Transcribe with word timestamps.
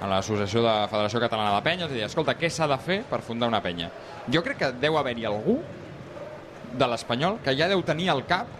a 0.00 0.08
l'Associació 0.10 0.62
de 0.64 0.74
Federació 0.90 1.22
Catalana 1.22 1.54
de 1.56 1.64
Penyes 1.64 1.90
i 1.90 1.98
dir, 1.98 2.04
escolta, 2.06 2.36
què 2.36 2.50
s'ha 2.52 2.68
de 2.68 2.78
fer 2.82 3.00
per 3.08 3.22
fundar 3.24 3.48
una 3.48 3.62
penya? 3.64 3.88
Jo 4.32 4.42
crec 4.44 4.60
que 4.60 4.70
deu 4.82 4.98
haver-hi 5.00 5.26
algú 5.28 5.58
de 6.76 6.88
l'Espanyol 6.90 7.40
que 7.44 7.54
ja 7.56 7.68
deu 7.70 7.82
tenir 7.86 8.10
al 8.12 8.24
cap 8.28 8.50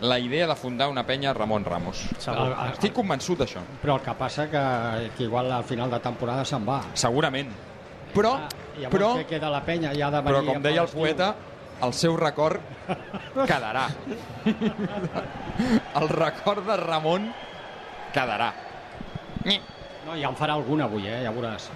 la 0.00 0.18
idea 0.20 0.46
de 0.46 0.54
fundar 0.54 0.90
una 0.92 1.06
penya 1.08 1.32
Ramon 1.32 1.64
Ramos. 1.64 2.02
Segur. 2.20 2.50
Estic 2.68 2.92
convençut 2.94 3.40
d'això. 3.40 3.62
Però 3.80 3.96
el 3.96 4.04
que 4.04 4.14
passa 4.18 4.44
que, 4.52 4.62
que 5.16 5.24
igual 5.24 5.50
al 5.52 5.64
final 5.64 5.90
de 5.90 6.00
temporada 6.04 6.44
se'n 6.44 6.66
va. 6.68 6.82
Segurament. 6.94 7.48
Però, 8.12 8.36
Llavors 8.76 8.92
però, 8.92 9.08
què 9.16 9.26
queda 9.30 9.50
la 9.52 9.62
penya? 9.64 9.94
Ja 9.96 10.10
de 10.12 10.20
però 10.24 10.42
com 10.44 10.60
deia 10.64 10.84
el 10.84 10.92
poeta, 10.92 11.30
el 11.84 11.92
seu 11.96 12.16
record 12.16 12.60
quedarà. 13.48 13.86
El 15.96 16.08
record 16.12 16.66
de 16.68 16.76
Ramon 16.76 17.30
quedarà. 18.12 18.50
No, 20.06 20.14
ja 20.14 20.28
en 20.30 20.36
farà 20.38 20.54
alguna 20.54 20.86
avui, 20.86 21.08
eh? 21.10 21.22
ja 21.24 21.32
veuràs. 21.34 21.68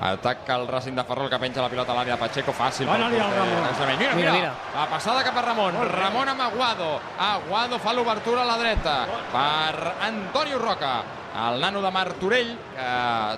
Ataca 0.00 0.56
el 0.56 0.66
Racing 0.68 0.96
de 0.96 1.04
Ferrol 1.04 1.28
que 1.28 1.38
penja 1.40 1.60
la 1.60 1.68
pilota 1.68 1.92
a 1.92 1.96
l'àrea 1.98 2.16
de 2.16 2.20
Pacheco, 2.20 2.52
fàcil. 2.56 2.86
pel 2.88 2.96
Dóna-li 2.96 3.18
al. 3.20 3.32
Ramon. 3.36 3.64
Mira, 3.66 3.96
Mira, 3.98 4.14
mira, 4.16 4.32
mira. 4.32 4.52
La 4.74 4.86
passada 4.88 5.22
cap 5.24 5.36
a 5.36 5.42
Ramon. 5.44 5.76
Ramon 5.90 6.28
amb 6.32 6.40
Aguado. 6.46 6.88
Aguado 7.20 7.78
fa 7.78 7.92
l'obertura 7.92 8.42
a 8.42 8.48
la 8.48 8.56
dreta 8.56 8.94
per 9.32 9.92
Antonio 10.08 10.58
Roca. 10.58 10.94
El 11.30 11.60
nano 11.60 11.82
de 11.82 11.90
Martorell 11.94 12.56
que 12.74 12.86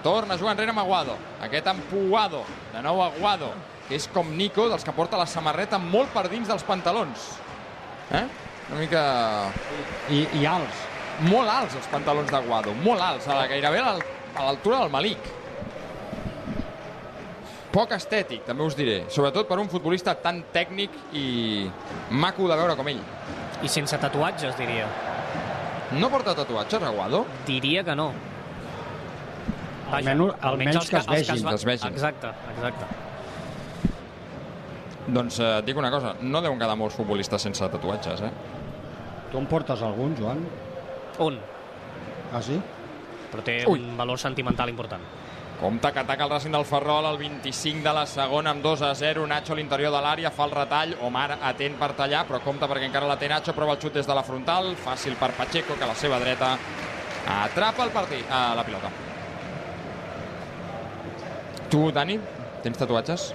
torna 0.03 0.35
a 0.35 0.39
jugar 0.39 0.55
enrere 0.55 0.71
amb 0.71 0.81
Aguado. 0.85 1.17
Aquest 1.43 1.67
empuado. 1.67 2.45
De 2.73 2.83
nou 2.83 3.03
Aguado, 3.03 3.51
que 3.89 3.99
és 3.99 4.07
com 4.09 4.31
Nico, 4.31 4.69
dels 4.71 4.85
que 4.87 4.95
porta 4.95 5.19
la 5.19 5.27
samarreta 5.27 5.79
molt 5.83 6.15
per 6.15 6.29
dins 6.31 6.47
dels 6.49 6.63
pantalons. 6.63 7.27
Eh? 8.13 8.25
Una 8.71 8.79
mica 8.81 9.03
I, 10.11 10.29
i 10.41 10.47
alts. 10.47 10.89
Molt 11.21 11.49
alts 11.51 11.75
els 11.77 11.87
pantalons 11.93 12.31
d'Aguado, 12.31 12.75
molt 12.83 13.01
alts, 13.01 13.29
a 13.29 13.35
la, 13.37 13.47
gairebé 13.51 13.79
a 13.79 13.85
l'al- 13.93 14.03
a 14.37 14.45
l'altura 14.49 14.79
del 14.81 14.91
Malik. 14.91 15.19
Poc 17.73 17.93
estètic, 17.97 18.43
també 18.45 18.67
us 18.69 18.75
diré, 18.77 18.99
sobretot 19.09 19.47
per 19.49 19.57
un 19.59 19.69
futbolista 19.73 20.13
tan 20.21 20.43
tècnic 20.53 20.91
i 21.17 21.71
maco 22.11 22.45
de 22.51 22.57
veure 22.59 22.75
com 22.77 22.89
ell. 22.93 23.01
I 23.65 23.69
sense 23.69 23.97
tatuatges, 23.97 24.57
diria. 24.59 24.87
No 25.97 26.11
porta 26.13 26.35
tatuatges, 26.35 26.83
Aguado? 26.83 27.25
Diria 27.47 27.83
que 27.85 27.95
no. 27.97 28.11
Almenys- 29.93 30.35
almenys 30.41 30.89
que 30.91 30.97
es 30.97 31.07
vegin, 31.07 31.45
va- 31.45 31.51
que 31.51 31.55
es 31.57 31.65
vegin. 31.65 31.93
Exacte, 31.93 32.29
exacte. 32.57 32.85
Doncs 35.13 35.39
eh, 35.41 35.59
et 35.59 35.65
dic 35.67 35.77
una 35.77 35.91
cosa, 35.91 36.15
no 36.21 36.41
deuen 36.41 36.59
quedar 36.61 36.77
molts 36.77 36.95
futbolistes 36.97 37.43
sense 37.43 37.69
tatuatges, 37.69 38.21
eh? 38.23 38.31
Tu 39.33 39.39
en 39.39 39.47
portes 39.47 39.81
algun, 39.83 40.15
Joan? 40.17 40.45
Un, 41.19 41.39
Ah, 42.33 42.41
sí? 42.41 42.61
però 43.33 43.43
té 43.43 43.65
Ui. 43.67 43.81
un 43.81 43.97
valor 43.97 44.19
sentimental 44.19 44.69
important. 44.69 45.03
Compte 45.61 45.93
que 45.93 45.99
ataca 46.01 46.25
el 46.25 46.31
Racing 46.31 46.51
del 46.53 46.65
Ferrol 46.65 47.07
al 47.07 47.17
25 47.19 47.83
de 47.87 47.93
la 47.95 48.05
segona 48.07 48.51
amb 48.51 48.63
2 48.65 48.83
a 48.83 48.95
0. 48.95 49.27
Nacho 49.27 49.53
a 49.53 49.57
l'interior 49.57 49.93
de 49.93 50.01
l'àrea 50.03 50.31
fa 50.33 50.45
el 50.45 50.51
retall. 50.51 50.97
Omar 51.03 51.39
atent 51.41 51.77
per 51.79 51.93
tallar, 51.93 52.25
però 52.27 52.41
compte 52.43 52.67
perquè 52.67 52.89
encara 52.89 53.07
la 53.07 53.17
té 53.17 53.29
Nacho. 53.29 53.53
Prova 53.55 53.73
el 53.77 53.79
xut 53.79 53.93
des 53.95 54.07
de 54.07 54.15
la 54.15 54.25
frontal. 54.25 54.75
Fàcil 54.77 55.15
per 55.15 55.31
Pacheco, 55.33 55.77
que 55.79 55.85
a 55.85 55.87
la 55.87 55.95
seva 55.95 56.19
dreta 56.19 56.57
atrapa 57.45 57.85
el 57.85 57.91
partit, 57.91 58.27
a 58.31 58.55
la 58.57 58.65
pilota. 58.65 58.91
Tu, 61.71 61.93
Dani, 61.93 62.19
tens 62.63 62.77
tatuatges? 62.79 63.33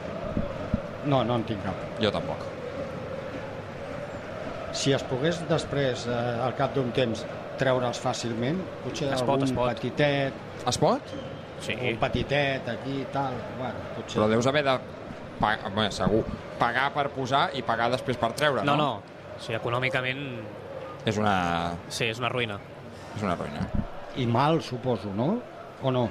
No, 1.05 1.23
no 1.23 1.35
en 1.39 1.43
tinc 1.47 1.63
cap. 1.63 1.75
Jo 2.01 2.11
tampoc. 2.11 2.43
Si 4.77 4.91
es 4.93 5.01
pogués 5.03 5.39
després, 5.49 6.05
eh, 6.07 6.39
al 6.43 6.53
cap 6.55 6.73
d'un 6.75 6.91
temps, 6.91 7.23
treure'ls 7.59 7.99
fàcilment, 8.03 8.59
potser 8.83 9.09
Es 9.13 9.21
pot, 9.21 9.35
algun 9.35 9.43
es 9.47 9.53
pot. 9.55 9.73
petitet, 9.73 10.33
Es 10.67 10.77
pot? 10.81 11.01
Sí. 11.59 11.73
un 11.73 11.97
petitet 11.97 12.67
aquí 12.69 12.99
i 13.01 13.05
tal, 13.11 13.33
bueno, 13.57 13.79
potser... 13.95 14.19
Però 14.21 14.27
deus 14.29 14.45
haver 14.47 14.63
de 14.67 14.75
pagar, 15.39 15.71
bé, 15.73 15.87
segur, 15.91 16.23
pagar 16.59 16.91
per 16.93 17.07
posar 17.15 17.47
i 17.57 17.63
pagar 17.65 17.89
després 17.93 18.17
per 18.21 18.31
treure, 18.37 18.63
No, 18.63 18.75
no? 18.75 18.83
no. 18.83 19.17
O 19.37 19.41
sigui, 19.41 19.57
econòmicament, 19.57 20.23
És 21.07 21.17
una, 21.17 21.73
sí, 21.89 22.05
és 22.11 22.19
una 22.19 22.29
ruïna. 22.29 22.59
és 23.15 23.23
una 23.23 23.35
ruïna. 23.35 23.67
I 24.17 24.25
mal, 24.25 24.61
suposo, 24.61 25.09
no? 25.15 25.39
O 25.83 25.91
no? 25.91 26.09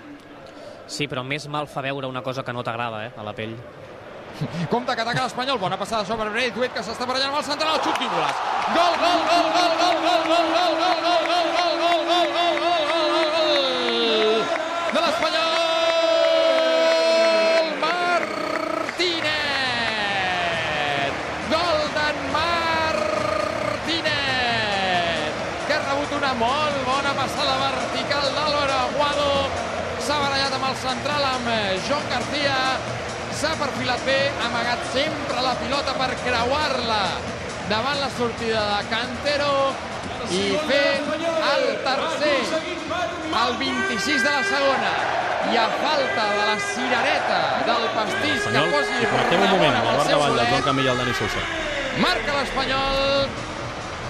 Sí, 0.87 1.09
però 1.11 1.25
més 1.27 1.49
mal 1.51 1.67
fa 1.67 1.83
veure 1.83 2.07
una 2.07 2.23
cosa 2.23 2.45
que 2.47 2.53
no 2.55 2.63
t'agrada, 2.63 3.07
eh, 3.07 3.13
a 3.19 3.23
la 3.27 3.33
pell. 3.35 3.57
Compte 4.71 4.95
que 4.95 5.01
ataca 5.01 5.23
l'Espanyol, 5.25 5.59
bona 5.59 5.79
passada 5.81 6.05
sobre 6.05 6.29
Braithwaite 6.29 6.75
que 6.77 6.83
s'està 6.85 7.07
barallant 7.09 7.31
amb 7.33 7.39
el 7.41 7.45
central, 7.47 7.79
xut 7.81 7.97
Nicolàs. 8.03 8.37
Gol, 8.75 8.95
gol, 9.01 9.21
gol, 9.31 9.47
gol, 9.57 9.73
gol, 9.81 9.93
gol, 10.05 10.21
gol, 10.27 10.47
gol, 10.53 10.73
gol, 10.77 10.97
gol, 11.01 11.21
gol, 11.25 11.41
gol, 11.41 11.71
gol, 11.81 12.01
gol, 12.05 12.21
gol, 12.21 12.61
gol, 12.61 13.09
gol, 13.15 13.29
gol, 13.33 13.53
de 14.93 15.01
l'Espanyol 15.07 15.57
Martínez 17.81 19.47
gol 21.55 21.81
d'en 21.97 22.17
Martínez 22.37 22.93
que 25.65 25.73
ha 25.73 25.81
rebut 25.87 26.11
una 26.21 26.33
molt 26.45 26.77
bona 26.91 27.13
passada 27.23 27.55
vertical 27.65 28.27
d'Álvaro 28.37 28.77
Aguado 28.85 29.33
s'ha 30.05 30.17
barallat 30.21 30.53
amb 30.61 30.67
el 30.75 30.77
central 30.85 31.23
amb 31.33 31.47
eh, 31.57 31.81
Joan 31.89 32.07
García 32.13 32.59
s'ha 33.37 33.53
perfilat 33.61 34.01
bé, 34.07 34.17
ha 34.41 34.47
amagat 34.49 34.85
sempre 34.95 35.43
la 35.45 35.53
pilota 35.61 35.93
per 35.99 36.09
creuar-la 36.23 37.03
davant 37.69 37.99
la 38.01 38.09
sortida 38.17 38.63
de 38.71 38.79
Cantero 38.93 39.53
i 40.33 40.45
fer 40.69 41.03
el 41.53 41.65
tercer 41.85 42.39
al 43.43 43.59
26 43.61 44.25
de 44.25 44.33
la 44.33 44.45
segona 44.53 44.95
i 45.53 45.59
a 45.61 45.67
falta 45.83 46.25
de 46.39 46.47
la 46.49 46.57
cirereta 46.71 47.41
del 47.69 47.85
pastís 47.99 48.31
que 48.31 48.39
Espanyol, 48.39 48.73
posi 48.73 49.11
connectem 49.13 49.43
un 49.43 49.45
Ramon 49.45 49.59
moment, 49.59 49.77
amb 49.77 49.91
el 49.91 49.99
Davall, 49.99 50.09
del 50.09 50.33
bolet. 50.33 50.49
Joan 50.55 50.65
Camilla 50.71 50.95
al 50.95 51.03
Dani 51.03 51.15
Sousa. 51.21 51.45
Marca 52.07 52.39
l'Espanyol. 52.41 53.29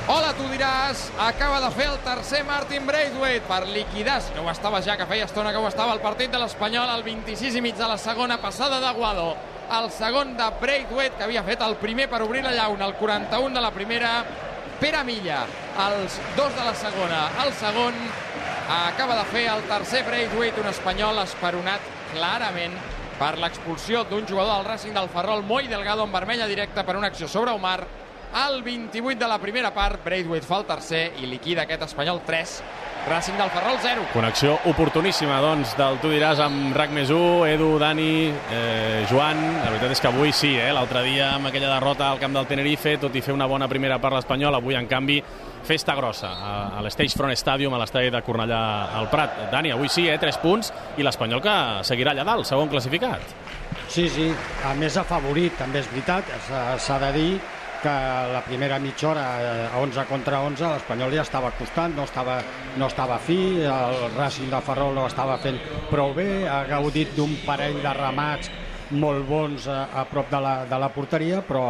Hola, 0.06 0.28
tu 0.38 0.44
diràs, 0.46 1.00
acaba 1.18 1.56
de 1.64 1.68
fer 1.74 1.88
el 1.90 1.96
tercer 2.04 2.44
Martin 2.46 2.84
Braithwaite 2.86 3.42
per 3.48 3.64
liquidar, 3.66 4.20
si 4.22 4.36
no 4.36 4.44
ho 4.44 4.52
estava 4.52 4.78
ja, 4.78 4.94
que 4.94 5.08
feia 5.10 5.24
estona 5.26 5.50
que 5.50 5.58
ho 5.58 5.66
estava, 5.66 5.96
el 5.96 6.02
partit 6.04 6.30
de 6.30 6.38
l'Espanyol 6.38 6.92
al 6.92 7.02
26 7.02 7.56
i 7.58 7.62
mig 7.64 7.74
de 7.74 7.88
la 7.90 7.96
segona 7.98 8.36
passada 8.38 8.78
d'Aguado. 8.78 9.32
El 9.80 9.90
segon 9.90 10.36
de 10.38 10.46
Braithwaite, 10.60 11.18
que 11.18 11.26
havia 11.26 11.42
fet 11.42 11.66
el 11.66 11.74
primer 11.82 12.06
per 12.06 12.22
obrir 12.22 12.44
la 12.46 12.54
llauna, 12.54 12.86
el 12.86 12.94
41 13.00 13.50
de 13.58 13.64
la 13.66 13.72
primera. 13.74 14.12
Pere 14.78 15.02
Milla, 15.10 15.42
els 15.88 16.22
dos 16.38 16.54
de 16.54 16.70
la 16.70 16.78
segona, 16.78 17.26
el 17.42 17.52
segon, 17.58 17.98
acaba 18.78 19.18
de 19.18 19.28
fer 19.34 19.48
el 19.56 19.66
tercer 19.66 20.06
Braithwaite, 20.06 20.62
un 20.62 20.70
espanyol 20.70 21.18
esperonat 21.26 21.92
clarament 22.14 22.78
per 23.18 23.34
l'expulsió 23.42 24.06
d'un 24.06 24.22
jugador 24.22 24.60
del 24.60 24.70
Racing 24.70 24.94
del 24.94 25.10
Ferrol, 25.10 25.42
Moi 25.42 25.66
Delgado 25.66 26.06
en 26.06 26.14
vermella 26.14 26.46
directa 26.46 26.86
per 26.86 26.94
una 26.94 27.08
acció 27.10 27.26
sobre 27.26 27.58
Omar. 27.58 28.05
Al 28.36 28.62
28 28.62 29.18
de 29.18 29.26
la 29.26 29.38
primera 29.40 29.70
part, 29.72 30.02
Braithwaite 30.04 30.44
fa 30.44 30.58
el 30.60 30.66
tercer 30.68 31.06
i 31.22 31.26
liquida 31.30 31.62
aquest 31.64 31.86
espanyol 31.86 32.18
3, 32.26 32.50
Racing 33.08 33.38
del 33.40 33.48
Ferrol 33.54 33.78
0. 33.80 34.02
Connexió 34.12 34.58
oportuníssima, 34.68 35.38
doncs, 35.40 35.72
del 35.78 35.96
Tu 36.02 36.10
diràs 36.12 36.42
amb 36.44 36.74
RAC 36.76 36.92
més 36.92 37.08
1, 37.14 37.46
Edu, 37.48 37.70
Dani, 37.80 38.26
eh, 38.52 39.06
Joan. 39.08 39.40
La 39.62 39.70
veritat 39.70 39.94
és 39.96 40.02
que 40.04 40.10
avui 40.10 40.34
sí, 40.36 40.52
eh? 40.60 40.68
l'altre 40.76 41.00
dia 41.06 41.30
amb 41.38 41.48
aquella 41.48 41.70
derrota 41.78 42.10
al 42.10 42.20
camp 42.20 42.36
del 42.36 42.50
Tenerife, 42.50 42.98
tot 43.00 43.16
i 43.16 43.24
fer 43.24 43.32
una 43.32 43.48
bona 43.48 43.70
primera 43.72 43.96
part 44.04 44.18
l'Espanyol, 44.18 44.58
avui, 44.60 44.76
en 44.76 44.86
canvi, 44.90 45.16
festa 45.64 45.96
grossa 45.96 46.28
a, 46.36 46.54
a 46.76 46.84
l'Stage 46.84 47.16
Front 47.16 47.32
Stadium, 47.40 47.72
a 47.72 47.80
l'estadi 47.80 48.12
de 48.12 48.20
Cornellà 48.22 48.60
al 49.00 49.08
Prat. 49.08 49.46
Dani, 49.50 49.72
avui 49.72 49.88
sí, 49.88 50.10
eh? 50.12 50.18
3 50.20 50.42
punts, 50.44 50.74
i 51.00 51.02
l'Espanyol 51.08 51.40
que 51.40 51.56
seguirà 51.88 52.12
allà 52.12 52.28
dalt, 52.28 52.44
segon 52.44 52.68
classificat. 52.68 53.32
Sí, 53.88 54.10
sí, 54.12 54.28
a 54.66 54.74
més 54.76 54.96
afavorit, 55.00 55.56
també 55.56 55.80
és 55.80 55.88
veritat, 55.88 56.28
s'ha- 56.50 56.76
s'ha 56.78 56.98
de 57.06 57.12
dir 57.16 57.30
que 57.86 58.32
la 58.32 58.42
primera 58.42 58.78
mitja 58.82 59.10
hora, 59.10 59.24
eh, 59.38 59.68
11 59.78 60.04
contra 60.10 60.40
11, 60.42 60.66
l'Espanyol 60.72 61.12
ja 61.14 61.22
estava 61.22 61.52
costant, 61.54 61.94
no 61.94 62.02
estava, 62.02 62.40
no 62.80 62.88
estava 62.90 63.18
fi, 63.22 63.38
el 63.62 63.98
Racing 64.16 64.50
de 64.50 64.60
Ferrol 64.66 64.96
no 64.96 65.04
estava 65.06 65.36
fent 65.38 65.60
prou 65.90 66.10
bé, 66.16 66.48
ha 66.50 66.64
gaudit 66.66 67.14
d'un 67.14 67.36
parell 67.46 67.78
de 67.84 67.92
ramats 67.94 68.50
molt 68.90 69.22
bons 69.28 69.68
a, 69.70 69.84
a 70.02 70.04
prop 70.10 70.30
de 70.30 70.42
la, 70.42 70.56
de 70.66 70.82
la 70.82 70.90
porteria, 70.94 71.40
però 71.46 71.62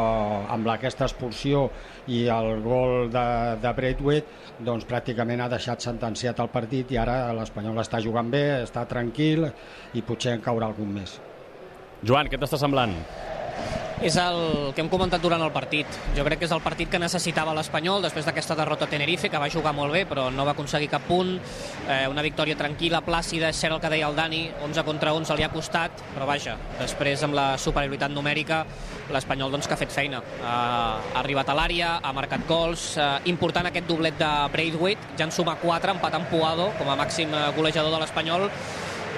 amb 0.52 0.72
aquesta 0.72 1.04
expulsió 1.04 1.66
i 2.08 2.24
el 2.32 2.64
gol 2.64 3.10
de, 3.12 3.28
de 3.60 3.76
Braithwaite 3.76 4.60
doncs 4.64 4.88
pràcticament 4.88 5.44
ha 5.44 5.52
deixat 5.52 5.84
sentenciat 5.84 6.40
el 6.40 6.52
partit 6.52 6.96
i 6.96 7.00
ara 7.00 7.26
l'Espanyol 7.36 7.84
està 7.84 8.00
jugant 8.00 8.32
bé, 8.32 8.44
està 8.64 8.88
tranquil 8.88 9.50
i 9.92 10.04
potser 10.04 10.36
en 10.36 10.44
caurà 10.44 10.72
algun 10.72 10.96
més. 10.96 11.18
Joan, 12.04 12.32
què 12.32 12.40
t'està 12.40 12.60
semblant? 12.60 12.96
És 14.04 14.18
el 14.20 14.74
que 14.76 14.82
hem 14.82 14.90
comentat 14.92 15.22
durant 15.24 15.40
el 15.40 15.52
partit. 15.54 15.88
Jo 16.14 16.24
crec 16.26 16.42
que 16.42 16.44
és 16.44 16.52
el 16.52 16.60
partit 16.60 16.90
que 16.92 16.98
necessitava 17.00 17.54
l'Espanyol 17.56 18.02
després 18.04 18.26
d'aquesta 18.28 18.54
derrota 18.58 18.84
a 18.84 18.90
Tenerife, 18.92 19.30
que 19.32 19.40
va 19.40 19.48
jugar 19.48 19.72
molt 19.72 19.94
bé, 19.96 20.02
però 20.04 20.26
no 20.30 20.44
va 20.44 20.52
aconseguir 20.52 20.90
cap 20.92 21.06
punt. 21.08 21.32
Eh, 21.88 22.04
una 22.12 22.20
victòria 22.22 22.58
tranquil·la, 22.60 23.00
plàcida, 23.06 23.48
és 23.48 23.56
cert 23.56 23.72
el 23.72 23.80
que 23.80 23.90
deia 23.94 24.10
el 24.10 24.18
Dani, 24.18 24.42
11 24.66 24.84
contra 24.84 25.14
11 25.16 25.38
li 25.38 25.46
ha 25.46 25.50
costat, 25.52 26.04
però 26.12 26.28
vaja, 26.28 26.58
després 26.76 27.24
amb 27.24 27.38
la 27.38 27.46
superioritat 27.56 28.12
numèrica, 28.12 28.66
l'Espanyol 29.16 29.56
doncs, 29.56 29.66
que 29.66 29.74
ha 29.78 29.80
fet 29.80 29.94
feina. 29.94 30.20
Ha, 30.44 30.56
arribat 31.22 31.48
a 31.48 31.56
l'àrea, 31.56 31.94
ha 32.02 32.12
marcat 32.12 32.44
gols, 32.46 32.90
eh, 33.00 33.08
important 33.32 33.70
aquest 33.70 33.88
doblet 33.88 34.20
de 34.20 34.32
Braithwaite, 34.52 35.16
ja 35.16 35.24
en 35.24 35.32
suma 35.32 35.56
4, 35.62 35.96
empatant 35.96 36.28
Puado 36.28 36.68
com 36.76 36.92
a 36.92 36.98
màxim 37.00 37.32
eh, 37.32 37.48
golejador 37.56 37.96
de 37.96 38.04
l'Espanyol, 38.04 38.50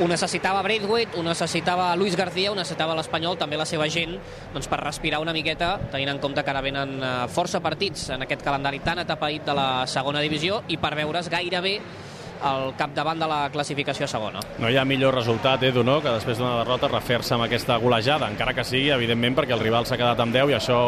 ho 0.01 0.07
necessitava 0.09 0.63
Braithwaite, 0.63 1.19
ho 1.19 1.23
necessitava 1.23 1.95
Luis 1.97 2.17
García, 2.17 2.53
ho 2.53 2.57
necessitava 2.57 2.95
l'Espanyol, 2.99 3.39
també 3.39 3.59
la 3.59 3.67
seva 3.69 3.89
gent, 3.91 4.15
doncs 4.55 4.69
per 4.71 4.81
respirar 4.83 5.21
una 5.23 5.35
miqueta, 5.35 5.75
tenint 5.93 6.13
en 6.15 6.21
compte 6.23 6.45
que 6.45 6.53
ara 6.53 6.63
venen 6.65 6.99
eh, 6.99 7.15
força 7.33 7.61
partits 7.65 8.09
en 8.15 8.23
aquest 8.27 8.45
calendari 8.47 8.81
tan 8.85 9.03
atapeït 9.03 9.47
de 9.49 9.57
la 9.59 9.69
segona 9.91 10.23
divisió 10.25 10.63
i 10.69 10.79
per 10.79 10.95
veure's 10.99 11.31
gairebé 11.33 11.79
al 12.39 12.73
capdavant 12.79 13.19
de 13.19 13.27
la 13.27 13.41
classificació 13.51 14.07
segona. 14.07 14.41
No 14.63 14.71
hi 14.71 14.79
ha 14.79 14.87
millor 14.87 15.17
resultat, 15.19 15.65
Edu, 15.67 15.83
no?, 15.83 15.99
que 16.05 16.15
després 16.15 16.39
d'una 16.39 16.61
derrota 16.61 16.91
refer-se 16.93 17.35
amb 17.35 17.49
aquesta 17.49 17.81
golejada, 17.83 18.31
encara 18.31 18.55
que 18.55 18.67
sigui, 18.67 18.93
evidentment, 18.95 19.41
perquè 19.41 19.59
el 19.59 19.65
rival 19.65 19.89
s'ha 19.89 19.99
quedat 19.99 20.23
amb 20.23 20.35
10 20.35 20.55
i 20.55 20.59
això 20.61 20.81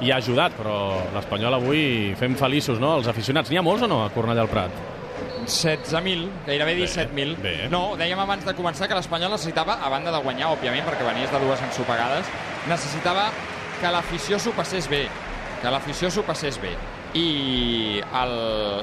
hi 0.00 0.12
ha 0.12 0.20
ajudat, 0.20 0.56
però 0.56 0.78
l'Espanyol 1.14 1.60
avui 1.60 2.14
fem 2.16 2.36
feliços, 2.40 2.80
no?, 2.80 2.96
els 2.96 3.12
aficionats. 3.12 3.52
N'hi 3.52 3.60
ha 3.60 3.66
molts 3.66 3.84
o 3.84 3.92
no 3.92 4.04
a 4.06 4.12
Cornellà 4.16 4.48
al 4.48 4.52
Prat? 4.52 4.95
16.000, 5.46 6.28
gairebé 6.46 6.74
17.000. 6.82 7.36
bé. 7.42 7.54
No, 7.70 7.94
dèiem 7.96 8.18
abans 8.18 8.44
de 8.44 8.54
començar 8.58 8.88
que 8.88 8.94
l'Espanyol 8.98 9.30
necessitava, 9.32 9.78
a 9.82 9.88
banda 9.92 10.12
de 10.12 10.20
guanyar, 10.24 10.50
òbviament, 10.56 10.84
perquè 10.86 11.06
venies 11.06 11.30
de 11.32 11.40
dues 11.42 11.62
ensopegades, 11.62 12.26
necessitava 12.68 13.30
que 13.80 13.90
l'afició 13.92 14.38
s'ho 14.38 14.52
passés 14.56 14.88
bé, 14.90 15.06
que 15.62 15.70
l'afició 15.70 16.10
s'ho 16.10 16.22
passés 16.26 16.58
bé. 16.60 16.74
I 17.16 18.02
el, 18.02 18.34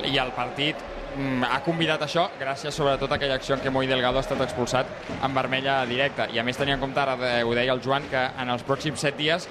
i 0.10 0.18
el 0.18 0.32
partit 0.34 0.80
mm, 1.18 1.44
ha 1.46 1.60
convidat 1.66 2.02
això 2.02 2.24
gràcies 2.40 2.74
sobretot 2.74 3.12
a 3.12 3.16
aquella 3.20 3.36
acció 3.38 3.54
en 3.54 3.62
què 3.62 3.70
Moi 3.70 3.86
Delgado 3.86 4.18
ha 4.18 4.24
estat 4.26 4.42
expulsat 4.42 4.88
en 5.22 5.36
vermella 5.36 5.84
directa. 5.86 6.26
I 6.34 6.40
a 6.40 6.44
més 6.48 6.58
tenia 6.58 6.74
en 6.80 6.82
compte, 6.82 7.00
ara 7.00 7.16
de- 7.20 7.44
ho 7.44 7.54
deia 7.54 7.74
el 7.76 7.82
Joan, 7.84 8.08
que 8.10 8.24
en 8.42 8.50
els 8.50 8.64
pròxims 8.66 9.04
set 9.06 9.18
dies 9.20 9.46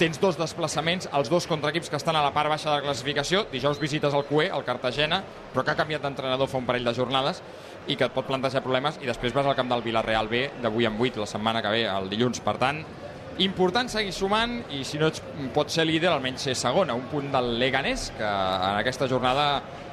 tens 0.00 0.16
dos 0.16 0.38
desplaçaments, 0.40 1.10
els 1.12 1.28
dos 1.28 1.44
contra 1.46 1.68
equips 1.74 1.90
que 1.92 1.98
estan 2.00 2.16
a 2.16 2.22
la 2.24 2.32
part 2.32 2.48
baixa 2.48 2.70
de 2.70 2.78
la 2.78 2.84
classificació. 2.86 3.42
Dijous 3.52 3.80
visites 3.82 4.14
el 4.16 4.24
QE, 4.24 4.46
el 4.48 4.64
Cartagena, 4.64 5.20
però 5.52 5.64
que 5.64 5.74
ha 5.74 5.76
canviat 5.76 6.06
d'entrenador 6.06 6.48
fa 6.48 6.56
un 6.56 6.68
parell 6.68 6.88
de 6.88 6.94
jornades 6.96 7.42
i 7.86 7.98
que 8.00 8.08
et 8.08 8.14
pot 8.14 8.24
plantejar 8.24 8.62
problemes. 8.64 8.96
I 9.04 9.10
després 9.10 9.36
vas 9.36 9.50
al 9.50 9.58
camp 9.58 9.68
del 9.68 9.84
Villarreal 9.84 10.30
B, 10.30 10.46
d'avui 10.62 10.88
en 10.88 10.96
8, 10.96 11.20
la 11.20 11.28
setmana 11.28 11.60
que 11.60 11.74
ve, 11.74 11.84
el 11.84 12.08
dilluns. 12.08 12.40
Per 12.40 12.56
tant, 12.62 12.80
important 13.44 13.92
seguir 13.92 14.16
sumant 14.16 14.56
i 14.72 14.82
si 14.88 15.00
no 15.00 15.12
ets, 15.12 15.20
pots 15.52 15.76
ser 15.76 15.84
líder, 15.84 16.08
almenys 16.14 16.48
ser 16.48 16.56
segona. 16.56 16.96
Un 16.96 17.08
punt 17.12 17.28
del 17.34 17.58
Leganés, 17.60 18.08
que 18.16 18.24
en 18.24 18.80
aquesta 18.80 19.08
jornada 19.10 19.50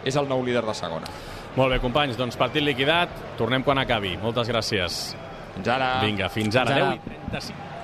és 0.07 0.15
el 0.15 0.31
nou 0.31 0.45
líder 0.45 0.63
de 0.63 0.77
segona. 0.77 1.11
Molt 1.57 1.73
bé, 1.73 1.83
companys, 1.83 2.15
doncs 2.15 2.39
partit 2.39 2.63
liquidat. 2.63 3.11
Tornem 3.35 3.65
quan 3.65 3.83
acabi. 3.83 4.15
Moltes 4.23 4.47
gràcies. 4.47 5.17
Fins 5.57 5.73
ara. 5.73 5.97
Vinga, 6.05 6.31
fins 6.31 6.55
ara. 6.55 6.77
Fins 6.77 6.85
ara. 6.85 6.93
10 6.95 6.95
i 6.95 7.41
35. 7.41 7.76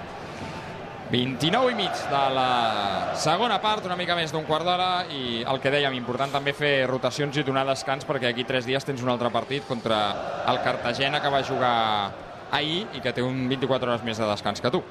29 1.13 1.69
i 1.69 1.75
mig 1.77 1.93
de 2.09 2.21
la 2.33 3.13
segona 3.21 3.59
part, 3.61 3.85
una 3.85 3.93
mica 3.93 4.15
més 4.17 4.31
d'un 4.33 4.47
quart 4.47 4.65
d'hora 4.65 5.05
i 5.13 5.43
el 5.45 5.59
que 5.61 5.69
dèiem, 5.69 5.93
important 5.93 6.33
també 6.33 6.55
fer 6.57 6.87
rotacions 6.89 7.37
i 7.37 7.43
donar 7.45 7.67
descans 7.69 8.07
perquè 8.09 8.31
aquí 8.31 8.47
tres 8.49 8.65
dies 8.65 8.81
tens 8.81 9.03
un 9.05 9.11
altre 9.13 9.29
partit 9.29 9.67
contra 9.69 9.99
el 10.49 10.57
Cartagena 10.65 11.21
que 11.21 11.29
va 11.29 11.43
jugar 11.45 11.75
ahir 12.49 12.87
i 12.97 13.03
que 13.05 13.13
té 13.13 13.21
un 13.21 13.45
24 13.51 13.93
hores 13.93 14.07
més 14.07 14.17
de 14.17 14.25
descans 14.25 14.57
que 14.57 14.73
tu. 14.73 14.81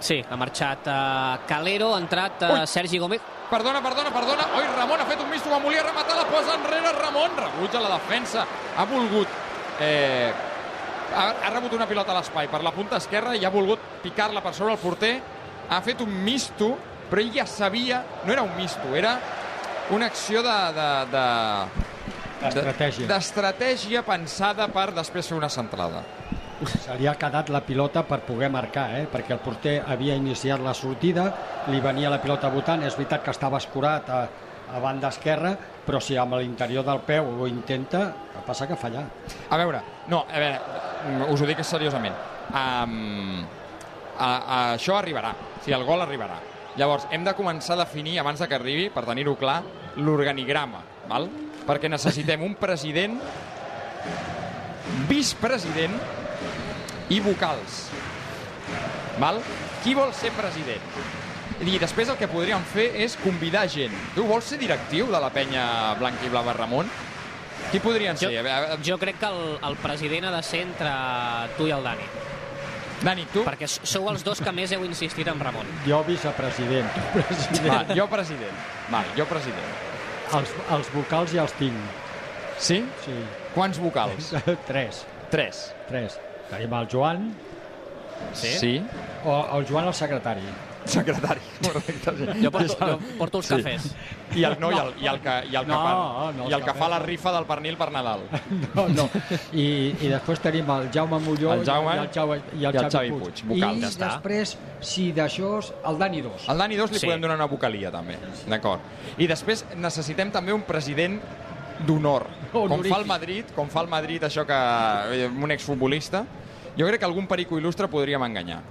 Sí, 0.00 0.22
ha 0.24 0.40
marxat 0.40 0.88
uh, 0.88 1.44
Calero, 1.44 1.92
ha 1.92 2.00
entrat 2.00 2.48
uh, 2.48 2.56
Ui. 2.62 2.66
Sergi 2.70 2.96
Gómez. 3.02 3.20
Perdona, 3.52 3.84
perdona, 3.84 4.12
perdona. 4.14 4.48
Oi, 4.56 4.64
Ramon 4.72 5.04
ha 5.04 5.08
fet 5.12 5.20
un 5.20 5.28
misto, 5.28 5.52
va 5.52 5.60
volia 5.60 5.84
rematar, 5.84 6.16
la 6.16 6.28
posa 6.32 6.56
enrere 6.56 6.96
Ramon. 6.96 7.36
Rebutja 7.44 7.84
la 7.84 7.96
defensa. 7.98 8.48
Ha 8.76 8.88
volgut... 8.88 9.40
Eh, 9.84 10.32
ha, 11.12 11.32
ha 11.44 11.50
rebut 11.52 11.76
una 11.76 11.86
pilota 11.88 12.14
a 12.14 12.22
l'espai 12.22 12.48
per 12.48 12.64
la 12.64 12.72
punta 12.72 12.96
esquerra 13.02 13.36
i 13.36 13.44
ha 13.44 13.52
volgut 13.52 14.00
picar-la 14.00 14.40
per 14.40 14.54
sobre 14.56 14.72
el 14.72 14.80
porter. 14.80 15.18
Ha 15.70 15.80
fet 15.84 16.00
un 16.00 16.12
misto, 16.24 16.76
però 17.10 17.20
ell 17.22 17.32
ja 17.34 17.44
sabia... 17.46 18.02
No 18.24 18.32
era 18.32 18.42
un 18.42 18.54
misto, 18.56 18.94
era 18.96 19.18
una 19.90 20.06
acció 20.06 20.42
de... 20.42 20.56
de, 20.76 20.88
de 21.12 21.26
D'estratègia. 22.38 23.02
de- 23.06 23.12
D'estratègia 23.12 24.02
pensada 24.06 24.68
per 24.70 24.92
després 24.94 25.26
fer 25.28 25.36
una 25.36 25.48
centrada. 25.50 26.04
Se 26.66 26.94
li 26.98 27.06
ha 27.06 27.14
quedat 27.18 27.50
la 27.54 27.60
pilota 27.62 28.02
per 28.06 28.20
poder 28.26 28.48
marcar, 28.50 28.88
eh? 28.98 29.06
perquè 29.10 29.34
el 29.36 29.40
porter 29.42 29.76
havia 29.86 30.14
iniciat 30.18 30.58
la 30.62 30.72
sortida, 30.74 31.28
li 31.70 31.80
venia 31.82 32.10
la 32.10 32.18
pilota 32.22 32.48
votant, 32.50 32.82
és 32.86 32.96
veritat 32.98 33.22
que 33.26 33.30
estava 33.34 33.58
escurat 33.62 34.08
a, 34.10 34.20
a 34.74 34.80
banda 34.82 35.10
esquerra, 35.12 35.52
però 35.86 36.00
si 36.02 36.16
amb 36.18 36.34
l'interior 36.38 36.82
del 36.86 36.98
peu 37.06 37.28
ho 37.42 37.46
intenta, 37.50 38.00
el 38.08 38.32
que 38.40 38.42
passa 38.46 38.66
que 38.70 38.76
fallar. 38.78 39.04
A 39.50 39.58
veure, 39.60 39.82
no, 40.10 40.24
a 40.26 40.38
veure, 40.42 40.58
mm, 41.06 41.28
us 41.34 41.42
ho 41.42 41.46
dic 41.46 41.62
seriosament. 41.66 42.14
Um, 42.50 43.44
a, 44.18 44.28
a, 44.28 44.60
això 44.74 44.98
arribarà, 44.98 45.32
o 45.32 45.62
sigui, 45.62 45.76
el 45.78 45.86
gol 45.86 46.02
arribarà. 46.02 46.38
Llavors, 46.78 47.08
hem 47.10 47.24
de 47.26 47.34
començar 47.34 47.74
a 47.74 47.82
definir, 47.84 48.18
abans 48.20 48.38
de 48.38 48.46
que 48.48 48.58
arribi, 48.58 48.88
per 48.94 49.06
tenir-ho 49.06 49.34
clar, 49.38 49.62
l'organigrama, 49.98 50.82
val? 51.10 51.30
perquè 51.68 51.90
necessitem 51.90 52.40
un 52.46 52.54
president, 52.56 53.18
vicepresident 55.10 55.98
i 57.12 57.18
vocals. 57.20 57.82
Val? 59.20 59.42
Qui 59.82 59.92
vol 59.98 60.14
ser 60.16 60.32
president? 60.36 60.84
I 61.58 61.74
després 61.82 62.08
el 62.08 62.16
que 62.20 62.28
podríem 62.30 62.62
fer 62.70 62.86
és 63.02 63.16
convidar 63.20 63.66
gent. 63.68 63.94
Tu 64.14 64.24
vols 64.24 64.46
ser 64.46 64.60
directiu 64.60 65.10
de 65.10 65.20
la 65.20 65.30
penya 65.34 65.64
Blanca 65.98 66.24
i 66.24 66.30
Blava 66.32 66.54
Ramon? 66.56 66.88
Qui 67.72 67.80
podrien 67.84 68.16
Jo, 68.16 68.30
ser? 68.30 68.78
Jo 68.86 68.96
crec 69.02 69.18
que 69.20 69.28
el, 69.28 69.58
el 69.66 69.76
president 69.82 70.28
ha 70.28 70.36
de 70.36 70.42
ser 70.46 70.62
entre 70.64 70.92
tu 71.58 71.66
i 71.68 71.74
el 71.74 71.84
Dani, 71.84 72.06
Dani, 73.02 73.24
tu? 73.32 73.44
perquè 73.46 73.68
sou 73.70 74.08
els 74.10 74.24
dos 74.26 74.40
que 74.42 74.52
més 74.52 74.72
heu 74.74 74.82
insistit 74.84 75.28
en 75.30 75.38
Ramon. 75.38 75.66
Jo 75.86 76.00
vicepresident, 76.06 76.88
president. 77.14 77.68
Va, 77.70 77.94
jo 77.94 78.08
president. 78.10 78.64
Va, 78.92 79.04
jo 79.16 79.26
president. 79.30 79.76
Els, 80.34 80.54
els 80.76 80.90
vocals 80.94 81.32
ja 81.36 81.44
els 81.46 81.54
tinc. 81.60 81.76
Sí? 82.58 82.80
Sí. 83.04 83.14
Quants 83.54 83.78
vocals? 83.78 84.32
tres. 84.70 85.04
Tres. 85.30 85.62
Tres. 85.88 86.18
Tenim 86.50 86.74
el 86.80 86.88
Joan, 86.90 87.28
Sí? 88.34 88.50
Sí? 88.58 88.72
o 89.24 89.34
el 89.56 89.66
Joan 89.68 89.86
el 89.86 89.94
secretari. 89.94 90.42
Secretari, 90.88 91.40
correcte. 91.62 92.12
Sí. 92.16 92.26
Jo 92.42 92.50
porto, 92.50 92.76
jo 92.88 92.98
porto 93.18 93.38
els 93.42 93.46
Sí. 93.48 93.54
cafès. 93.58 93.88
I 94.34 94.44
el, 94.44 94.56
no, 94.60 94.70
i 94.72 94.78
el, 94.78 94.90
i 95.02 95.06
el 95.06 95.20
que, 95.20 95.34
i 95.50 95.56
el 95.56 95.64
que, 95.66 95.72
No, 95.72 95.78
fa, 95.84 96.32
no, 96.36 96.48
i 96.48 96.52
el 96.56 96.64
que 96.64 96.74
fa 96.74 96.88
la 96.88 96.98
rifa 96.98 97.32
del 97.32 97.44
pernil 97.46 97.76
per 97.76 97.90
Nadal. 97.92 98.20
No, 98.74 98.86
no. 98.88 99.08
I, 99.52 99.94
I 100.00 100.08
després 100.12 100.40
tenim 100.40 100.68
el 100.70 100.88
Jaume 100.94 101.18
Molló 101.20 101.52
El 101.54 101.64
Jaume 101.66 101.94
i 101.96 101.98
el, 102.04 102.08
Jaume, 102.14 102.36
i 102.38 102.40
el, 102.40 102.62
i 102.62 102.66
el 102.66 102.72
Xavi, 102.78 102.90
Xavi 102.90 103.10
Puig. 103.10 103.22
Puig, 103.24 103.44
vocal. 103.54 103.76
I 103.76 103.80
Ja 103.82 103.88
està. 103.92 104.08
després, 104.14 104.56
si 104.80 105.12
d'això, 105.12 105.52
el 105.88 105.98
Dani 105.98 106.22
2. 106.22 106.48
Al 106.48 106.58
Dani 106.64 106.76
2 106.76 106.92
li 106.92 106.98
Sí. 106.98 107.06
podem 107.06 107.20
donar 107.20 107.36
una 107.36 107.46
vocalia, 107.46 107.90
també. 107.90 108.16
D'acord. 108.48 108.80
I 109.18 109.26
després 109.26 109.64
necessitem 109.76 110.30
també 110.32 110.52
un 110.52 110.62
president 110.62 111.20
d'honor. 111.86 112.26
Com 112.52 112.82
fa 112.84 112.98
el 112.98 113.06
Madrid, 113.06 113.44
com 113.54 113.68
fa 113.68 113.82
el 113.84 113.88
Madrid 113.88 114.22
això 114.24 114.44
que... 114.46 114.58
eh, 115.14 115.28
un 115.28 115.50
exfutbolista. 115.52 116.24
Jo 116.78 116.86
crec 116.86 117.00
que 117.00 117.06
algun 117.06 117.26
perico 117.26 117.58
il·lustre 117.58 117.88
podríem 117.90 118.22
enganyar. 118.22 118.62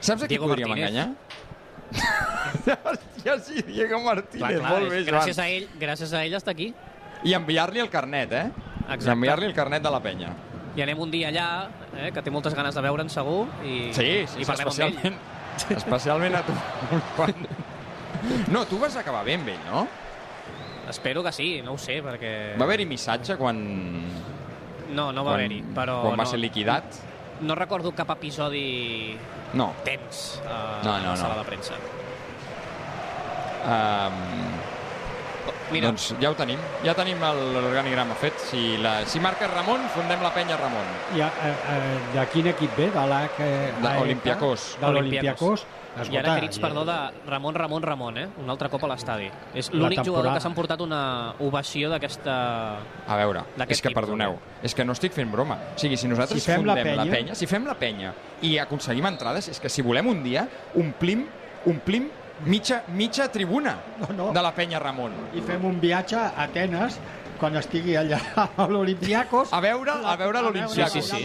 Saps 0.00 0.22
a 0.22 0.26
qui 0.26 0.34
Diego 0.36 0.46
podríem 0.46 0.68
Martínez. 0.68 0.90
enganyar? 0.90 1.14
ja 3.24 3.38
sí, 3.40 3.62
Diego 3.62 4.00
Martínez, 4.00 4.38
Clar, 4.38 4.58
clar, 4.60 4.72
molt 4.72 4.90
bé, 4.90 5.00
Joan. 5.02 5.08
gràcies 5.12 5.38
a 5.42 5.46
ell, 5.50 5.68
gràcies 5.80 6.12
a 6.14 6.24
ell 6.26 6.34
està 6.38 6.52
aquí. 6.54 6.72
I 7.26 7.34
enviar-li 7.38 7.80
el 7.82 7.90
carnet, 7.90 8.32
eh? 8.32 8.44
Exacte. 8.86 9.08
I 9.08 9.14
enviar-li 9.14 9.46
el 9.50 9.54
carnet 9.56 9.82
de 9.82 9.90
la 9.90 10.00
penya. 10.02 10.32
I 10.76 10.82
anem 10.84 10.98
un 11.00 11.10
dia 11.10 11.30
allà, 11.32 11.46
eh, 11.96 12.10
que 12.12 12.22
té 12.22 12.30
moltes 12.30 12.54
ganes 12.54 12.74
de 12.76 12.82
veure'n 12.84 13.08
segur, 13.10 13.46
i, 13.64 13.92
Sí, 13.96 14.26
sí, 14.28 14.42
i 14.42 14.44
sí 14.44 14.48
parlem 14.50 14.68
amb 14.68 14.80
ell. 14.80 14.98
especialment, 14.98 15.20
especialment 15.80 16.34
a 16.36 16.42
tu. 16.46 16.56
Quan... 17.16 17.32
No, 18.52 18.64
tu 18.68 18.78
vas 18.82 18.96
acabar 18.96 19.24
bé 19.24 19.38
amb 19.38 19.48
ell, 19.48 19.62
no? 19.70 19.86
Espero 20.90 21.22
que 21.24 21.32
sí, 21.32 21.62
no 21.64 21.72
ho 21.74 21.78
sé, 21.78 22.00
perquè... 22.04 22.32
Va 22.60 22.66
haver-hi 22.68 22.86
missatge 22.86 23.36
quan... 23.40 23.58
No, 24.94 25.10
no 25.12 25.24
va 25.24 25.32
quan, 25.32 25.40
haver-hi, 25.40 25.62
però... 25.74 26.00
Quan 26.04 26.20
va 26.20 26.24
no, 26.24 26.30
ser 26.30 26.38
liquidat? 26.38 27.00
No 27.40 27.54
recordo 27.54 27.92
cap 27.92 28.10
episodi 28.10 29.16
No. 29.54 29.72
tens 29.84 30.40
a 30.48 30.80
No, 30.84 30.98
no, 30.98 31.10
la 31.10 31.16
sala 31.16 31.34
no. 31.34 31.40
de 31.40 31.46
premsa. 31.46 31.74
Um, 33.66 34.56
Mira, 35.70 35.88
Doncs 35.90 36.14
ja 36.22 36.30
ho 36.30 36.34
tenim. 36.38 36.60
Ja 36.84 36.94
tenim 36.94 37.22
el- 37.26 37.52
l'organigrama 37.54 38.14
fet. 38.14 38.38
Si, 38.38 38.76
la, 38.78 39.04
si 39.04 39.18
marca 39.18 39.48
Ramon, 39.50 39.80
fundem 39.94 40.22
la 40.22 40.30
penya 40.32 40.56
Ramon. 40.56 40.86
I, 41.16 41.20
eh, 41.20 41.30
eh, 41.50 41.98
de 42.14 42.26
quin 42.30 42.46
equip 42.46 42.76
ve? 42.78 42.90
De 42.94 43.06
l'AC... 43.06 43.36
De 43.82 43.96
Olympiacos. 43.98 45.66
L'Olimpiakos. 45.96 46.12
I 46.12 46.18
ara 46.18 46.38
crits, 46.38 46.58
perdó, 46.60 46.84
de 46.84 46.96
Ramon, 47.30 47.54
Ramon, 47.54 47.82
Ramon, 47.82 48.18
eh? 48.18 48.26
Un 48.42 48.50
altre 48.52 48.68
cop 48.68 48.84
a 48.84 48.88
l'estadi. 48.92 49.30
És 49.54 49.70
l'únic 49.72 49.98
temporada- 49.98 50.04
jugador 50.04 50.32
que 50.34 50.40
s'ha 50.40 50.48
emportat 50.48 50.80
una 50.84 51.00
ovació 51.40 51.88
d'aquesta... 51.90 52.34
A 53.08 53.16
veure, 53.16 53.42
és 53.68 53.80
que 53.80 53.88
tipus, 53.88 53.94
perdoneu, 54.02 54.38
és 54.62 54.74
que 54.74 54.84
no 54.84 54.92
estic 54.92 55.12
fent 55.16 55.30
broma. 55.32 55.56
O 55.74 55.78
sigui, 55.78 55.96
si 55.96 56.08
nosaltres 56.08 56.42
Si 56.42 56.50
fem 56.52 56.64
la 56.66 56.74
fundem 56.76 56.96
la 56.96 57.02
penya- 57.04 57.16
penya, 57.16 57.34
si 57.34 57.46
fem 57.46 57.64
la 57.66 57.74
penya 57.74 58.12
i 58.42 58.58
aconseguim 58.58 59.06
entrades, 59.06 59.48
és 59.48 59.58
que 59.60 59.68
si 59.72 59.82
volem 59.82 60.06
un 60.12 60.22
dia, 60.22 60.46
omplim 60.76 61.26
omplim 61.66 62.10
mitja, 62.44 62.82
mitja 62.94 63.26
tribuna 63.32 63.72
No, 63.98 64.12
no. 64.14 64.32
de 64.32 64.42
la 64.42 64.52
penya 64.54 64.78
Ramon. 64.78 65.12
I 65.34 65.40
fem 65.40 65.64
un 65.64 65.80
viatge 65.80 66.14
a 66.16 66.34
Atenes 66.44 66.98
quan 67.40 67.56
estigui 67.56 67.94
allà 67.96 68.18
a 68.56 68.66
l'Olimpiakos. 68.68 69.52
A 69.52 69.60
veure- 69.60 69.98
a 70.04 70.16
veure 70.16 70.42
l'Olimpiakos. 70.42 70.92
Sí, 70.92 71.02
sí, 71.02 71.22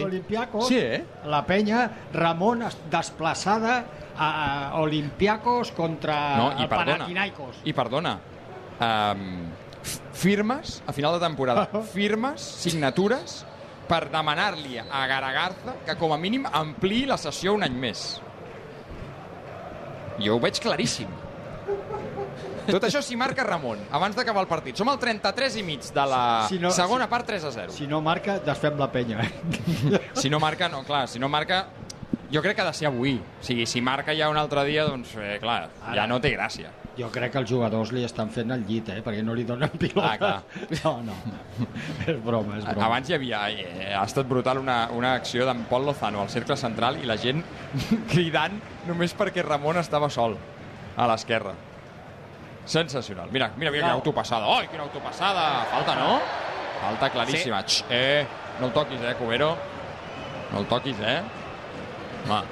sí. 0.68 0.78
eh? 0.78 1.04
La 1.26 1.44
penya, 1.46 1.90
Ramon 2.12 2.62
es- 2.68 2.78
desplaçada 2.90 3.78
a 4.16 4.30
a 4.72 4.80
Olimpiakos 4.82 5.70
contra 5.72 6.36
No, 6.36 6.50
i 6.52 6.62
el 6.62 6.68
perdona. 6.68 6.98
Panathinaikos. 6.98 7.62
I 7.64 7.72
perdona. 7.72 8.18
Um, 8.82 9.46
firmes, 10.12 10.82
a 10.86 10.92
final 10.92 11.14
de 11.18 11.20
temporada, 11.24 11.64
firmes, 11.94 12.40
signatures, 12.40 13.44
per 13.88 14.10
demanar-li 14.12 14.76
a 14.78 15.06
Garagarza 15.08 15.74
que 15.86 15.96
com 15.98 16.12
a 16.12 16.18
mínim 16.20 16.44
ampliï 16.46 17.06
la 17.08 17.16
sessió 17.18 17.54
un 17.56 17.64
any 17.64 17.74
més. 17.74 18.20
Jo 20.22 20.36
ho 20.36 20.40
veig 20.40 20.60
claríssim. 20.62 21.08
Tot 22.68 22.84
això 22.86 23.00
s'hi 23.02 23.16
marca 23.18 23.44
Ramon, 23.44 23.78
abans 23.90 24.14
d'acabar 24.16 24.42
el 24.44 24.48
partit. 24.50 24.76
Som 24.78 24.88
al 24.92 24.98
33 25.02 25.56
i 25.58 25.62
mig 25.66 25.80
de 25.92 26.04
la 26.06 26.46
Si 26.48 26.58
no- 26.62 26.70
segona 26.70 27.08
part 27.08 27.26
3 27.26 27.44
a 27.44 27.50
0. 27.52 27.72
Si 27.72 27.86
no 27.86 28.00
marca, 28.00 28.38
desfem 28.38 28.78
la 28.78 28.90
penya. 28.92 29.20
Eh? 29.22 29.30
Si 30.22 30.30
no 30.30 30.38
marca, 30.40 30.68
no, 30.68 30.82
clar, 30.84 31.08
si 31.08 31.18
no 31.18 31.28
marca... 31.28 31.66
Jo 32.32 32.40
crec 32.40 32.54
que 32.56 32.62
ha 32.62 32.66
de 32.70 32.72
ser 32.72 32.86
avui. 32.88 33.18
O 33.18 33.44
sigui, 33.44 33.66
si 33.66 33.82
marca 33.84 34.14
ja 34.16 34.30
un 34.32 34.38
altre 34.40 34.62
dia, 34.64 34.86
doncs, 34.88 35.10
eh, 35.20 35.36
clar, 35.40 35.66
ja 35.84 35.90
Ara. 35.92 36.06
no 36.08 36.16
té 36.20 36.30
gràcia. 36.32 36.70
Jo 36.96 37.10
crec 37.12 37.32
que 37.32 37.38
els 37.42 37.50
jugadors 37.50 37.90
li 37.92 38.04
estan 38.04 38.30
fent 38.32 38.50
el 38.54 38.62
llit, 38.64 38.88
eh? 38.88 39.02
perquè 39.04 39.20
no 39.24 39.34
li 39.36 39.44
donen 39.44 39.68
pilota. 39.82 40.12
Ah, 40.14 40.16
clar. 40.16 40.78
No, 40.84 40.94
no. 41.04 41.16
és 42.06 42.16
broma, 42.24 42.56
és 42.56 42.64
broma. 42.64 42.86
Abans 42.86 43.10
hi 43.10 43.14
havia, 43.18 43.42
eh, 43.50 43.90
ha 43.92 44.04
estat 44.08 44.24
brutal 44.28 44.62
una, 44.62 44.86
una 44.96 45.12
acció 45.18 45.44
d'en 45.44 45.64
Pol 45.68 45.84
Lozano 45.84 46.22
al 46.22 46.30
cercle 46.32 46.56
central 46.56 46.96
i 47.02 47.08
la 47.08 47.18
gent 47.20 47.42
cridant 48.12 48.56
només 48.88 49.12
perquè 49.18 49.44
Ramon 49.44 49.76
estava 49.82 50.08
sol 50.08 50.38
a 50.96 51.08
l'esquerra. 51.12 51.52
Sensacional. 52.64 53.28
Mira, 53.30 53.50
mira, 53.56 53.70
mira 53.70 53.82
quina 53.82 53.92
autopassada. 53.92 54.46
Oi, 54.46 54.68
quina 54.68 54.84
autopassada. 54.84 55.64
Falta, 55.70 55.94
no? 55.96 56.20
Falta 56.80 57.10
claríssima. 57.10 57.62
Sí. 57.66 57.84
Eh, 57.90 58.26
no 58.60 58.66
el 58.66 58.72
toquis, 58.72 59.00
eh, 59.00 59.14
Cubero. 59.18 59.56
No 60.52 60.60
el 60.60 60.66
toquis, 60.66 60.96
eh? 61.00 61.22
Home, 62.28 62.42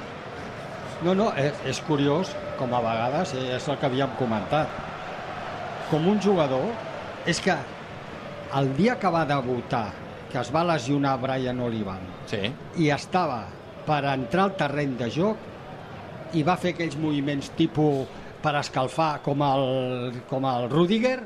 No, 1.00 1.14
no, 1.14 1.31
és, 1.33 1.57
és 1.64 1.79
curiós, 1.87 2.35
com 2.59 2.75
a 2.76 2.81
vegades, 2.85 3.33
eh, 3.33 3.55
és 3.57 3.69
el 3.73 3.79
que 3.81 3.88
havíem 3.88 4.11
comentat. 4.19 4.69
Com 5.88 6.05
un 6.11 6.21
jugador, 6.21 6.67
és 7.25 7.40
que 7.40 7.55
el 8.59 8.69
dia 8.76 8.99
que 9.00 9.09
va 9.09 9.25
debutar, 9.25 9.87
que 10.31 10.38
es 10.38 10.50
va 10.52 10.64
lesionar 10.69 11.17
Brian 11.23 11.61
Olivan, 11.64 12.02
sí. 12.29 12.50
i 12.76 12.90
estava 12.93 13.47
per 13.87 14.02
entrar 14.12 14.50
al 14.50 14.57
terreny 14.61 14.93
de 15.00 15.09
joc 15.11 16.37
i 16.37 16.45
va 16.47 16.59
fer 16.61 16.75
aquells 16.75 16.99
moviments 17.00 17.49
tipus 17.57 18.07
per 18.43 18.55
escalfar 18.61 19.13
com 19.25 19.45
el, 19.45 20.23
com 20.31 20.49
el 20.49 20.71
Rudiger, 20.73 21.19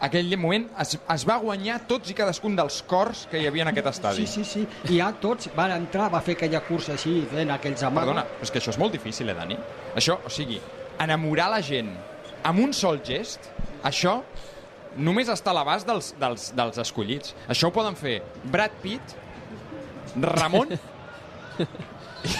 Aquell 0.00 0.32
moment 0.40 0.62
es, 0.80 0.94
es 0.96 1.24
va 1.28 1.34
guanyar 1.42 1.74
tots 1.88 2.08
i 2.08 2.14
cadascun 2.16 2.54
dels 2.56 2.78
cors 2.88 3.26
que 3.28 3.36
hi 3.36 3.44
havia 3.50 3.66
en 3.66 3.70
aquest 3.74 3.90
estadi. 3.90 4.24
Sí, 4.24 4.44
sí, 4.46 4.62
sí. 4.64 4.94
I 4.94 4.96
ja 4.96 5.10
tots 5.20 5.50
van 5.56 5.74
entrar, 5.74 6.06
va 6.12 6.22
fer 6.24 6.38
aquella 6.38 6.62
cursa 6.64 6.94
així, 6.94 7.18
fent 7.28 7.52
aquells 7.52 7.84
amagos. 7.84 8.14
Perdona, 8.14 8.24
però 8.30 8.48
és 8.48 8.54
que 8.54 8.62
això 8.62 8.72
és 8.72 8.78
molt 8.80 8.96
difícil, 8.96 9.28
eh, 9.28 9.36
Dani? 9.36 9.58
Això, 10.00 10.16
o 10.24 10.32
sigui, 10.32 10.56
enamorar 11.04 11.50
la 11.52 11.60
gent 11.64 11.92
amb 12.48 12.64
un 12.64 12.72
sol 12.76 13.02
gest, 13.04 13.50
això 13.84 14.22
només 14.96 15.28
està 15.28 15.52
a 15.52 15.58
l'abast 15.58 15.88
dels, 15.88 16.14
dels, 16.20 16.48
dels 16.56 16.80
escollits. 16.80 17.36
Això 17.52 17.68
ho 17.68 17.74
poden 17.76 17.98
fer 18.00 18.22
Brad 18.48 18.80
Pitt, 18.80 19.16
Ramon 20.16 20.72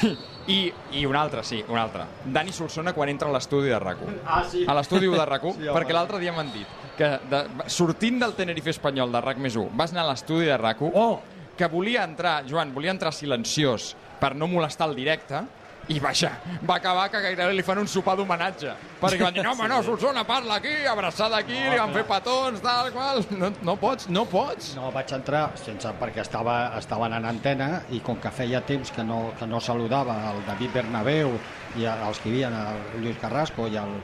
i, 0.01 0.17
i 0.49 1.04
un 1.06 1.16
altre, 1.16 1.42
sí, 1.44 1.62
un 1.68 1.78
altre. 1.78 2.04
Dani 2.25 2.52
Solsona 2.52 2.92
quan 2.97 3.09
entra 3.12 3.28
a 3.28 3.32
l'estudi 3.32 3.68
de 3.68 3.78
rac 3.78 3.99
Ah, 4.26 4.42
sí. 4.49 4.64
a 4.66 4.75
l'estudi 4.75 5.06
de 5.11 5.25
rac 5.26 5.42
Sí, 5.42 5.52
sí, 5.59 5.68
home. 5.68 5.75
perquè 5.78 5.92
l'altre 5.92 6.18
dia 6.18 6.32
m'han 6.32 6.50
dit 6.52 6.66
que 6.97 7.11
de, 7.30 7.44
sortint 7.70 8.18
del 8.20 8.35
Tenerife 8.35 8.70
espanyol 8.70 9.12
de 9.12 9.20
RAC 9.20 9.38
més 9.38 9.54
1 9.56 9.70
vas 9.76 9.92
anar 9.92 10.04
a 10.04 10.11
l'estudi 10.11 10.47
de 10.47 10.56
rac 10.59 10.82
Oh, 10.82 11.20
que 11.56 11.66
volia 11.68 12.04
entrar, 12.04 12.42
Joan, 12.49 12.73
volia 12.75 12.90
entrar 12.90 13.12
silenciós 13.12 13.94
per 14.20 14.35
no 14.35 14.47
molestar 14.49 14.88
el 14.88 14.94
directe, 14.97 15.42
i 15.90 15.99
vaja, 15.99 16.30
va 16.62 16.76
acabar 16.76 17.09
que 17.11 17.18
gairebé 17.25 17.54
li 17.56 17.64
fan 17.66 17.80
un 17.82 17.88
sopar 17.90 18.14
d'homenatge. 18.18 18.76
Perquè 19.00 19.25
van 19.25 19.35
dir, 19.35 19.42
no, 19.42 19.56
home, 19.56 19.66
no, 19.73 19.80
Solsona 19.82 20.23
parla 20.28 20.61
aquí, 20.61 20.73
abraçada 20.87 21.40
aquí, 21.42 21.56
li 21.56 21.80
van 21.80 21.90
fer 21.97 22.04
petons, 22.06 22.62
tal, 22.62 22.92
qual... 22.94 23.25
No, 23.40 23.50
no 23.66 23.75
pots, 23.80 24.06
no 24.12 24.23
pots. 24.30 24.70
no, 24.78 24.92
vaig 24.94 25.11
entrar 25.16 25.42
sense, 25.59 25.90
perquè 25.99 26.23
estava, 26.23 26.56
estaven 26.78 27.16
en 27.18 27.26
antena 27.32 27.70
i 27.90 27.99
com 28.06 28.23
que 28.23 28.30
feia 28.30 28.62
temps 28.70 28.94
que 28.94 29.02
no, 29.02 29.32
que 29.38 29.50
no 29.50 29.59
saludava 29.59 30.16
el 30.30 30.40
David 30.47 30.78
Bernabéu 30.78 31.35
i 31.80 31.88
els 31.90 32.23
que 32.23 32.30
hi 32.30 32.44
havia, 32.47 32.64
el 32.94 33.02
Lluís 33.02 33.18
Carrasco 33.18 33.66
i 33.66 33.78
el, 33.80 33.97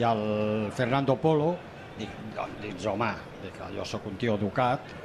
i 0.00 0.06
el 0.10 0.22
Fernando 0.74 1.20
Polo, 1.22 1.52
dic, 2.00 2.22
dic 2.64 2.86
home, 2.90 3.14
dic, 3.44 3.62
jo 3.76 3.86
sóc 3.86 4.10
un 4.10 4.18
tio 4.18 4.34
educat 4.40 4.96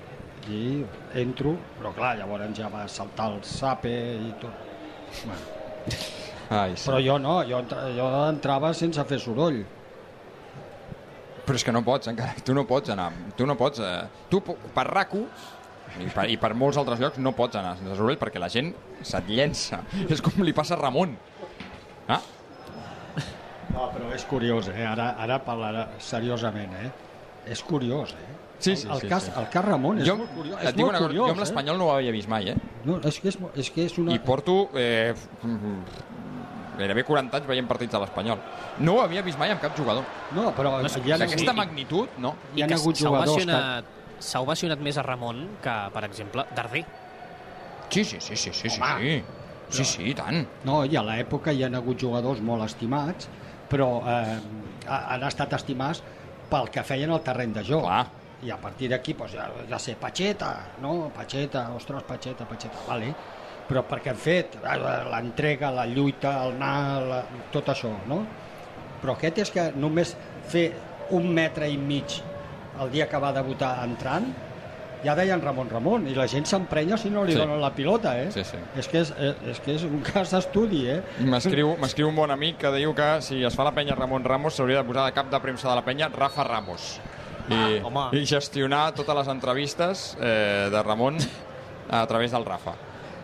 i 0.49 0.81
entro, 1.21 1.59
però 1.77 1.93
clar, 1.93 2.15
llavors 2.17 2.57
ja 2.57 2.73
va 2.73 2.87
saltar 2.89 3.35
el 3.35 3.43
sape 3.45 3.93
i 4.17 4.33
tot. 4.41 4.71
Bueno, 5.27 5.62
Ai, 6.53 6.75
sí. 6.75 6.85
però 6.85 6.99
jo 7.01 7.17
no, 7.21 7.39
jo, 7.47 7.63
jo 7.97 8.09
entrava 8.27 8.73
sense 8.77 9.03
fer 9.09 9.19
soroll. 9.21 9.63
Però 11.43 11.59
és 11.59 11.65
que 11.65 11.73
no 11.75 11.81
pots, 11.83 12.07
encara. 12.11 12.35
Tu 12.45 12.55
no 12.55 12.63
pots 12.67 12.93
anar. 12.93 13.09
Tu 13.35 13.47
no 13.47 13.57
pots... 13.59 13.81
Eh, 13.83 14.27
tu, 14.31 14.39
per 14.43 14.85
rac 14.87 15.15
i 15.99 16.07
per, 16.09 16.23
i 16.31 16.37
per 16.41 16.53
molts 16.57 16.79
altres 16.79 17.01
llocs, 17.01 17.19
no 17.21 17.33
pots 17.37 17.59
anar 17.59 17.75
sense 17.77 17.97
soroll 17.99 18.17
perquè 18.21 18.39
la 18.41 18.49
gent 18.49 18.71
se't 19.01 19.27
llença. 19.29 19.81
És 20.13 20.23
com 20.23 20.39
li 20.45 20.55
passa 20.55 20.77
a 20.77 20.81
Ramon. 20.81 21.17
Ah, 22.07 22.21
No, 23.73 23.87
però 23.89 24.11
és 24.13 24.21
curiós, 24.29 24.67
eh? 24.69 24.83
Ara, 24.85 25.13
ara 25.17 25.39
parlarà 25.41 25.87
seriosament, 25.97 26.75
eh? 26.77 26.89
És 27.49 27.63
curiós, 27.65 28.11
eh? 28.13 28.32
Sí, 28.63 28.75
sí, 28.79 28.87
el, 28.87 28.99
sí, 29.01 29.07
cas, 29.11 29.23
sí. 29.27 29.31
el 29.35 29.47
cas 29.51 29.65
Ramon 29.65 29.97
és 29.99 30.07
jo, 30.07 30.15
molt 30.21 30.29
curiós. 30.37 30.59
et 30.61 30.69
És 30.69 30.75
dic 30.77 30.85
molt 30.85 30.89
una 30.93 30.99
cosa, 31.01 31.07
curiós, 31.09 31.25
jo 31.27 31.31
amb 31.35 31.41
l'Espanyol 31.43 31.77
no 31.81 31.87
ho 31.89 31.91
havia 31.97 32.13
vist 32.15 32.29
mai, 32.31 32.47
eh? 32.47 32.53
Eh? 32.55 32.79
No, 32.87 32.99
és 33.09 33.17
que 33.19 33.27
és, 33.33 33.37
és, 33.59 33.69
que 33.75 33.85
és 33.89 33.97
una... 33.99 34.13
I 34.15 34.19
porto 34.23 34.55
eh, 34.79 35.13
gairebé 36.77 37.03
40 37.05 37.37
anys 37.37 37.47
veient 37.49 37.67
partits 37.69 37.91
de 37.93 37.99
l'Espanyol. 38.01 38.39
No 38.79 38.95
ho 38.97 39.01
havia 39.03 39.21
vist 39.25 39.37
mai 39.41 39.51
amb 39.53 39.61
cap 39.61 39.75
jugador. 39.77 40.05
No, 40.33 40.47
però 40.57 40.77
No, 40.81 40.89
hi 41.05 41.11
ha, 41.13 41.19
D'aquesta 41.21 41.51
sí. 41.51 41.57
magnitud, 41.57 42.15
no. 42.23 42.33
hi 42.55 42.63
ha 42.63 42.67
que 42.71 42.79
hagut 42.79 42.97
s'ha 42.97 43.05
jugadors 43.07 43.29
que... 43.29 43.43
ovacionat, 43.43 43.85
s'ha 44.19 44.41
ovacionat 44.41 44.79
més 44.79 44.97
a 44.97 45.03
Ramon 45.05 45.43
que, 45.61 45.75
per 45.93 46.03
exemple, 46.07 46.45
Darder. 46.55 46.83
Sí, 47.93 48.03
sí, 48.03 48.17
sí, 48.19 48.35
sí, 48.35 48.49
sí, 48.53 48.69
sí, 48.69 48.81
Home. 48.81 48.99
sí. 48.99 49.23
Sí, 49.73 49.83
sí, 49.85 50.03
i 50.11 50.13
tant. 50.13 50.43
No, 50.67 50.83
i 50.85 50.95
a 50.97 51.01
l'època 51.05 51.53
hi 51.53 51.63
ha 51.65 51.69
hagut 51.77 51.97
jugadors 51.99 52.41
molt 52.45 52.61
estimats, 52.65 53.27
però 53.69 53.87
eh, 54.05 54.35
ha- 54.87 55.05
han 55.15 55.23
estat 55.25 55.53
estimats 55.57 56.03
pel 56.49 56.67
que 56.69 56.83
feien 56.85 57.09
al 57.13 57.21
terreny 57.25 57.53
de 57.55 57.63
joc. 57.65 57.85
Clar. 57.87 58.03
I 58.43 58.51
a 58.51 58.57
partir 58.59 58.89
d'aquí, 58.91 59.13
doncs, 59.15 59.33
ja, 59.37 59.45
ja 59.69 59.79
sé, 59.79 59.95
Pacheta, 59.99 60.53
no? 60.81 61.09
Pacheta, 61.15 61.69
ostres, 61.75 62.03
Pacheta, 62.03 62.45
Pacheta, 62.49 62.81
vale. 62.87 63.13
Però 63.67 63.85
perquè 63.87 64.11
han 64.11 64.19
fet 64.19 64.57
eh, 64.59 64.77
l'entrega, 65.09 65.69
la 65.71 65.85
lluita, 65.87 66.33
el 66.43 66.57
anar, 66.57 67.01
la, 67.07 67.21
tot 67.53 67.69
això, 67.71 67.93
no? 68.09 68.23
Però 69.01 69.15
aquest 69.15 69.37
és 69.45 69.51
que 69.51 69.69
només 69.75 70.15
fer 70.51 70.65
un 71.15 71.29
metre 71.35 71.69
i 71.71 71.77
mig 71.77 72.17
el 72.81 72.89
dia 72.91 73.07
que 73.07 73.19
va 73.21 73.31
debutar 73.35 73.77
entrant, 73.85 74.25
ja 75.03 75.13
deien 75.15 75.41
Ramon 75.43 75.67
Ramon, 75.69 76.05
i 76.07 76.13
la 76.15 76.25
gent 76.31 76.45
s'emprenya 76.47 76.97
si 76.97 77.09
no 77.11 77.23
li 77.27 77.33
Sí. 77.35 77.37
donen 77.39 77.59
la 77.61 77.71
pilota, 77.75 78.13
eh? 78.19 78.29
Sí, 78.31 78.43
sí. 78.47 78.57
És 78.79 78.87
que 78.87 78.99
és, 79.03 79.11
eh, 79.17 79.33
és, 79.51 79.59
que 79.59 79.75
és 79.75 79.83
un 79.83 79.99
cas 80.01 80.31
d'estudi, 80.31 80.85
eh? 80.89 81.01
M'escriu 81.23 82.07
un 82.09 82.15
bon 82.15 82.31
amic 82.31 82.57
que 82.63 82.71
diu 82.75 82.93
que 82.95 83.21
si 83.21 83.43
es 83.43 83.55
fa 83.55 83.63
la 83.67 83.71
penya 83.75 83.95
Ramon 83.95 84.23
Ramos 84.23 84.55
s'hauria 84.55 84.81
de 84.81 84.87
posar 84.87 85.05
de 85.05 85.11
cap 85.15 85.29
de 85.31 85.39
premsa 85.43 85.69
de 85.69 85.75
la 85.75 85.83
penya 85.83 86.07
Rafa 86.09 86.43
Ramos. 86.43 86.99
I, 87.49 87.81
Ah, 87.83 88.09
i 88.15 88.23
gestionar 88.25 88.93
totes 88.95 89.15
les 89.15 89.27
entrevistes 89.27 90.03
eh, 90.21 90.69
de 90.71 90.83
Ramon 90.83 91.17
a 91.91 92.05
través 92.07 92.31
del 92.31 92.45
Rafa. 92.45 92.73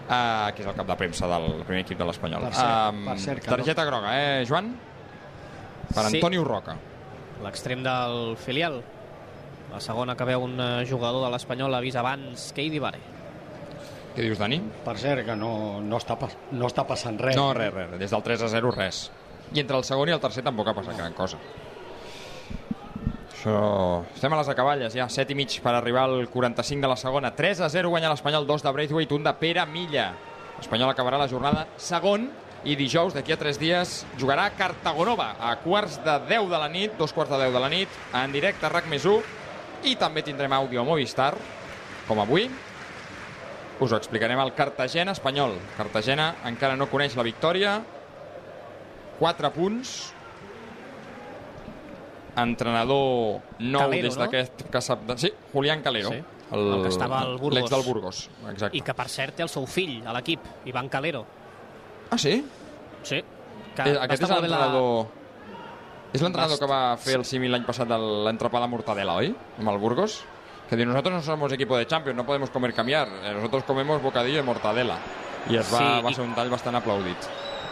Uh, 0.10 0.50
que 0.58 0.64
és 0.64 0.68
el 0.68 0.74
cap 0.74 0.88
de 0.90 0.96
premsa 0.98 1.28
del 1.30 1.60
primer 1.68 1.84
equip 1.84 2.00
de 2.00 2.06
l'Espanyol. 2.08 2.48
Per 2.48 2.54
cert, 2.58 2.96
per 3.06 3.18
cert 3.22 3.44
que 3.44 3.52
no- 3.52 3.58
targeta 3.58 3.84
groga, 3.86 4.14
eh, 4.18 4.46
Joan? 4.50 4.72
Per 5.94 6.04
Sí. 6.10 6.16
Antonio 6.18 6.44
Roca. 6.44 6.76
L'extrem 7.44 7.84
del 7.84 8.36
filial. 8.38 8.82
La 9.72 9.80
segona 9.80 10.16
que 10.18 10.26
veu 10.26 10.42
un 10.42 10.60
eh, 10.60 10.86
jugador 10.90 11.24
de 11.28 11.30
l'Espanyol 11.32 11.76
ha 11.76 11.80
vist 11.80 11.96
abans 12.02 12.52
que 12.54 12.64
Idibare. 12.66 12.98
Què 14.16 14.24
dius, 14.26 14.40
Dani? 14.42 14.58
Per 14.84 14.98
cert, 14.98 15.24
que 15.28 15.36
no, 15.38 15.80
no, 15.80 15.98
està, 16.02 16.18
pas- 16.18 16.36
no 16.52 16.66
està 16.66 16.88
passant 16.90 17.20
res. 17.22 17.36
No, 17.38 17.54
res, 17.54 17.72
res, 17.72 17.94
des 18.00 18.10
del 18.10 18.24
3 18.24 18.42
a 18.42 18.48
0 18.50 18.72
res. 18.72 19.12
I 19.54 19.60
entre 19.62 19.78
el 19.78 19.84
segon 19.84 20.10
i 20.10 20.12
el 20.12 20.20
tercer 20.20 20.44
tampoc 20.44 20.68
ha 20.68 20.74
passat 20.74 20.98
gran 20.98 21.14
cosa. 21.14 21.38
Això... 23.40 24.04
Estem 24.12 24.34
a 24.36 24.38
les 24.42 24.50
acaballes 24.52 24.92
ja, 24.92 25.06
7 25.08 25.32
i 25.32 25.36
mig 25.40 25.54
per 25.64 25.72
arribar 25.72 26.04
al 26.10 26.26
45 26.28 26.84
de 26.84 26.90
la 26.92 26.98
segona. 27.00 27.32
3 27.32 27.62
a 27.64 27.70
0 27.72 27.88
guanya 27.94 28.10
l'Espanyol, 28.12 28.44
2 28.44 28.66
de 28.66 28.74
Braithwaite, 28.76 29.16
un 29.16 29.24
de 29.24 29.32
Pere 29.40 29.64
Milla. 29.66 30.10
L'Espanyol 30.58 30.92
acabarà 30.92 31.22
la 31.22 31.30
jornada 31.32 31.64
segon 31.80 32.28
i 32.68 32.76
dijous, 32.76 33.16
d'aquí 33.16 33.32
a 33.32 33.40
3 33.40 33.62
dies, 33.62 33.94
jugarà 34.20 34.50
a 34.50 34.56
Cartagonova 34.60 35.30
a 35.40 35.54
quarts 35.64 36.02
de 36.04 36.18
10 36.28 36.52
de 36.52 36.60
la 36.60 36.68
nit, 36.68 37.00
dos 37.00 37.16
quarts 37.16 37.32
de 37.32 37.40
10 37.46 37.56
de 37.56 37.64
la 37.64 37.72
nit, 37.72 37.96
en 38.20 38.36
directe 38.36 38.68
a 38.68 38.74
RAC 38.76 38.92
més 38.92 39.08
1 39.08 39.88
i 39.88 39.96
també 39.96 40.26
tindrem 40.28 40.52
àudio 40.60 40.84
a 40.84 40.88
Movistar, 40.90 41.32
com 42.10 42.20
avui, 42.20 42.50
us 43.80 43.94
ho 43.94 43.96
explicarem 43.96 44.44
al 44.44 44.52
Cartagena 44.52 45.16
espanyol. 45.16 45.56
Cartagena 45.80 46.34
encara 46.52 46.76
no 46.76 46.92
coneix 46.92 47.16
la 47.16 47.24
victòria. 47.24 47.80
4 49.24 49.56
punts 49.56 50.00
entrenador 52.38 53.42
nou 53.60 53.82
Calero, 53.82 54.08
des 54.08 54.18
no? 54.18 54.24
d'aquest 54.26 54.64
que 54.72 54.82
sap... 54.82 55.00
Sí, 55.18 55.32
Julián 55.54 55.82
Calero. 55.82 56.10
Sí. 56.10 56.22
El 56.52 56.82
que 56.82 56.90
estava 56.90 57.20
al 57.22 57.38
Burgos. 57.38 57.54
L'ex 57.60 57.70
del 57.70 57.84
Burgos, 57.86 58.30
exacte. 58.50 58.78
I 58.78 58.82
que, 58.82 58.94
per 58.98 59.08
cert, 59.08 59.36
té 59.38 59.44
el 59.46 59.50
seu 59.54 59.68
fill 59.70 60.00
a 60.08 60.14
l'equip, 60.16 60.42
Ivan 60.66 60.90
Calero. 60.90 61.26
Ah, 62.10 62.18
sí? 62.18 62.44
Sí. 63.04 63.22
Que 63.76 63.84
Eh, 63.92 63.98
Aquest 64.02 64.24
és 64.24 64.30
bé 64.30 64.34
la- 64.36 64.42
l'entrenador... 64.42 65.08
És 66.12 66.24
l'entrenador 66.26 66.58
que 66.58 66.66
va 66.66 66.98
fer 66.98 67.20
el 67.20 67.26
símil 67.26 67.52
l'any 67.54 67.64
passat 67.68 67.88
de 67.88 67.98
l'entrepà 68.26 68.60
de 68.64 68.68
mortadela, 68.68 69.14
oi? 69.22 69.30
Amb 69.60 69.70
el 69.70 69.78
Burgos. 69.78 70.24
Que 70.70 70.76
diu, 70.76 70.88
nosotros 70.90 71.14
no 71.14 71.22
somos 71.22 71.54
equipo 71.54 71.78
de 71.78 71.86
Champions, 71.86 72.18
no 72.18 72.26
podemos 72.26 72.50
comer 72.50 72.74
cambiar. 72.74 73.08
Eh, 73.24 73.34
Nosotros 73.34 73.64
comemos 73.64 74.02
bocadillo 74.02 74.38
de 74.38 74.44
mortadela. 74.44 74.98
I 75.50 75.56
es 75.58 75.72
va, 75.72 75.78
Sí, 75.78 76.02
va 76.06 76.10
i- 76.12 76.14
ser 76.16 76.26
un 76.26 76.34
tall 76.36 76.50
bastant 76.50 76.76
aplaudit. 76.76 77.18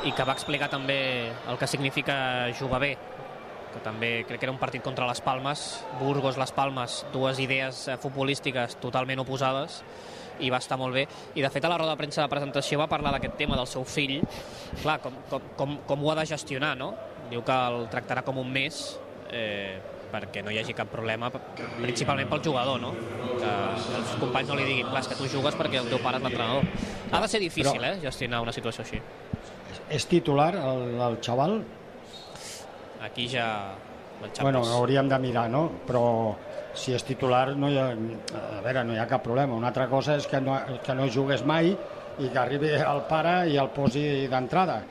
i 0.06 0.12
que 0.14 0.24
va 0.24 0.34
explicar 0.34 0.70
també 0.70 1.32
el 1.50 1.58
que 1.58 1.66
significa 1.66 2.48
jugar 2.58 2.80
bé 2.80 2.98
que 3.78 3.86
també 3.86 4.12
crec 4.28 4.42
que 4.42 4.48
era 4.48 4.54
un 4.54 4.60
partit 4.62 4.84
contra 4.84 5.08
les 5.08 5.22
Palmes 5.22 5.64
Burgos-Les 6.02 6.54
Palmes, 6.58 7.00
dues 7.14 7.40
idees 7.44 7.88
eh, 7.88 7.98
futbolístiques 8.02 8.78
totalment 8.84 9.22
oposades 9.24 9.82
i 10.44 10.52
va 10.54 10.60
estar 10.62 10.78
molt 10.78 10.94
bé, 10.94 11.08
i 11.34 11.42
de 11.42 11.50
fet 11.50 11.66
a 11.66 11.70
la 11.72 11.80
roda 11.80 11.96
de 11.96 11.98
premsa 11.98 12.22
de 12.22 12.30
presentació 12.30 12.78
va 12.78 12.90
parlar 12.90 13.16
d'aquest 13.16 13.38
tema 13.40 13.58
del 13.58 13.70
seu 13.70 13.86
fill 13.90 14.20
clar, 14.84 15.00
com, 15.02 15.16
com, 15.32 15.52
com, 15.58 15.78
com 15.88 16.04
ho 16.06 16.12
ha 16.14 16.18
de 16.20 16.28
gestionar 16.30 16.76
no? 16.78 16.92
diu 17.32 17.42
que 17.46 17.56
el 17.72 17.88
tractarà 17.94 18.24
com 18.26 18.38
un 18.42 18.52
mes 18.54 18.82
eh, 19.34 19.80
perquè 20.12 20.44
no 20.46 20.54
hi 20.54 20.60
hagi 20.62 20.76
cap 20.78 20.88
problema 20.92 21.32
principalment 21.32 22.30
pel 22.32 22.44
jugador 22.46 22.80
no? 22.80 22.94
que 23.38 23.50
els 23.98 24.14
companys 24.22 24.54
no 24.54 24.60
li 24.60 24.68
diguin 24.70 24.92
clar, 24.92 25.04
que 25.10 25.18
tu 25.20 25.28
jugues 25.34 25.58
perquè 25.58 25.82
el 25.82 25.90
teu 25.90 26.00
pare 26.06 26.22
és 26.22 26.28
l'entrenador 26.28 26.70
ha 27.12 27.24
de 27.24 27.32
ser 27.34 27.42
difícil 27.42 27.82
Però- 27.82 27.96
eh, 27.96 28.00
gestionar 28.06 28.44
una 28.46 28.54
situació 28.56 28.86
així 28.86 29.02
És 29.90 30.06
titular 30.06 30.54
el, 30.56 30.96
el 31.00 31.18
xaval? 31.24 31.62
Aquí 33.04 33.28
ja 33.30 33.48
l'enxampes. 34.22 34.44
Bueno, 34.44 34.64
hauríem 34.78 35.10
de 35.10 35.20
mirar, 35.20 35.48
no? 35.50 35.68
Però 35.88 36.36
si 36.78 36.94
és 36.94 37.06
titular, 37.06 37.56
no 37.58 37.70
hi 37.70 37.78
ha, 37.78 37.88
a 37.92 38.62
veure, 38.66 38.84
no 38.86 38.94
hi 38.96 39.02
ha 39.02 39.08
cap 39.10 39.24
problema. 39.26 39.58
Una 39.58 39.72
altra 39.72 39.88
cosa 39.90 40.18
és 40.18 40.28
que 40.30 40.42
no, 40.42 40.58
que 40.86 40.96
no 40.98 41.10
jugués 41.14 41.44
mai 41.46 41.72
i 42.18 42.30
que 42.30 42.40
arribi 42.42 42.74
el 42.78 43.04
pare 43.10 43.40
i 43.50 43.58
el 43.62 43.70
posi 43.74 44.28
d'entrada. 44.30 44.82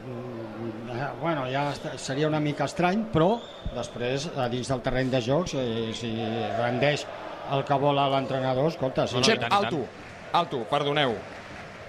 Mm, 0.00 0.90
eh, 0.96 1.08
Bueno, 1.20 1.44
ja 1.52 1.70
seria 1.96 2.28
una 2.28 2.40
mica 2.40 2.64
estrany, 2.64 3.04
però 3.12 3.34
després, 3.74 4.30
a 4.36 4.48
dins 4.48 4.68
del 4.68 4.80
terreny 4.80 5.10
de 5.12 5.20
joc, 5.24 5.50
si, 5.52 5.92
si 5.96 6.12
rendeix 6.56 7.04
el 7.52 7.64
que 7.68 7.76
vol 7.82 7.98
l'entrenador, 7.98 8.70
escolta, 8.70 9.06
sí. 9.06 9.18
No, 9.18 9.20
no, 9.20 9.26
Xep, 9.26 9.44
alto, 9.52 9.84
alto, 10.32 10.62
perdoneu. 10.70 11.14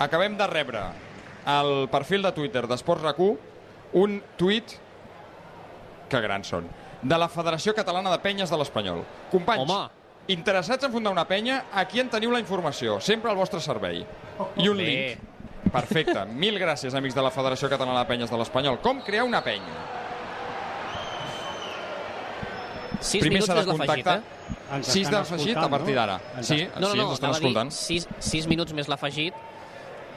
Acabem 0.02 0.36
de 0.38 0.48
rebre 0.50 0.84
al 1.46 1.88
perfil 1.92 2.26
de 2.26 2.32
Twitter 2.36 2.66
d'Esports 2.68 3.04
RAC1 3.06 3.38
un 4.02 4.22
tuit 4.38 4.78
que 6.12 6.22
grans 6.22 6.48
són 6.52 6.68
de 7.02 7.18
la 7.18 7.28
Federació 7.32 7.74
Catalana 7.74 8.12
de 8.14 8.20
Penyes 8.22 8.52
de 8.52 8.58
l'Espanyol. 8.60 9.02
Companys, 9.32 9.64
Home. 9.64 9.90
interessats 10.28 10.84
en 10.86 10.92
fundar 10.94 11.12
una 11.16 11.26
penya, 11.28 11.64
aquí 11.74 12.00
en 12.00 12.10
teniu 12.14 12.32
la 12.32 12.40
informació, 12.44 13.00
sempre 13.02 13.32
al 13.32 13.38
vostre 13.40 13.60
servei. 13.64 14.04
I 14.58 14.68
un 14.70 14.78
Bé. 14.78 14.84
link. 14.84 15.28
Perfecte. 15.72 16.26
Mil 16.34 16.58
gràcies, 16.60 16.94
amics 16.98 17.16
de 17.16 17.22
la 17.22 17.32
Federació 17.32 17.70
Catalana 17.70 18.00
de 18.04 18.06
Penyes 18.10 18.30
de 18.30 18.38
l'Espanyol. 18.38 18.80
Com 18.82 19.02
crear 19.02 19.24
una 19.24 19.42
penya? 19.42 19.80
6 23.00 23.22
Primer 23.24 23.40
minuts 23.42 23.48
s'ha 23.50 23.56
de 23.58 23.66
contactar. 23.66 24.18
eh? 24.20 24.58
Ens 24.76 24.88
6 24.88 25.08
estan 25.08 25.24
d'afegit 25.24 25.58
a 25.58 25.68
partir 25.70 25.96
no? 25.96 26.00
d'ara. 26.02 26.20
Sí, 26.44 26.68
No, 26.76 26.82
no, 26.82 26.92
sí, 26.92 26.98
no, 26.98 27.04
ens 27.08 27.14
estan 27.14 27.32
escoltant. 27.32 27.72
6, 27.72 28.08
6 28.20 28.48
minuts 28.48 28.74
més 28.78 28.88
l'afegit 28.88 29.34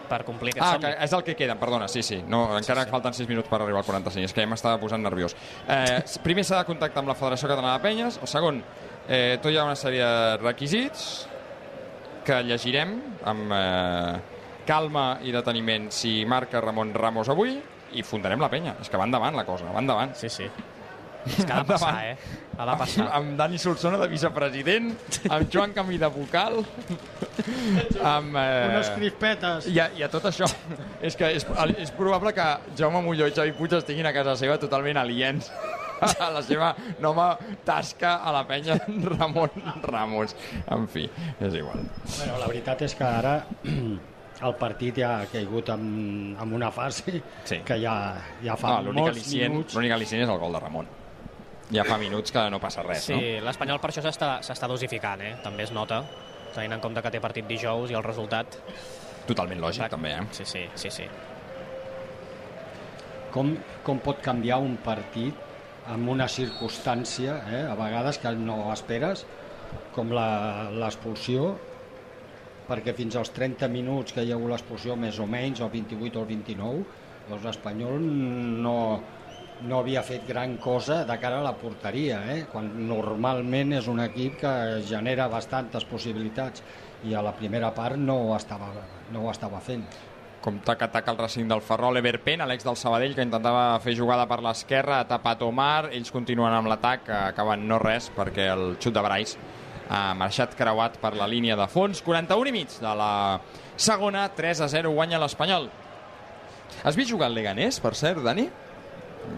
per 0.08 0.24
complir 0.24 0.52
aquest 0.52 0.64
Ah, 0.66 0.72
somni. 0.72 0.86
que 0.86 1.04
és 1.04 1.12
el 1.12 1.22
que 1.24 1.34
queden, 1.36 1.58
perdona, 1.58 1.88
sí, 1.88 2.02
sí. 2.02 2.22
No, 2.26 2.56
encara 2.58 2.84
sí. 2.84 2.90
falten 2.90 3.14
6 3.14 3.28
minuts 3.28 3.48
per 3.48 3.60
arribar 3.62 3.80
al 3.80 3.84
45, 3.86 4.24
és 4.24 4.32
que 4.32 4.40
ja 4.42 4.46
m'estava 4.46 4.78
posant 4.80 5.02
nerviós. 5.02 5.34
Eh, 5.68 6.02
primer 6.22 6.44
s'ha 6.44 6.58
de 6.58 6.64
contactar 6.64 7.00
amb 7.02 7.08
la 7.08 7.14
Federació 7.14 7.48
Catalana 7.48 7.78
de 7.78 7.82
Penyes, 7.82 8.18
el 8.22 8.28
segon, 8.28 8.62
eh, 9.08 9.38
tot 9.42 9.50
hi 9.52 9.56
ha 9.58 9.64
una 9.64 9.76
sèrie 9.76 10.04
de 10.04 10.36
requisits 10.38 11.28
que 12.24 12.42
llegirem 12.42 12.94
amb 13.24 13.52
eh, 13.52 14.20
calma 14.66 15.18
i 15.22 15.32
deteniment 15.32 15.90
si 15.92 16.24
marca 16.24 16.60
Ramon 16.60 16.94
Ramos 16.94 17.28
avui 17.28 17.58
i 17.92 18.02
fundarem 18.02 18.40
la 18.40 18.48
penya. 18.48 18.76
És 18.80 18.88
que 18.90 18.96
va 18.96 19.04
endavant 19.04 19.36
la 19.36 19.44
cosa, 19.44 19.66
va 19.70 19.78
endavant. 19.80 20.14
Sí, 20.16 20.28
sí. 20.28 20.48
És 21.26 21.44
que 21.44 21.52
ha 21.52 21.62
de 21.62 21.68
passar, 21.72 21.92
eh? 22.04 22.16
Ha 22.58 22.66
de 22.68 22.74
passar. 22.78 23.06
Amb, 23.06 23.14
amb 23.16 23.38
Dani 23.38 23.58
Solsona 23.58 23.98
de 23.98 24.08
vicepresident, 24.12 24.90
amb 25.30 25.48
Joan 25.52 25.72
Camí 25.76 25.96
de 25.98 26.10
vocal, 26.12 26.60
amb... 28.02 28.36
Eh, 28.36 28.68
Unes 28.70 28.90
crispetes. 28.96 29.68
i 29.72 29.78
a, 29.80 29.88
I 29.96 30.04
a 30.06 30.10
tot 30.12 30.26
això, 30.30 30.48
és 31.02 31.16
que 31.18 31.30
és, 31.38 31.46
és 31.80 31.90
probable 31.96 32.34
que 32.36 32.46
Jaume 32.78 33.00
Molló 33.04 33.28
i 33.30 33.34
Xavi 33.36 33.54
Puig 33.58 33.72
estiguin 33.78 34.06
a 34.06 34.12
casa 34.16 34.36
seva 34.40 34.58
totalment 34.62 35.00
aliens 35.00 35.50
a 36.04 36.28
la 36.34 36.42
seva 36.44 36.72
nova 37.00 37.30
tasca 37.64 38.16
a 38.26 38.32
la 38.34 38.42
penya 38.48 38.76
Ramon 39.14 39.50
Ramos. 39.86 40.34
En 40.68 40.88
fi, 40.90 41.06
és 41.40 41.54
igual. 41.56 41.86
Bueno, 42.18 42.34
la 42.42 42.50
veritat 42.50 42.82
és 42.84 42.94
que 42.98 43.06
ara 43.08 43.38
el 44.44 44.54
partit 44.60 44.98
ja 45.00 45.12
ha 45.22 45.28
caigut 45.30 45.70
en, 45.72 46.34
en 46.42 46.52
una 46.52 46.68
fase 46.74 47.20
Sí. 47.48 47.60
que 47.64 47.78
ja, 47.80 47.94
ja 48.44 48.56
fa 48.60 48.80
L'únic 48.82 49.00
molts 49.00 49.30
minuts. 49.32 49.76
l'únic 49.78 49.94
al·licient 49.96 50.26
és 50.26 50.28
el 50.34 50.38
gol 50.42 50.52
de 50.52 50.60
Ramon. 50.66 50.90
Ja 51.72 51.84
fa 51.88 51.96
minuts 51.98 52.32
que 52.32 52.42
no 52.52 52.58
passa 52.60 52.82
res, 52.84 53.04
Sí, 53.06 53.14
no? 53.14 53.44
l'Espanyol 53.46 53.80
per 53.80 53.90
això 53.90 54.02
s'està 54.04 54.38
s'està 54.44 54.68
dosificant, 54.68 55.22
eh? 55.24 55.34
També 55.42 55.64
es 55.64 55.72
nota, 55.72 56.02
tenint 56.54 56.76
en 56.76 56.80
compte 56.84 57.02
que 57.02 57.10
té 57.14 57.20
partit 57.24 57.46
dijous 57.48 57.90
i 57.90 57.94
el 57.96 58.04
resultat... 58.04 58.58
Totalment 59.26 59.60
lògic, 59.62 59.88
també, 59.88 60.12
eh? 60.18 60.26
Sí, 60.36 60.44
sí, 60.44 60.66
sí, 60.76 60.90
sí. 60.92 61.06
Com, 63.32 63.54
com 63.82 63.98
pot 64.04 64.20
canviar 64.22 64.60
un 64.62 64.76
partit 64.84 65.34
amb 65.90 66.08
una 66.12 66.28
circumstància, 66.28 67.38
eh, 67.50 67.62
a 67.68 67.74
vegades 67.76 68.18
que 68.20 68.30
no 68.36 68.70
esperes, 68.72 69.24
com 69.96 70.12
la- 70.14 70.68
l'expulsió, 70.70 71.54
perquè 72.68 72.94
fins 72.96 73.16
als 73.16 73.32
30 73.36 73.68
minuts 73.68 74.12
que 74.12 74.22
hi 74.24 74.30
ha 74.32 74.36
hagut 74.36 74.50
l'expulsió, 74.52 74.96
més 74.96 75.18
o 75.18 75.26
menys, 75.26 75.60
o 75.60 75.68
28 75.72 76.20
o 76.22 76.26
29, 76.28 76.84
doncs 77.28 77.44
l'Espanyol 77.44 77.98
no, 78.62 78.76
no 79.62 79.78
havia 79.78 80.02
fet 80.02 80.26
gran 80.28 80.56
cosa 80.58 81.04
de 81.04 81.18
cara 81.22 81.38
a 81.40 81.44
la 81.44 81.54
porteria, 81.56 82.20
eh? 82.34 82.40
quan 82.50 82.72
normalment 82.88 83.76
és 83.78 83.86
un 83.88 84.02
equip 84.04 84.40
que 84.42 84.54
genera 84.88 85.28
bastantes 85.32 85.86
possibilitats 85.88 86.64
i 87.04 87.14
a 87.14 87.22
la 87.22 87.34
primera 87.36 87.70
part 87.74 87.96
no 88.00 88.16
ho 88.26 88.34
estava, 88.36 88.72
no 89.12 89.24
ho 89.24 89.30
estava 89.30 89.60
fent. 89.60 89.86
com 90.44 90.58
taca-taca 90.60 91.08
el 91.08 91.16
Racing 91.16 91.48
del 91.48 91.62
Ferrol, 91.64 91.96
Everpen, 91.96 92.42
Alex 92.44 92.66
del 92.66 92.76
Sabadell, 92.76 93.14
que 93.16 93.24
intentava 93.24 93.78
fer 93.80 93.94
jugada 93.96 94.26
per 94.28 94.42
l'esquerra, 94.44 94.98
ha 95.00 95.06
tapat 95.08 95.40
Omar, 95.46 95.88
ells 95.96 96.12
continuen 96.12 96.52
amb 96.52 96.68
l'atac, 96.68 97.08
acaben 97.30 97.64
no 97.64 97.78
res, 97.80 98.10
perquè 98.12 98.50
el 98.52 98.74
xut 98.76 98.92
de 98.92 99.00
Brais 99.00 99.38
ha 99.88 100.02
marxat 100.16 100.52
creuat 100.58 100.98
per 101.00 101.14
la 101.16 101.28
línia 101.30 101.56
de 101.56 101.64
fons. 101.72 102.02
41 102.04 102.52
i 102.52 102.54
mig 102.58 102.76
de 102.76 102.92
la 103.00 103.40
segona, 103.76 104.26
3 104.36 104.60
a 104.64 104.68
0 104.68 104.92
guanya 104.92 105.22
l'Espanyol. 105.22 105.70
Has 106.84 106.96
vist 106.96 107.08
jugar 107.08 107.30
el 107.32 107.40
Leganés, 107.40 107.80
per 107.80 107.94
cert, 107.96 108.20
Dani? 108.24 108.48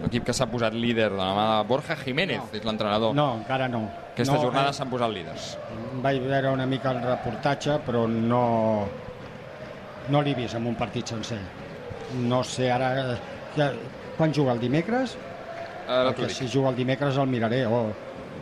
L'equip 0.03 0.25
que 0.27 0.33
s'ha 0.35 0.45
posat 0.49 0.75
líder 0.77 1.09
de 1.11 1.17
la 1.17 1.31
mà 1.33 1.45
de 1.57 1.67
Borja 1.67 1.95
Jiménez, 1.97 2.37
No. 2.37 2.49
és 2.53 2.63
l'entrenador. 2.63 3.15
No, 3.15 3.33
encara 3.39 3.67
no. 3.67 3.87
Aquesta 4.13 4.35
no, 4.35 4.41
jornada 4.41 4.69
eh, 4.69 4.73
s'han 4.73 4.89
posat 4.89 5.09
líders. 5.11 5.57
Vaig 6.03 6.19
veure 6.21 6.51
una 6.53 6.65
mica 6.69 6.91
el 6.91 7.01
reportatge, 7.01 7.79
però 7.85 8.05
no, 8.07 8.87
no 10.09 10.21
l'he 10.21 10.35
vist 10.37 10.55
en 10.55 10.67
un 10.67 10.75
partit 10.75 11.07
sencer. 11.07 11.39
No 12.13 12.43
sé 12.43 12.71
ara... 12.71 12.91
Ja, 13.57 13.71
quan 14.17 14.33
juga 14.33 14.53
el 14.53 14.59
dimecres? 14.61 15.17
Ara 15.87 16.11
Perquè 16.11 16.29
si 16.29 16.47
juga 16.51 16.69
el 16.69 16.75
dimecres 16.75 17.17
el 17.17 17.27
miraré, 17.31 17.65
o, 17.65 17.87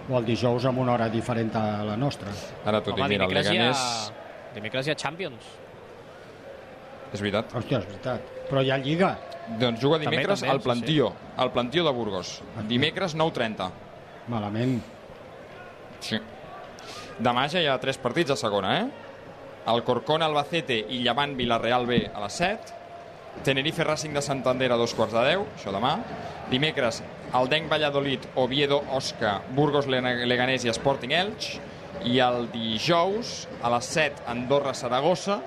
o 0.09 0.17
el 0.17 0.25
dijous 0.25 0.65
amb 0.65 0.79
una 0.83 0.93
hora 0.93 1.07
diferent 1.09 1.53
a 1.55 1.83
la 1.85 1.95
nostra. 1.95 2.31
Ara 2.65 2.81
t'ho 2.81 2.91
dic, 2.95 3.05
mira, 3.07 3.25
el 3.25 3.31
dimecres, 3.31 3.47
hi 3.47 3.57
Leganés... 3.57 3.77
ha... 3.77 4.51
dimecres 4.55 4.87
hi 4.87 4.91
ha 4.91 4.95
Champions. 4.95 5.47
És 7.13 7.21
veritat. 7.21 7.53
Hòstia, 7.55 7.79
és 7.79 7.87
veritat. 7.87 8.21
Però 8.49 8.61
hi 8.65 8.71
ha 8.71 8.77
Lliga. 8.81 9.13
Doncs 9.45 9.81
juga 9.81 9.99
També, 9.99 10.09
dimecres 10.09 10.41
també, 10.41 10.51
al 10.51 10.59
sí, 10.59 10.65
Plantío, 10.65 11.09
al 11.37 11.51
Plantío 11.53 11.83
de 11.85 11.91
Burgos. 11.93 12.41
Dimecres 12.69 13.15
9.30. 13.15 13.67
Malament. 14.33 14.79
Sí. 16.01 16.17
Demà 17.19 17.45
ja 17.51 17.61
hi 17.61 17.67
ha 17.69 17.77
tres 17.79 17.99
partits 18.01 18.33
a 18.33 18.39
segona, 18.39 18.79
eh? 18.81 18.87
El 19.71 19.83
Corcón 19.85 20.21
Albacete 20.25 20.77
i 20.77 20.99
Llevant 21.05 21.35
Villarreal 21.37 21.85
B 21.89 22.01
a 22.11 22.25
les 22.25 22.41
7. 22.41 22.73
Tenerife 23.45 23.83
Racing 23.83 24.13
de 24.13 24.21
Santander 24.21 24.71
a 24.71 24.77
dos 24.79 24.93
quarts 24.95 25.13
de 25.13 25.23
10, 25.29 25.45
això 25.57 25.73
demà. 25.73 25.95
Dimecres, 26.51 27.01
el 27.35 27.49
Denc 27.49 27.69
Valladolid, 27.71 28.27
Oviedo, 28.35 28.81
Osca, 28.93 29.39
Burgos 29.57 29.87
Leganés 29.87 30.65
i 30.65 30.71
Sporting 30.73 31.13
Elx. 31.17 31.55
I 32.05 32.19
el 32.21 32.49
dijous, 32.53 33.47
a 33.63 33.71
les 33.73 33.89
7, 33.95 34.25
Andorra 34.29 34.73
Saragossa 34.77 35.39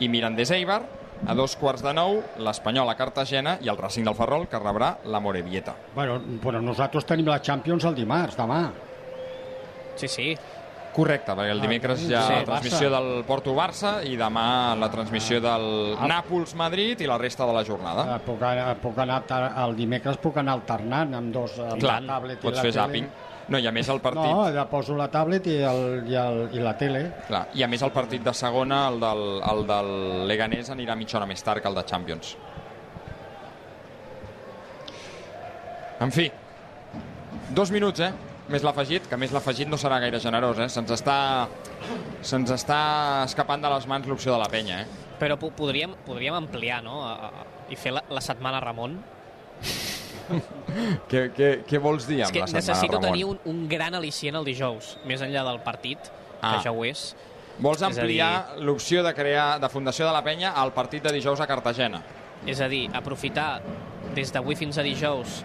i 0.00 0.08
Mirandés 0.10 0.50
Eibar. 0.54 0.82
A 1.26 1.32
dos 1.34 1.54
quarts 1.56 1.80
de 1.84 1.92
nou, 1.96 2.18
l'Espanyol 2.44 2.90
a 2.92 2.96
Cartagena 2.98 3.56
i 3.64 3.70
el 3.72 3.78
Racing 3.80 4.04
del 4.04 4.16
Ferrol, 4.18 4.44
que 4.50 4.58
rebrà 4.60 4.90
la 5.08 5.20
Morevieta. 5.24 5.72
Bueno, 5.94 6.18
però 6.42 6.60
nosaltres 6.60 7.06
tenim 7.08 7.30
la 7.32 7.38
Champions 7.40 7.86
el 7.88 7.96
dimarts, 7.96 8.36
demà. 8.36 8.66
Sí, 9.96 10.08
sí. 10.08 10.34
Correcte, 10.94 11.32
perquè 11.34 11.50
el 11.50 11.58
dimecres 11.58 12.04
hi 12.06 12.12
ha 12.14 12.20
sí, 12.22 12.34
la 12.36 12.44
transmissió 12.46 12.90
del 12.92 13.08
Porto-Barça 13.26 13.96
i 14.06 14.12
demà 14.20 14.76
la 14.78 14.86
transmissió 14.92 15.40
del 15.42 15.64
Nàpols-Madrid 16.06 17.00
i 17.02 17.08
la 17.10 17.16
resta 17.18 17.48
de 17.48 17.56
la 17.56 17.64
jornada. 17.66 18.04
Eh, 18.14 18.20
Puc, 18.22 18.38
puc 18.84 19.00
anar, 19.02 19.22
el 19.64 19.74
dimecres 19.74 20.20
puc 20.22 20.38
anar 20.38 20.54
alternant 20.60 21.16
amb 21.18 21.32
dos, 21.34 21.56
amb 21.58 21.80
Clar, 21.82 21.96
la 22.04 22.12
tablet 22.14 22.38
i 22.38 22.46
pots 22.46 22.60
la 22.60 22.62
fer 22.68 22.70
tele. 22.70 22.78
zapping. 22.84 23.08
No, 23.48 23.58
i 23.60 23.66
a 23.68 23.72
més 23.76 23.88
el 23.92 24.00
partit... 24.00 24.24
No, 24.24 24.46
ja 24.54 24.64
poso 24.70 24.94
la 24.96 25.10
tablet 25.12 25.46
i, 25.52 25.58
el, 25.68 25.82
i, 26.08 26.14
el, 26.16 26.38
i 26.56 26.62
la 26.64 26.72
tele. 26.80 27.02
Clar, 27.28 27.42
I 27.54 27.64
a 27.66 27.68
més 27.68 27.82
el 27.84 27.92
partit 27.92 28.22
de 28.24 28.32
segona, 28.34 28.86
el 28.88 28.96
del, 29.02 29.24
el 29.44 29.66
del 29.68 29.90
Leganés, 30.30 30.70
anirà 30.72 30.96
mitja 30.96 31.18
hora 31.20 31.28
més 31.28 31.42
tard 31.44 31.60
que 31.60 31.68
el 31.68 31.76
de 31.76 31.84
Champions. 31.84 32.36
En 36.00 36.10
fi, 36.12 36.30
dos 37.54 37.70
minuts, 37.70 38.00
eh? 38.02 38.12
Més 38.52 38.64
l'afegit, 38.66 39.06
que 39.08 39.16
més 39.16 39.32
l'afegit 39.32 39.68
no 39.70 39.78
serà 39.80 39.96
gaire 40.02 40.18
generós, 40.20 40.58
eh? 40.60 40.66
Se'ns 40.68 40.90
està, 40.92 41.16
se'ns 42.20 42.50
està 42.52 42.78
escapant 43.24 43.62
de 43.62 43.70
les 43.72 43.86
mans 43.88 44.08
l'opció 44.10 44.34
de 44.34 44.40
la 44.42 44.48
penya, 44.52 44.82
eh? 44.82 45.02
Però 45.20 45.38
po- 45.40 45.52
podríem, 45.56 45.94
podríem 46.04 46.34
ampliar, 46.36 46.82
no?, 46.84 46.98
a, 47.06 47.30
a, 47.30 47.46
i 47.72 47.76
fer 47.80 47.94
la, 47.96 48.02
la 48.12 48.20
setmana 48.20 48.60
Ramon. 48.60 48.98
Què, 51.10 51.20
què, 51.36 51.48
què 51.68 51.78
vols 51.78 52.06
dir 52.08 52.20
És 52.22 52.26
amb 52.28 52.34
que 52.34 52.40
la 52.40 52.46
setmana, 52.48 52.60
necessito 52.66 52.96
Ramon? 52.96 53.10
tenir 53.12 53.24
un, 53.28 53.38
un 53.44 53.68
gran 53.68 53.94
al·licient 53.94 54.34
el 54.40 54.44
dijous, 54.44 54.96
més 55.06 55.20
enllà 55.22 55.44
del 55.46 55.60
partit, 55.60 55.98
Ah. 56.44 56.56
que 56.56 56.64
ja 56.66 56.72
ho 56.72 56.82
és. 56.84 57.14
Vols 57.58 57.78
és 57.80 57.86
ampliar 57.86 58.56
l'opció 58.60 59.02
de 59.06 59.14
crear 59.14 59.58
de 59.62 59.68
Fundació 59.70 60.04
de 60.06 60.12
la 60.12 60.20
Penya 60.26 60.50
al 60.60 60.72
partit 60.76 61.02
de 61.06 61.12
dijous 61.14 61.40
a 61.40 61.46
Cartagena? 61.46 62.02
És 62.44 62.60
a 62.60 62.66
dir, 62.68 62.88
aprofitar 62.92 63.62
des 64.14 64.32
d'avui 64.34 64.56
fins 64.58 64.76
a 64.76 64.82
dijous 64.84 65.38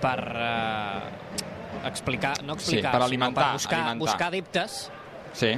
per 0.00 0.20
eh, 0.36 1.88
explicar, 1.88 2.36
no 2.44 2.54
explicar, 2.54 2.92
per 2.92 3.00
sinó 3.00 3.04
alimentar, 3.08 3.44
per 3.48 3.52
buscar, 3.58 3.78
alimentar. 3.80 4.04
buscar 4.04 4.28
adeptes 4.28 4.90
Sí. 5.32 5.54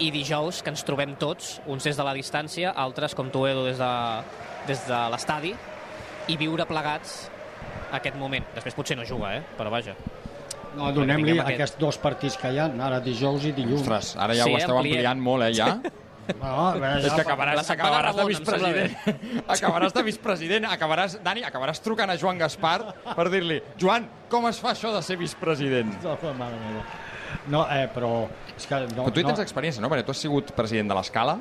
i 0.00 0.10
dijous 0.10 0.62
que 0.62 0.70
ens 0.74 0.84
trobem 0.84 1.14
tots, 1.16 1.60
uns 1.66 1.84
des 1.84 1.96
de 1.96 2.04
la 2.04 2.12
distància, 2.12 2.72
altres 2.74 3.14
com 3.14 3.30
tu, 3.30 3.46
Edu, 3.46 3.64
des 3.64 3.78
de, 3.78 3.92
des 4.66 4.84
de 4.88 5.00
l'estadi, 5.14 5.54
i 6.28 6.36
viure 6.40 6.66
plegats 6.68 7.30
aquest 7.92 8.16
moment. 8.16 8.44
Després 8.54 8.76
potser 8.76 8.96
no 8.96 9.04
juga, 9.08 9.34
eh? 9.36 9.42
però 9.58 9.72
vaja. 9.72 9.96
No, 10.72 10.88
donem-li 10.94 11.34
aquest. 11.36 11.50
aquests 11.52 11.80
dos 11.80 11.98
partits 12.00 12.38
que 12.40 12.48
hi 12.54 12.60
ha, 12.62 12.70
ara 12.86 13.00
dijous 13.04 13.44
i 13.44 13.52
dilluns. 13.52 13.82
Ostres, 13.82 14.14
ara 14.16 14.36
ja 14.36 14.46
Sí, 14.46 14.54
ho 14.54 14.60
esteu 14.62 14.78
ampliem. 14.78 15.02
ampliant 15.02 15.20
molt, 15.20 15.44
eh, 15.44 15.52
ja? 15.58 15.74
No, 16.38 16.52
a 16.68 16.72
veure, 16.78 17.02
És 17.02 17.12
que 17.12 17.24
acabaràs, 17.24 17.70
acabaràs 17.74 18.16
de 18.16 18.24
vicepresident. 18.28 18.92
Acabaràs 19.56 19.92
de 19.92 20.02
vicepresident. 20.06 20.68
Acabaràs, 20.70 21.16
Dani, 21.22 21.42
acabaràs 21.42 21.82
trucant 21.82 22.12
a 22.14 22.16
Joan 22.16 22.38
Gaspar 22.38 22.78
per 23.16 23.26
dir-li 23.28 23.58
Joan, 23.76 24.06
com 24.30 24.46
es 24.46 24.60
fa 24.62 24.70
això 24.70 24.94
de 24.94 25.02
ser 25.02 25.18
vicepresident? 25.20 25.92
No, 27.48 27.64
eh, 27.64 27.88
però... 27.90 28.28
És 28.54 28.66
que 28.68 28.78
no, 28.92 29.06
Però 29.06 29.10
tu 29.10 29.18
hi 29.22 29.24
tens 29.24 29.40
no, 29.40 29.42
experiència, 29.42 29.80
no? 29.82 29.88
Perquè 29.90 30.04
tu 30.04 30.12
has 30.12 30.20
sigut 30.20 30.52
president 30.54 30.92
de 30.92 30.94
l'escala. 30.98 31.38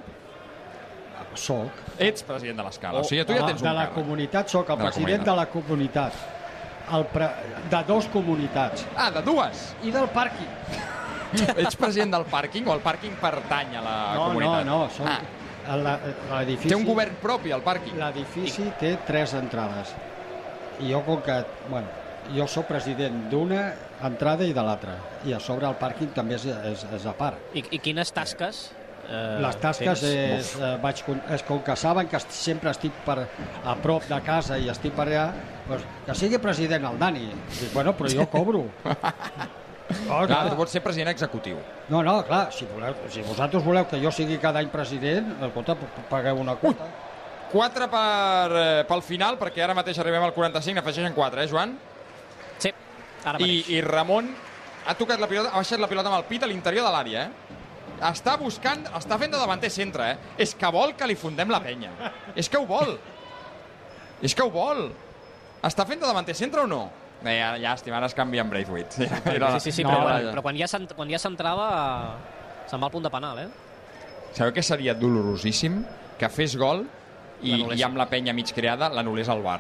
Soc. 1.36 1.72
Ets 1.98 2.24
president 2.24 2.58
de 2.58 2.64
l'escala. 2.64 3.00
O 3.00 3.04
sigui, 3.04 3.24
tu 3.26 3.34
ja 3.34 3.42
de, 3.42 3.48
tens 3.54 3.62
de 3.62 3.68
un 3.70 3.76
la 3.76 3.88
càrrec. 3.88 3.94
comunitat 3.96 4.50
soc 4.50 4.70
el 4.70 4.78
De 4.78 4.84
la 4.84 4.90
president 4.90 5.24
comunitat. 5.24 5.26
de 5.26 5.36
la 5.36 5.46
comunitat. 5.50 6.14
El 6.92 7.06
pre... 7.06 7.28
De 7.72 7.84
dos 7.88 8.08
comunitats. 8.12 8.86
Ah, 8.96 9.10
de 9.12 9.22
dues. 9.22 9.76
I 9.84 9.92
del 9.92 10.10
pàrquing. 10.12 10.50
Ets 11.56 11.78
president 11.80 12.12
del 12.12 12.26
pàrquing 12.28 12.68
o 12.68 12.74
el 12.76 12.82
pàrquing 12.84 13.14
pertany 13.22 13.78
a 13.78 13.82
la 13.86 13.96
No, 14.16 14.26
no, 14.26 14.26
comunitat? 14.34 14.66
no. 14.66 14.80
Som... 14.90 15.08
Ah, 15.08 15.78
la- 15.78 16.00
L'edifici... 16.34 16.70
té 16.70 16.76
un 16.76 16.84
govern 16.86 17.16
propi, 17.22 17.52
el 17.56 17.62
pàrquing. 17.64 17.96
L'edifici 18.02 18.66
té 18.80 18.98
tres 19.08 19.34
entrades. 19.40 19.94
I 20.82 20.92
jo, 20.92 21.02
com 21.08 21.22
que... 21.24 21.38
Bueno, 21.70 21.88
jo 22.36 22.48
sóc 22.48 22.68
president 22.68 23.30
d'una 23.32 23.74
entrada 24.04 24.44
i 24.44 24.52
de 24.54 24.62
l'altra. 24.66 24.98
I 25.26 25.34
a 25.34 25.40
sobre 25.40 25.68
el 25.70 25.76
pàrquing 25.80 26.12
també 26.14 26.36
és, 26.36 26.46
és, 26.46 26.86
és 26.98 27.06
a 27.08 27.14
part. 27.16 27.38
I, 27.54 27.64
i 27.72 27.80
quines 27.80 28.12
tasques? 28.12 28.72
Eh, 28.74 28.81
Les 29.10 29.56
tasques 29.60 30.00
tens? 30.00 30.40
és, 30.40 30.52
eh, 30.62 30.78
vaig, 30.82 31.02
con- 31.06 31.22
és 31.34 31.44
com 31.44 31.62
que 31.64 31.76
saben 31.76 32.08
que 32.08 32.20
sempre 32.30 32.70
estic 32.72 32.92
per, 33.06 33.28
a 33.66 33.76
prop 33.76 34.06
de 34.08 34.20
casa 34.22 34.58
i 34.58 34.70
estic 34.70 34.94
per 34.96 35.08
allà, 35.08 35.26
doncs, 35.68 35.84
que 36.06 36.16
sigui 36.16 36.38
president 36.40 36.86
el 36.86 37.00
Dani. 37.00 37.26
Dic, 37.60 37.74
bueno, 37.74 37.94
però 37.98 38.10
jo 38.14 38.28
cobro. 38.30 38.66
Oh, 40.08 40.22
Clar, 40.26 40.46
tu 40.50 40.56
pots 40.56 40.72
ser 40.72 40.80
president 40.80 41.10
executiu. 41.12 41.58
No, 41.90 42.00
no, 42.02 42.22
clar, 42.24 42.46
si, 42.56 42.64
voleu, 42.64 42.94
si 43.12 43.20
vosaltres 43.28 43.64
voleu 43.66 43.84
que 43.90 43.98
jo 44.00 44.08
sigui 44.16 44.38
cada 44.40 44.62
any 44.64 44.70
president, 44.72 45.34
escolta, 45.44 45.76
pagueu 46.10 46.38
una 46.40 46.56
quota. 46.56 46.86
4 47.52 47.90
per, 47.92 48.52
eh, 48.56 48.86
pel 48.88 49.02
final, 49.04 49.36
perquè 49.38 49.60
ara 49.66 49.76
mateix 49.76 50.00
arribem 50.00 50.24
al 50.24 50.32
45, 50.32 50.78
n'afegeixen 50.80 51.14
4, 51.14 51.42
eh, 51.44 51.48
Joan? 51.52 51.74
Sí, 52.58 52.72
ara 53.26 53.38
I, 53.40 53.42
mateix. 53.44 53.70
I 53.76 53.82
Ramon 53.84 54.32
ha 54.88 54.96
tocat 54.96 55.20
la 55.20 55.28
pilota, 55.28 55.52
ha 55.52 55.60
baixat 55.60 55.84
la 55.84 55.90
pilota 55.92 56.08
amb 56.08 56.22
el 56.22 56.28
pit 56.30 56.44
a 56.48 56.48
l'interior 56.48 56.88
de 56.88 56.94
l'àrea, 56.96 57.26
eh? 57.26 57.51
Està 58.02 58.34
buscant, 58.42 58.82
està 58.98 59.18
fent 59.22 59.30
de 59.32 59.38
davanter 59.38 59.70
centre, 59.70 60.08
eh? 60.16 60.18
És 60.42 60.56
que 60.58 60.70
vol 60.74 60.96
que 60.98 61.06
li 61.06 61.14
fundem 61.16 61.52
la 61.54 61.60
penya. 61.62 61.92
És 62.36 62.50
que 62.50 62.58
ho 62.58 62.66
vol. 62.66 62.96
És 64.26 64.34
que 64.34 64.42
ho 64.42 64.50
vol. 64.50 64.88
Està 65.62 65.86
fent 65.86 66.02
de 66.02 66.08
davanter 66.10 66.34
centre 66.36 66.64
o 66.64 66.68
no? 66.70 66.88
Bé, 67.22 67.36
ja, 67.38 67.52
llàstima, 67.62 68.00
ara 68.00 68.08
es 68.10 68.16
canvia 68.18 68.42
amb 68.42 68.50
Braithwaite. 68.50 68.96
Sí, 68.98 69.06
Sí, 69.06 69.60
sí, 69.68 69.72
sí, 69.72 69.84
No, 69.86 69.92
però, 69.92 70.02
quan, 70.08 70.30
però 70.34 70.42
quan 70.48 70.58
ja, 70.58 70.66
quan 70.98 71.12
ja 71.14 71.20
centrava 71.22 71.68
se'n 72.66 72.82
va 72.82 72.88
al 72.90 72.92
punt 72.96 73.06
de 73.06 73.12
penal, 73.14 73.38
eh? 73.44 73.48
Sabeu 74.34 74.54
què 74.56 74.64
seria 74.66 74.96
dolorosíssim? 74.98 75.84
Que 76.18 76.30
fes 76.34 76.56
gol 76.58 76.88
i, 77.44 77.54
i 77.78 77.84
amb 77.86 77.98
la 78.02 78.08
penya 78.10 78.34
mig 78.34 78.50
creada 78.56 78.90
l'anul·lés 78.90 79.30
al 79.30 79.42
bar. 79.46 79.60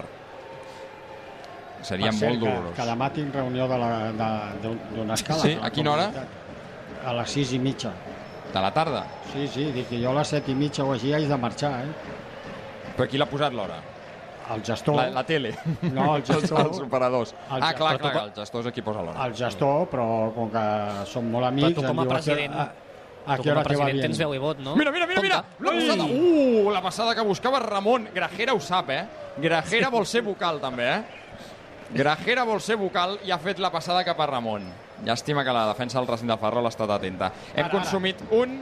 Seria 1.81 2.11
cert, 2.13 2.29
molt 2.29 2.41
que, 2.43 2.49
dolorós. 2.49 2.75
que 2.77 2.85
demà 2.85 3.07
tinc 3.13 3.33
reunió 3.35 3.67
de 3.69 3.77
la- 3.77 4.11
de- 4.13 4.73
d'una 4.95 5.13
escala. 5.13 5.41
Sí? 5.41 5.55
de 5.55 5.65
A 5.65 5.69
quina 5.73 5.91
hora? 5.93 6.09
A 7.05 7.13
les 7.17 7.29
sis 7.29 7.53
i 7.53 7.59
mitja. 7.59 7.91
De 8.51 8.59
la 8.61 8.71
tarda. 8.75 9.05
Sí, 9.31 9.47
sí, 9.47 9.69
dic 9.71 9.87
que 9.89 9.99
jo 10.01 10.11
a 10.11 10.17
les 10.19 10.27
set 10.35 10.49
i 10.51 10.55
mitja 10.57 10.83
o 10.83 10.91
així 10.93 11.13
haig 11.15 11.27
de 11.29 11.37
marxar, 11.39 11.71
eh? 11.85 12.91
Però 12.97 13.07
qui 13.07 13.17
l'ha 13.21 13.27
posat 13.29 13.53
l'hora? 13.55 13.77
El 14.51 14.63
gestor, 14.67 14.97
La, 14.97 15.05
la 15.15 15.23
tele. 15.23 15.53
No, 15.93 16.09
el 16.17 16.25
gestor. 16.27 16.59
Els, 16.65 16.73
els 16.75 16.81
operadors. 16.83 17.31
El 17.31 17.61
ah, 17.63 17.69
gestor. 17.69 17.77
clar, 17.79 17.93
tu 18.01 18.09
clar, 18.09 18.23
el 18.27 18.33
gestor 18.35 18.67
és 18.67 18.73
qui 18.75 18.83
posa 18.83 19.05
l'hora. 19.05 19.25
el 19.25 19.35
gestor, 19.39 19.85
però 19.93 20.07
com 20.35 20.49
que 20.51 20.63
som 21.07 21.29
molt 21.31 21.47
amics... 21.47 21.69
Però 21.77 21.85
tu 21.85 21.93
com 21.93 22.03
a 22.03 22.07
president- 22.09 22.57
A, 22.59 22.65
a, 23.21 23.37
tu 23.37 23.45
com 23.47 23.61
a 23.61 23.63
president 23.63 23.93
bien? 23.93 24.03
tens 24.09 24.19
veu 24.19 24.33
i 24.35 24.41
vot, 24.41 24.59
no? 24.65 24.75
Mira, 24.75 24.91
mira, 24.91 25.07
mira, 25.07 25.21
mira! 25.23 25.39
La 25.61 25.71
passada, 25.77 26.03
uh, 26.09 26.71
la 26.73 26.81
passada 26.83 27.15
que 27.15 27.21
buscava 27.23 27.59
Ramon. 27.63 28.09
Grajera 28.15 28.53
ho 28.57 28.59
sap, 28.59 28.89
eh? 28.91 29.01
Grajera 29.39 29.89
vol 29.95 30.05
ser 30.09 30.25
vocal, 30.27 30.59
també, 30.59 30.89
eh? 30.89 31.01
Grajera 31.95 32.43
vol 32.47 32.59
ser 32.63 32.75
vocal 32.81 33.17
i 33.23 33.31
ha 33.31 33.37
fet 33.39 33.59
la 33.59 33.71
passada 33.71 34.03
cap 34.07 34.19
a 34.19 34.27
Ramon. 34.27 34.67
Llàstima 35.05 35.43
que 35.43 35.53
la 35.55 35.67
defensa 35.71 35.99
del 35.99 36.07
recinte 36.07 36.33
del 36.33 36.41
Ferrol 36.41 36.65
ha 36.65 36.69
estat 36.73 36.89
atenta. 36.93 37.31
Hem 37.55 37.65
Ara, 37.65 37.73
consumit 37.73 38.21
un 38.31 38.59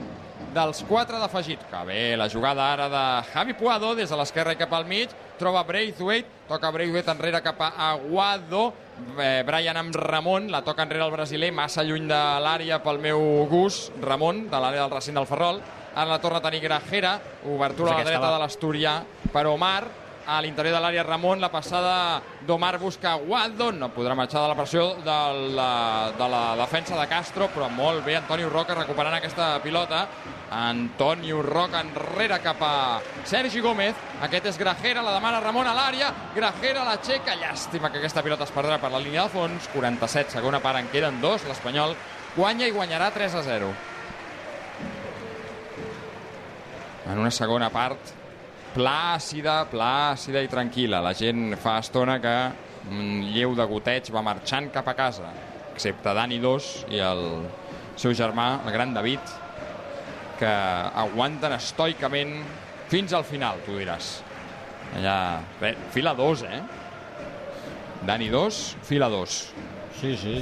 dels 0.54 0.82
quatre 0.88 1.18
d'afegit. 1.20 1.62
Que 1.70 1.82
bé, 1.86 2.16
la 2.18 2.28
jugada 2.32 2.72
ara 2.72 2.88
de 2.90 3.02
Javi 3.32 3.54
Puado, 3.54 3.94
des 3.94 4.10
de 4.10 4.16
l'esquerra 4.18 4.54
i 4.56 4.58
cap 4.58 4.72
al 4.74 4.86
mig, 4.88 5.12
troba 5.38 5.62
Braithwaite, 5.68 6.46
toca 6.48 6.72
Braithwaite 6.74 7.12
enrere 7.12 7.42
cap 7.44 7.60
a 7.62 7.70
Aguado, 7.90 8.72
eh, 9.20 9.42
Brian 9.46 9.76
amb 9.76 9.94
Ramon, 9.94 10.50
la 10.50 10.62
toca 10.66 10.82
enrere 10.82 11.04
el 11.04 11.12
brasiler, 11.14 11.52
massa 11.52 11.84
lluny 11.84 12.08
de 12.08 12.18
l'àrea 12.42 12.80
pel 12.82 12.98
meu 12.98 13.46
gust, 13.50 13.92
Ramon, 14.02 14.48
de 14.50 14.56
l'àrea 14.58 14.82
del 14.82 14.90
recinte 14.96 15.20
del 15.20 15.28
Ferrol, 15.28 15.60
ara 15.94 16.08
la 16.10 16.20
torna 16.20 16.38
a 16.38 16.42
tenir 16.42 16.60
Grajera, 16.64 17.18
obertura 17.46 17.94
a 17.94 17.98
la 17.98 18.04
dreta 18.04 18.26
va. 18.26 18.34
de 18.34 18.42
l'Asturià 18.42 19.02
per 19.32 19.46
Omar, 19.46 19.84
a 20.30 20.38
l'interior 20.44 20.76
de 20.76 20.80
l'àrea 20.82 21.02
Ramon, 21.02 21.40
la 21.42 21.50
passada 21.50 22.22
d'Omar 22.46 22.76
busca 22.78 23.16
Guado, 23.18 23.72
no 23.74 23.88
podrà 23.90 24.14
marxar 24.14 24.44
de 24.44 24.50
la 24.52 24.54
pressió 24.54 24.84
de 25.02 25.16
la, 25.56 25.70
de 26.14 26.28
la 26.30 26.42
defensa 26.60 26.94
de 26.94 27.06
Castro, 27.10 27.48
però 27.50 27.66
molt 27.74 28.04
bé 28.06 28.14
Antonio 28.20 28.50
Roca 28.52 28.76
recuperant 28.78 29.16
aquesta 29.16 29.56
pilota. 29.64 30.04
Antonio 30.54 31.42
Roca 31.42 31.82
enrere 31.82 32.38
cap 32.44 32.62
a 32.62 32.74
Sergi 33.26 33.62
Gómez. 33.64 33.98
Aquest 34.22 34.46
és 34.52 34.60
Grajera, 34.60 35.02
la 35.02 35.16
demana 35.16 35.42
Ramon 35.42 35.66
a 35.66 35.74
l'àrea. 35.74 36.12
Grajera 36.36 36.86
l'aixeca. 36.86 37.34
Llàstima 37.40 37.90
que 37.90 37.98
aquesta 37.98 38.22
pilota 38.22 38.46
es 38.46 38.54
perdrà 38.54 38.78
per 38.78 38.92
la 38.94 39.02
línia 39.02 39.26
de 39.26 39.34
fons. 39.34 39.66
47, 39.74 40.30
segona 40.38 40.62
part, 40.62 40.78
en 40.78 40.92
queden 40.94 41.18
dos. 41.22 41.42
L'Espanyol 41.50 41.96
guanya 42.36 42.70
i 42.70 42.76
guanyarà 42.76 43.10
3 43.14 43.34
a 43.34 43.44
0. 43.50 43.74
En 47.10 47.18
una 47.18 47.34
segona 47.34 47.70
part 47.74 48.19
plàcida, 48.74 49.64
plàcida 49.70 50.42
i 50.44 50.50
tranquil·la. 50.50 51.00
La 51.02 51.14
gent 51.16 51.56
fa 51.60 51.78
estona 51.82 52.18
que 52.22 52.34
un 52.90 53.30
lleu 53.34 53.54
de 53.58 53.66
goteig 53.68 54.10
va 54.14 54.22
marxant 54.24 54.70
cap 54.74 54.88
a 54.88 54.96
casa, 54.98 55.30
excepte 55.74 56.14
Dani 56.16 56.38
Dos 56.42 56.70
i 56.90 57.02
el 57.04 57.24
seu 58.00 58.14
germà, 58.16 58.60
el 58.64 58.72
gran 58.74 58.94
David, 58.96 59.34
que 60.40 60.50
aguanten 61.04 61.52
estoicament 61.52 62.38
fins 62.90 63.12
al 63.14 63.26
final, 63.28 63.60
tu 63.66 63.76
diràs. 63.76 64.20
Allà, 64.98 65.16
bé, 65.60 65.74
fila 65.94 66.14
2, 66.18 66.46
eh? 66.48 66.62
Dani 68.06 68.30
2, 68.32 68.62
fila 68.88 69.10
2. 69.12 69.36
Sí, 70.00 70.14
sí. 70.16 70.38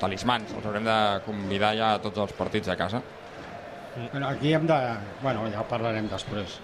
Talismans, 0.00 0.52
els 0.56 0.68
haurem 0.68 0.84
de 0.86 0.98
convidar 1.24 1.72
ja 1.76 1.94
a 1.94 2.02
tots 2.04 2.20
els 2.22 2.36
partits 2.36 2.70
a 2.72 2.76
casa. 2.78 3.00
Bueno, 4.12 4.28
aquí 4.28 4.52
hem 4.54 4.66
de... 4.66 4.78
Bueno, 5.22 5.46
ja 5.50 5.64
ho 5.64 5.66
parlarem 5.68 6.08
després. 6.10 6.60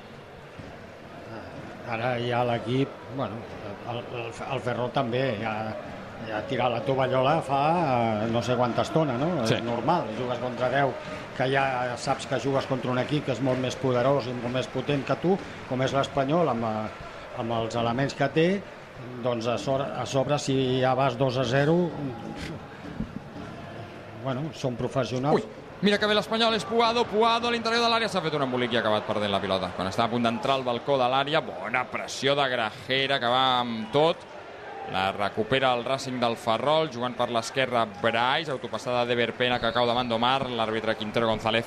Ara 1.90 2.16
ja 2.22 2.44
l'equip... 2.46 2.90
Bueno, 3.16 3.42
el, 3.90 4.02
el, 4.20 4.30
el 4.30 4.64
Ferrol 4.64 4.90
també 4.94 5.28
ja 5.42 5.56
ja 6.24 6.40
tirar 6.48 6.70
la 6.72 6.80
tovallola 6.80 7.40
fa 7.44 7.60
eh, 8.24 8.28
no 8.32 8.40
sé 8.42 8.56
quanta 8.56 8.82
estona, 8.86 9.16
no? 9.20 9.28
Sí. 9.44 9.58
És 9.58 9.64
normal, 9.66 10.08
jugues 10.18 10.40
contra 10.40 10.70
10, 10.72 11.10
que 11.36 11.48
ja 11.52 11.66
saps 12.00 12.26
que 12.30 12.40
jugues 12.42 12.66
contra 12.70 12.90
un 12.90 13.00
equip 13.02 13.26
que 13.26 13.34
és 13.36 13.42
molt 13.44 13.60
més 13.62 13.76
poderós 13.78 14.30
i 14.30 14.34
molt 14.38 14.54
més 14.56 14.70
potent 14.72 15.04
que 15.06 15.18
tu, 15.22 15.36
com 15.68 15.84
és 15.84 15.94
l'Espanyol, 15.96 16.48
amb, 16.54 16.64
eh, 16.64 17.12
amb 17.42 17.58
els 17.60 17.76
elements 17.76 18.16
que 18.16 18.30
té, 18.32 18.48
doncs 19.22 19.50
a 19.52 19.58
sobre, 19.60 19.90
a 19.92 20.06
sobre 20.08 20.40
si 20.40 20.56
ja 20.80 20.94
vas 20.96 21.18
2 21.20 21.42
a 21.42 21.44
0, 21.52 21.76
bueno, 24.24 24.48
són 24.56 24.78
professionals. 24.80 25.44
Ui, 25.44 25.65
mira 25.82 25.98
que 25.98 26.08
bé 26.08 26.14
l'Espanyol 26.16 26.54
és 26.56 26.64
Puado, 26.64 27.04
Puado 27.08 27.48
a 27.48 27.52
l'interior 27.52 27.82
de 27.84 27.90
l'àrea 27.90 28.08
s'ha 28.08 28.22
fet 28.24 28.34
un 28.38 28.46
embolic 28.46 28.72
i 28.72 28.78
ha 28.78 28.80
acabat 28.84 29.04
perdent 29.08 29.32
la 29.32 29.40
pilota. 29.42 29.72
Quan 29.76 29.90
estava 29.90 30.08
a 30.08 30.14
punt 30.14 30.24
d'entrar 30.24 30.56
al 30.56 30.64
balcó 30.64 30.96
de 31.00 31.08
l'àrea, 31.10 31.42
bona 31.44 31.84
pressió 31.90 32.34
de 32.38 32.48
Grajera 32.48 33.20
que 33.20 33.30
va 33.32 33.44
amb 33.60 33.92
tot. 33.92 34.24
La 34.92 35.10
recupera 35.10 35.72
el 35.74 35.82
Racing 35.84 36.20
del 36.22 36.36
Ferrol, 36.38 36.92
jugant 36.94 37.16
per 37.18 37.26
l'esquerra 37.34 37.84
Brais, 38.00 38.48
autopassada 38.48 39.04
de 39.04 39.16
Verpena 39.18 39.58
que 39.58 39.72
cau 39.74 39.86
davant 39.86 40.08
d'Omar, 40.08 40.46
l'àrbitre 40.46 40.94
Quintero 40.94 41.26
González 41.26 41.66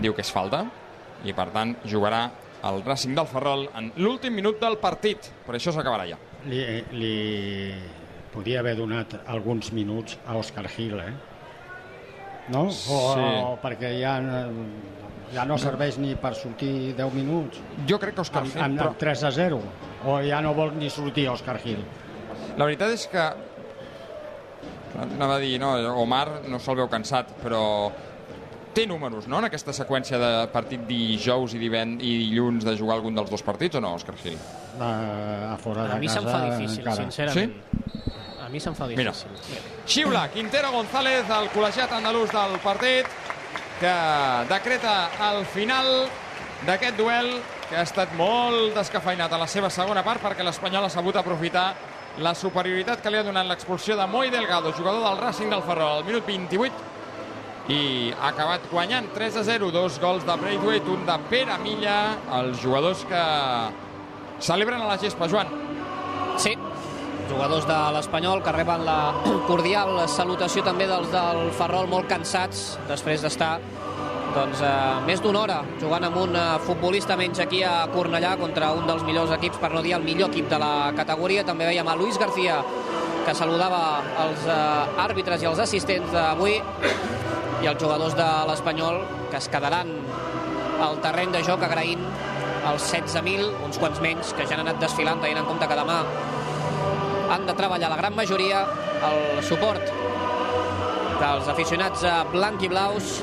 diu 0.00 0.14
que 0.16 0.24
és 0.24 0.32
falta 0.34 0.64
i 1.24 1.34
per 1.36 1.50
tant 1.54 1.76
jugarà 1.84 2.24
el 2.66 2.82
Racing 2.84 3.14
del 3.16 3.28
Ferrol 3.30 3.68
en 3.76 3.92
l'últim 4.02 4.34
minut 4.34 4.60
del 4.60 4.78
partit, 4.82 5.30
per 5.46 5.54
això 5.56 5.72
s'acabarà 5.72 6.08
ja. 6.08 6.18
Li, 6.48 6.60
li 6.96 7.16
podia 8.32 8.60
haver 8.60 8.76
donat 8.78 9.20
alguns 9.26 9.72
minuts 9.76 10.18
a 10.26 10.36
Òscar 10.40 10.66
Gil, 10.72 10.98
eh? 11.00 11.12
No? 12.50 12.64
O, 12.66 12.70
Sí. 12.72 13.26
o 13.46 13.56
perquè 13.62 13.92
ja, 14.00 14.16
ja 15.34 15.44
no 15.46 15.56
serveix 15.58 15.98
ni 16.02 16.16
per 16.18 16.34
sortir 16.34 16.94
10 16.98 17.14
minuts 17.14 17.60
Jo 17.86 17.98
crec 18.02 18.14
que 18.16 18.24
Òscar 18.24 18.42
amb, 18.42 18.52
Gil, 18.52 18.62
amb, 18.64 18.78
però 18.80 18.88
amb 18.94 18.98
3 18.98 19.24
a 19.28 19.30
0 19.30 19.60
o 20.10 20.16
ja 20.26 20.40
no 20.42 20.54
vol 20.56 20.72
ni 20.78 20.90
sortir 20.90 21.28
Òscar 21.30 21.58
Gil 21.62 21.78
La 22.56 22.64
veritat 22.66 22.90
és 22.96 23.06
que 23.06 23.22
anava 25.00 25.36
a 25.36 25.38
dir, 25.42 25.58
no, 25.62 25.70
Omar 26.02 26.42
no 26.50 26.58
se'l 26.58 26.76
veu 26.80 26.88
cansat, 26.90 27.30
però 27.44 27.90
té 28.74 28.84
números, 28.86 29.26
no?, 29.30 29.38
en 29.38 29.46
aquesta 29.48 29.72
seqüència 29.74 30.18
de 30.20 30.30
partit 30.52 30.82
dijous 30.86 31.54
i, 31.54 31.60
divend 31.62 32.02
i 32.02 32.10
dilluns 32.26 32.66
de 32.66 32.74
jugar 32.78 32.98
algun 32.98 33.14
dels 33.16 33.30
dos 33.30 33.42
partits 33.46 33.78
o 33.78 33.80
no, 33.82 33.94
Òscar 33.98 34.16
Gil? 34.20 34.36
a, 34.80 34.90
a 35.54 35.56
fora 35.62 35.86
de 35.86 35.94
A 35.94 35.98
mi 36.02 36.08
se'm 36.10 36.26
fa 36.26 36.42
difícil, 36.50 36.82
encara. 36.82 36.96
sincerament. 37.06 37.54
A 37.54 38.09
mi 38.50 38.60
se'm 38.60 38.74
fa 38.74 38.86
Mira. 38.86 39.12
difícil. 39.12 39.30
Xiula 39.86 40.28
Quintero 40.30 40.70
González, 40.72 41.24
el 41.30 41.48
col·legiat 41.54 41.92
andalús 41.92 42.30
del 42.32 42.58
partit, 42.62 43.06
que 43.80 43.94
decreta 44.50 45.10
el 45.30 45.44
final 45.46 46.08
d'aquest 46.66 46.96
duel 46.98 47.30
que 47.70 47.76
ha 47.78 47.86
estat 47.86 48.12
molt 48.18 48.74
descafeinat 48.76 49.32
a 49.32 49.38
la 49.38 49.46
seva 49.48 49.70
segona 49.70 50.02
part 50.04 50.20
perquè 50.20 50.44
l'Espanyol 50.44 50.84
ha 50.84 50.90
sabut 50.92 51.16
aprofitar 51.16 51.72
la 52.18 52.34
superioritat 52.34 53.00
que 53.00 53.10
li 53.10 53.16
ha 53.16 53.22
donat 53.24 53.46
l'expulsió 53.46 53.96
de 53.96 54.06
Moi 54.06 54.30
Delgado, 54.30 54.72
jugador 54.76 55.04
del 55.06 55.18
Racing 55.22 55.48
del 55.48 55.62
Ferrol, 55.62 56.00
al 56.00 56.04
minut 56.04 56.26
28 56.26 56.88
i 57.70 58.10
ha 58.18 58.32
acabat 58.32 58.66
guanyant 58.70 59.12
3 59.14 59.36
a 59.36 59.44
0, 59.46 59.70
dos 59.70 60.00
gols 60.02 60.26
de 60.26 60.36
Braithwaite, 60.36 60.90
un 60.90 61.06
de 61.06 61.16
Pere 61.30 61.56
Milla, 61.62 62.16
els 62.40 62.58
jugadors 62.60 63.04
que 63.06 63.22
celebren 64.42 64.82
a 64.82 64.88
la 64.88 64.98
gespa. 64.98 65.28
Joan, 65.30 65.46
Sí, 66.40 66.54
jugadors 67.30 67.66
de 67.68 67.78
l'Espanyol 67.94 68.42
que 68.44 68.52
reben 68.54 68.82
la 68.86 69.12
cordial 69.46 70.02
salutació 70.10 70.64
també 70.66 70.88
dels 70.90 71.10
del 71.12 71.50
Ferrol 71.56 71.88
molt 71.90 72.10
cansats 72.10 72.74
després 72.88 73.22
d'estar 73.22 73.54
doncs, 74.34 74.60
eh, 74.62 74.72
més 75.06 75.22
d'una 75.22 75.40
hora 75.42 75.58
jugant 75.80 76.06
amb 76.06 76.18
un 76.20 76.36
eh, 76.38 76.46
futbolista 76.66 77.16
menys 77.18 77.40
aquí 77.42 77.62
a 77.66 77.88
Cornellà 77.90 78.36
contra 78.38 78.72
un 78.76 78.86
dels 78.86 79.02
millors 79.06 79.32
equips, 79.34 79.58
per 79.58 79.72
no 79.74 79.82
dir 79.82 79.96
el 79.96 80.06
millor 80.06 80.30
equip 80.30 80.48
de 80.50 80.58
la 80.62 80.92
categoria. 80.96 81.44
També 81.46 81.66
veiem 81.66 81.88
a 81.88 81.96
Luis 81.98 82.18
García 82.18 82.60
que 83.26 83.34
saludava 83.34 84.02
els 84.26 84.46
eh, 84.46 85.02
àrbitres 85.02 85.42
i 85.42 85.50
els 85.50 85.62
assistents 85.62 86.14
d'avui 86.14 86.58
i 87.60 87.66
els 87.66 87.80
jugadors 87.80 88.14
de 88.18 88.28
l'Espanyol 88.48 89.02
que 89.30 89.38
es 89.40 89.48
quedaran 89.52 89.90
al 90.80 91.00
terreny 91.04 91.34
de 91.34 91.42
joc 91.44 91.62
agraint 91.66 92.06
els 92.70 92.86
16.000, 92.92 93.50
uns 93.64 93.78
quants 93.80 94.00
menys, 94.04 94.34
que 94.36 94.46
ja 94.46 94.56
han 94.56 94.66
anat 94.66 94.80
desfilant, 94.82 95.20
tenint 95.20 95.42
en 95.42 95.48
compte 95.48 95.68
que 95.68 95.78
demà 95.78 96.02
han 97.30 97.46
de 97.46 97.54
treballar 97.54 97.90
la 97.92 97.96
gran 97.96 98.16
majoria 98.18 98.64
el 99.06 99.42
suport 99.46 99.92
dels 101.20 101.48
aficionats 101.52 102.02
blanc 102.32 102.62
i 102.64 102.70
blaus. 102.72 103.20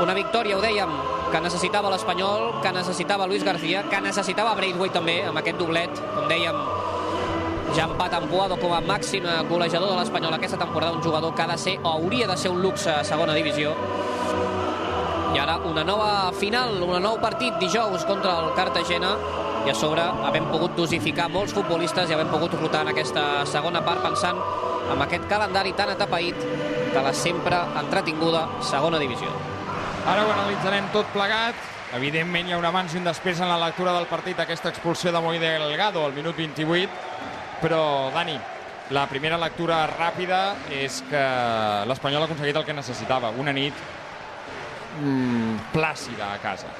Una 0.00 0.14
victòria, 0.16 0.56
ho 0.56 0.62
dèiem, 0.62 0.92
que 1.30 1.40
necessitava 1.44 1.90
l'Espanyol, 1.92 2.60
que 2.62 2.72
necessitava 2.74 3.26
Luis 3.30 3.44
García, 3.46 3.84
que 3.90 4.00
necessitava 4.02 4.54
Braithwaite 4.58 4.96
també, 4.98 5.20
amb 5.28 5.38
aquest 5.38 5.60
doblet, 5.60 6.00
com 6.14 6.26
dèiem, 6.30 6.56
ja 7.76 7.86
empat 7.86 8.16
amb 8.18 8.30
Puado 8.32 8.56
com 8.58 8.72
a 8.74 8.80
màxim 8.82 9.26
golejador 9.48 9.92
de 9.92 9.98
l'Espanyol 10.00 10.34
aquesta 10.34 10.58
temporada, 10.58 10.96
un 10.96 11.04
jugador 11.04 11.34
que 11.34 11.42
ha 11.42 11.50
de 11.52 11.58
ser, 11.58 11.76
o 11.84 11.92
hauria 11.92 12.26
de 12.26 12.36
ser 12.36 12.50
un 12.50 12.62
luxe 12.62 12.90
a 12.90 13.04
segona 13.04 13.36
divisió. 13.36 13.76
I 15.30 15.38
ara 15.38 15.60
una 15.62 15.84
nova 15.86 16.32
final, 16.34 16.80
un 16.82 16.98
nou 17.02 17.20
partit 17.22 17.54
dijous 17.62 18.04
contra 18.08 18.40
el 18.42 18.50
Cartagena 18.56 19.14
i 19.66 19.70
a 19.70 19.74
sobre 19.76 20.02
havem 20.26 20.46
pogut 20.48 20.76
dosificar 20.78 21.28
molts 21.32 21.52
futbolistes 21.56 22.10
i 22.10 22.14
havem 22.16 22.30
pogut 22.32 22.54
rotar 22.56 22.84
en 22.86 22.92
aquesta 22.92 23.24
segona 23.48 23.82
part 23.84 24.02
pensant 24.04 24.38
en 24.90 25.02
aquest 25.04 25.26
calendari 25.30 25.74
tan 25.76 25.92
atapeït 25.92 26.38
de 26.94 27.02
la 27.04 27.12
sempre 27.14 27.58
entretinguda 27.80 28.46
segona 28.66 28.98
divisió. 29.02 29.30
Ara 30.08 30.24
ho 30.24 30.32
analitzarem 30.32 30.88
tot 30.94 31.10
plegat. 31.14 31.58
Evidentment 31.96 32.48
hi 32.48 32.54
ha 32.54 32.60
un 32.60 32.64
abans 32.64 32.94
i 32.94 33.00
un 33.00 33.06
després 33.06 33.42
en 33.42 33.50
la 33.50 33.58
lectura 33.60 33.92
del 33.96 34.08
partit, 34.10 34.38
aquesta 34.40 34.70
expulsió 34.72 35.12
de 35.12 35.20
Moi 35.20 35.38
Delgado 35.42 36.04
al 36.06 36.16
minut 36.16 36.38
28. 36.38 36.88
Però, 37.60 37.82
Dani, 38.14 38.38
la 38.96 39.04
primera 39.10 39.38
lectura 39.38 39.82
ràpida 39.90 40.40
és 40.72 41.02
que 41.10 41.20
l'Espanyol 41.86 42.24
ha 42.24 42.30
aconseguit 42.30 42.56
el 42.56 42.64
que 42.64 42.74
necessitava, 42.74 43.30
una 43.36 43.52
nit 43.52 43.76
mm, 45.02 45.70
plàcida 45.74 46.32
a 46.32 46.40
casa. 46.42 46.72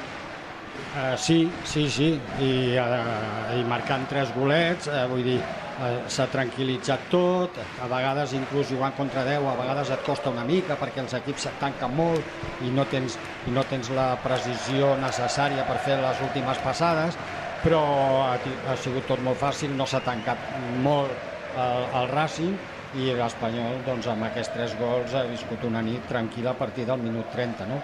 Uh, 0.71 1.17
sí, 1.19 1.51
sí, 1.65 1.89
sí, 1.91 2.09
i, 2.39 2.51
uh, 2.79 3.51
i 3.59 3.63
marcant 3.67 4.07
tres 4.11 4.31
golets, 4.35 4.87
uh, 4.91 5.05
vull 5.11 5.23
dir, 5.27 5.39
uh, 5.39 6.07
s'ha 6.11 6.27
tranquil·litzat 6.31 7.09
tot, 7.11 7.59
a 7.59 7.87
vegades 7.91 8.35
inclús 8.39 8.71
jugant 8.71 8.95
contra 8.95 9.25
10, 9.27 9.47
a 9.51 9.55
vegades 9.59 9.91
et 9.95 10.03
costa 10.07 10.31
una 10.35 10.45
mica 10.47 10.77
perquè 10.79 11.03
els 11.03 11.15
equips 11.19 11.47
et 11.51 11.61
tanquen 11.63 11.95
molt 11.95 12.63
i 12.67 12.71
no 12.75 12.87
tens, 12.91 13.19
i 13.47 13.55
no 13.55 13.65
tens 13.71 13.91
la 13.95 14.13
precisió 14.23 14.97
necessària 14.99 15.67
per 15.67 15.79
fer 15.83 15.99
les 16.03 16.23
últimes 16.27 16.59
passades, 16.63 17.19
però 17.63 17.83
ha, 18.27 18.37
ha 18.39 18.77
sigut 18.79 19.07
tot 19.11 19.23
molt 19.23 19.39
fàcil, 19.43 19.75
no 19.79 19.87
s'ha 19.91 20.03
tancat 20.07 20.51
molt 20.59 21.19
el, 21.55 21.89
el 22.03 22.13
Racing 22.15 22.59
i 22.99 23.11
l'Espanyol 23.15 23.83
doncs, 23.87 24.11
amb 24.11 24.27
aquests 24.27 24.55
tres 24.55 24.79
gols 24.79 25.15
ha 25.15 25.27
viscut 25.31 25.67
una 25.67 25.83
nit 25.87 26.07
tranquil·la 26.11 26.55
a 26.55 26.59
partir 26.59 26.87
del 26.87 27.03
minut 27.03 27.31
30 27.31 27.67
no? 27.71 27.83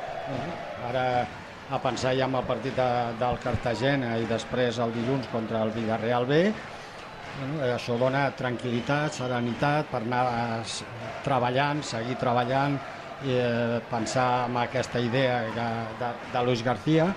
ara 0.90 1.06
a 1.68 1.80
pensar 1.82 2.14
ja 2.14 2.26
en 2.28 2.34
el 2.38 2.46
partit 2.46 2.76
de, 2.76 2.88
del 3.18 3.38
Cartagena 3.42 4.14
i 4.22 4.26
després 4.30 4.78
el 4.82 4.92
dilluns 4.94 5.26
contra 5.32 5.62
el 5.66 5.72
Villarreal 5.74 6.26
B. 6.28 6.42
Bueno, 7.36 7.58
això 7.66 7.98
dona 8.00 8.28
tranquil·litat, 8.38 9.18
serenitat 9.18 9.90
per 9.90 10.02
anar 10.04 10.62
treballant, 11.26 11.82
seguir 11.84 12.16
treballant 12.20 12.78
i 13.26 13.34
eh, 13.34 13.80
pensar 13.90 14.46
en 14.46 14.60
aquesta 14.62 15.02
idea 15.02 15.42
de, 15.52 15.66
de, 16.00 16.12
de 16.32 16.44
Luis 16.46 16.62
García. 16.64 17.10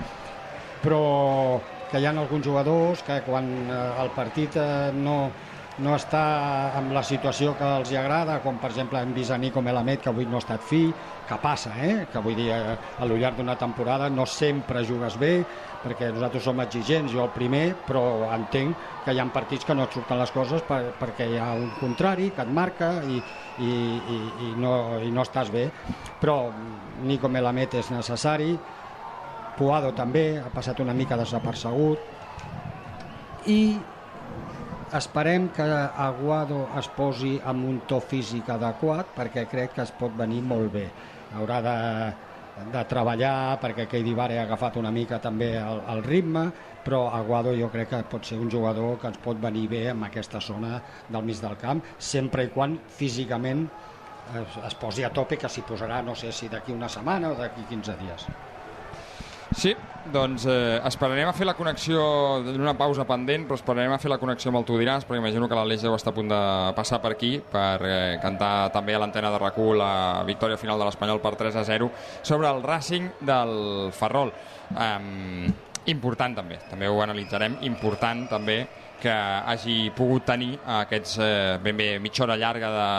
Però 0.83 1.03
que 1.89 1.99
hi 1.99 2.05
ha 2.07 2.11
alguns 2.11 2.45
jugadors 2.45 3.03
que 3.05 3.21
quan 3.25 3.47
eh, 3.69 3.79
el 4.03 4.11
partit 4.17 4.57
eh, 4.59 4.91
no, 4.95 5.19
no 5.79 5.93
està 5.95 6.21
en 6.79 6.89
la 6.93 7.01
situació 7.07 7.53
que 7.57 7.67
els 7.79 7.91
hi 7.91 7.97
agrada, 7.99 8.39
com 8.43 8.57
per 8.59 8.69
exemple 8.71 8.99
hem 8.99 9.13
vist 9.15 9.31
a 9.31 9.37
Nico 9.39 9.61
Melamed, 9.63 10.01
que 10.03 10.11
avui 10.11 10.27
no 10.27 10.37
ha 10.37 10.43
estat 10.43 10.63
fi, 10.65 10.81
que 11.27 11.37
passa, 11.41 11.71
eh? 11.79 12.07
que 12.11 12.21
vull 12.23 12.35
dir, 12.37 12.49
eh, 12.55 12.75
a 12.99 13.07
lo 13.07 13.17
llarg 13.19 13.39
d'una 13.39 13.55
temporada 13.59 14.09
no 14.11 14.25
sempre 14.27 14.83
jugues 14.87 15.15
bé, 15.21 15.33
perquè 15.83 16.11
nosaltres 16.11 16.43
som 16.43 16.59
exigents, 16.63 17.13
jo 17.13 17.23
el 17.23 17.31
primer, 17.35 17.63
però 17.87 18.03
entenc 18.35 18.83
que 19.05 19.15
hi 19.15 19.21
ha 19.21 19.27
partits 19.33 19.67
que 19.67 19.77
no 19.77 19.87
et 19.87 19.95
surten 19.95 20.19
les 20.19 20.33
coses 20.35 20.65
per, 20.67 20.81
perquè 20.99 21.29
hi 21.31 21.39
ha 21.39 21.53
un 21.55 21.71
contrari 21.79 22.31
que 22.35 22.43
et 22.43 22.51
marca 22.51 22.91
i, 23.05 23.21
i, 23.57 23.69
i, 23.69 24.19
i, 24.49 24.51
no, 24.59 24.73
i 24.99 25.13
no 25.15 25.23
estàs 25.23 25.53
bé. 25.53 25.69
Però 26.19 26.51
Nico 27.07 27.31
Melamed 27.31 27.79
és 27.79 27.93
necessari, 27.95 28.57
Puado 29.59 29.89
també, 29.91 30.37
ha 30.39 30.47
passat 30.55 30.79
una 30.79 30.93
mica 30.95 31.17
desapercegut, 31.19 32.05
i 33.51 33.59
esperem 34.97 35.49
que 35.53 35.65
Aguado 36.05 36.63
es 36.79 36.87
posi 36.95 37.35
amb 37.51 37.67
un 37.69 37.81
to 37.89 37.99
físic 38.01 38.49
adequat 38.55 39.13
perquè 39.17 39.45
crec 39.51 39.75
que 39.77 39.85
es 39.85 39.93
pot 39.99 40.15
venir 40.17 40.41
molt 40.45 40.71
bé. 40.73 40.85
Haurà 41.37 41.59
de, 41.65 41.75
de 42.73 42.83
treballar 42.89 43.59
perquè 43.61 43.85
Keidi 43.91 44.15
Vare 44.17 44.39
ha 44.39 44.47
agafat 44.47 44.79
una 44.81 44.91
mica 44.91 45.19
també 45.21 45.51
el, 45.61 45.83
el 45.93 46.03
ritme, 46.07 46.47
però 46.83 47.05
Aguado 47.13 47.53
jo 47.57 47.69
crec 47.73 47.91
que 47.93 48.01
pot 48.11 48.25
ser 48.25 48.39
un 48.41 48.49
jugador 48.49 48.97
que 48.99 49.11
ens 49.11 49.21
pot 49.21 49.39
venir 49.41 49.67
bé 49.71 49.85
en 49.93 50.03
aquesta 50.07 50.41
zona 50.41 50.79
del 51.07 51.25
mig 51.27 51.41
del 51.43 51.57
camp, 51.61 51.83
sempre 51.97 52.47
i 52.47 52.53
quan 52.53 52.79
físicament 52.89 53.67
es, 54.41 54.57
es 54.71 54.75
posi 54.79 55.05
a 55.05 55.13
tope, 55.13 55.37
que 55.37 55.49
s'hi 55.49 55.65
posarà, 55.67 56.01
no 56.05 56.15
sé 56.15 56.33
si 56.33 56.49
d'aquí 56.49 56.73
una 56.73 56.89
setmana 56.89 57.33
o 57.33 57.37
d'aquí 57.37 57.65
15 57.69 57.97
dies. 57.99 58.29
Sí, 59.49 59.71
doncs 60.13 60.45
eh, 60.45 60.79
esperarem 60.85 61.27
a 61.29 61.33
fer 61.33 61.47
la 61.47 61.55
connexió 61.57 62.01
d'una 62.45 62.75
pausa 62.77 63.05
pendent, 63.09 63.47
però 63.47 63.57
esperarem 63.57 63.93
a 63.95 63.97
fer 64.01 64.11
la 64.11 64.19
connexió 64.21 64.51
amb 64.51 64.59
el 64.61 64.67
Tu 64.67 64.77
diràs, 64.77 65.07
perquè 65.07 65.21
imagino 65.21 65.47
que 65.49 65.57
l'Aleix 65.57 65.81
deu 65.85 65.95
estar 65.97 66.13
a 66.13 66.17
punt 66.17 66.29
de 66.29 66.41
passar 66.77 66.99
per 67.01 67.15
aquí 67.15 67.31
per 67.41 67.77
eh, 67.85 68.19
cantar 68.21 68.69
també 68.75 68.93
a 68.93 69.01
l'antena 69.01 69.31
de 69.33 69.39
RAC1 69.41 69.79
la 69.79 69.91
victòria 70.27 70.57
final 70.61 70.77
de 70.79 70.85
l'Espanyol 70.85 71.21
per 71.23 71.33
3 71.39 71.57
a 71.57 71.65
0 71.65 71.89
sobre 72.21 72.49
el 72.49 72.61
Racing 72.63 73.09
del 73.25 73.89
Ferrol. 73.97 74.33
Um, 74.69 75.49
important 75.89 76.37
també, 76.37 76.59
també 76.69 76.87
ho 76.87 77.01
analitzarem, 77.01 77.57
important 77.65 78.27
també 78.29 78.61
que 79.01 79.13
hagi 79.13 79.89
pogut 79.95 80.25
tenir 80.27 80.57
aquests 80.83 81.17
eh, 81.23 81.57
ben 81.63 81.77
bé 81.77 81.93
mitja 82.03 82.25
hora 82.25 82.37
llarga 82.37 82.69
de, 82.75 82.89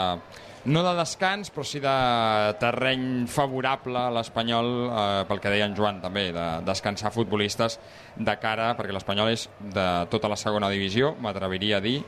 no 0.64 0.82
de 0.84 0.92
descans, 0.98 1.48
però 1.54 1.64
sí 1.64 1.80
de 1.80 1.92
terreny 2.60 3.26
favorable 3.30 3.96
a 3.98 4.10
l'Espanyol, 4.12 4.70
eh, 4.86 5.04
pel 5.28 5.40
que 5.40 5.52
deia 5.52 5.68
en 5.68 5.76
Joan 5.76 6.00
també, 6.02 6.28
de 6.36 6.46
descansar 6.66 7.12
futbolistes 7.14 7.78
de 8.16 8.34
cara, 8.42 8.74
perquè 8.76 8.92
l'Espanyol 8.92 9.32
és 9.32 9.46
de 9.60 9.86
tota 10.12 10.28
la 10.28 10.36
segona 10.36 10.68
divisió, 10.68 11.14
m'atreviria 11.20 11.78
a 11.78 11.84
dir, 11.84 12.02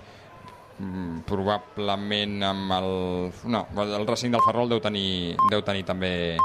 mm, 0.79 1.25
probablement 1.29 2.43
amb 2.43 2.77
el... 2.79 2.91
No, 3.49 3.67
el 3.87 4.07
Racing 4.07 4.33
del 4.33 4.45
Ferrol 4.45 4.69
deu 4.69 4.81
tenir, 4.81 5.37
deu 5.51 5.63
tenir 5.63 5.85
també 5.89 6.37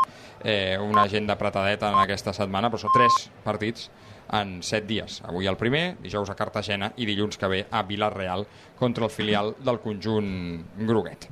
eh, 0.44 0.78
una 0.80 1.04
agenda 1.04 1.34
apretadeta 1.34 1.92
en 1.92 2.00
aquesta 2.00 2.34
setmana, 2.34 2.70
però 2.70 2.80
són 2.80 2.96
tres 2.96 3.30
partits 3.44 3.90
en 4.32 4.62
set 4.64 4.88
dies. 4.88 5.22
Avui 5.28 5.48
el 5.48 5.58
primer, 5.60 5.98
dijous 6.04 6.30
a 6.30 6.36
Cartagena 6.36 6.92
i 6.98 7.06
dilluns 7.08 7.38
que 7.40 7.48
ve 7.48 7.66
a 7.72 7.84
Vilareal 7.84 8.46
contra 8.80 9.06
el 9.06 9.12
filial 9.12 9.56
del 9.60 9.80
conjunt 9.80 10.64
Groguet. 10.88 11.30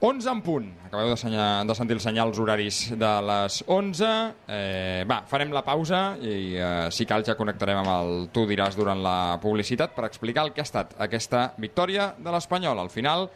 11 0.00 0.30
en 0.30 0.40
punt. 0.42 0.66
Acabeu 0.86 1.10
de, 1.10 1.16
senyar, 1.18 1.64
de 1.66 1.74
sentir 1.74 1.96
els 1.98 2.04
senyals 2.06 2.38
horaris 2.38 2.78
de 2.94 3.10
les 3.26 3.58
11. 3.66 4.10
Eh, 4.46 5.02
va, 5.10 5.22
farem 5.26 5.50
la 5.54 5.64
pausa 5.66 6.02
i 6.22 6.54
eh, 6.54 6.68
si 6.94 7.06
cal 7.08 7.26
ja 7.26 7.34
connectarem 7.38 7.80
amb 7.82 7.90
el 7.96 8.28
Tu 8.34 8.46
diràs 8.46 8.78
durant 8.78 9.02
la 9.02 9.38
publicitat 9.42 9.96
per 9.96 10.06
explicar 10.06 10.46
el 10.46 10.54
que 10.54 10.62
ha 10.62 10.68
estat 10.68 10.94
aquesta 11.02 11.48
victòria 11.58 12.12
de 12.18 12.34
l'Espanyol. 12.34 12.78
Al 12.78 12.92
final, 12.94 13.26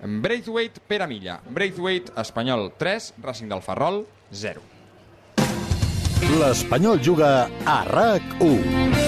Braithwaite 0.00 0.80
per 0.88 1.02
a 1.04 1.10
Milla. 1.10 1.40
Braithwaite, 1.44 2.14
Espanyol 2.16 2.70
3, 2.78 3.12
Racing 3.22 3.52
del 3.52 3.64
Ferrol 3.66 4.04
0. 4.32 4.64
L'Espanyol 6.40 7.04
juga 7.04 7.48
a 7.66 7.82
RAC 7.84 8.40
1. 8.40 9.07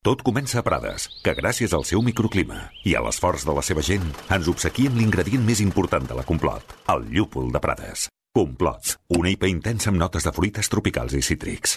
Tot 0.00 0.22
comença 0.24 0.56
a 0.56 0.64
Prades, 0.64 1.02
que 1.20 1.34
gràcies 1.36 1.74
al 1.76 1.82
seu 1.84 2.00
microclima 2.00 2.62
i 2.88 2.94
a 2.96 3.02
l'esforç 3.04 3.42
de 3.44 3.52
la 3.52 3.60
seva 3.60 3.82
gent 3.84 4.06
ens 4.32 4.46
obsequia 4.48 4.92
l'ingredient 4.94 5.44
més 5.44 5.60
important 5.60 6.06
de 6.08 6.16
la 6.16 6.24
Complot, 6.24 6.72
el 6.94 7.04
llúpol 7.12 7.52
de 7.52 7.60
Prades. 7.60 8.06
Complot, 8.32 8.94
una 9.18 9.28
IPA 9.34 9.50
intensa 9.52 9.92
amb 9.92 10.00
notes 10.00 10.24
de 10.24 10.32
fruites 10.32 10.72
tropicals 10.72 11.18
i 11.18 11.20
cítrics. 11.20 11.76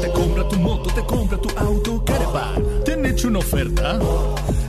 hecho 3.21 3.27
una 3.27 3.39
oferta? 3.39 3.99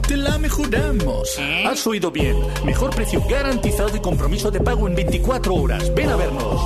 Te 0.07 0.17
la 0.17 0.37
mejoramos. 0.37 1.39
Has 1.67 1.87
oído 1.87 2.11
bien. 2.11 2.37
Mejor 2.67 2.95
precio 2.95 3.23
garantizado 3.27 3.97
y 3.97 4.01
compromiso 4.01 4.51
de 4.51 4.61
pago 4.61 4.87
en 4.87 4.95
24 4.95 5.55
horas. 5.55 5.95
Ven 5.95 6.11
a 6.11 6.17
vernos. 6.17 6.61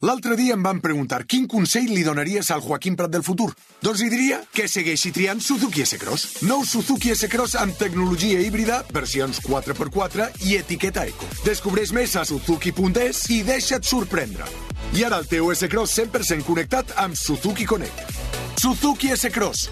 L'altre 0.00 0.36
dia 0.36 0.54
em 0.54 0.62
van 0.62 0.80
preguntar 0.80 1.24
quin 1.26 1.48
consell 1.48 1.88
li 1.90 2.04
donaries 2.04 2.52
al 2.52 2.60
Joaquim 2.60 2.94
Prat 2.96 3.10
del 3.10 3.24
futur. 3.24 3.48
Doncs 3.82 4.04
li 4.04 4.10
diria 4.12 4.42
que 4.52 4.68
segueixi 4.68 5.10
triant 5.10 5.40
Suzuki 5.40 5.82
S-Cross. 5.82 6.44
Nou 6.46 6.62
Suzuki 6.68 7.10
S-Cross 7.16 7.56
amb 7.58 7.80
tecnologia 7.80 8.38
híbrida, 8.44 8.82
versions 8.92 9.40
4x4 9.42 10.30
i 10.46 10.56
etiqueta 10.60 11.08
eco. 11.08 11.26
Descobreix 11.48 11.96
més 11.96 12.14
a 12.14 12.26
suzuki.es 12.28 13.24
i 13.32 13.42
deixa't 13.42 13.88
sorprendre. 13.88 14.46
I 14.94 15.08
ara 15.08 15.18
el 15.18 15.26
teu 15.32 15.50
S-Cross 15.56 15.98
100% 16.04 16.46
connectat 16.46 16.94
amb 17.00 17.16
Suzuki 17.16 17.66
Connect. 17.66 18.27
Suzuki 18.58 19.12
S-Cross. 19.12 19.70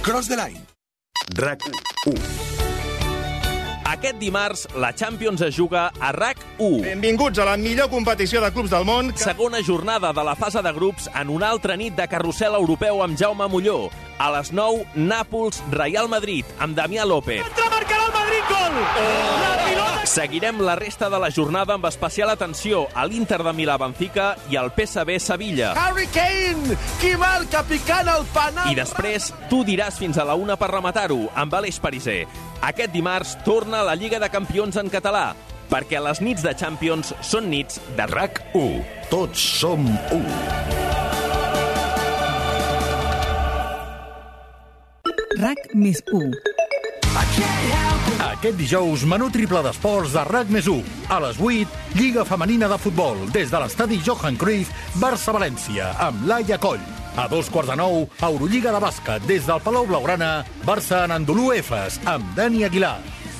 Cross 0.00 0.28
the 0.28 0.36
line. 0.36 0.60
RAC 1.34 1.58
1. 2.06 2.14
Aquest 3.90 4.18
dimarts, 4.20 4.68
la 4.76 4.92
Champions 4.94 5.40
es 5.40 5.56
juga 5.56 5.88
a 5.98 6.12
RAC1. 6.12 6.84
Benvinguts 6.84 7.40
a 7.42 7.46
la 7.48 7.56
millor 7.56 7.90
competició 7.90 8.38
de 8.44 8.52
clubs 8.54 8.70
del 8.70 8.86
món. 8.86 9.10
Que... 9.10 9.24
Segona 9.24 9.58
jornada 9.66 10.12
de 10.12 10.22
la 10.22 10.36
fase 10.38 10.62
de 10.62 10.72
grups 10.76 11.10
en 11.18 11.32
una 11.34 11.50
altra 11.50 11.74
nit 11.80 11.96
de 11.98 12.06
carrusel 12.06 12.54
europeu 12.54 13.02
amb 13.02 13.18
Jaume 13.18 13.48
Molló. 13.50 13.88
A 14.18 14.32
les 14.34 14.50
9, 14.52 14.82
Nàpols, 14.98 15.60
Real 15.70 16.08
Madrid, 16.10 16.46
amb 16.58 16.74
Damià 16.74 17.04
López. 17.06 17.44
Entra 17.46 17.68
marcarà 17.70 18.08
el 18.08 18.14
Madrid 18.16 18.48
gol! 18.50 18.78
Oh! 18.82 19.36
La 19.44 19.52
pilota... 19.62 20.06
Seguirem 20.10 20.58
la 20.66 20.74
resta 20.74 21.06
de 21.12 21.20
la 21.22 21.28
jornada 21.30 21.76
amb 21.76 21.86
especial 21.86 22.32
atenció 22.32 22.86
a 22.98 23.04
l'Inter 23.06 23.38
de 23.46 23.52
Milà-Benfica 23.54 24.32
i 24.50 24.58
al 24.58 24.72
PSV 24.74 25.20
Sevilla. 25.22 25.70
Harry 25.78 26.08
Kane, 26.10 26.74
qui 26.98 27.12
marca 27.20 27.62
picant 27.68 28.10
el 28.10 28.26
penal. 28.34 28.72
I 28.72 28.78
després, 28.78 29.30
tu 29.52 29.62
diràs 29.68 30.00
fins 30.02 30.18
a 30.18 30.26
la 30.26 30.34
una 30.34 30.58
per 30.58 30.72
rematar-ho, 30.72 31.28
amb 31.38 31.54
Aleix 31.54 31.78
Pariser. 31.78 32.24
Aquest 32.66 32.90
dimarts 32.90 33.36
torna 33.46 33.84
la 33.86 33.94
Lliga 33.94 34.18
de 34.18 34.32
Campions 34.34 34.80
en 34.82 34.90
català, 34.90 35.28
perquè 35.70 36.02
les 36.02 36.24
nits 36.24 36.42
de 36.42 36.56
Champions 36.58 37.14
són 37.22 37.52
nits 37.52 37.78
de 37.94 38.10
RAC 38.10 38.42
1. 38.58 38.82
Tots 39.14 39.46
som 39.60 39.86
1. 40.10 40.78
RAC 45.38 45.68
més 45.78 46.00
1. 46.10 46.32
Aquest 48.26 48.56
dijous, 48.58 49.04
menú 49.06 49.28
triple 49.30 49.60
d'esports 49.62 50.16
de 50.16 50.24
RAC 50.26 50.50
més 50.50 50.66
1. 50.66 50.80
A 51.14 51.20
les 51.22 51.38
8, 51.38 51.76
Lliga 51.94 52.24
Femenina 52.26 52.66
de 52.70 52.78
Futbol, 52.82 53.20
des 53.30 53.52
de 53.52 53.60
l'estadi 53.62 54.00
Johan 54.02 54.38
Cruyff, 54.40 54.72
Barça-València, 54.98 55.92
amb 56.08 56.26
Laia 56.26 56.58
Coll. 56.58 56.82
A 57.18 57.28
dos 57.30 57.50
quarts 57.54 57.70
de 57.70 57.78
nou, 57.78 58.08
Eurolliga 58.18 58.74
de 58.74 58.82
bàsquet, 58.82 59.22
des 59.30 59.46
del 59.46 59.62
Palau 59.62 59.86
Blaugrana, 59.86 60.32
Barça 60.66 61.04
en 61.06 61.14
Andolú 61.20 61.52
Efes, 61.54 62.00
amb 62.10 62.34
Dani 62.34 62.66
Aguilar. 62.66 62.98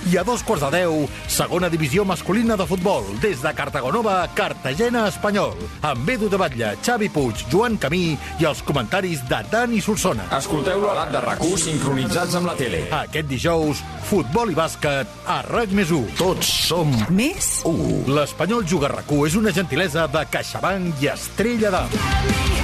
I 0.08 0.16
a 0.16 0.22
dos 0.24 0.40
quarts 0.40 0.62
de 0.64 0.70
deu, 0.72 1.02
segona 1.28 1.68
divisió 1.68 2.04
masculina 2.08 2.56
de 2.56 2.64
futbol, 2.64 3.04
des 3.20 3.42
de 3.44 3.50
Cartagonova, 3.52 4.22
Cartagena 4.32 5.02
Espanyol, 5.10 5.52
amb 5.84 6.08
Edu 6.08 6.30
de 6.32 6.38
Batlle, 6.40 6.70
Xavi 6.80 7.10
Puig, 7.12 7.42
Joan 7.52 7.76
Camí 7.76 8.16
i 8.40 8.46
els 8.48 8.62
comentaris 8.64 9.20
de 9.28 9.42
Dani 9.52 9.82
Solsona. 9.84 10.30
Escolteu-lo 10.38 10.88
a 10.88 10.94
l'app 10.96 11.12
de 11.12 11.20
rac 11.26 11.44
sincronitzats 11.60 12.38
amb 12.38 12.48
la 12.48 12.56
tele. 12.56 12.86
Aquest 13.02 13.28
dijous, 13.28 13.82
futbol 14.08 14.54
i 14.54 14.56
bàsquet 14.56 15.12
a 15.28 15.42
RAC 15.44 15.76
més 15.76 15.92
1. 15.92 16.16
Tots 16.16 16.54
som 16.70 16.94
Més 17.12 17.58
1. 17.68 18.08
L'Espanyol 18.08 18.64
Juga 18.64 18.88
RAC 18.94 19.12
és 19.26 19.36
una 19.36 19.52
gentilesa 19.52 20.06
de 20.08 20.24
CaixaBank 20.32 21.04
i 21.04 21.12
Estrella 21.12 21.74
d'Am. 21.74 22.56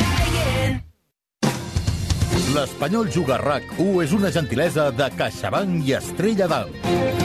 L'Espanyol 2.55 3.09
Juga 3.11 3.36
RAC1 3.42 4.05
és 4.05 4.12
una 4.14 4.30
gentilesa 4.30 4.90
de 4.95 5.11
CaixaBank 5.18 5.88
i 5.88 5.97
Estrella 5.99 6.47
d'Alt. 6.47 7.24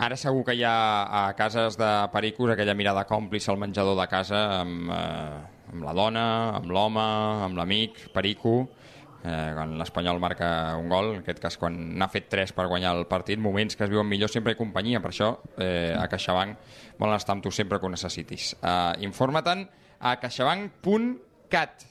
Ara 0.00 0.16
segur 0.16 0.46
que 0.48 0.54
hi 0.56 0.62
ha 0.64 1.04
a 1.12 1.22
cases 1.36 1.76
de 1.76 1.88
pericos 2.08 2.54
aquella 2.54 2.72
mirada 2.72 3.02
còmplice 3.04 3.50
al 3.52 3.58
menjador 3.60 3.98
de 3.98 4.06
casa 4.08 4.38
amb, 4.62 4.88
eh, 4.88 5.72
amb 5.74 5.82
la 5.84 5.92
dona, 5.92 6.22
amb 6.56 6.70
l'home, 6.72 7.02
amb 7.44 7.58
l'amic, 7.58 8.06
perico, 8.14 8.54
eh, 9.20 9.50
quan 9.52 9.74
l'Espanyol 9.76 10.18
marca 10.18 10.48
un 10.80 10.88
gol, 10.88 11.10
en 11.12 11.20
aquest 11.20 11.42
cas 11.42 11.58
quan 11.60 11.76
n'ha 11.98 12.08
fet 12.08 12.30
tres 12.32 12.54
per 12.56 12.64
guanyar 12.70 12.94
el 12.96 13.04
partit, 13.10 13.38
moments 13.38 13.76
que 13.76 13.84
es 13.84 13.92
viuen 13.92 14.08
millor 14.08 14.32
sempre 14.32 14.54
i 14.56 14.56
companyia, 14.56 15.02
per 15.04 15.10
això 15.12 15.34
eh, 15.58 15.92
a 15.92 16.08
CaixaBank 16.08 16.96
volen 16.96 17.20
estar 17.20 17.36
amb 17.36 17.44
tu 17.44 17.52
sempre 17.52 17.78
que 17.78 17.84
ho 17.84 17.92
necessitis. 17.92 18.54
Eh, 18.56 19.04
Informa-te'n 19.04 19.66
a 20.00 20.14
caixabank.cat. 20.16 21.84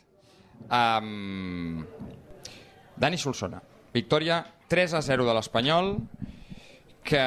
Um, 0.65 1.85
Dani 2.97 3.21
Solsona, 3.21 3.61
victòria 3.93 4.41
3 4.67 4.97
a 4.97 5.05
0 5.05 5.29
de 5.29 5.37
l'Espanyol, 5.37 5.93
que 7.09 7.19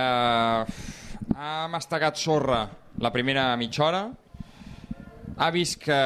ha 1.35 1.68
mastegat 1.70 2.16
sorra 2.20 2.62
la 3.03 3.11
primera 3.11 3.51
mitja 3.59 3.85
hora, 3.89 4.03
ha 5.37 5.51
vist 5.51 5.80
que 5.83 5.97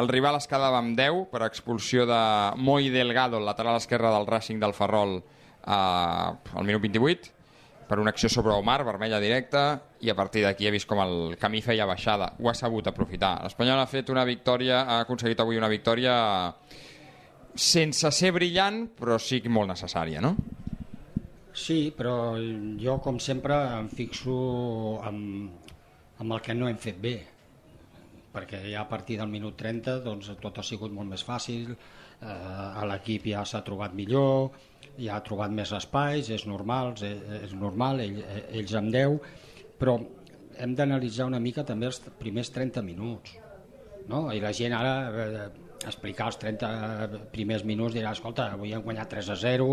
el 0.00 0.08
rival 0.08 0.38
es 0.38 0.46
quedava 0.48 0.78
amb 0.80 0.96
10 0.96 1.26
per 1.32 1.42
expulsió 1.44 2.06
de 2.08 2.20
Moi 2.56 2.88
Delgado, 2.94 3.38
el 3.38 3.48
lateral 3.48 3.76
esquerre 3.76 4.12
del 4.14 4.26
Racing 4.26 4.62
del 4.62 4.72
Ferrol, 4.72 5.18
eh, 5.18 5.72
al 5.72 6.64
minut 6.64 6.80
28, 6.80 7.34
per 7.88 7.98
una 7.98 8.12
acció 8.14 8.28
sobre 8.28 8.52
Omar, 8.52 8.84
vermella 8.84 9.20
directa, 9.20 9.80
i 10.00 10.10
a 10.12 10.16
partir 10.16 10.44
d'aquí 10.44 10.68
ha 10.68 10.72
vist 10.72 10.88
com 10.88 11.00
el 11.02 11.36
camí 11.40 11.62
feia 11.64 11.86
baixada. 11.88 12.34
Ho 12.38 12.50
ha 12.50 12.54
sabut 12.54 12.86
aprofitar. 12.86 13.38
L'Espanyol 13.42 13.80
ha 13.80 13.88
fet 13.88 14.12
una 14.12 14.24
victòria, 14.28 14.84
ha 14.84 15.00
aconseguit 15.04 15.40
avui 15.40 15.60
una 15.60 15.72
victòria 15.72 16.14
sense 17.58 18.12
ser 18.12 18.32
brillant, 18.36 18.86
però 18.96 19.18
sí 19.18 19.40
molt 19.48 19.72
necessària, 19.72 20.20
no? 20.22 20.36
Sí, 21.58 21.78
però 21.96 22.36
jo, 22.78 22.98
com 23.02 23.18
sempre, 23.22 23.56
em 23.80 23.88
fixo 23.90 24.36
amb, 25.08 25.66
amb 26.22 26.36
el 26.36 26.44
que 26.44 26.54
no 26.54 26.70
hem 26.70 26.78
fet 26.78 27.00
bé 27.02 27.16
perquè 28.32 28.60
ja 28.70 28.82
a 28.84 28.88
partir 28.88 29.16
del 29.18 29.30
minut 29.32 29.56
30 29.58 30.02
doncs, 30.04 30.30
tot 30.42 30.60
ha 30.60 30.64
sigut 30.66 30.92
molt 30.94 31.08
més 31.10 31.24
fàcil, 31.26 31.72
eh, 31.74 32.84
l'equip 32.90 33.26
ja 33.32 33.44
s'ha 33.48 33.64
trobat 33.66 33.96
millor, 33.98 34.52
ja 34.98 35.16
ha 35.16 35.24
trobat 35.24 35.54
més 35.54 35.72
espais, 35.74 36.30
és 36.34 36.46
normal, 36.46 36.94
és, 37.02 37.24
és 37.42 37.54
normal 37.58 38.04
ell, 38.04 38.20
ells 38.60 38.74
amb 38.78 38.92
10, 38.94 39.18
però 39.80 39.98
hem 40.58 40.74
d'analitzar 40.78 41.28
una 41.30 41.40
mica 41.42 41.64
també 41.64 41.88
els 41.88 42.00
primers 42.20 42.50
30 42.54 42.84
minuts. 42.86 43.36
No? 44.08 44.28
I 44.32 44.40
la 44.42 44.52
gent 44.56 44.74
ara 44.74 44.94
eh, 45.08 45.48
explicar 45.86 46.26
els 46.32 46.38
30 46.40 46.68
primers 47.32 47.62
minuts 47.64 47.94
dirà, 47.94 48.10
escolta, 48.16 48.48
avui 48.56 48.72
hem 48.74 48.82
guanyat 48.82 49.08
3 49.12 49.28
a 49.30 49.36
0 49.38 49.68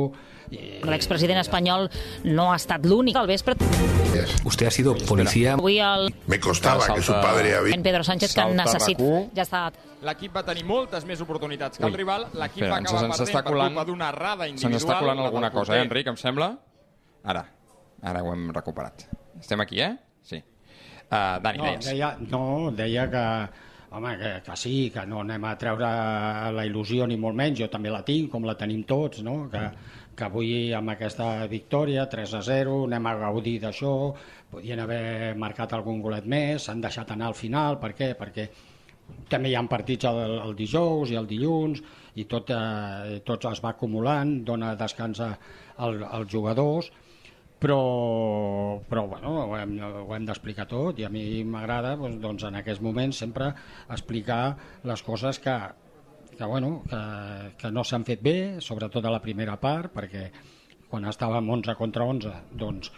i... 0.52 0.60
L'expresident 0.86 1.40
espanyol 1.42 1.88
no 2.28 2.52
ha 2.52 2.60
estat 2.60 2.86
l'únic 2.86 3.18
al 3.18 3.28
vespre. 3.28 3.56
Usted 4.46 4.68
ha 4.68 4.72
sido 4.72 4.94
policía. 5.08 5.56
Avui 5.56 5.80
el 5.80 6.14
Me 6.28 6.40
costaba 6.40 6.86
que 6.94 7.02
su 7.02 7.12
padre 7.12 7.56
había... 7.56 7.76
en 7.76 7.84
Pedro 7.84 8.04
Sánchez 8.04 8.34
que 8.36 8.46
necessita... 8.54 9.10
Ja 9.36 9.44
està. 9.48 9.64
L'equip 10.06 10.36
va 10.36 10.44
tenir 10.46 10.64
moltes 10.70 11.06
més 11.10 11.22
oportunitats 11.24 11.80
que 11.80 11.86
el 11.88 11.92
Ui. 11.92 11.98
rival, 11.98 12.28
l'equip 12.38 12.68
va 12.70 12.78
acabar 12.78 13.10
perdent 13.10 13.34
per 13.34 13.44
culpa 13.50 13.86
d'una 13.90 14.10
errada 14.14 14.46
Se'ns 14.46 14.62
individual. 14.62 14.84
està 14.84 15.00
colant 15.02 15.24
alguna 15.26 15.50
cosa, 15.52 15.80
eh, 15.80 15.86
Enric, 15.88 16.12
em 16.14 16.20
sembla? 16.22 16.52
Ara, 17.26 17.42
ara 18.06 18.22
ho 18.22 18.34
hem 18.36 18.52
recuperat. 18.54 19.08
Estem 19.40 19.64
aquí, 19.66 19.82
eh? 19.82 19.96
Sí. 20.22 20.44
Uh, 21.06 21.40
Dani, 21.42 21.58
no, 21.58 21.64
deies. 21.66 21.86
deia, 21.90 22.12
no, 22.30 22.44
deia 22.78 23.10
que, 23.10 23.26
home, 23.96 24.14
que, 24.20 24.32
que 24.46 24.56
sí, 24.60 24.76
que 24.94 25.06
no 25.10 25.22
anem 25.24 25.46
a 25.48 25.56
treure 25.60 25.90
la 26.56 26.66
il·lusió 26.68 27.08
ni 27.08 27.18
molt 27.22 27.38
menys, 27.40 27.62
jo 27.64 27.70
també 27.72 27.94
la 27.94 28.04
tinc, 28.08 28.30
com 28.34 28.46
la 28.48 28.58
tenim 28.60 28.84
tots, 28.88 29.24
no? 29.26 29.38
que, 29.52 29.64
que 30.16 30.28
avui 30.28 30.74
amb 30.76 30.94
aquesta 30.96 31.48
victòria, 31.52 32.08
3 32.12 32.38
a 32.40 32.44
0, 32.46 32.78
anem 32.90 33.10
a 33.10 33.16
gaudir 33.26 33.58
d'això, 33.64 33.96
podien 34.52 34.84
haver 34.84 35.36
marcat 35.40 35.76
algun 35.76 36.02
golet 36.04 36.28
més, 36.28 36.68
s'han 36.68 36.84
deixat 36.84 37.16
anar 37.16 37.32
al 37.32 37.38
final, 37.40 37.80
per 37.82 37.94
què? 37.98 38.14
Perquè 38.20 38.50
també 39.30 39.52
hi 39.52 39.56
ha 39.56 39.64
partits 39.70 40.08
el, 40.10 40.40
el 40.48 40.56
dijous 40.58 41.12
i 41.14 41.18
el 41.20 41.28
dilluns 41.30 41.82
i 42.16 42.26
tot, 42.32 42.52
eh, 42.56 43.20
tot 43.28 43.50
es 43.52 43.62
va 43.64 43.74
acumulant, 43.76 44.40
dona 44.48 44.74
descans 44.80 45.22
als 45.26 46.32
jugadors, 46.32 46.92
però, 47.60 48.82
però 48.90 49.06
bueno, 49.08 49.32
ho 49.46 49.56
hem, 49.58 49.78
ho 49.80 50.12
hem 50.16 50.28
d'explicar 50.28 50.68
tot 50.70 51.00
i 51.00 51.08
a 51.08 51.10
mi 51.10 51.44
m'agrada 51.48 51.96
doncs, 52.00 52.20
doncs, 52.22 52.46
en 52.50 52.60
aquests 52.60 52.84
moments 52.84 53.24
sempre 53.24 53.52
explicar 53.90 54.56
les 54.84 55.04
coses 55.06 55.40
que, 55.40 55.56
que, 56.36 56.46
bueno, 56.46 56.84
que, 56.90 57.02
que 57.62 57.72
no 57.72 57.84
s'han 57.84 58.06
fet 58.08 58.22
bé, 58.22 58.38
sobretot 58.62 59.06
a 59.06 59.14
la 59.14 59.24
primera 59.24 59.58
part, 59.62 59.94
perquè 59.96 60.30
quan 60.90 61.08
estàvem 61.10 61.50
11 61.60 61.76
contra 61.80 62.06
11, 62.08 62.34
doncs 62.54 62.92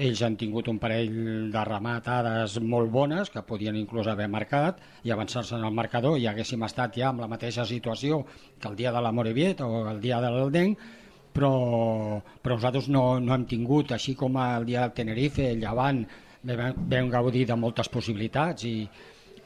ells 0.00 0.22
han 0.22 0.36
tingut 0.38 0.68
un 0.70 0.78
parell 0.80 1.50
de 1.52 1.62
rematades 1.66 2.56
molt 2.62 2.90
bones 2.92 3.30
que 3.30 3.42
podien 3.46 3.76
inclús 3.76 4.08
haver 4.08 4.28
marcat 4.30 4.78
i 5.04 5.10
avançar-se 5.10 5.56
en 5.56 5.66
el 5.66 5.74
marcador 5.74 6.18
i 6.18 6.28
haguéssim 6.30 6.62
estat 6.64 6.96
ja 6.96 7.10
amb 7.10 7.20
la 7.24 7.28
mateixa 7.28 7.66
situació 7.66 8.22
que 8.60 8.68
el 8.70 8.78
dia 8.78 8.92
de 8.94 9.02
la 9.02 9.12
Moreviet 9.12 9.60
o 9.66 9.88
el 9.90 10.00
dia 10.00 10.20
de 10.22 10.30
l'Eldenc 10.30 10.78
però, 11.34 12.20
però 12.42 12.56
nosaltres 12.56 12.88
no, 12.92 13.04
no 13.22 13.34
hem 13.34 13.46
tingut, 13.50 13.92
així 13.96 14.16
com 14.18 14.38
el 14.40 14.66
dia 14.68 14.84
del 14.84 14.96
Tenerife, 14.96 15.50
el 15.52 15.62
Llevant, 15.62 16.02
vam, 16.42 17.12
gaudir 17.12 17.46
de 17.48 17.56
moltes 17.60 17.90
possibilitats 17.92 18.66
i, 18.68 18.74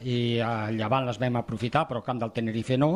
i 0.01 0.17
el 0.39 0.79
Llevant 0.79 1.07
les 1.09 1.21
vam 1.21 1.39
aprofitar, 1.41 1.85
però 1.89 2.01
el 2.01 2.07
camp 2.07 2.23
del 2.23 2.33
Tenerife 2.35 2.79
no, 2.81 2.91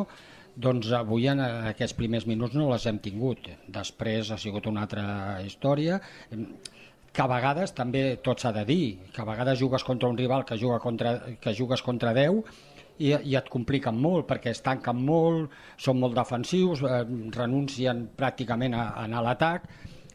doncs 0.60 0.92
avui 0.96 1.30
en 1.32 1.40
aquests 1.44 1.96
primers 1.96 2.26
minuts 2.28 2.58
no 2.58 2.68
les 2.72 2.88
hem 2.90 3.00
tingut. 3.04 3.48
Després 3.72 4.32
ha 4.34 4.40
sigut 4.42 4.68
una 4.68 4.84
altra 4.88 5.06
història, 5.46 6.00
que 7.14 7.24
a 7.24 7.30
vegades 7.30 7.74
també 7.76 8.04
tot 8.24 8.42
s'ha 8.42 8.52
de 8.56 8.66
dir, 8.68 8.84
que 9.14 9.22
a 9.24 9.28
vegades 9.28 9.60
jugues 9.60 9.84
contra 9.84 10.10
un 10.10 10.18
rival 10.18 10.46
que, 10.46 10.58
juga 10.58 10.80
contra, 10.80 11.16
que 11.42 11.56
jugues 11.58 11.82
contra 11.82 12.14
10 12.14 12.44
i, 13.00 13.14
i 13.14 13.38
et 13.39 13.50
compliquen 13.52 13.97
molt 14.00 14.28
perquè 14.30 14.54
es 14.54 14.62
tanquen 14.66 15.00
molt, 15.06 15.56
són 15.80 16.00
molt 16.04 16.18
defensius, 16.18 16.84
eh, 16.84 17.04
renuncien 17.36 18.06
pràcticament 18.20 18.76
a, 18.76 18.89
a 18.91 19.08
anar 19.08 19.24
a 19.24 19.28
l'atac 19.30 19.70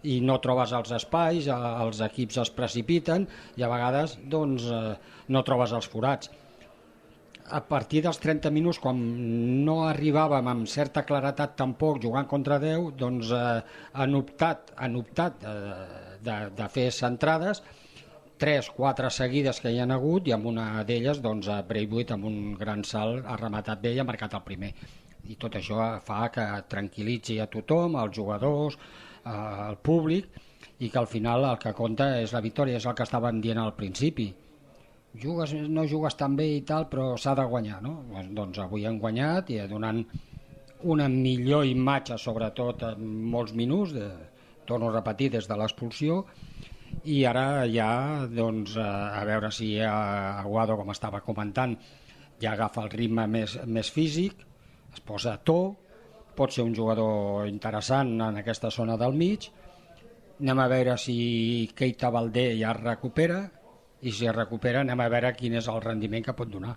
i 0.05 0.21
no 0.21 0.37
trobes 0.45 0.73
els 0.77 0.93
espais, 0.99 1.49
eh, 1.49 1.59
els 1.85 2.01
equips 2.05 2.41
es 2.45 2.53
precipiten 2.55 3.27
i 3.57 3.65
a 3.65 3.71
vegades 3.73 4.19
doncs, 4.31 4.69
eh, 4.69 4.97
no 5.33 5.45
trobes 5.47 5.73
els 5.77 5.89
forats. 5.91 6.33
A 7.45 7.61
partir 7.69 8.01
dels 8.05 8.17
30 8.23 8.49
minuts, 8.53 8.79
quan 8.81 9.01
no 9.67 9.83
arribàvem 9.85 10.47
amb 10.49 10.69
certa 10.71 11.03
claretat 11.05 11.59
tampoc 11.59 12.01
jugant 12.01 12.29
contra 12.29 12.57
10, 12.61 12.93
doncs 13.01 13.33
eh, 13.37 13.61
han 14.01 14.21
optat, 14.21 14.73
han 14.81 14.97
optat 15.01 15.45
eh, 15.45 15.73
de, 16.25 16.39
de 16.57 16.69
fer 16.73 16.89
centrades, 16.93 17.61
tres, 18.39 18.69
quatre 18.75 19.11
seguides 19.15 19.61
que 19.63 19.71
hi 19.71 19.81
han 19.83 19.95
hagut 19.95 20.29
i 20.29 20.35
amb 20.35 20.49
una 20.51 20.83
d'elles 20.87 21.21
doncs, 21.23 21.49
a 21.49 21.63
Braithwaite 21.67 22.17
amb 22.17 22.27
un 22.31 22.39
gran 22.59 22.85
salt 22.85 23.27
ha 23.27 23.39
rematat 23.41 23.83
bé 23.83 23.95
i 23.95 24.01
ha 24.03 24.07
marcat 24.09 24.35
el 24.35 24.45
primer 24.47 24.73
i 25.31 25.37
tot 25.41 25.57
això 25.57 25.85
fa 26.05 26.29
que 26.33 26.45
tranquil·litzi 26.69 27.39
a 27.41 27.49
tothom, 27.49 27.97
als 27.97 28.17
jugadors 28.17 28.77
al 29.25 29.79
públic 29.81 30.27
i 30.81 30.91
que 30.91 30.99
al 30.99 31.09
final 31.09 31.47
el 31.49 31.61
que 31.63 31.73
compta 31.77 32.11
és 32.21 32.35
la 32.35 32.43
victòria 32.45 32.81
és 32.81 32.87
el 32.87 32.97
que 32.99 33.07
estaven 33.07 33.41
dient 33.41 33.61
al 33.63 33.73
principi 33.79 34.29
jugues, 35.23 35.55
no 35.55 35.87
jugues 35.89 36.17
tan 36.19 36.37
bé 36.37 36.49
i 36.57 36.61
tal 36.67 36.89
però 36.91 37.15
s'ha 37.17 37.35
de 37.39 37.47
guanyar 37.49 37.81
no? 37.83 37.97
doncs 38.35 38.59
avui 38.59 38.85
han 38.87 38.99
guanyat 38.99 39.51
i 39.55 39.61
donant 39.71 40.03
una 40.85 41.09
millor 41.09 41.65
imatge 41.65 42.19
sobretot 42.21 42.83
en 42.91 43.07
molts 43.33 43.55
minuts 43.57 43.95
de, 43.95 44.11
torno 44.67 44.91
a 44.91 44.97
repetir 44.99 45.31
des 45.33 45.49
de 45.49 45.57
l'expulsió 45.57 46.25
i 47.05 47.25
ara 47.29 47.67
ja 47.69 48.25
doncs, 48.31 48.77
a 48.81 49.23
veure 49.29 49.51
si 49.53 49.75
Aguado, 49.81 50.77
com 50.81 50.91
estava 50.93 51.21
comentant, 51.25 51.77
ja 52.41 52.55
agafa 52.55 52.85
el 52.85 52.93
ritme 52.93 53.27
més, 53.29 53.59
més 53.67 53.91
físic, 53.93 54.41
es 54.93 55.03
posa 55.05 55.35
a 55.35 55.43
to, 55.43 55.75
pot 56.35 56.53
ser 56.53 56.65
un 56.65 56.75
jugador 56.75 57.47
interessant 57.49 58.17
en 58.21 58.41
aquesta 58.41 58.71
zona 58.75 58.97
del 59.01 59.15
mig, 59.19 59.51
anem 60.41 60.65
a 60.65 60.71
veure 60.73 60.97
si 60.99 61.17
Keita 61.77 62.11
Valdé 62.11 62.49
ja 62.59 62.73
es 62.73 62.81
recupera, 62.81 63.45
i 64.05 64.13
si 64.13 64.27
es 64.29 64.37
recupera 64.37 64.83
anem 64.85 65.01
a 65.01 65.09
veure 65.13 65.33
quin 65.37 65.55
és 65.61 65.69
el 65.71 65.81
rendiment 65.85 66.25
que 66.25 66.37
pot 66.37 66.51
donar. 66.51 66.75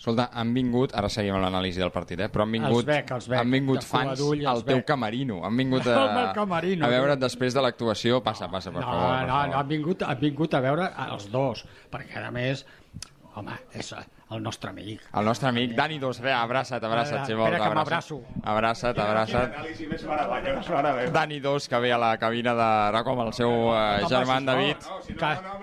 Escolta, 0.00 0.30
han 0.32 0.54
vingut, 0.56 0.94
ara 0.96 1.10
seguim 1.12 1.34
amb 1.36 1.44
l'anàlisi 1.44 1.82
del 1.82 1.90
partit, 1.92 2.22
eh? 2.24 2.28
però 2.32 2.46
han 2.46 2.54
vingut, 2.56 2.78
Els 2.78 2.86
bec, 2.88 3.10
els 3.12 3.26
bec, 3.28 3.36
han 3.36 3.50
vingut 3.52 3.84
fans 3.84 4.22
al 4.48 4.62
teu 4.64 4.78
bec. 4.78 4.86
camerino. 4.88 5.42
Han 5.44 5.58
vingut 5.60 5.84
a, 5.92 6.30
camerino, 6.32 6.86
a 6.86 6.88
veure't 6.88 7.20
després 7.20 7.52
de 7.52 7.64
l'actuació. 7.66 8.22
Passa, 8.24 8.48
passa, 8.48 8.72
per 8.72 8.80
no, 8.80 8.86
favor. 8.86 9.10
per 9.10 9.26
no, 9.28 9.34
favor. 9.34 9.50
no, 9.52 9.58
han 9.58 9.68
vingut, 9.68 10.06
han 10.08 10.22
vingut 10.22 10.56
a 10.56 10.62
veure 10.64 10.88
els 11.04 11.28
dos, 11.34 11.66
perquè 11.92 12.24
a 12.24 12.32
més, 12.32 12.64
home, 13.36 13.60
és, 13.76 13.92
el 14.30 14.42
nostre 14.42 14.70
amic. 14.70 15.00
El 15.14 15.24
nostre 15.24 15.48
amic 15.48 15.74
Dani 15.74 15.98
Dos, 15.98 16.20
res, 16.20 16.34
abraça't, 16.34 16.84
abraça't, 16.84 17.22
Espera, 17.22 17.26
Ximo. 17.26 17.44
espera 17.46 17.58
que 17.58 17.64
abraça't. 17.80 18.20
Abraça't, 18.44 18.98
abraça't. 19.00 19.52
Dani 21.12 21.40
Dos, 21.40 21.68
que 21.68 21.78
ve 21.78 21.92
a 21.92 21.98
la 21.98 22.16
cabina 22.18 22.54
de 22.54 22.92
RACO 22.92 23.10
amb 23.14 23.22
el 23.26 23.32
seu 23.36 23.50
eh, 23.74 24.04
germà 24.08 24.38
en 24.40 24.46
David. 24.46 24.76
Que, 25.06 25.14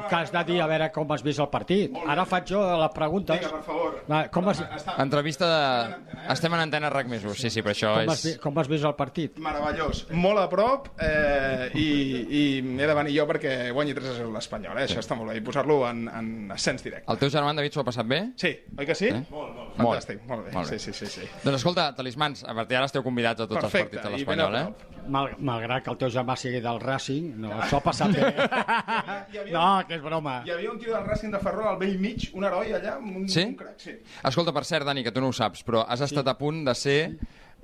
que 0.10 0.16
has 0.16 0.32
de 0.34 0.44
dir 0.48 0.60
a 0.62 0.68
veure 0.68 0.90
com 0.92 1.12
has 1.14 1.24
vist 1.24 1.40
el 1.40 1.50
partit. 1.54 1.96
Ara 2.08 2.26
faig 2.28 2.48
jo 2.52 2.62
les 2.82 2.92
preguntes. 2.96 3.40
Vinga, 3.40 3.52
per 3.58 3.64
favor. 3.66 4.00
Va, 4.10 4.24
Com 4.34 4.50
has, 4.52 4.62
Entrevista 4.98 5.48
de... 5.48 5.96
Estem 6.34 6.54
en 6.58 6.64
antena 6.66 6.90
RAC 6.92 7.08
més 7.12 7.24
1, 7.24 7.36
sí, 7.40 7.50
sí, 7.54 7.62
però 7.64 7.74
això 7.76 7.94
com, 7.96 8.12
has, 8.12 8.26
és... 8.26 8.36
vi- 8.36 8.42
com 8.44 8.60
has 8.60 8.68
vist 8.72 8.86
el 8.88 8.96
partit? 9.00 9.38
Meravellós, 9.44 10.06
molt 10.12 10.42
a 10.42 10.48
prop 10.52 10.90
eh, 11.00 11.70
i, 11.78 11.88
i 12.28 12.44
he 12.60 12.88
de 12.90 12.96
venir 12.98 13.16
jo 13.16 13.28
perquè 13.30 13.70
guanyi 13.76 13.96
3 13.98 14.12
a 14.12 14.16
0 14.22 14.34
l'Espanyol, 14.36 14.78
eh? 14.82 14.88
això 14.90 15.00
està 15.04 15.16
molt 15.18 15.32
bé, 15.32 15.38
i 15.40 15.46
posar-lo 15.46 15.80
en, 15.90 16.06
en 16.12 16.52
ascens 16.56 16.84
directe. 16.84 17.08
El 17.12 17.20
teu 17.22 17.32
germà 17.34 17.54
David 17.58 17.76
s'ho 17.78 17.84
ha 17.84 17.88
passat 17.88 18.08
bé? 18.10 18.22
Sí, 18.38 18.52
oi 18.78 18.86
que 18.86 18.96
sí? 18.96 19.08
Eh? 19.08 19.22
Molt, 19.32 19.54
molt. 19.56 19.78
Molt. 19.78 19.78
Fantàstic, 19.78 20.22
molt 20.30 20.46
bé. 20.46 20.52
Molt 20.56 20.72
bé. 20.72 20.78
Sí, 20.80 20.92
sí, 20.94 21.06
sí, 21.06 21.10
sí. 21.22 21.28
Doncs 21.44 21.58
escolta, 21.60 21.88
talismans, 21.98 22.44
a 22.44 22.54
partir 22.58 22.76
d'ara 22.78 22.90
esteu 22.90 23.04
convidats 23.06 23.42
a 23.42 23.48
tots 23.48 23.62
Perfecte, 23.62 23.98
els 23.98 24.04
partits 24.04 24.04
de 24.04 24.14
l'Espanyol, 24.16 24.56
eh? 24.56 25.02
Mal, 25.08 25.30
malgrat 25.40 25.84
que 25.86 25.92
el 25.94 25.98
teu 26.02 26.10
germà 26.12 26.36
sigui 26.36 26.60
del 26.64 26.80
Racing, 26.84 27.30
no, 27.40 27.54
s'ho 27.70 27.78
ha 27.80 27.84
passat 27.86 28.12
bé. 28.18 28.32
no, 29.54 29.66
que 29.88 29.96
és 29.98 30.02
broma. 30.04 30.42
Hi 30.46 30.52
havia 30.56 30.72
un 30.74 30.80
tio 30.82 30.94
del 30.96 31.06
Racing 31.08 31.32
de 31.36 31.40
Ferrol 31.44 31.68
al 31.74 31.80
vell 31.82 31.98
mig, 32.02 32.30
un 32.36 32.44
heroi 32.48 32.74
allà, 32.78 32.98
un, 33.00 33.28
Sí? 33.32 33.44
un 33.52 33.56
crac, 33.60 33.78
sí. 33.82 33.96
Escolta, 34.28 34.54
per 34.56 34.66
cert, 34.68 34.86
Dani, 34.88 35.04
que 35.06 35.12
tu 35.16 35.22
no 35.24 35.32
ho 35.32 35.36
saps, 35.36 35.64
però 35.68 35.86
has 35.88 36.02
estat 36.08 36.28
a 36.28 36.38
punt 36.38 36.64
de 36.68 36.76
ser... 36.76 37.02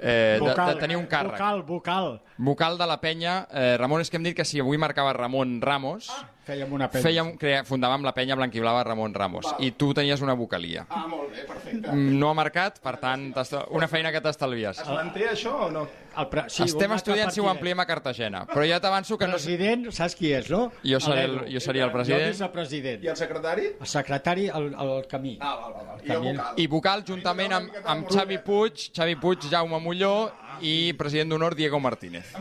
Eh, 0.06 0.38
de, 0.44 0.54
de 0.54 0.76
tenir 0.82 0.98
un 0.98 1.06
càrrec. 1.08 1.32
Vocal, 1.38 1.62
vocal. 1.64 2.22
Vocal 2.38 2.78
de 2.78 2.88
la 2.90 3.00
penya. 3.00 3.48
Eh, 3.52 3.78
Ramon, 3.80 4.02
és 4.04 4.10
que 4.12 4.18
hem 4.20 4.24
dit 4.28 4.36
que 4.36 4.44
si 4.44 4.60
avui 4.60 4.78
marcava 4.78 5.14
Ramon 5.16 5.62
Ramos, 5.62 6.10
Fèiem 6.44 6.74
una 6.76 6.90
penya. 6.92 7.06
fèiem, 7.08 7.30
crea, 7.40 7.62
fundàvem 7.64 8.04
la 8.04 8.12
penya 8.14 8.36
blanquiblava 8.36 8.84
Ramon 8.84 9.14
Ramos. 9.16 9.48
I 9.64 9.72
tu 9.80 9.94
tenies 9.94 10.20
una 10.22 10.34
vocalia. 10.36 10.86
Ah, 10.90 11.06
molt 11.08 11.32
bé, 11.32 11.46
perfecte. 11.48 11.88
Mm, 11.94 12.20
No 12.20 12.30
ha 12.30 12.34
marcat, 12.34 12.82
per 12.84 12.98
tant, 13.00 13.30
una 13.72 13.88
feina 13.88 14.12
que 14.12 14.20
t'estalvies. 14.20 14.80
Es 14.84 14.90
manté 14.90 15.30
això 15.30 15.54
o 15.70 15.72
no? 15.72 15.88
El 16.18 16.28
pre... 16.30 16.44
Sí, 16.54 16.62
Estem 16.68 16.92
estudiant 16.94 17.32
si 17.34 17.40
ho 17.42 17.48
ampliem 17.50 17.80
a 17.82 17.86
Cartagena, 17.90 18.44
però 18.46 18.62
ja 18.70 18.78
t'avanço 18.84 19.16
que 19.18 19.26
no... 19.26 19.34
President, 19.40 19.88
saps 19.96 20.14
qui 20.20 20.30
és, 20.36 20.46
no? 20.54 20.68
Jo 20.86 21.00
seré 21.02 21.24
el- 21.26 21.40
jo 21.50 21.60
seria 21.64 21.86
el 21.88 21.92
president. 21.96 22.22
Jo 22.28 22.32
vicepresident. 22.36 23.04
I 23.04 23.08
el 23.14 23.18
secretari? 23.18 23.66
El 23.80 23.88
secretari, 23.90 24.46
el, 24.54 24.68
el 24.86 25.08
camí. 25.10 25.38
Ah, 25.42 25.56
val, 25.62 25.74
val, 25.74 25.86
val. 25.88 26.00
I 26.06 26.12
el 26.14 26.22
vocal? 26.28 26.54
I 26.62 26.68
vocal 26.70 27.02
juntament 27.08 27.54
amb, 27.58 27.70
amb 27.96 28.10
Xavi 28.14 28.38
Puig, 28.46 28.86
Xavi 28.94 29.16
Puig, 29.22 29.40
Jaume 29.50 29.80
Molló 29.82 30.14
i 30.62 30.94
president 31.00 31.30
d'honor 31.34 31.56
Diego 31.58 31.80
Martínez. 31.82 32.30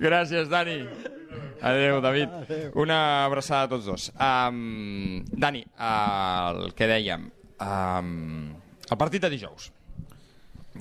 Gràcies, 0.00 0.48
Dani. 0.52 0.82
Adéu, 1.62 2.00
David. 2.04 2.28
Una 2.76 3.24
abraçada 3.24 3.64
a 3.64 3.68
tots 3.72 3.86
dos. 3.88 4.10
Um, 4.20 5.24
Dani, 5.32 5.64
uh, 5.78 6.66
el 6.66 6.74
que 6.76 6.86
dèiem, 6.90 7.30
um, 7.64 8.52
el 8.90 8.98
partit 9.00 9.22
de 9.24 9.30
dijous 9.32 9.70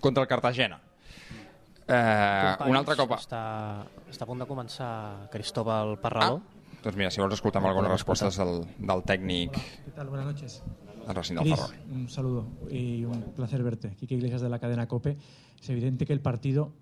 contra 0.02 0.24
el 0.24 0.28
Cartagena. 0.30 0.82
Uh, 1.86 2.66
un 2.66 2.78
altre 2.80 2.96
cop... 2.98 3.12
Està, 3.14 3.86
està 4.10 4.26
a 4.26 4.28
punt 4.28 4.40
de 4.42 4.48
començar 4.50 5.30
Cristóbal 5.34 6.00
Parralo. 6.02 6.40
Ah, 6.42 6.80
doncs 6.82 6.98
mira, 6.98 7.12
si 7.14 7.22
vols 7.22 7.36
escoltar 7.38 7.62
algunes 7.62 7.92
respostes 7.92 8.38
del, 8.42 8.64
del 8.78 9.04
tècnic 9.06 9.54
¿Qué 9.54 9.92
tal? 9.94 10.10
Buenas 10.10 10.26
noches. 10.26 10.64
del 11.06 11.16
Racing 11.16 11.36
del 11.36 11.44
Cris, 11.44 11.60
Ferrol. 11.60 11.76
un 11.92 12.10
saludo 12.10 12.48
y 12.72 13.06
un 13.06 13.22
placer 13.36 13.62
verte. 13.64 13.96
Quique 14.00 14.16
Iglesias 14.16 14.42
de 14.42 14.50
la 14.50 14.58
cadena 14.58 14.88
COPE. 14.88 15.18
Es 15.62 15.70
evidente 15.70 16.06
que 16.06 16.14
el 16.14 16.22
partido, 16.22 16.74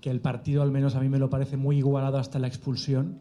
que 0.00 0.10
el 0.10 0.20
partido 0.20 0.62
al 0.62 0.70
menos 0.70 0.94
a 0.94 1.00
mí 1.00 1.08
me 1.08 1.18
lo 1.18 1.28
parece 1.28 1.56
muy 1.56 1.78
igualado 1.78 2.18
hasta 2.18 2.38
la 2.38 2.46
expulsión 2.46 3.20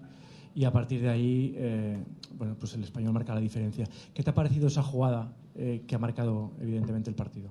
y 0.53 0.65
a 0.65 0.71
partir 0.71 1.01
de 1.01 1.09
ahí, 1.09 1.53
eh, 1.57 2.03
bueno, 2.33 2.55
pues 2.59 2.73
el 2.73 2.83
español 2.83 3.13
marca 3.13 3.33
la 3.33 3.41
diferencia. 3.41 3.87
¿Qué 4.13 4.23
te 4.23 4.29
ha 4.29 4.33
parecido 4.33 4.67
esa 4.67 4.83
jugada 4.83 5.33
eh, 5.55 5.83
que 5.87 5.95
ha 5.95 5.99
marcado 5.99 6.51
evidentemente 6.61 7.09
el 7.09 7.15
partido? 7.15 7.49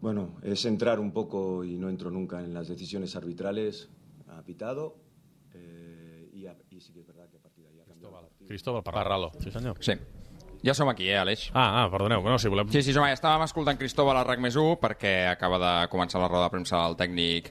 Bueno, 0.00 0.36
es 0.42 0.64
entrar 0.66 1.00
un 1.00 1.12
poco 1.12 1.64
y 1.64 1.76
no 1.78 1.88
entro 1.88 2.10
nunca 2.10 2.40
en 2.40 2.52
las 2.54 2.68
decisiones 2.68 3.16
arbitrales. 3.16 3.88
Ha 4.28 4.42
pitado 4.42 4.96
eh, 5.54 6.28
y, 6.32 6.46
ha- 6.46 6.56
y 6.70 6.80
sí 6.80 6.92
que 6.92 7.00
es 7.00 7.06
verdad 7.06 7.28
que 7.30 7.38
a 7.38 7.40
partir 7.40 7.64
de 7.64 7.70
ahí 7.70 7.80
ha 7.80 7.84
cambiado 7.84 8.18
el 8.18 8.26
partido. 8.26 8.48
Cristóbal 8.48 8.82
Parralo, 8.82 9.32
sí 9.40 9.50
senyor. 9.50 9.76
Sí. 9.80 9.92
Ja 10.64 10.72
som 10.74 10.88
aquí, 10.88 11.06
eh, 11.08 11.16
Aleix? 11.18 11.50
Ah, 11.54 11.84
ah, 11.84 11.90
perdoneu, 11.92 12.22
no, 12.24 12.38
si 12.40 12.48
volem... 12.48 12.68
Sí, 12.72 12.80
sí, 12.82 12.92
som, 12.96 13.04
estàvem 13.06 13.44
escoltant 13.44 13.78
Cristóbal 13.78 14.16
a 14.18 14.24
RAC 14.24 14.40
més 14.42 14.56
1 14.56 14.78
perquè 14.82 15.28
acaba 15.30 15.58
de 15.62 15.72
començar 15.92 16.18
la 16.20 16.28
roda 16.32 16.46
de 16.48 16.54
premsa 16.56 16.80
del 16.86 16.96
tècnic 16.98 17.50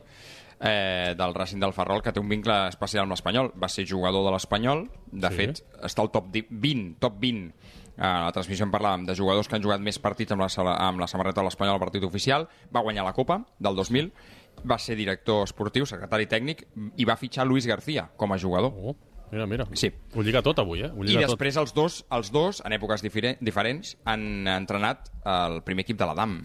eh, 0.60 1.14
del 1.16 1.34
Racing 1.38 1.62
del 1.62 1.72
Ferrol 1.78 2.02
que 2.04 2.12
té 2.12 2.20
un 2.20 2.28
vincle 2.28 2.56
especial 2.68 3.06
amb 3.06 3.14
l'Espanyol. 3.14 3.54
Va 3.62 3.70
ser 3.72 3.86
jugador 3.88 4.26
de 4.26 4.34
l'Espanyol, 4.36 4.88
de 5.12 5.30
Sí. 5.32 5.36
fet, 5.38 5.62
està 5.86 6.02
al 6.04 6.12
top 6.12 6.32
di- 6.34 6.48
20, 6.50 6.98
top 7.00 7.20
20 7.22 7.54
a 7.98 8.26
la 8.26 8.32
transmissió 8.36 8.66
en 8.66 8.72
parlàvem 8.74 9.06
de 9.08 9.16
jugadors 9.16 9.48
que 9.48 9.56
han 9.56 9.64
jugat 9.64 9.80
més 9.82 10.00
partits 10.00 10.32
amb 10.36 10.42
la, 10.44 10.50
amb 10.88 11.00
la 11.00 11.08
samarreta 11.08 11.42
de 11.42 11.46
l'Espanyol 11.48 11.76
al 11.76 11.80
partit 11.80 12.04
oficial, 12.04 12.48
va 12.76 12.82
guanyar 12.82 13.06
la 13.06 13.14
Copa 13.14 13.42
del 13.60 13.76
2000, 13.76 14.12
va 14.70 14.78
ser 14.80 14.96
director 14.96 15.44
esportiu, 15.44 15.86
secretari 15.86 16.26
tècnic 16.28 16.66
i 16.98 17.06
va 17.06 17.16
fitxar 17.18 17.46
Luis 17.48 17.66
García 17.68 18.10
com 18.18 18.34
a 18.34 18.38
jugador. 18.40 18.74
Oh, 18.76 18.96
mira, 19.32 19.46
mira. 19.46 19.66
Sí. 19.74 19.92
Ho 20.16 20.24
lliga 20.24 20.42
tot 20.42 20.60
avui, 20.60 20.82
eh? 20.84 20.92
Ho 20.96 21.04
I 21.04 21.08
lliga 21.08 21.28
tot. 21.28 21.36
després 21.38 21.58
els 21.58 21.74
dos, 21.74 22.06
els 22.12 22.32
dos, 22.32 22.62
en 22.66 22.72
èpoques 22.74 23.04
difere- 23.04 23.38
diferents, 23.42 23.98
han 24.06 24.48
entrenat 24.48 25.12
el 25.26 25.62
primer 25.64 25.84
equip 25.86 25.98
de 26.00 26.06
l'Adam, 26.10 26.42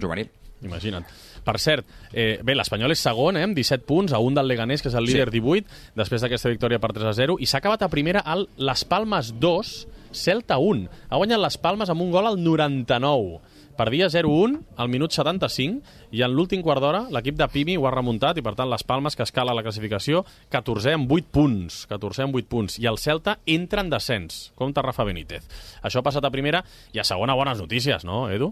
juvenil. 0.00 0.30
Imagina't. 0.62 1.06
Per 1.44 1.54
cert, 1.58 1.86
eh, 2.12 2.38
bé, 2.44 2.52
l'Espanyol 2.54 2.92
és 2.92 3.00
segon, 3.00 3.38
eh, 3.38 3.42
amb 3.46 3.56
17 3.56 3.86
punts, 3.86 4.12
a 4.12 4.18
un 4.20 4.34
del 4.34 4.46
Leganés, 4.46 4.82
que 4.82 4.88
és 4.88 4.94
el 4.94 5.04
líder 5.06 5.30
Sí. 5.30 5.40
18, 5.40 5.66
després 5.96 6.20
d'aquesta 6.20 6.50
victòria 6.50 6.78
per 6.78 6.92
3 6.92 7.06
a 7.06 7.14
0, 7.14 7.36
i 7.40 7.46
s'ha 7.46 7.58
acabat 7.58 7.80
a 7.82 7.88
primera 7.88 8.20
al 8.20 8.46
Les 8.58 8.84
Palmes 8.84 9.32
2, 9.40 9.88
Celta 10.12 10.58
1. 10.58 10.88
Ha 11.08 11.18
guanyat 11.18 11.40
Les 11.40 11.56
Palmes 11.58 11.90
amb 11.90 12.02
un 12.02 12.10
gol 12.14 12.26
al 12.26 12.38
99. 12.42 13.40
Perdia 13.80 14.10
0-1 14.12 14.58
al 14.76 14.90
minut 14.92 15.14
75 15.14 16.10
i 16.12 16.20
en 16.26 16.34
l'últim 16.34 16.60
quart 16.60 16.82
d'hora 16.84 17.06
l'equip 17.14 17.38
de 17.38 17.46
Pimi 17.48 17.78
ho 17.80 17.86
ha 17.88 17.92
remuntat 17.94 18.36
i 18.36 18.44
per 18.44 18.52
tant 18.58 18.68
les 18.68 18.84
Palmes 18.84 19.16
que 19.16 19.24
escala 19.24 19.54
la 19.56 19.62
classificació 19.64 20.20
14 20.52 20.98
amb 20.98 21.14
8 21.16 21.30
punts 21.32 21.78
14 21.88 22.26
amb 22.26 22.36
8 22.36 22.50
punts 22.50 22.76
i 22.82 22.90
el 22.90 23.00
Celta 23.00 23.38
entra 23.48 23.80
en 23.80 23.88
descens 23.94 24.50
compta 24.58 24.84
Rafa 24.84 25.06
Benítez 25.08 25.48
això 25.80 26.02
ha 26.02 26.04
passat 26.04 26.28
a 26.28 26.32
primera 26.34 26.60
i 26.92 27.00
a 27.00 27.06
segona 27.08 27.38
bones 27.38 27.62
notícies, 27.62 28.04
no, 28.04 28.26
Edu? 28.28 28.50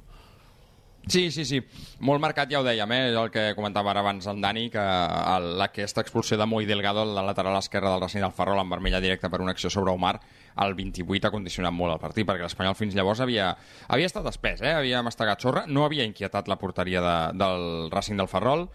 Sí, 1.08 1.30
sí, 1.32 1.44
sí. 1.48 1.62
Molt 2.04 2.20
marcat, 2.20 2.50
ja 2.52 2.60
ho 2.60 2.64
dèiem, 2.66 2.90
eh? 2.92 3.04
el 3.16 3.30
que 3.32 3.54
comentava 3.56 3.94
ara 3.94 4.02
abans 4.04 4.26
el 4.28 4.42
Dani, 4.44 4.66
que 4.68 4.82
el, 4.82 5.54
aquesta 5.64 6.02
expulsió 6.04 6.36
de 6.36 6.46
Moi 6.46 6.66
Delgado, 6.68 7.06
el 7.06 7.14
lateral 7.26 7.56
esquerre 7.56 7.88
del 7.88 8.02
Racing 8.02 8.26
del 8.26 8.34
Ferrol, 8.36 8.60
en 8.60 8.68
vermella 8.68 9.00
directa 9.00 9.30
per 9.32 9.40
una 9.40 9.54
acció 9.56 9.70
sobre 9.72 9.94
Omar, 9.94 10.18
el 10.60 10.74
28 10.76 11.28
ha 11.28 11.32
condicionat 11.32 11.72
molt 11.72 11.94
el 11.94 12.02
partit, 12.02 12.26
perquè 12.28 12.44
l'Espanyol 12.44 12.76
fins 12.76 12.96
llavors 12.98 13.22
havia, 13.24 13.54
havia 13.88 14.10
estat 14.10 14.28
espès, 14.28 14.60
eh? 14.60 14.74
havia 14.76 15.00
mastegat 15.06 15.40
sorra, 15.40 15.64
no 15.66 15.86
havia 15.86 16.04
inquietat 16.04 16.50
la 16.50 16.58
porteria 16.60 17.00
de, 17.00 17.16
del 17.40 17.90
Racing 17.94 18.20
del 18.20 18.28
Ferrol, 18.28 18.68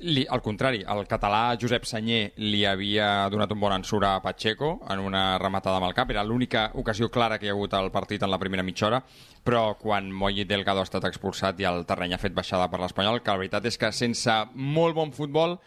li, 0.00 0.24
al 0.28 0.42
contrari, 0.42 0.82
el 0.86 1.06
català 1.10 1.56
Josep 1.60 1.86
Senyer 1.88 2.32
li 2.42 2.64
havia 2.66 3.28
donat 3.32 3.52
un 3.54 3.60
bon 3.60 3.74
ensura 3.74 4.14
a 4.14 4.22
Pacheco 4.22 4.76
en 4.90 5.02
una 5.02 5.38
rematada 5.38 5.78
amb 5.80 5.88
el 5.88 5.96
cap. 5.96 6.10
Era 6.10 6.24
l'única 6.24 6.68
ocasió 6.74 7.10
clara 7.10 7.38
que 7.38 7.48
hi 7.48 7.52
ha 7.52 7.56
hagut 7.56 7.74
al 7.74 7.90
partit 7.94 8.22
en 8.22 8.30
la 8.30 8.38
primera 8.38 8.62
mitja 8.62 8.86
hora, 8.88 9.02
però 9.44 9.74
quan 9.80 10.12
Moy 10.12 10.44
Delgado 10.44 10.84
ha 10.84 10.88
estat 10.88 11.08
expulsat 11.08 11.60
i 11.60 11.68
el 11.68 11.84
terreny 11.86 12.14
ha 12.14 12.22
fet 12.22 12.36
baixada 12.36 12.68
per 12.70 12.80
l'Espanyol, 12.82 13.22
que 13.22 13.34
la 13.34 13.42
veritat 13.42 13.66
és 13.66 13.78
que 13.78 13.92
sense 13.92 14.38
molt 14.54 14.96
bon 14.98 15.12
futbol 15.12 15.58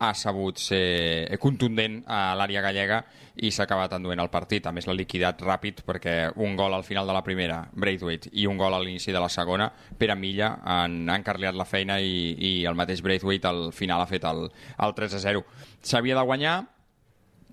ha 0.00 0.14
sabut 0.16 0.58
ser 0.60 1.36
contundent 1.42 2.00
a 2.08 2.32
l'àrea 2.38 2.62
gallega 2.64 3.02
i 3.44 3.50
s'ha 3.52 3.66
acabat 3.66 3.92
enduent 3.96 4.20
el 4.22 4.30
partit. 4.32 4.64
A 4.66 4.72
més, 4.72 4.86
l'ha 4.88 4.96
liquidat 4.96 5.42
ràpid 5.44 5.82
perquè 5.86 6.14
un 6.40 6.56
gol 6.56 6.74
al 6.74 6.84
final 6.84 7.08
de 7.08 7.16
la 7.16 7.22
primera, 7.24 7.60
Braithwaite, 7.72 8.32
i 8.32 8.46
un 8.48 8.56
gol 8.60 8.74
a 8.74 8.80
l'inici 8.80 9.12
de 9.12 9.20
la 9.20 9.28
segona, 9.32 9.70
Pere 9.98 10.16
Milla 10.16 10.54
han, 10.64 11.02
han 11.08 11.24
carliat 11.26 11.56
la 11.56 11.68
feina 11.68 12.00
i, 12.00 12.34
i 12.34 12.52
el 12.68 12.78
mateix 12.80 13.04
Braithwaite 13.04 13.48
al 13.48 13.62
final 13.76 14.00
ha 14.00 14.10
fet 14.10 14.24
el, 14.28 14.46
el 14.48 14.96
3 14.96 15.16
a 15.20 15.24
0. 15.28 15.44
S'havia 15.92 16.16
de 16.16 16.26
guanyar, 16.32 16.56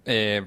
eh, 0.07 0.41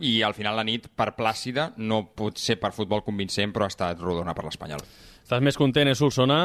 i 0.00 0.20
al 0.22 0.36
final 0.36 0.60
la 0.60 0.66
nit, 0.68 0.90
per 0.92 1.14
plàcida, 1.16 1.70
no 1.80 2.04
pot 2.16 2.38
ser 2.38 2.60
per 2.60 2.74
futbol 2.76 3.02
convincent, 3.06 3.56
però 3.56 3.64
ha 3.64 3.72
estat 3.72 4.00
rodona 4.00 4.36
per 4.36 4.44
l'Espanyol. 4.46 4.84
Estàs 5.24 5.40
més 5.44 5.56
content, 5.56 5.88
eh, 5.88 5.96
Solsona? 5.96 6.44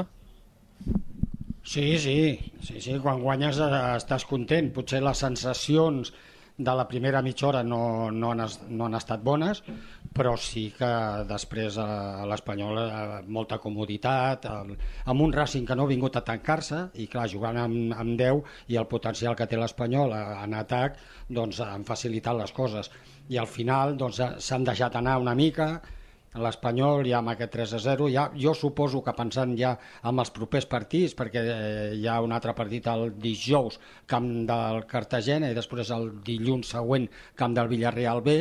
Sí, 1.66 1.98
sí, 1.98 2.54
sí, 2.62 2.80
sí, 2.80 2.94
quan 3.02 3.24
guanyes 3.26 3.58
eh, 3.58 3.70
estàs 3.98 4.24
content. 4.30 4.68
Potser 4.74 5.00
les 5.02 5.22
sensacions 5.26 6.12
de 6.58 6.76
la 6.78 6.86
primera 6.88 7.24
mitja 7.26 7.48
hora 7.48 7.64
no, 7.66 8.12
no, 8.14 8.32
han, 8.32 8.44
no 8.70 8.86
han 8.86 8.98
estat 9.00 9.24
bones, 9.26 9.64
però 10.16 10.36
sí 10.40 10.68
que 10.78 10.90
després 11.28 11.80
a, 11.82 11.88
a 12.22 12.28
l'Espanyol 12.30 12.78
eh, 12.84 13.18
molta 13.40 13.58
comoditat, 13.64 14.46
amb 14.46 15.26
un 15.26 15.34
Racing 15.34 15.66
que 15.66 15.76
no 15.76 15.90
ha 15.90 15.92
vingut 15.92 16.22
a 16.22 16.24
tancar-se, 16.30 16.84
i 17.02 17.10
clar, 17.10 17.26
jugant 17.34 17.58
amb, 17.66 17.98
amb 17.98 18.14
10 18.22 18.72
i 18.72 18.80
el 18.80 18.88
potencial 18.94 19.34
que 19.36 19.50
té 19.50 19.58
l'Espanyol 19.58 20.14
eh, 20.14 20.24
en 20.46 20.54
atac, 20.62 21.02
doncs 21.42 21.66
han 21.66 21.90
facilitat 21.90 22.38
les 22.44 22.54
coses. 22.54 22.94
I 23.34 23.42
al 23.42 23.50
final 23.50 23.98
doncs, 23.98 24.22
eh, 24.22 24.32
s'han 24.38 24.70
deixat 24.70 25.02
anar 25.02 25.18
una 25.26 25.34
mica, 25.34 25.74
l'Espanyol 26.42 27.06
ja 27.08 27.20
amb 27.22 27.34
aquest 27.34 27.54
3 27.56 27.74
a 27.78 27.80
0 27.86 28.10
ja, 28.14 28.28
jo 28.36 28.54
suposo 28.58 29.02
que 29.06 29.14
pensant 29.16 29.56
ja 29.60 29.76
amb 30.04 30.24
els 30.24 30.32
propers 30.36 30.68
partits 30.70 31.16
perquè 31.18 31.42
eh, 31.42 31.90
hi 31.96 32.08
ha 32.08 32.20
un 32.24 32.36
altre 32.36 32.56
partit 32.58 32.88
el 32.92 33.12
dijous 33.22 33.80
camp 34.10 34.30
del 34.50 34.84
Cartagena 34.90 35.52
i 35.52 35.58
després 35.58 35.92
el 35.96 36.12
dilluns 36.26 36.76
següent 36.76 37.08
camp 37.36 37.56
del 37.58 37.72
Villarreal 37.72 38.24
B 38.26 38.40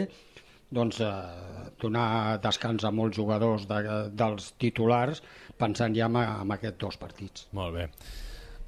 doncs, 0.74 1.00
eh, 1.00 1.70
donar 1.80 2.38
descans 2.42 2.84
a 2.84 2.90
molts 2.90 3.16
jugadors 3.16 3.68
de, 3.70 3.80
dels 4.10 4.52
titulars 4.60 5.22
pensant 5.58 5.94
ja 5.94 6.08
en, 6.10 6.18
en 6.18 6.54
aquests 6.56 6.80
dos 6.80 6.98
partits. 6.98 7.48
Molt 7.54 7.76
bé. 7.76 7.88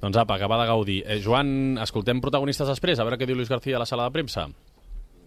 Doncs 0.01 0.19
apa, 0.21 0.37
acabar 0.37 0.59
de 0.61 0.69
gaudir. 0.69 0.99
Eh, 1.09 1.19
Joan, 1.23 1.77
escoltem 1.81 2.21
protagonistes 2.21 2.69
després, 2.69 2.99
a 2.99 3.07
veure 3.07 3.17
què 3.19 3.27
diu 3.27 3.37
Luis 3.37 3.49
García 3.49 3.79
a 3.79 3.83
la 3.83 3.89
sala 3.89 4.07
de 4.07 4.13
premsa. 4.13 4.47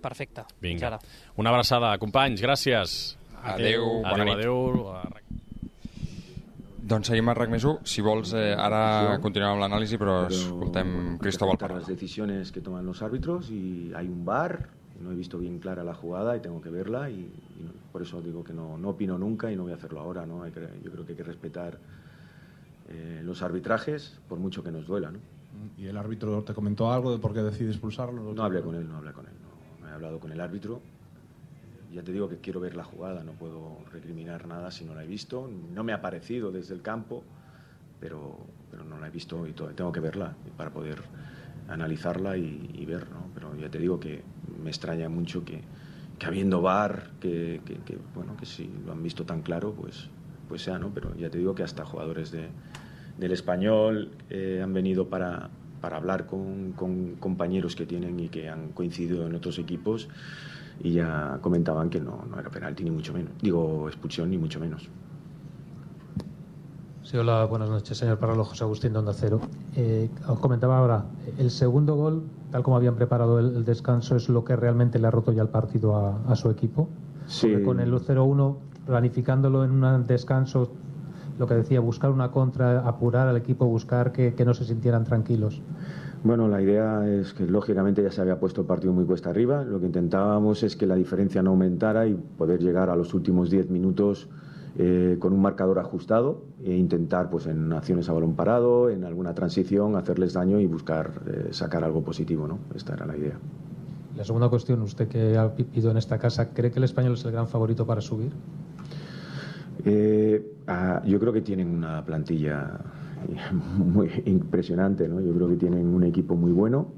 Perfecte. 0.01 0.46
Vinga. 0.62 0.94
Ara. 0.94 1.01
Una 1.36 1.53
abraçada, 1.53 1.96
companys, 2.01 2.40
gràcies. 2.40 3.19
Adéu, 3.43 4.03
bona 4.03 4.24
nit. 4.24 4.34
Adéu, 4.34 4.91
Doncs 6.91 7.07
seguim 7.12 7.28
a 7.30 7.34
RAC 7.36 7.51
més 7.53 7.62
1. 7.64 7.84
Si 7.86 8.03
vols, 8.03 8.32
eh, 8.34 8.55
ara 8.59 9.18
continuem 9.22 9.53
amb 9.53 9.61
l'anàlisi, 9.62 9.99
però 10.01 10.24
escoltem 10.26 11.18
Cristóbal 11.22 11.55
respetar 11.55 11.76
las 11.76 11.86
decisiones 11.86 12.51
que 12.51 12.61
toman 12.61 12.84
los 12.84 13.03
árbitros 13.03 13.51
y 13.51 13.93
hay 13.95 14.09
un 14.09 14.24
bar, 14.24 14.68
no 15.01 15.12
he 15.12 15.14
visto 15.14 15.38
bien 15.38 15.61
clara 15.61 15.84
la 15.84 15.95
jugada 15.95 16.36
y 16.36 16.41
tengo 16.41 16.61
que 16.61 16.70
verla 16.70 17.09
y, 17.09 17.14
y 17.20 17.62
no- 17.62 17.70
por 17.93 18.03
eso 18.03 18.20
digo 18.20 18.43
que 18.43 18.53
no, 18.53 18.76
no 18.76 18.88
opino 18.91 19.16
nunca 19.18 19.53
y 19.53 19.57
no 19.57 19.62
voy 19.64 19.72
a 19.72 19.76
hacerlo 19.76 20.01
ahora. 20.01 20.26
¿no? 20.26 20.43
Hay 20.43 20.51
que- 20.51 20.68
yo 20.82 20.91
creo 20.91 21.05
que 21.07 21.12
hay 21.12 21.16
que 21.16 21.22
respetar 21.24 21.78
eh, 22.88 23.20
los 23.24 23.41
arbitrajes 23.43 24.18
por 24.28 24.38
mucho 24.41 24.64
que 24.64 24.72
nos 24.72 24.84
duela. 24.86 25.12
¿no? 25.12 25.18
¿Y 25.78 25.86
el 25.86 25.97
árbitro 25.97 26.43
te 26.43 26.55
comentó 26.55 26.91
algo 26.93 27.12
de 27.12 27.18
por 27.18 27.32
qué 27.32 27.41
decide 27.43 27.70
expulsarlo? 27.70 28.32
No 28.34 28.43
hablé 28.43 28.62
con 28.62 28.74
él, 28.74 28.88
no 28.88 28.97
hablé 28.97 29.12
con 29.12 29.26
él. 29.26 29.32
No, 29.80 29.84
no 29.86 29.93
he 29.93 29.95
hablado 29.95 30.18
con 30.18 30.32
el 30.32 30.41
árbitro. 30.41 30.80
Ya 31.93 32.03
te 32.03 32.12
digo 32.12 32.28
que 32.28 32.38
quiero 32.38 32.61
ver 32.61 32.76
la 32.76 32.84
jugada, 32.84 33.24
no 33.24 33.32
puedo 33.32 33.84
recriminar 33.93 34.47
nada 34.47 34.70
si 34.70 34.84
no 34.84 34.95
la 34.95 35.05
he 35.05 35.07
visto. 35.07 35.49
No 35.74 35.82
me 35.84 35.93
ha 35.93 36.01
parecido 36.01 36.53
desde 36.53 36.74
el 36.74 36.82
campo, 36.82 37.24
pero, 38.01 38.38
pero 38.70 38.84
no 38.84 38.99
la 38.99 39.09
he 39.09 39.11
visto 39.11 39.47
y 39.47 39.53
tengo 39.53 39.93
que 39.93 40.01
verla 40.01 40.34
para 40.57 40.70
poder 40.70 41.03
analizarla 41.68 42.36
y, 42.36 42.70
y 42.74 42.84
ver, 42.86 43.11
¿no? 43.11 43.30
Pero 43.34 43.55
ya 43.57 43.68
te 43.70 43.78
digo 43.78 44.01
que 44.01 44.22
me 44.62 44.70
extraña 44.70 45.09
mucho 45.09 45.45
que, 45.45 45.62
que 46.18 46.26
habiendo 46.26 46.62
VAR, 46.62 47.11
que, 47.20 47.61
que- 47.64 47.80
que, 47.84 47.99
bueno, 48.14 48.36
que 48.36 48.47
si 48.47 48.68
lo 48.84 48.93
han 48.93 49.03
visto 49.03 49.24
tan 49.24 49.43
claro, 49.43 49.74
pues, 49.74 50.09
pues 50.49 50.62
sea, 50.62 50.78
¿no? 50.78 50.93
Pero 50.95 51.14
ya 51.16 51.30
te 51.30 51.38
digo 51.38 51.55
que 51.55 51.62
hasta 51.62 51.84
jugadores 51.84 52.30
de, 52.30 52.49
del 53.18 53.32
español 53.32 54.16
eh, 54.30 54.61
han 54.62 54.72
venido 54.72 55.09
para, 55.09 55.51
para 55.80 55.97
hablar 55.97 56.26
con, 56.26 56.72
con 56.72 57.16
compañeros 57.16 57.76
que 57.76 57.86
tienen 57.86 58.18
y 58.20 58.28
que 58.28 58.49
han 58.49 58.72
coincidido 58.72 59.26
en 59.26 59.34
otros 59.34 59.59
equipos 59.59 60.09
y 60.83 60.93
ya 60.93 61.39
comentaban 61.41 61.91
que 61.91 62.01
no, 62.01 62.24
no 62.31 62.39
era 62.39 62.51
penalti 62.51 62.85
ni 62.85 62.91
mucho 62.91 63.12
menos. 63.12 63.33
Digo, 63.41 63.89
expulsión 63.89 64.31
ni 64.31 64.39
mucho 64.39 64.59
menos. 64.61 64.89
Sí, 67.03 67.16
hola, 67.16 67.45
buenas 67.45 67.68
noches, 67.68 67.99
señor 67.99 68.18
Parralo, 68.18 68.45
José 68.45 68.64
Agustín 68.64 68.93
de 68.93 68.99
Onda 69.01 69.12
Cero. 69.12 69.41
Eh, 69.74 70.09
os 70.28 70.39
comentaba 70.39 70.78
ahora, 70.78 71.07
el 71.39 71.51
segundo 71.51 71.97
gol, 71.97 72.22
tal 72.51 72.62
como 72.62 72.76
habían 72.76 72.95
preparado 72.95 73.39
el, 73.41 73.57
el 73.57 73.64
descanso, 73.64 74.16
es 74.16 74.28
lo 74.28 74.45
que 74.45 74.55
realmente 74.55 74.99
le 74.99 75.09
ha 75.09 75.11
roto 75.11 75.33
ya 75.33 75.43
el 75.43 75.49
partido 75.49 75.97
a, 75.97 76.20
a 76.31 76.37
su 76.37 76.51
equipo. 76.51 76.89
Sí. 77.26 77.49
Porque 77.49 77.64
con 77.64 77.81
el 77.81 77.93
0-1, 77.93 78.57
planificándolo 78.87 79.64
en 79.64 79.72
un 79.72 80.07
descanso, 80.07 80.70
lo 81.39 81.47
que 81.47 81.55
decía, 81.55 81.81
buscar 81.81 82.11
una 82.11 82.31
contra, 82.31 82.87
apurar 82.87 83.26
al 83.26 83.37
equipo, 83.37 83.66
buscar 83.66 84.12
que, 84.12 84.35
que 84.35 84.45
no 84.45 84.55
se 84.55 84.64
sintieran 84.64 85.05
tranquilos. 85.05 85.62
Bueno, 86.22 86.48
la 86.48 86.60
idea 86.60 87.08
es 87.08 87.32
que 87.32 87.46
lógicamente 87.46 88.02
ya 88.02 88.10
se 88.10 88.20
había 88.20 88.38
puesto 88.38 88.60
el 88.60 88.66
partido 88.66 88.92
muy 88.92 89.06
cuesta 89.06 89.30
arriba. 89.30 89.64
Lo 89.64 89.80
que 89.80 89.86
intentábamos 89.86 90.62
es 90.62 90.76
que 90.76 90.86
la 90.86 90.94
diferencia 90.94 91.42
no 91.42 91.50
aumentara 91.50 92.06
y 92.06 92.14
poder 92.14 92.60
llegar 92.60 92.90
a 92.90 92.96
los 92.96 93.14
últimos 93.14 93.50
10 93.50 93.70
minutos 93.70 94.28
eh, 94.76 95.16
con 95.18 95.32
un 95.32 95.40
marcador 95.40 95.78
ajustado 95.78 96.42
e 96.62 96.76
intentar, 96.76 97.30
pues 97.30 97.46
en 97.46 97.72
acciones 97.72 98.08
a 98.10 98.12
balón 98.12 98.34
parado, 98.34 98.90
en 98.90 99.04
alguna 99.04 99.34
transición, 99.34 99.96
hacerles 99.96 100.34
daño 100.34 100.60
y 100.60 100.66
buscar 100.66 101.10
eh, 101.26 101.48
sacar 101.52 101.84
algo 101.84 102.02
positivo, 102.02 102.46
¿no? 102.46 102.58
Esta 102.74 102.92
era 102.92 103.06
la 103.06 103.16
idea. 103.16 103.38
La 104.14 104.24
segunda 104.24 104.50
cuestión, 104.50 104.82
usted 104.82 105.08
que 105.08 105.38
ha 105.38 105.46
vivido 105.46 105.90
en 105.90 105.96
esta 105.96 106.18
casa, 106.18 106.50
¿cree 106.50 106.70
que 106.70 106.78
el 106.80 106.84
español 106.84 107.14
es 107.14 107.24
el 107.24 107.32
gran 107.32 107.48
favorito 107.48 107.86
para 107.86 108.02
subir? 108.02 108.32
Eh, 109.86 110.52
ah, 110.66 111.02
yo 111.06 111.18
creo 111.18 111.32
que 111.32 111.40
tienen 111.40 111.68
una 111.68 112.04
plantilla 112.04 112.78
muy 113.76 114.10
impresionante, 114.26 115.08
¿no? 115.08 115.20
Yo 115.20 115.32
creo 115.34 115.48
que 115.48 115.56
tienen 115.56 115.86
un 115.86 116.04
equipo 116.04 116.36
muy 116.36 116.52
bueno 116.52 116.88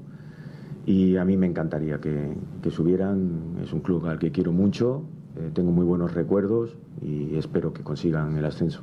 y 0.85 1.15
a 1.17 1.25
mí 1.25 1.37
me 1.37 1.47
encantaría 1.47 1.99
que, 1.99 2.35
que 2.61 2.71
subieran. 2.71 3.57
Es 3.63 3.73
un 3.73 3.79
club 3.79 4.05
al 4.05 4.19
que 4.19 4.31
quiero 4.31 4.51
mucho, 4.51 5.03
eh, 5.35 5.51
tengo 5.53 5.71
muy 5.71 5.85
buenos 5.85 6.13
recuerdos 6.13 6.75
y 7.01 7.35
espero 7.35 7.73
que 7.73 7.83
consigan 7.83 8.37
el 8.37 8.45
ascenso. 8.45 8.81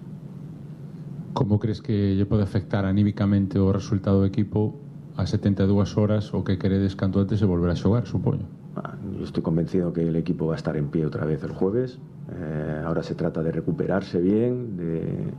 Como 1.33 1.61
crees 1.61 1.81
que 1.81 2.17
lle 2.19 2.27
pode 2.27 2.43
afectar 2.43 2.85
anímicamente 2.85 3.63
o 3.63 3.71
resultado 3.71 4.19
do 4.19 4.27
equipo 4.27 4.75
a 5.15 5.31
72 5.31 5.95
horas 5.95 6.35
o 6.35 6.43
que 6.43 6.59
queredes 6.59 6.99
canto 6.99 7.23
antes 7.23 7.39
de 7.39 7.47
volver 7.47 7.71
a 7.71 7.77
xogar, 7.79 8.03
supoño? 8.11 8.51
Ah, 8.75 8.99
Yo 9.15 9.25
estoy 9.25 9.43
convencido 9.43 9.93
que 9.93 10.03
el 10.03 10.17
equipo 10.17 10.51
va 10.51 10.55
a 10.55 10.61
estar 10.61 10.77
en 10.77 10.91
pie 10.91 11.07
otra 11.07 11.25
vez 11.25 11.43
el 11.47 11.55
jueves. 11.55 11.99
Eh, 12.35 12.83
ahora 12.85 13.03
se 13.03 13.15
trata 13.15 13.43
de 13.43 13.53
recuperarse 13.53 14.19
bien, 14.21 14.77
de, 14.77 15.31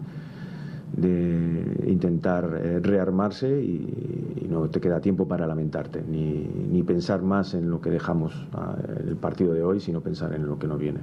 de 0.96 1.86
intentar 1.88 2.60
eh, 2.62 2.80
rearmarse 2.82 3.62
y, 3.62 4.42
y 4.44 4.48
no 4.50 4.70
te 4.70 4.82
queda 4.82 5.00
tiempo 5.00 5.28
para 5.28 5.48
lamentarte, 5.48 6.04
ni, 6.08 6.48
ni 6.72 6.84
pensar 6.84 7.22
más 7.22 7.54
en 7.54 7.70
lo 7.70 7.80
que 7.80 7.90
dejamos 7.90 8.34
ah, 8.54 8.76
el 9.08 9.16
partido 9.16 9.54
de 9.54 9.64
hoy, 9.64 9.80
sino 9.80 10.02
pensar 10.02 10.34
en 10.34 10.46
lo 10.48 10.60
que 10.60 10.68
no 10.68 10.78
viene. 10.78 11.00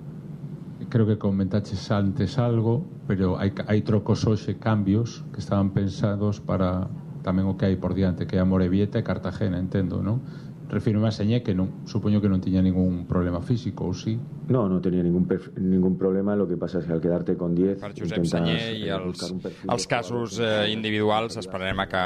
Creo 0.88 1.06
que 1.06 1.18
comentaches 1.18 1.90
antes 1.90 2.38
algo, 2.38 2.84
pero 3.06 3.36
hai, 3.36 3.52
hai 3.66 3.82
trocos 3.82 4.24
hoxe, 4.24 4.56
cambios 4.56 5.24
que 5.32 5.40
estaban 5.40 5.74
pensados 5.74 6.40
para 6.40 6.88
tamén 7.20 7.44
o 7.44 7.58
que 7.58 7.68
hai 7.68 7.76
por 7.76 7.92
diante, 7.92 8.24
que 8.24 8.38
é 8.38 8.40
a 8.40 8.48
Morevieta 8.48 8.96
e 8.96 9.04
Cartagena, 9.04 9.58
entendo, 9.60 10.00
non? 10.00 10.22
Refiro 10.68 11.00
a 11.06 11.10
Señé 11.10 11.40
que 11.40 11.56
non, 11.56 11.88
supoño 11.88 12.20
que 12.20 12.28
non 12.28 12.44
tiña 12.44 12.60
ningún 12.60 13.08
problema 13.08 13.40
físico, 13.40 13.88
ou 13.88 13.96
sí? 13.96 14.20
No, 14.52 14.68
no 14.68 14.84
tenía 14.84 15.00
ningún, 15.00 15.24
ningún 15.56 15.96
problema, 15.96 16.36
lo 16.36 16.44
que 16.44 16.60
pasa 16.60 16.78
es 16.78 16.84
que 16.84 16.92
al 16.92 17.00
quedarte 17.00 17.40
con 17.40 17.56
10 17.56 17.80
per 17.80 17.96
Josep 17.96 18.20
intentas 18.20 18.28
Senyer 18.28 18.76
i 18.76 18.84
eh, 18.84 18.92
els, 18.92 19.24
els 19.64 19.86
casos 19.88 20.36
eh, 20.36 20.68
individuals 20.68 21.40
esperarem 21.40 21.80
a 21.80 21.88
que, 21.88 22.04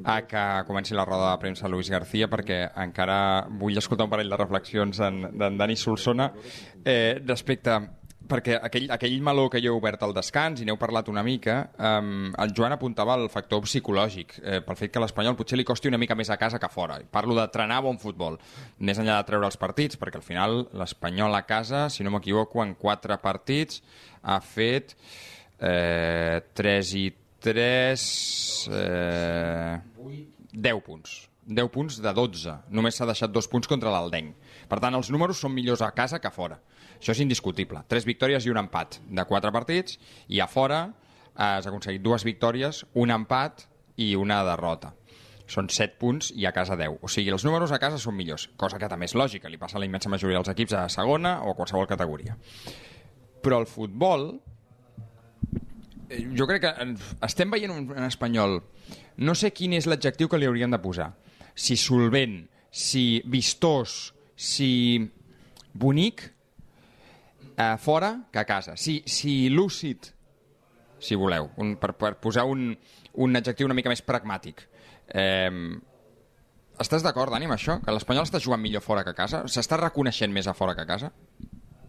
a 0.00 0.16
que 0.24 0.44
comenci 0.64 0.96
la 0.96 1.04
roda 1.04 1.34
de 1.34 1.44
premsa 1.44 1.68
Luis 1.68 1.92
García 1.92 2.32
perquè 2.32 2.72
encara 2.72 3.44
vull 3.60 3.76
escoltar 3.76 4.08
un 4.08 4.16
parell 4.16 4.32
de 4.32 4.40
reflexions 4.40 5.04
d'en 5.04 5.28
d'en 5.36 5.60
Dani 5.60 5.76
Solsona 5.76 6.32
eh, 6.84 7.20
respecte 7.20 7.97
perquè 8.28 8.58
aquell, 8.62 8.86
aquell 8.92 9.16
meló 9.24 9.48
que 9.50 9.60
jo 9.64 9.72
he 9.72 9.78
obert 9.78 10.02
al 10.04 10.12
descans 10.16 10.60
i 10.60 10.66
n'heu 10.68 10.78
parlat 10.80 11.08
una 11.10 11.24
mica 11.26 11.56
um, 11.74 12.28
el 12.38 12.52
Joan 12.56 12.74
apuntava 12.76 13.16
el 13.18 13.28
factor 13.32 13.64
psicològic 13.66 14.36
eh, 14.42 14.60
pel 14.64 14.78
fet 14.78 14.92
que 14.94 15.02
l'Espanyol 15.02 15.36
potser 15.38 15.58
li 15.58 15.66
costi 15.68 15.90
una 15.90 16.00
mica 16.00 16.16
més 16.18 16.30
a 16.30 16.38
casa 16.40 16.60
que 16.60 16.68
a 16.68 16.72
fora. 16.72 16.98
Parlo 17.10 17.36
de 17.38 17.46
trenar 17.54 17.80
bon 17.84 17.98
futbol 18.00 18.38
més 18.78 19.00
enllà 19.00 19.18
de 19.18 19.28
treure 19.30 19.48
els 19.48 19.58
partits 19.60 20.00
perquè 20.00 20.20
al 20.20 20.26
final 20.26 20.60
l'Espanyol 20.76 21.34
a 21.34 21.44
casa 21.48 21.86
si 21.92 22.06
no 22.06 22.12
m'equivoco 22.14 22.62
en 22.64 22.76
quatre 22.78 23.18
partits 23.22 23.82
ha 24.22 24.38
fet 24.44 24.94
eh, 25.60 26.44
3 26.54 26.94
i 27.00 27.06
3 27.44 28.06
eh, 28.74 29.74
10 30.52 30.84
punts. 30.86 31.18
10 31.48 31.70
punts 31.72 32.00
de 32.04 32.12
12 32.12 32.56
només 32.76 32.98
s'ha 32.98 33.08
deixat 33.08 33.32
dos 33.32 33.48
punts 33.48 33.70
contra 33.70 33.92
l'Aldenc. 33.94 34.34
Per 34.68 34.80
tant 34.84 34.94
els 34.98 35.08
números 35.14 35.40
són 35.40 35.54
millors 35.54 35.80
a 35.80 35.94
casa 35.96 36.20
que 36.20 36.28
a 36.28 36.34
fora 36.34 36.58
això 36.98 37.12
és 37.14 37.20
indiscutible 37.24 37.84
3 37.88 38.04
victòries 38.04 38.46
i 38.46 38.50
un 38.50 38.58
empat 38.60 39.00
de 39.08 39.24
4 39.24 39.52
partits 39.52 39.98
i 40.28 40.40
a 40.40 40.46
fora 40.50 40.82
has 41.34 41.66
aconseguit 41.66 42.02
dues 42.02 42.24
victòries 42.26 42.84
un 42.94 43.10
empat 43.14 43.66
i 43.96 44.14
una 44.18 44.42
derrota 44.44 44.94
són 45.48 45.70
7 45.72 45.94
punts 45.98 46.32
i 46.36 46.44
a 46.44 46.52
casa 46.52 46.76
10. 46.76 46.98
O 47.00 47.08
sigui, 47.08 47.30
els 47.32 47.44
números 47.46 47.70
a 47.72 47.78
casa 47.80 47.96
són 47.96 48.12
millors, 48.18 48.50
cosa 48.60 48.76
que 48.78 48.88
també 48.88 49.06
és 49.08 49.14
lògica, 49.16 49.48
li 49.48 49.56
passa 49.56 49.78
a 49.78 49.80
la 49.80 49.86
immensa 49.88 50.10
majoria 50.12 50.36
dels 50.36 50.50
equips 50.52 50.74
a 50.76 50.82
segona 50.92 51.38
o 51.40 51.52
a 51.52 51.56
qualsevol 51.56 51.86
categoria. 51.88 52.36
Però 53.40 53.56
el 53.58 53.64
futbol, 53.66 54.42
eh, 56.10 56.26
jo 56.36 56.46
crec 56.46 56.60
que 56.66 56.74
en- 56.82 56.98
estem 57.22 57.50
veient 57.50 57.72
un, 57.72 57.90
un 57.90 58.04
espanyol, 58.04 58.62
no 59.16 59.34
sé 59.34 59.50
quin 59.56 59.72
és 59.72 59.86
l'adjectiu 59.86 60.28
que 60.28 60.36
li 60.38 60.44
haurien 60.46 60.70
de 60.70 60.78
posar, 60.84 61.14
si 61.54 61.76
solvent, 61.76 62.42
si 62.70 63.22
vistós, 63.24 64.12
si 64.36 65.10
bonic, 65.72 66.26
a 67.58 67.76
fora 67.82 68.12
que 68.32 68.38
a 68.38 68.46
casa. 68.46 68.76
Si, 68.76 69.02
si 69.06 69.50
lúcid, 69.50 70.12
si 71.02 71.18
voleu, 71.18 71.50
un, 71.58 71.74
per, 71.76 71.92
per 71.98 72.14
posar 72.22 72.46
un, 72.46 72.70
un 73.18 73.38
adjectiu 73.38 73.66
una 73.66 73.76
mica 73.76 73.90
més 73.90 74.04
pragmàtic. 74.06 74.62
Eh, 75.10 75.50
estàs 76.78 77.02
d'acord, 77.02 77.34
Dani, 77.34 77.48
amb 77.50 77.56
això? 77.56 77.80
Que 77.82 77.94
l'Espanyol 77.94 78.28
està 78.28 78.40
jugant 78.42 78.62
millor 78.62 78.84
fora 78.84 79.02
que 79.02 79.10
a 79.10 79.18
casa? 79.18 79.42
S'està 79.50 79.80
reconeixent 79.80 80.32
més 80.32 80.46
a 80.46 80.54
fora 80.54 80.76
que 80.78 80.86
a 80.86 80.88
casa? 80.88 81.10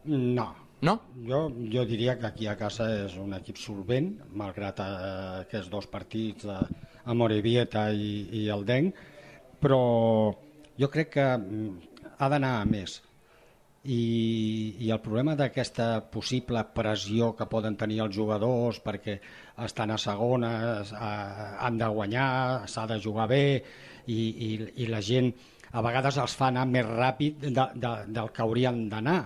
No. 0.09 0.49
No? 0.81 0.95
Jo, 1.27 1.41
jo 1.69 1.83
diria 1.85 2.15
que 2.17 2.29
aquí 2.29 2.47
a 2.47 2.55
casa 2.57 2.87
és 3.03 3.17
un 3.19 3.33
equip 3.35 3.57
solvent, 3.59 4.13
malgrat 4.39 4.79
eh, 4.79 4.93
aquests 5.43 5.69
dos 5.69 5.89
partits 5.91 6.47
de, 6.47 6.55
a 7.03 7.15
Morevieta 7.17 7.89
i, 7.91 8.13
i 8.39 8.45
el 8.53 8.63
Denc, 8.65 9.01
però 9.59 9.81
jo 10.79 10.89
crec 10.93 11.11
que 11.17 11.27
mm, 11.35 12.05
ha 12.17 12.29
d'anar 12.31 12.53
a 12.61 12.65
més. 12.69 13.01
I, 13.79 14.75
i 14.83 14.89
el 14.91 14.99
problema 14.99 15.37
d'aquesta 15.39 15.85
possible 16.11 16.65
pressió 16.75 17.31
que 17.37 17.47
poden 17.47 17.77
tenir 17.79 18.01
els 18.03 18.15
jugadors 18.15 18.81
perquè 18.83 19.15
estan 19.63 19.93
a 19.95 19.97
segona, 19.97 20.51
eh, 20.83 21.45
han 21.63 21.77
de 21.79 21.87
guanyar, 21.87 22.67
s'ha 22.67 22.83
de 22.91 22.99
jugar 22.99 23.29
bé 23.31 23.43
i, 23.55 24.19
i, 24.19 24.49
i 24.83 24.89
la 24.91 24.99
gent 24.99 25.31
a 25.71 25.83
vegades 25.85 26.17
els 26.17 26.35
fa 26.35 26.49
anar 26.49 26.65
més 26.67 26.87
ràpid 26.87 27.45
de, 27.45 27.65
de, 27.75 27.93
del 28.09 28.31
que 28.35 28.43
haurien 28.43 28.87
d'anar. 28.91 29.21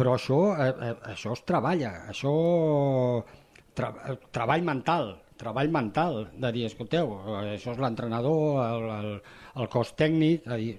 Però 0.00 0.16
això, 0.16 0.40
eh, 0.56 0.72
eh, 0.88 0.96
això 1.14 1.36
es 1.36 1.44
treballa, 1.46 1.94
això... 2.10 2.34
Tra 3.76 3.92
treball 4.34 4.64
mental, 4.66 5.12
treball 5.38 5.70
mental, 5.70 6.24
de 6.42 6.50
dir, 6.56 6.64
escolteu, 6.66 7.12
eh, 7.20 7.54
això 7.54 7.74
és 7.76 7.78
l'entrenador, 7.80 8.58
el, 8.64 8.88
el, 8.96 9.12
el 9.62 9.68
cos 9.70 9.92
tècnic, 10.00 10.48
dir, 10.58 10.74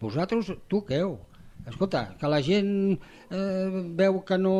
vosaltres 0.00 0.48
toqueu, 0.72 1.18
escolta, 1.66 2.14
que 2.20 2.30
la 2.30 2.40
gent 2.44 2.72
eh, 2.94 3.84
veu 3.98 4.20
que, 4.26 4.38
no, 4.40 4.56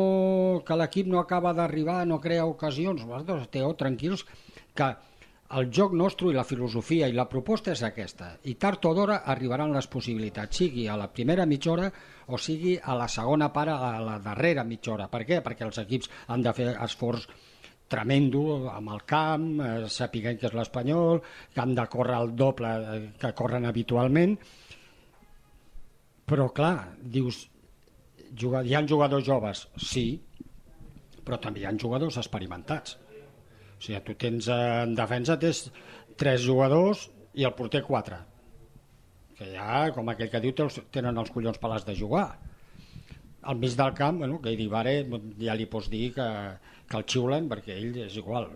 que 0.65 0.77
l'equip 0.79 1.09
no 1.11 1.19
acaba 1.21 1.53
d'arribar, 1.53 2.03
no 2.09 2.21
crea 2.21 2.47
ocasions, 2.49 3.05
vosaltres 3.05 3.45
esteu 3.45 3.75
tranquils, 3.79 4.25
que 4.75 4.89
el 5.55 5.69
joc 5.69 5.93
nostre 5.93 6.31
i 6.31 6.35
la 6.35 6.43
filosofia 6.43 7.07
i 7.07 7.13
la 7.13 7.27
proposta 7.29 7.71
és 7.75 7.83
aquesta. 7.85 8.31
I 8.49 8.55
tard 8.61 8.85
o 8.89 8.93
d'hora 8.97 9.19
arribaran 9.31 9.73
les 9.75 9.87
possibilitats 9.87 10.57
sigui 10.57 10.87
a 10.89 10.97
la 10.97 11.11
primera 11.13 11.45
mitja 11.45 11.71
hora 11.71 11.91
o 12.27 12.39
sigui 12.41 12.73
a 12.81 12.95
la 12.97 13.07
segona 13.07 13.51
part 13.53 13.75
a 13.75 13.91
la 14.01 14.17
darrera 14.23 14.65
mitja 14.65 14.95
hora. 14.95 15.07
Per 15.07 15.21
què? 15.27 15.43
perquè 15.45 15.67
els 15.67 15.77
equips 15.83 16.09
han 16.27 16.41
de 16.41 16.53
fer 16.57 16.71
esforç 16.87 17.27
tremendo 17.87 18.65
amb 18.71 18.89
el 18.95 19.03
camp, 19.05 19.47
eh, 19.61 19.87
sapiguem 19.93 20.39
que 20.41 20.49
és 20.49 20.55
l'Espanyol, 20.57 21.21
que 21.53 21.61
han 21.61 21.75
de 21.77 21.85
córrer 21.93 22.17
el 22.17 22.35
doble 22.35 22.71
eh, 22.95 23.01
que 23.21 23.33
corren 23.37 23.69
habitualment, 23.69 24.39
però 26.29 26.47
clar, 26.57 26.75
dius, 27.15 27.45
hi 28.35 28.75
ha 28.75 28.85
jugadors 28.89 29.25
joves, 29.27 29.65
sí, 29.77 30.05
però 31.25 31.39
també 31.41 31.61
hi 31.61 31.67
ha 31.69 31.73
jugadors 31.81 32.17
experimentats. 32.21 32.97
O 33.75 33.83
sigui, 33.85 33.99
tu 34.07 34.15
tens 34.19 34.47
en 34.53 34.95
defensa 34.97 35.37
tens 35.41 35.65
tres 36.17 36.41
jugadors 36.45 37.09
i 37.35 37.45
el 37.45 37.53
porter 37.57 37.83
quatre. 37.85 38.21
Que 39.35 39.51
ja, 39.51 39.89
com 39.95 40.09
aquell 40.09 40.31
que 40.31 40.41
diu, 40.43 40.55
tenen 40.95 41.17
els 41.19 41.31
collons 41.33 41.59
pelats 41.61 41.85
de 41.87 41.95
jugar. 41.99 42.29
Al 43.45 43.59
mig 43.61 43.75
del 43.77 43.93
camp, 43.93 44.19
bueno, 44.23 44.39
que 44.41 44.55
Vare 44.69 44.95
ja 45.39 45.53
li 45.53 45.67
pots 45.69 45.89
dir 45.91 46.07
que, 46.15 46.25
que 46.89 46.97
el 46.97 47.05
xiulen 47.09 47.47
perquè 47.49 47.75
ell 47.75 47.99
és 48.05 48.17
igual. 48.17 48.47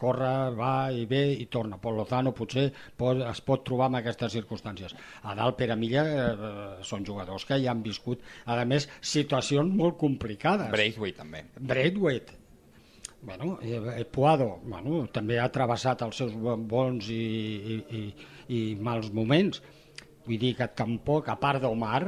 Corre, 0.00 0.32
va 0.56 0.72
i 0.92 1.04
ve 1.10 1.22
i 1.36 1.46
torna. 1.52 1.78
Pol 1.82 1.98
Lozano 2.00 2.32
potser 2.36 2.68
pot, 2.96 3.20
es 3.28 3.42
pot 3.44 3.64
trobar 3.66 3.90
en 3.92 4.00
aquestes 4.00 4.32
circumstàncies. 4.36 4.96
A 5.22 5.36
dalt, 5.38 5.58
Pere 5.60 5.76
Milla 5.76 6.04
eh, 6.08 6.66
són 6.88 7.06
jugadors 7.08 7.46
que 7.48 7.60
ja 7.62 7.72
han 7.74 7.84
viscut, 7.84 8.24
a 8.46 8.58
més, 8.68 8.88
situacions 9.00 9.74
molt 9.76 9.98
complicades. 10.00 10.72
Braithwaite 10.72 11.22
també. 11.22 11.44
Braithwaite, 11.60 12.38
bueno, 13.22 13.58
eh, 13.62 14.04
Puado 14.04 14.58
bueno, 14.64 15.06
també 15.12 15.40
ha 15.40 15.48
travessat 15.52 16.04
els 16.06 16.22
seus 16.22 16.36
bons 16.38 17.10
i, 17.10 17.24
i, 17.74 17.80
i, 17.98 18.04
i 18.54 18.62
mals 18.80 19.12
moments 19.12 19.60
vull 20.28 20.38
dir 20.40 20.54
que 20.58 20.68
tampoc, 20.76 21.30
a 21.32 21.38
part 21.40 21.62
d'Omar 21.64 22.02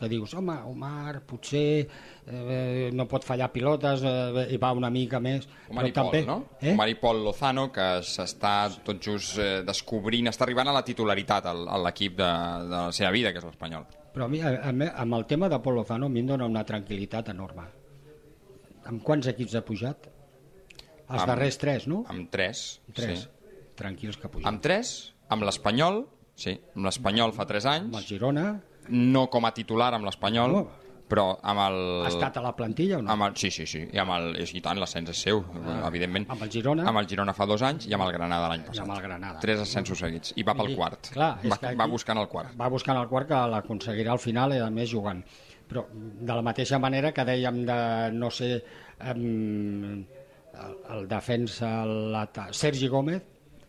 que 0.00 0.08
dius, 0.10 0.32
home, 0.38 0.56
Omar 0.70 1.20
potser 1.28 1.64
eh, 1.84 2.90
no 2.96 3.06
pot 3.10 3.26
fallar 3.26 3.50
pilotes 3.52 4.04
eh, 4.06 4.46
i 4.54 4.60
va 4.60 4.72
una 4.76 4.90
mica 4.92 5.20
més 5.22 5.46
Omar 5.68 5.86
i 5.88 5.94
també, 5.96 6.24
Pol, 6.24 6.30
no? 6.30 6.38
Eh? 6.60 6.72
Omar 6.74 6.88
i 6.90 6.96
Pol 7.00 7.22
Lozano 7.26 7.68
que 7.74 7.88
s'està 8.06 8.54
tot 8.86 9.02
just 9.04 9.38
eh, 9.38 9.60
descobrint 9.66 10.32
està 10.32 10.48
arribant 10.48 10.72
a 10.72 10.76
la 10.76 10.84
titularitat 10.86 11.50
a 11.52 11.82
l'equip 11.84 12.16
de, 12.18 12.30
de 12.70 12.76
la 12.76 12.86
seva 12.96 13.12
vida, 13.14 13.34
que 13.34 13.42
és 13.42 13.48
l'Espanyol 13.48 13.86
però 14.10 14.26
a 14.26 14.32
mi, 14.32 14.40
a, 14.42 14.56
a, 14.58 14.72
amb 15.04 15.20
el 15.20 15.28
tema 15.30 15.52
de 15.52 15.60
Pol 15.62 15.78
Lozano 15.78 16.08
a 16.08 16.12
mi 16.12 16.24
em 16.24 16.32
dona 16.32 16.48
una 16.48 16.64
tranquil·litat 16.66 17.30
enorme 17.34 17.68
amb 18.88 19.04
quants 19.06 19.28
equips 19.30 19.56
ha 19.58 19.62
pujat? 19.66 20.08
Els 21.10 21.22
amb, 21.22 21.28
darrers 21.32 21.58
tres, 21.60 21.86
no? 21.90 22.04
Amb 22.10 22.30
tres, 22.32 22.80
tres. 22.94 23.26
sí. 23.26 23.36
Tranquils 23.80 24.18
que 24.20 24.28
pugen. 24.28 24.46
Amb 24.48 24.62
tres, 24.62 25.12
amb 25.32 25.46
l'Espanyol, 25.46 26.02
sí, 26.38 26.56
amb 26.76 26.86
l'Espanyol 26.88 27.32
fa 27.36 27.46
tres 27.48 27.66
anys. 27.68 27.88
Amb 27.88 28.00
el 28.02 28.06
Girona. 28.08 28.46
No 28.90 29.26
com 29.30 29.46
a 29.48 29.52
titular 29.56 29.92
amb 29.96 30.08
l'Espanyol, 30.08 30.54
no. 30.54 30.62
però 31.10 31.26
amb 31.52 31.62
el... 31.64 31.78
Ha 32.06 32.10
estat 32.10 32.38
a 32.40 32.44
la 32.44 32.52
plantilla 32.58 32.98
o 32.98 33.02
no? 33.04 33.10
Amb 33.14 33.28
el, 33.28 33.36
sí, 33.40 33.50
sí, 33.54 33.66
sí, 33.70 33.84
i 33.92 34.00
amb 34.02 34.14
el... 34.16 34.30
I 34.42 34.62
tant, 34.64 34.80
l'ascens 34.82 35.12
és 35.14 35.22
seu, 35.28 35.42
ah. 35.60 35.80
evidentment. 35.88 36.28
Amb 36.34 36.46
el 36.46 36.52
Girona? 36.54 36.86
Amb 36.90 37.02
el 37.02 37.10
Girona 37.10 37.34
fa 37.36 37.46
dos 37.50 37.64
anys 37.66 37.86
i 37.90 37.96
amb 37.96 38.06
el 38.06 38.14
Granada 38.16 38.50
l'any 38.52 38.66
passat. 38.66 38.82
I 38.82 38.84
amb 38.86 38.96
el 38.96 39.04
Granada. 39.06 39.42
Tres 39.44 39.62
ascensos 39.66 40.02
seguits, 40.02 40.34
i 40.36 40.46
va 40.46 40.56
pel 40.58 40.74
quart. 40.78 41.12
Clar, 41.14 41.32
va, 41.46 41.74
va 41.84 41.88
buscant 41.90 42.22
el 42.22 42.30
quart. 42.32 42.54
Va 42.58 42.70
buscant 42.72 42.98
el 43.00 43.10
quart 43.10 43.30
que 43.30 43.42
l'aconseguirà 43.54 44.16
al 44.16 44.22
final 44.22 44.56
i 44.56 44.62
a 44.64 44.70
més 44.74 44.90
jugant. 44.92 45.22
Però 45.70 45.84
de 45.92 46.34
la 46.34 46.42
mateixa 46.42 46.80
manera 46.82 47.12
que 47.14 47.22
dèiem 47.26 47.62
de, 47.68 47.82
no 48.16 48.30
sé, 48.34 48.56
um, 49.12 50.00
el, 50.54 50.76
el 50.94 51.08
defensa 51.08 51.84
la, 51.86 52.24
Sergi 52.52 52.88
Gómez 52.88 53.22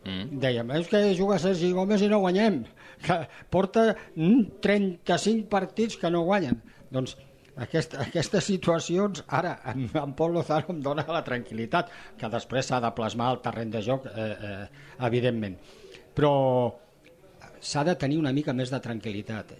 mm. 0.04 0.40
dèiem, 0.42 0.72
és 0.78 0.88
que 0.90 1.02
juga 1.18 1.38
Sergi 1.42 1.72
Gómez 1.74 2.02
i 2.02 2.10
no 2.10 2.22
guanyem 2.24 2.62
que 3.04 3.18
porta 3.50 3.92
35 4.16 5.48
partits 5.50 5.98
que 6.00 6.10
no 6.10 6.24
guanyen. 6.28 6.60
Doncs 6.92 7.16
aquest, 7.56 7.94
aquestes 8.00 8.46
situacions 8.48 9.24
ara 9.28 9.58
en, 9.72 9.84
en 9.98 10.14
Pol 10.16 10.32
Lozano 10.36 10.72
em 10.72 10.80
dona 10.84 11.04
la 11.08 11.24
tranquil·litat 11.26 11.90
que 12.20 12.30
després 12.32 12.70
s'ha 12.70 12.80
de 12.80 12.92
plasmar 12.96 13.28
al 13.28 13.42
terreny 13.44 13.74
de 13.74 13.82
joc 13.84 14.06
eh, 14.08 14.28
eh, 14.32 14.62
evidentment. 15.08 15.58
Però 16.16 16.32
s'ha 17.60 17.84
de 17.84 17.96
tenir 18.00 18.18
una 18.20 18.32
mica 18.32 18.54
més 18.56 18.72
de 18.72 18.80
tranquil·litat 18.82 19.52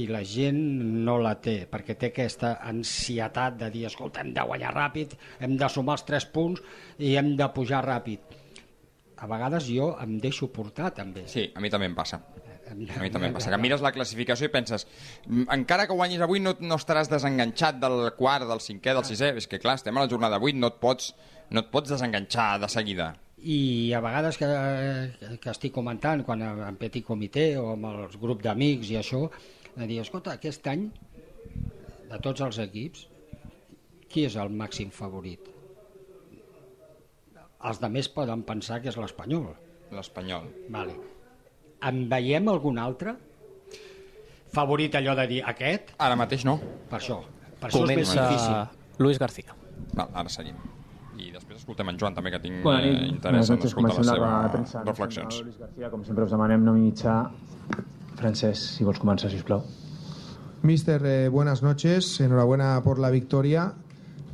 i 0.00 0.06
la 0.06 0.20
gent 0.22 0.60
no 1.04 1.16
la 1.18 1.34
té 1.42 1.64
perquè 1.70 1.96
té 1.98 2.10
aquesta 2.12 2.56
ansietat 2.70 3.56
de 3.58 3.70
dir 3.74 3.88
escolta, 3.88 4.22
hem 4.22 4.30
de 4.34 4.44
guanyar 4.46 4.70
ràpid 4.76 5.16
hem 5.42 5.56
de 5.58 5.68
sumar 5.68 5.98
els 5.98 6.06
3 6.06 6.28
punts 6.34 6.62
i 6.98 7.16
hem 7.18 7.34
de 7.36 7.48
pujar 7.54 7.82
ràpid. 7.84 8.38
A 9.20 9.26
vegades 9.28 9.66
jo 9.68 9.90
em 10.00 10.14
deixo 10.22 10.48
portar 10.48 10.94
també. 10.96 11.26
Sí, 11.28 11.50
a 11.52 11.60
mi 11.60 11.68
també 11.68 11.90
em 11.90 11.98
passa 11.98 12.22
a 12.70 13.02
mi 13.02 13.10
també 13.10 13.30
em 13.30 13.36
passa, 13.36 13.50
que 13.52 13.60
mires 13.62 13.84
la 13.84 13.92
classificació 13.94 14.48
i 14.48 14.52
penses 14.52 14.86
encara 15.52 15.86
que 15.88 15.96
guanyis 15.96 16.24
avui 16.26 16.42
no, 16.42 16.56
no 16.60 16.78
estaràs 16.80 17.10
desenganxat 17.12 17.80
del 17.82 18.12
quart, 18.18 18.48
del 18.48 18.62
cinquè, 18.64 18.94
del 18.96 19.06
sisè 19.08 19.34
és 19.36 19.50
que 19.50 19.60
clar, 19.62 19.78
estem 19.80 19.96
a 19.96 20.06
la 20.06 20.10
jornada 20.10 20.40
8, 20.40 20.58
no 20.58 20.72
et 20.72 20.80
pots, 20.82 21.14
no 21.50 21.64
et 21.64 21.72
pots 21.72 21.92
desenganxar 21.92 22.52
de 22.62 22.70
seguida 22.72 23.12
i 23.40 23.88
a 23.96 24.02
vegades 24.04 24.36
que, 24.36 24.48
que 25.40 25.48
estic 25.48 25.72
comentant 25.72 26.20
quan 26.26 26.42
en 26.44 26.76
petit 26.76 27.06
comitè 27.06 27.54
o 27.56 27.70
amb 27.72 27.88
els 27.88 28.18
grups 28.20 28.44
d'amics 28.44 28.90
i 28.92 28.98
això 29.00 29.24
de 29.76 29.86
dir, 29.86 30.00
escolta, 30.02 30.34
aquest 30.34 30.66
any, 30.70 30.88
de 32.10 32.18
tots 32.22 32.42
els 32.44 32.58
equips, 32.62 33.06
qui 34.10 34.26
és 34.26 34.36
el 34.40 34.52
màxim 34.62 34.90
favorit? 34.94 35.46
Els 37.70 37.80
de 37.80 37.90
més 37.92 38.08
poden 38.12 38.42
pensar 38.48 38.80
que 38.82 38.90
és 38.90 38.98
l'Espanyol. 38.98 39.52
L'Espanyol. 39.94 40.48
Vale. 40.74 40.96
En 41.86 42.08
veiem 42.10 42.48
algun 42.52 42.78
altre? 42.78 43.14
Favorit 44.52 44.94
allò 44.98 45.14
de 45.16 45.26
dir 45.30 45.40
aquest? 45.46 45.94
Ara 45.98 46.16
mateix 46.18 46.44
no. 46.44 46.58
Per 46.90 46.98
això. 46.98 47.20
Per 47.60 47.70
això 47.70 47.80
Comença 47.84 48.00
és 48.00 48.10
més 48.10 48.18
difícil. 48.18 48.78
Luis 48.98 49.18
García. 49.18 49.54
Val, 49.94 50.10
ara 50.12 50.28
seguim. 50.28 50.56
I 51.20 51.30
després 51.32 51.60
escoltem 51.60 51.88
en 51.92 51.98
Joan 52.00 52.16
també, 52.16 52.32
que 52.32 52.40
tinc 52.40 52.62
bueno, 52.64 52.88
eh, 52.88 53.08
interès 53.08 53.50
en 53.52 53.62
escoltar 53.68 53.96
les 53.96 54.08
seves 54.08 54.74
reflexions. 54.88 55.42
Luis 55.44 55.58
García, 55.60 55.90
com 55.92 56.04
sempre 56.04 56.24
us 56.24 56.32
demanem 56.32 56.64
no 56.64 56.74
mitjà 56.76 57.22
Francesc, 58.20 58.76
si 58.76 58.84
vols 58.84 59.00
començar, 59.00 59.30
sisplau. 59.32 59.62
Mister, 60.62 61.00
eh, 61.06 61.28
buenas 61.28 61.62
noches. 61.62 62.20
Enhorabuena 62.20 62.82
por 62.84 62.98
la 62.98 63.10
victoria. 63.10 63.72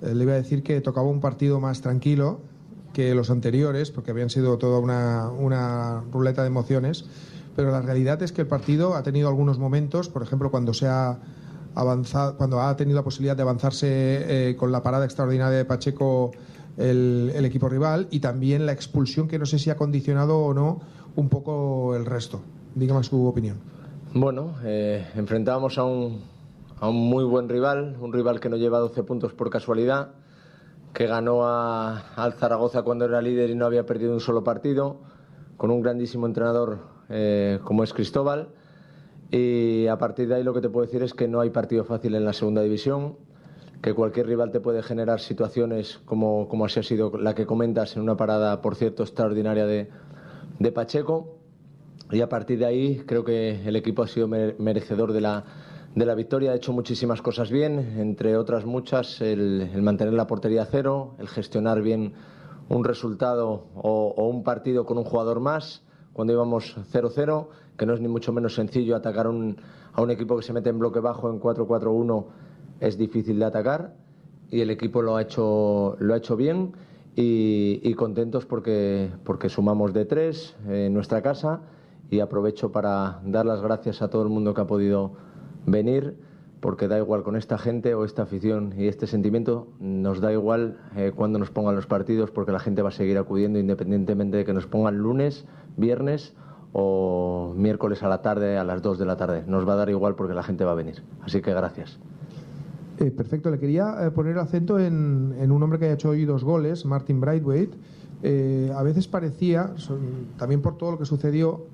Eh, 0.03 0.15
le 0.15 0.25
iba 0.25 0.33
a 0.33 0.37
decir 0.37 0.63
que 0.63 0.81
tocaba 0.81 1.09
un 1.09 1.21
partido 1.21 1.61
más 1.61 1.81
tranquilo 1.83 2.41
que 2.93 3.15
los 3.15 3.31
anteriores, 3.31 3.91
porque 3.91 4.11
habían 4.11 4.31
sido 4.31 4.59
toda 4.59 4.81
una, 4.81 5.29
una 5.31 6.03
ruleta 6.11 6.43
de 6.43 6.49
emociones. 6.49 7.05
Pero 7.57 7.71
la 7.71 7.81
realidad 7.81 8.23
es 8.23 8.33
que 8.33 8.43
el 8.43 8.47
partido 8.47 8.95
ha 8.95 9.03
tenido 9.03 9.29
algunos 9.29 9.59
momentos, 9.59 10.11
por 10.11 10.23
ejemplo, 10.23 10.51
cuando 10.51 10.75
se 10.75 10.87
ha 10.87 11.19
avanzado, 11.75 12.37
cuando 12.37 12.61
ha 12.61 12.77
tenido 12.77 12.97
la 12.97 13.03
posibilidad 13.03 13.35
de 13.35 13.43
avanzarse 13.43 14.51
eh, 14.51 14.57
con 14.57 14.71
la 14.71 14.83
parada 14.83 15.07
extraordinaria 15.07 15.57
de 15.57 15.65
Pacheco 15.65 16.33
el, 16.77 17.33
el, 17.35 17.45
equipo 17.47 17.69
rival 17.71 18.09
y 18.11 18.21
también 18.21 18.67
la 18.67 18.73
expulsión 18.73 19.27
que 19.27 19.39
no 19.39 19.47
sé 19.47 19.59
si 19.59 19.71
ha 19.71 19.77
condicionado 19.77 20.39
o 20.39 20.53
no 20.53 20.81
un 21.17 21.31
poco 21.31 21.97
el 21.97 22.05
resto. 22.05 22.43
Dígame 22.75 23.03
su 23.03 23.27
opinión. 23.27 23.57
Bueno, 24.13 24.55
eh, 24.63 25.07
enfrentábamos 25.17 25.79
a 25.79 25.85
un, 25.85 26.21
a 26.79 26.89
un 26.89 26.97
muy 26.97 27.25
buen 27.25 27.49
rival, 27.49 27.97
un 28.01 28.13
rival 28.13 28.39
que 28.39 28.51
no 28.51 28.57
lleva 28.57 28.79
12 28.79 29.03
puntos 29.03 29.33
por 29.33 29.49
casualidad, 29.49 30.11
que 30.93 31.07
ganó 31.07 31.47
a, 31.47 32.15
al 32.17 32.35
Zaragoza 32.35 32.83
cuando 32.83 33.07
era 33.07 33.23
líder 33.23 33.49
y 33.49 33.55
no 33.55 33.65
había 33.65 33.87
perdido 33.87 34.13
un 34.13 34.21
solo 34.21 34.45
partido, 34.45 35.01
con 35.57 35.71
un 35.71 35.81
grandísimo 35.81 36.27
entrenador 36.27 36.96
eh, 37.09 37.59
como 37.65 37.85
es 37.85 37.93
Cristóbal. 37.93 38.49
Y 39.31 39.87
a 39.89 39.99
partir 39.99 40.29
de 40.29 40.37
ahí 40.37 40.43
lo 40.45 40.55
que 40.55 40.61
te 40.61 40.69
puedo 40.69 40.87
decir 40.87 41.03
es 41.03 41.13
que 41.13 41.29
no 41.29 41.41
hay 41.41 41.51
partido 41.51 41.85
fácil 41.85 42.15
en 42.15 42.25
la 42.25 42.33
segunda 42.33 42.63
división, 42.63 43.17
que 43.83 43.93
cualquier 43.93 44.27
rival 44.27 44.53
te 44.53 44.61
puede 44.61 44.83
generar 44.83 45.21
situaciones 45.21 45.99
como, 46.05 46.49
como 46.49 46.65
así 46.65 46.81
ha 46.81 46.83
sido 46.83 47.17
la 47.19 47.35
que 47.35 47.47
comentas 47.47 47.97
en 47.97 48.03
una 48.03 48.17
parada, 48.17 48.61
por 48.63 48.77
cierto, 48.77 49.03
extraordinaria 49.03 49.67
de, 49.67 49.89
de 50.59 50.73
Pacheco. 50.73 51.39
Y 52.11 52.21
a 52.21 52.29
partir 52.29 52.59
de 52.61 52.67
ahí 52.67 53.03
creo 53.05 53.25
que 53.25 53.67
el 53.67 53.75
equipo 53.75 54.03
ha 54.03 54.07
sido 54.07 54.29
merecedor 54.29 55.13
de 55.13 55.21
la, 55.21 55.45
de 55.97 56.07
la 56.07 56.15
victoria, 56.15 56.53
ha 56.53 56.55
hecho 56.55 56.73
muchísimas 56.73 57.21
cosas 57.21 57.51
bien, 57.51 57.79
entre 57.99 58.37
otras 58.37 58.65
muchas, 58.65 59.21
el, 59.21 59.71
el 59.75 59.83
mantener 59.83 60.13
la 60.13 60.27
portería 60.27 60.67
cero, 60.67 61.17
el 61.19 61.27
gestionar 61.27 61.83
bien 61.83 62.13
un 62.69 62.85
resultado 62.85 63.69
o, 63.75 64.15
o, 64.17 64.29
un 64.29 64.45
partido 64.45 64.85
con 64.85 64.99
un 64.99 65.05
jugador 65.05 65.41
más 65.41 65.83
cuando 66.17 66.33
íbamos 66.33 66.75
0-0, 66.95 67.47
que 67.77 67.85
no 67.85 67.93
es 67.93 68.01
ni 68.01 68.09
mucho 68.09 68.33
menos 68.33 68.55
sencillo 68.55 68.97
atacar 68.97 69.27
a 69.27 69.31
un 70.01 70.11
equipo 70.11 70.35
que 70.35 70.43
se 70.43 70.55
mete 70.55 70.71
en 70.71 70.79
bloque 70.79 70.99
bajo 70.99 71.29
en 71.29 71.39
4-4-1 71.39 72.25
es 72.81 72.97
difícil 72.97 73.39
de 73.39 73.45
atacar 73.45 73.93
y 74.51 74.63
el 74.63 74.71
equipo 74.71 75.03
lo 75.03 75.17
ha 75.17 75.21
hecho, 75.21 75.95
lo 75.99 76.15
ha 76.15 76.17
hecho 76.17 76.35
bien 76.35 76.73
y, 77.15 77.81
y 77.83 77.93
contentos 77.93 78.47
porque, 78.47 79.11
porque 79.25 79.51
sumamos 79.51 79.93
de 79.93 80.07
tres 80.07 80.57
en 80.67 80.95
nuestra 80.95 81.21
casa 81.21 81.61
y 82.11 82.21
aprovecho 82.21 82.73
para 82.73 83.21
dar 83.23 83.45
las 83.45 83.61
gracias 83.61 84.01
a 84.01 84.09
todo 84.09 84.23
el 84.23 84.31
mundo 84.31 84.55
que 84.55 84.63
ha 84.63 84.67
podido 84.67 85.13
venir 85.67 86.17
porque 86.67 86.89
da 86.89 86.99
igual 86.99 87.23
con 87.23 87.37
esta 87.37 87.59
gente 87.59 87.95
o 87.95 88.05
esta 88.05 88.23
afición 88.23 88.75
y 88.77 88.89
este 88.89 89.07
sentimiento, 89.07 89.69
nos 89.79 90.21
da 90.21 90.33
igual 90.33 90.81
eh, 90.97 91.13
cuando 91.15 91.39
nos 91.39 91.49
pongan 91.49 91.77
los 91.77 91.87
partidos 91.87 92.33
porque 92.33 92.51
la 92.51 92.59
gente 92.59 92.83
va 92.83 92.89
a 92.89 92.93
seguir 92.93 93.19
acudiendo 93.19 93.61
independientemente 93.61 94.39
de 94.39 94.45
que 94.45 94.53
nos 94.53 94.67
pongan 94.67 94.99
lunes, 94.99 95.47
viernes 95.77 96.35
o 96.73 97.55
miércoles 97.57 98.03
a 98.03 98.09
la 98.09 98.21
tarde 98.21 98.59
a 98.59 98.65
las 98.65 98.83
2 98.83 98.99
de 98.99 99.07
la 99.07 99.17
tarde. 99.17 99.45
Nos 99.47 99.65
va 99.65 99.75
a 99.75 99.77
dar 99.77 99.91
igual 99.91 100.17
porque 100.17 100.35
la 100.35 100.43
gente 100.43 100.65
va 100.65 100.73
a 100.73 100.75
venir. 100.75 101.05
Así 101.23 101.41
que 101.41 101.55
gracias. 101.55 102.01
Eh, 102.99 103.13
perfecto, 103.13 103.49
le 103.53 103.61
quería 103.61 104.05
eh, 104.05 104.11
poner 104.11 104.37
acento 104.37 104.81
en, 104.81 105.49
un 105.49 105.63
hombre 105.63 105.79
que 105.79 105.85
ha 105.85 105.93
hecho 105.93 106.09
hoy 106.09 106.25
dos 106.25 106.43
goles, 106.43 106.85
Martin 106.85 107.21
Brightwaite. 107.21 107.77
Eh, 108.25 108.73
a 108.75 108.83
veces 108.83 109.07
parecía, 109.07 109.71
también 110.37 110.63
por 110.63 110.79
todo 110.79 110.91
lo 110.91 110.99
que 110.99 111.05
sucedió 111.05 111.67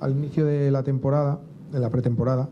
al 0.00 0.10
inicio 0.10 0.44
de 0.44 0.72
la 0.72 0.82
temporada, 0.82 1.38
de 1.72 1.80
la 1.80 1.90
pretemporada, 1.90 2.48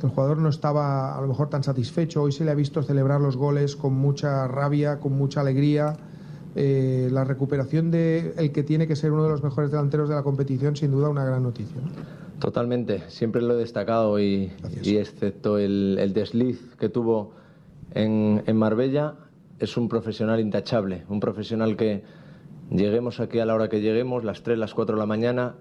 que 0.00 0.06
el 0.06 0.12
jugador 0.12 0.38
no 0.38 0.48
estaba 0.48 1.16
a 1.16 1.20
lo 1.20 1.28
mejor 1.28 1.48
tan 1.48 1.62
satisfecho. 1.62 2.22
Hoy 2.22 2.32
se 2.32 2.44
le 2.44 2.50
ha 2.50 2.54
visto 2.54 2.82
celebrar 2.82 3.20
los 3.20 3.36
goles 3.36 3.76
con 3.76 3.94
mucha 3.94 4.48
rabia, 4.48 4.98
con 4.98 5.12
mucha 5.12 5.40
alegría. 5.40 5.96
Eh, 6.54 7.08
la 7.10 7.24
recuperación 7.24 7.90
de 7.90 8.34
el 8.36 8.52
que 8.52 8.62
tiene 8.62 8.86
que 8.86 8.94
ser 8.94 9.12
uno 9.12 9.24
de 9.24 9.30
los 9.30 9.42
mejores 9.42 9.70
delanteros 9.70 10.08
de 10.08 10.14
la 10.14 10.22
competición, 10.22 10.76
sin 10.76 10.90
duda, 10.90 11.08
una 11.08 11.24
gran 11.24 11.42
noticia. 11.42 11.80
¿no? 11.80 11.88
Totalmente, 12.40 13.04
siempre 13.08 13.40
lo 13.40 13.54
he 13.54 13.56
destacado 13.56 14.18
y, 14.18 14.52
y 14.82 14.96
excepto 14.96 15.58
el, 15.58 15.96
el, 16.00 16.12
desliz 16.12 16.74
que 16.76 16.88
tuvo 16.88 17.32
en, 17.94 18.42
en 18.46 18.56
Marbella, 18.56 19.14
es 19.60 19.76
un 19.76 19.88
profesional 19.88 20.40
intachable, 20.40 21.04
un 21.08 21.20
profesional 21.20 21.76
que 21.76 22.02
lleguemos 22.68 23.20
aquí 23.20 23.38
a 23.38 23.46
la 23.46 23.54
hora 23.54 23.68
que 23.68 23.80
lleguemos, 23.80 24.24
las 24.24 24.42
3, 24.42 24.58
las 24.58 24.74
4 24.74 24.96
de 24.96 24.98
la 24.98 25.06
mañana, 25.06 25.54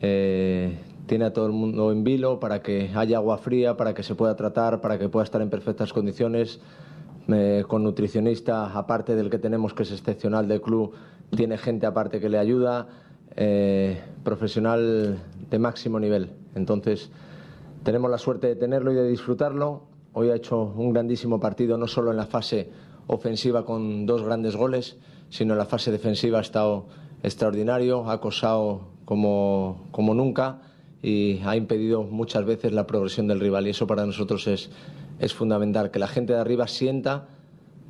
eh, 0.00 0.78
tiene 1.06 1.26
a 1.26 1.32
todo 1.32 1.46
el 1.46 1.52
mundo 1.52 1.92
en 1.92 2.04
vilo 2.04 2.40
para 2.40 2.62
que 2.62 2.90
haya 2.94 3.18
agua 3.18 3.38
fría, 3.38 3.76
para 3.76 3.94
que 3.94 4.02
se 4.02 4.14
pueda 4.14 4.36
tratar, 4.36 4.80
para 4.80 4.98
que 4.98 5.08
pueda 5.08 5.24
estar 5.24 5.40
en 5.40 5.50
perfectas 5.50 5.92
condiciones. 5.92 6.60
Eh, 7.28 7.64
con 7.66 7.82
nutricionista, 7.82 8.66
aparte 8.66 9.16
del 9.16 9.30
que 9.30 9.38
tenemos, 9.38 9.74
que 9.74 9.82
es 9.82 9.90
excepcional 9.90 10.46
del 10.46 10.60
club, 10.60 10.92
tiene 11.34 11.58
gente 11.58 11.84
aparte 11.84 12.20
que 12.20 12.28
le 12.28 12.38
ayuda, 12.38 12.86
eh, 13.34 14.00
profesional 14.22 15.18
de 15.50 15.58
máximo 15.58 15.98
nivel. 15.98 16.30
Entonces, 16.54 17.10
tenemos 17.82 18.10
la 18.12 18.18
suerte 18.18 18.46
de 18.46 18.54
tenerlo 18.54 18.92
y 18.92 18.94
de 18.94 19.08
disfrutarlo. 19.08 19.82
Hoy 20.12 20.30
ha 20.30 20.36
hecho 20.36 20.72
un 20.76 20.92
grandísimo 20.92 21.40
partido, 21.40 21.76
no 21.76 21.88
solo 21.88 22.12
en 22.12 22.16
la 22.16 22.26
fase 22.26 22.70
ofensiva 23.08 23.64
con 23.64 24.06
dos 24.06 24.22
grandes 24.22 24.54
goles, 24.54 24.96
sino 25.28 25.54
en 25.54 25.58
la 25.58 25.66
fase 25.66 25.90
defensiva 25.90 26.38
ha 26.38 26.42
estado 26.42 26.86
extraordinario, 27.24 28.08
ha 28.08 28.14
acosado 28.14 28.82
como, 29.04 29.88
como 29.90 30.14
nunca 30.14 30.60
y 31.06 31.40
ha 31.44 31.54
impedido 31.54 32.02
muchas 32.02 32.44
veces 32.44 32.72
la 32.72 32.84
progresión 32.84 33.28
del 33.28 33.38
rival 33.38 33.68
y 33.68 33.70
eso 33.70 33.86
para 33.86 34.04
nosotros 34.04 34.48
es, 34.48 34.70
es 35.20 35.32
fundamental, 35.32 35.92
que 35.92 36.00
la 36.00 36.08
gente 36.08 36.32
de 36.32 36.40
arriba 36.40 36.66
sienta 36.66 37.28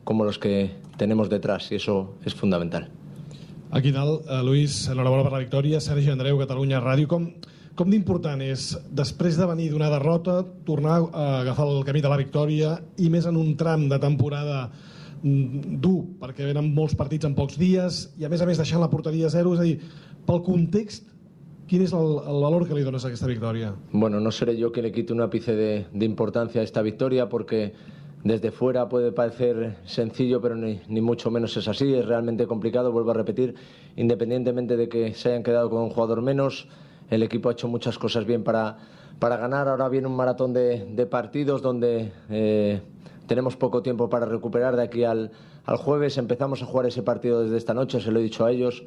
como 0.04 0.24
los 0.24 0.38
que 0.38 0.72
tenemos 0.98 1.30
detrás 1.30 1.72
y 1.72 1.76
eso 1.76 2.14
es 2.26 2.34
fundamental. 2.34 2.90
Aquí 3.70 3.90
dalt, 3.90 4.28
uh, 4.28 4.44
Luis, 4.44 4.86
enhorabona 4.86 5.24
per 5.24 5.32
la 5.32 5.40
victòria. 5.42 5.80
Sergi 5.80 6.12
Andreu, 6.12 6.36
Catalunya 6.38 6.78
Ràdio. 6.78 7.08
Com, 7.10 7.24
com 7.74 7.88
d'important 7.90 8.44
és, 8.44 8.68
després 8.94 9.40
de 9.40 9.48
venir 9.48 9.70
d'una 9.72 9.88
derrota, 9.90 10.36
tornar 10.68 11.00
a 11.10 11.26
agafar 11.40 11.66
el 11.72 11.82
camí 11.88 12.04
de 12.04 12.12
la 12.12 12.20
victòria 12.20 12.76
i 13.02 13.10
més 13.10 13.26
en 13.26 13.40
un 13.40 13.56
tram 13.58 13.88
de 13.90 13.98
temporada 13.98 14.68
dur, 15.24 15.98
perquè 16.20 16.46
venen 16.46 16.70
molts 16.76 16.94
partits 16.94 17.26
en 17.26 17.34
pocs 17.34 17.56
dies 17.58 18.04
i 18.20 18.28
a 18.28 18.30
més 18.30 18.44
a 18.44 18.46
més 18.46 18.60
deixant 18.60 18.84
la 18.84 18.92
porteria 18.92 19.26
a 19.26 19.34
zero, 19.34 19.56
és 19.56 19.64
a 19.64 19.66
dir, 19.66 19.80
pel 20.28 20.44
context 20.46 21.15
¿Quién 21.68 21.82
es 21.82 21.92
el, 21.92 21.98
valor 21.98 22.68
que 22.68 22.74
le 22.74 22.84
donas 22.84 23.04
a 23.04 23.08
esta 23.08 23.26
victoria? 23.26 23.74
Bueno, 23.90 24.20
no 24.20 24.30
seré 24.30 24.56
yo 24.56 24.70
quien 24.70 24.84
le 24.84 24.92
quite 24.92 25.12
un 25.12 25.20
ápice 25.20 25.56
de, 25.56 26.04
importancia 26.04 26.60
a 26.60 26.64
esta 26.64 26.80
victoria 26.80 27.28
porque 27.28 27.72
desde 28.22 28.52
fuera 28.52 28.88
puede 28.88 29.10
parecer 29.10 29.74
sencillo, 29.84 30.40
pero 30.40 30.54
ni, 30.54 31.00
mucho 31.00 31.28
menos 31.32 31.56
es 31.56 31.66
así. 31.66 31.92
Es 31.92 32.06
realmente 32.06 32.46
complicado, 32.46 32.92
vuelvo 32.92 33.10
a 33.10 33.14
repetir, 33.14 33.56
independientemente 33.96 34.76
de 34.76 34.88
que 34.88 35.14
se 35.14 35.30
hayan 35.30 35.42
quedado 35.42 35.68
con 35.68 35.82
un 35.82 35.90
jugador 35.90 36.22
menos, 36.22 36.68
el 37.10 37.24
equipo 37.24 37.48
ha 37.48 37.52
hecho 37.52 37.66
muchas 37.66 37.98
cosas 37.98 38.26
bien 38.26 38.44
para, 38.44 38.76
para 39.18 39.36
ganar. 39.36 39.66
Ahora 39.66 39.88
viene 39.88 40.06
un 40.06 40.14
maratón 40.14 40.52
de, 40.52 40.86
de 40.86 41.06
partidos 41.06 41.62
donde 41.62 42.12
eh, 42.30 42.80
tenemos 43.26 43.56
poco 43.56 43.82
tiempo 43.82 44.08
para 44.08 44.24
recuperar 44.24 44.76
de 44.76 44.84
aquí 44.84 45.02
al, 45.02 45.32
al 45.64 45.76
jueves. 45.78 46.16
Empezamos 46.16 46.62
a 46.62 46.66
jugar 46.66 46.86
ese 46.86 47.02
partido 47.02 47.42
desde 47.42 47.56
esta 47.56 47.74
noche, 47.74 48.00
se 48.00 48.12
lo 48.12 48.20
he 48.20 48.22
dicho 48.22 48.44
a 48.44 48.52
ellos 48.52 48.84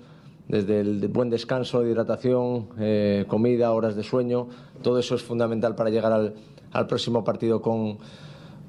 desde 0.50 0.82
el 0.82 1.08
buen 1.08 1.30
descanso, 1.30 1.82
de 1.82 1.92
hidratación, 1.92 2.70
eh, 2.80 3.26
comida, 3.28 3.72
horas 3.72 3.96
de 3.96 4.04
sueño, 4.04 4.48
todo 4.82 4.98
eso 4.98 5.16
es 5.16 5.22
fundamental 5.22 5.76
para 5.76 5.92
llegar 5.92 6.12
al, 6.12 6.34
al 6.72 6.88
próximo 6.88 7.24
partido 7.24 7.62
con, 7.62 8.00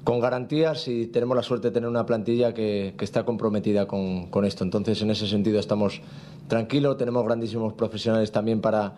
con, 0.03 0.19
garantías 0.19 0.87
y 0.87 1.07
tenemos 1.07 1.35
la 1.35 1.41
suerte 1.41 1.69
de 1.69 1.73
tener 1.73 1.89
una 1.89 2.05
plantilla 2.05 2.53
que, 2.53 2.93
que 2.95 3.03
está 3.03 3.25
comprometida 3.25 3.87
con, 3.87 4.27
con, 4.27 4.45
esto. 4.45 4.63
Entonces, 4.63 5.01
en 5.01 5.09
ese 5.09 5.25
sentido 5.25 5.59
estamos 5.59 6.01
tranquilos, 6.47 6.97
tenemos 6.97 7.25
grandísimos 7.25 7.73
profesionales 7.73 8.31
también 8.31 8.61
para, 8.61 8.93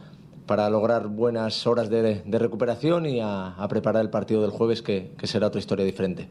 para 0.45 0.69
lograr 0.69 1.07
buenas 1.07 1.65
horas 1.65 1.89
de, 1.89 2.21
de 2.25 2.39
recuperación 2.39 3.05
y 3.05 3.21
a, 3.21 3.55
preparar 3.69 4.01
el 4.01 4.09
partido 4.09 4.41
del 4.41 4.51
jueves, 4.51 4.81
que 4.81 5.09
será 5.23 5.47
otra 5.47 5.59
historia 5.59 5.85
diferente. 5.85 6.27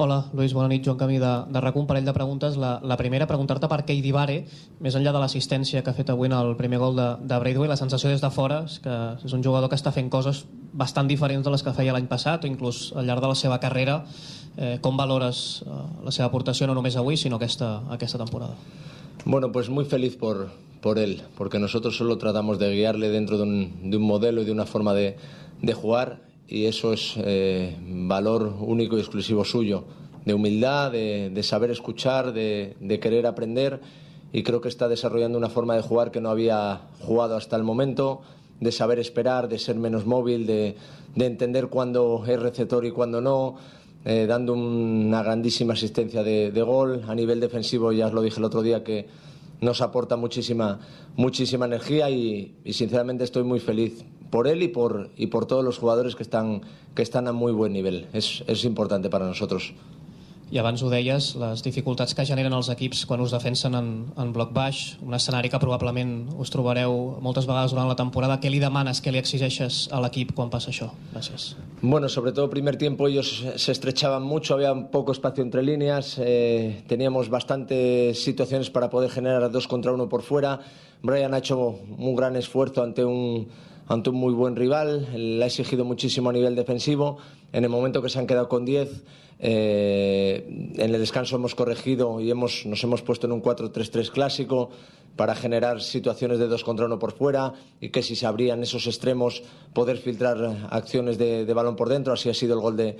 Hola, 0.00 0.28
Lluís, 0.30 0.52
bona 0.54 0.68
nit. 0.70 0.84
Joan 0.86 0.94
Camí 0.94 1.16
de, 1.18 1.28
de 1.50 1.60
RAC, 1.60 1.74
un 1.74 1.88
parell 1.88 2.04
de 2.06 2.12
preguntes. 2.14 2.54
La, 2.54 2.76
la 2.86 2.96
primera, 2.96 3.26
preguntar-te 3.26 3.66
per 3.66 3.80
Keidi 3.82 4.12
Vare, 4.14 4.36
més 4.78 4.94
enllà 4.94 5.10
de 5.10 5.18
l'assistència 5.18 5.80
que 5.82 5.90
ha 5.90 5.96
fet 5.96 6.12
avui 6.14 6.28
en 6.28 6.36
el 6.36 6.52
primer 6.54 6.78
gol 6.78 6.94
de, 6.94 7.06
de 7.18 7.38
Braithwaite, 7.42 7.72
la 7.72 7.76
sensació 7.80 8.12
des 8.12 8.22
de 8.22 8.30
fora 8.30 8.60
és 8.68 8.76
que 8.84 8.94
és 9.26 9.34
un 9.34 9.42
jugador 9.42 9.66
que 9.66 9.74
està 9.74 9.90
fent 9.90 10.06
coses 10.06 10.44
bastant 10.70 11.10
diferents 11.10 11.42
de 11.42 11.50
les 11.50 11.66
que 11.66 11.72
feia 11.74 11.96
l'any 11.96 12.06
passat 12.06 12.46
o 12.46 12.50
inclús 12.52 12.92
al 12.94 13.10
llarg 13.10 13.26
de 13.26 13.32
la 13.32 13.38
seva 13.42 13.58
carrera. 13.58 14.04
Eh, 14.54 14.78
com 14.86 14.94
valores 14.94 15.64
eh, 15.66 15.80
la 16.06 16.14
seva 16.14 16.28
aportació 16.30 16.70
no 16.70 16.78
només 16.78 16.94
avui, 16.94 17.18
sinó 17.18 17.42
aquesta, 17.42 17.80
aquesta 17.90 18.22
temporada? 18.22 18.54
Bueno, 19.24 19.50
pues 19.50 19.66
muy 19.68 19.84
feliz 19.84 20.14
por, 20.14 20.46
por 20.80 21.00
él, 21.00 21.24
porque 21.34 21.58
nosotros 21.58 21.98
solo 21.98 22.18
tratamos 22.18 22.60
de 22.60 22.70
guiarle 22.70 23.10
dentro 23.10 23.36
de 23.36 23.42
un, 23.42 23.90
de 23.90 23.96
un 23.96 24.04
modelo 24.04 24.42
y 24.42 24.44
de 24.44 24.52
una 24.52 24.64
forma 24.64 24.94
de, 24.94 25.16
de 25.60 25.74
jugar 25.74 26.27
y 26.48 26.64
eso 26.64 26.92
es 26.92 27.14
eh, 27.18 27.76
valor 27.80 28.54
único 28.60 28.96
y 28.96 29.00
exclusivo 29.00 29.44
suyo, 29.44 29.84
de 30.24 30.34
humildad, 30.34 30.92
de, 30.92 31.42
saber 31.42 31.70
escuchar, 31.70 32.32
de, 32.32 32.98
querer 33.00 33.26
aprender 33.26 33.80
y 34.32 34.42
creo 34.42 34.60
que 34.60 34.68
está 34.68 34.88
desarrollando 34.88 35.38
una 35.38 35.48
forma 35.48 35.74
de 35.74 35.82
jugar 35.82 36.10
que 36.10 36.20
no 36.20 36.30
había 36.30 36.82
jugado 37.00 37.36
hasta 37.36 37.56
el 37.56 37.62
momento, 37.62 38.22
de 38.60 38.72
saber 38.72 38.98
esperar, 38.98 39.48
de 39.48 39.58
ser 39.58 39.76
menos 39.76 40.04
móvil, 40.04 40.46
de, 40.46 40.76
de 41.14 41.26
entender 41.26 41.68
cuándo 41.68 42.24
es 42.26 42.40
receptor 42.40 42.84
y 42.84 42.90
cuándo 42.90 43.20
no, 43.20 43.56
eh, 44.04 44.26
dando 44.26 44.54
una 44.54 45.22
grandísima 45.22 45.74
asistencia 45.74 46.22
de, 46.22 46.62
gol. 46.62 47.02
A 47.08 47.14
nivel 47.14 47.40
defensivo, 47.40 47.92
ya 47.92 48.06
os 48.06 48.12
lo 48.12 48.22
dije 48.22 48.38
el 48.38 48.44
otro 48.44 48.62
día, 48.62 48.84
que 48.84 49.06
nos 49.60 49.80
aporta 49.80 50.16
muchísima, 50.16 50.78
muchísima 51.16 51.66
energía 51.66 52.08
y, 52.08 52.54
sinceramente 52.70 53.24
estoy 53.24 53.42
muy 53.42 53.60
feliz 53.60 54.04
por 54.30 54.48
él 54.48 54.62
y 54.62 54.68
por, 54.68 55.10
y 55.16 55.28
por 55.28 55.46
todos 55.46 55.64
los 55.64 55.78
jugadores 55.78 56.16
que 56.16 56.22
están, 56.22 56.62
que 56.94 57.02
están 57.02 57.28
a 57.28 57.32
muy 57.32 57.52
buen 57.52 57.72
nivel. 57.72 58.06
Es, 58.12 58.44
es 58.46 58.64
importante 58.64 59.08
para 59.08 59.26
nosotros. 59.26 59.74
I 60.48 60.56
abans 60.56 60.80
ho 60.80 60.88
deies, 60.88 61.34
les 61.36 61.60
dificultats 61.60 62.14
que 62.16 62.24
generen 62.24 62.54
els 62.56 62.70
equips 62.72 63.02
quan 63.04 63.20
us 63.20 63.34
defensen 63.34 63.74
en, 63.76 63.88
en 64.16 64.30
bloc 64.32 64.54
baix, 64.56 64.94
un 65.04 65.12
escenari 65.12 65.50
que 65.52 65.60
probablement 65.60 66.30
us 66.40 66.48
trobareu 66.48 67.18
moltes 67.20 67.44
vegades 67.44 67.74
durant 67.74 67.90
la 67.90 67.96
temporada. 67.98 68.38
Què 68.40 68.48
li 68.48 68.60
demanes, 68.62 69.02
què 69.04 69.12
li 69.12 69.20
exigeixes 69.20 69.82
a 69.92 70.00
l'equip 70.00 70.32
quan 70.32 70.48
passa 70.48 70.70
això? 70.72 70.88
Gràcies. 71.12 71.50
Bueno, 71.82 72.08
sobre 72.08 72.32
todo 72.32 72.48
primer 72.48 72.78
tiempo 72.80 73.08
ellos 73.08 73.44
se 73.56 73.72
estrechaban 73.72 74.22
mucho, 74.22 74.54
había 74.54 74.72
poco 74.90 75.12
espacio 75.12 75.44
entre 75.44 75.62
líneas, 75.62 76.16
eh, 76.16 76.82
teníamos 76.88 77.28
bastantes 77.28 78.24
situaciones 78.24 78.70
para 78.70 78.88
poder 78.88 79.10
generar 79.10 79.50
dos 79.52 79.68
contra 79.68 79.92
uno 79.92 80.08
por 80.08 80.22
fuera. 80.22 80.60
Brian 81.02 81.34
ha 81.34 81.38
hecho 81.38 81.78
un 81.98 82.16
gran 82.16 82.36
esfuerzo 82.36 82.82
ante 82.82 83.04
un 83.04 83.48
ante 83.88 84.10
un 84.10 84.16
muy 84.16 84.34
buen 84.34 84.54
rival, 84.54 85.08
le 85.14 85.42
ha 85.42 85.46
exigido 85.46 85.84
muchísimo 85.84 86.30
a 86.30 86.32
nivel 86.32 86.54
defensivo. 86.54 87.18
En 87.52 87.64
el 87.64 87.70
momento 87.70 88.02
que 88.02 88.10
se 88.10 88.18
han 88.18 88.26
quedado 88.26 88.48
con 88.48 88.66
10, 88.66 89.02
eh, 89.40 90.72
en 90.76 90.94
el 90.94 91.00
descanso 91.00 91.36
hemos 91.36 91.54
corregido 91.54 92.20
y 92.20 92.30
hemos, 92.30 92.66
nos 92.66 92.82
hemos 92.84 93.02
puesto 93.02 93.26
en 93.26 93.32
un 93.32 93.42
4-3-3 93.42 94.10
clásico 94.10 94.70
para 95.16 95.34
generar 95.34 95.80
situaciones 95.80 96.38
de 96.38 96.48
dos 96.48 96.64
contra 96.64 96.86
uno 96.86 96.98
por 96.98 97.12
fuera 97.12 97.54
y 97.80 97.88
que 97.88 98.02
si 98.02 98.14
se 98.14 98.26
abrían 98.26 98.62
esos 98.62 98.86
extremos 98.86 99.42
poder 99.72 99.96
filtrar 99.96 100.68
acciones 100.70 101.18
de, 101.18 101.52
balón 101.54 101.74
por 101.74 101.88
dentro. 101.88 102.12
Así 102.12 102.28
ha 102.28 102.34
sido 102.34 102.54
el 102.54 102.60
gol 102.60 102.76
de, 102.76 102.98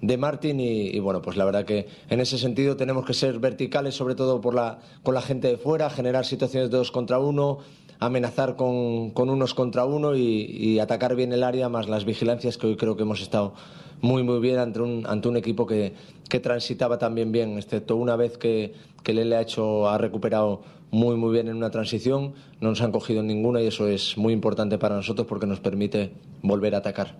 de 0.00 0.16
Martin 0.16 0.58
y, 0.58 0.88
y, 0.88 0.98
bueno, 1.00 1.20
pues 1.20 1.36
la 1.36 1.44
verdad 1.44 1.64
que 1.64 1.86
en 2.08 2.20
ese 2.20 2.38
sentido 2.38 2.76
tenemos 2.76 3.04
que 3.04 3.14
ser 3.14 3.38
verticales, 3.38 3.94
sobre 3.94 4.14
todo 4.14 4.40
por 4.40 4.54
la, 4.54 4.78
con 5.02 5.14
la 5.14 5.22
gente 5.22 5.48
de 5.48 5.58
fuera, 5.58 5.90
generar 5.90 6.24
situaciones 6.24 6.70
de 6.70 6.78
dos 6.78 6.90
contra 6.90 7.18
uno, 7.18 7.58
amenazar 8.00 8.56
con, 8.56 9.10
con 9.10 9.28
unos 9.28 9.54
contra 9.54 9.84
uno 9.84 10.16
y, 10.16 10.78
atacar 10.80 11.14
bien 11.14 11.32
el 11.32 11.44
área, 11.44 11.68
más 11.68 11.88
las 11.88 12.04
vigilancias 12.04 12.56
que 12.56 12.66
hoy 12.66 12.76
creo 12.76 12.96
que 12.96 13.02
hemos 13.02 13.20
estado 13.20 13.52
muy 14.00 14.22
muy 14.22 14.40
bien 14.40 14.58
ante 14.58 14.80
un, 14.80 15.06
ante 15.06 15.28
un 15.28 15.36
equipo 15.36 15.66
que, 15.66 15.92
que 16.28 16.40
transitaba 16.40 16.96
también 16.98 17.30
bien, 17.30 17.58
excepto 17.58 17.96
una 17.96 18.16
vez 18.16 18.38
que, 18.38 18.72
que 19.02 19.12
Lele 19.12 19.36
ha, 19.36 19.42
hecho, 19.42 19.88
ha 19.90 19.98
recuperado 19.98 20.62
muy 20.90 21.16
muy 21.16 21.32
bien 21.32 21.48
en 21.48 21.56
una 21.56 21.70
transición, 21.70 22.32
no 22.60 22.70
nos 22.70 22.80
han 22.80 22.90
cogido 22.90 23.22
ninguna 23.22 23.60
y 23.60 23.66
eso 23.66 23.86
es 23.86 24.16
muy 24.16 24.32
importante 24.32 24.78
para 24.78 24.96
nosotros 24.96 25.26
porque 25.26 25.46
nos 25.46 25.60
permite 25.60 26.12
volver 26.42 26.74
a 26.74 26.78
atacar. 26.78 27.18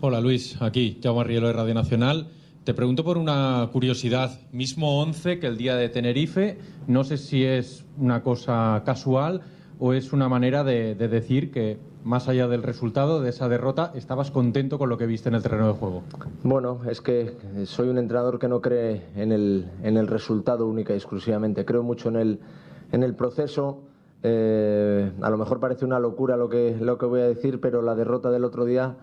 Hola 0.00 0.20
Luis, 0.20 0.60
aquí 0.60 0.98
Jaume 1.00 1.22
Rielo 1.22 1.46
de 1.46 1.52
Radio 1.52 1.74
Nacional. 1.74 2.28
Te 2.64 2.72
pregunto 2.72 3.04
por 3.04 3.18
una 3.18 3.68
curiosidad, 3.70 4.40
mismo 4.50 5.02
11 5.02 5.38
que 5.38 5.46
el 5.46 5.58
día 5.58 5.76
de 5.76 5.90
Tenerife, 5.90 6.56
no 6.86 7.04
sé 7.04 7.18
si 7.18 7.44
es 7.44 7.84
una 7.98 8.22
cosa 8.22 8.82
casual 8.86 9.42
o 9.78 9.92
es 9.92 10.14
una 10.14 10.30
manera 10.30 10.64
de, 10.64 10.94
de 10.94 11.08
decir 11.08 11.50
que 11.50 11.78
más 12.04 12.26
allá 12.26 12.48
del 12.48 12.62
resultado 12.62 13.20
de 13.20 13.28
esa 13.28 13.50
derrota, 13.50 13.92
estabas 13.94 14.30
contento 14.30 14.78
con 14.78 14.88
lo 14.88 14.96
que 14.96 15.04
viste 15.04 15.28
en 15.28 15.34
el 15.34 15.42
terreno 15.42 15.66
de 15.66 15.74
juego. 15.74 16.04
Bueno, 16.42 16.80
es 16.88 17.02
que 17.02 17.36
soy 17.66 17.88
un 17.88 17.98
entrenador 17.98 18.38
que 18.38 18.48
no 18.48 18.62
cree 18.62 19.08
en 19.14 19.32
el, 19.32 19.70
en 19.82 19.98
el 19.98 20.06
resultado 20.06 20.66
única 20.66 20.94
y 20.94 20.96
exclusivamente, 20.96 21.66
creo 21.66 21.82
mucho 21.82 22.08
en 22.08 22.16
el, 22.16 22.40
en 22.92 23.02
el 23.02 23.14
proceso. 23.14 23.82
Eh, 24.22 25.12
a 25.20 25.28
lo 25.28 25.36
mejor 25.36 25.60
parece 25.60 25.84
una 25.84 25.98
locura 25.98 26.38
lo 26.38 26.48
que, 26.48 26.74
lo 26.80 26.96
que 26.96 27.04
voy 27.04 27.20
a 27.20 27.26
decir, 27.26 27.60
pero 27.60 27.82
la 27.82 27.94
derrota 27.94 28.30
del 28.30 28.44
otro 28.44 28.64
día 28.64 28.96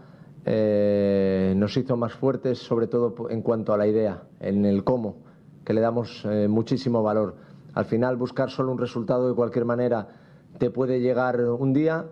eh, 0.46 1.54
nos 1.56 1.78
hizo 1.78 1.98
más 1.98 2.14
fuertes, 2.14 2.60
sobre 2.60 2.88
todo 2.88 3.30
en 3.30 3.42
cuanto 3.42 3.74
a 3.74 3.78
la 3.78 3.88
idea, 3.88 4.24
en 4.40 4.66
el 4.66 4.84
cómo, 4.84 5.18
que 5.64 5.74
le 5.74 5.82
damos 5.82 6.26
eh, 6.26 6.48
muchísimo 6.48 7.04
valor. 7.04 7.36
Al 7.74 7.86
final, 7.86 8.18
buscar 8.18 8.50
solo 8.50 8.72
un 8.72 8.80
resultado 8.80 9.30
de 9.30 9.36
cualquier 9.36 9.66
manera 9.66 10.08
te 10.58 10.70
puede 10.70 11.00
llegar 11.00 11.40
un 11.42 11.74
día, 11.74 12.06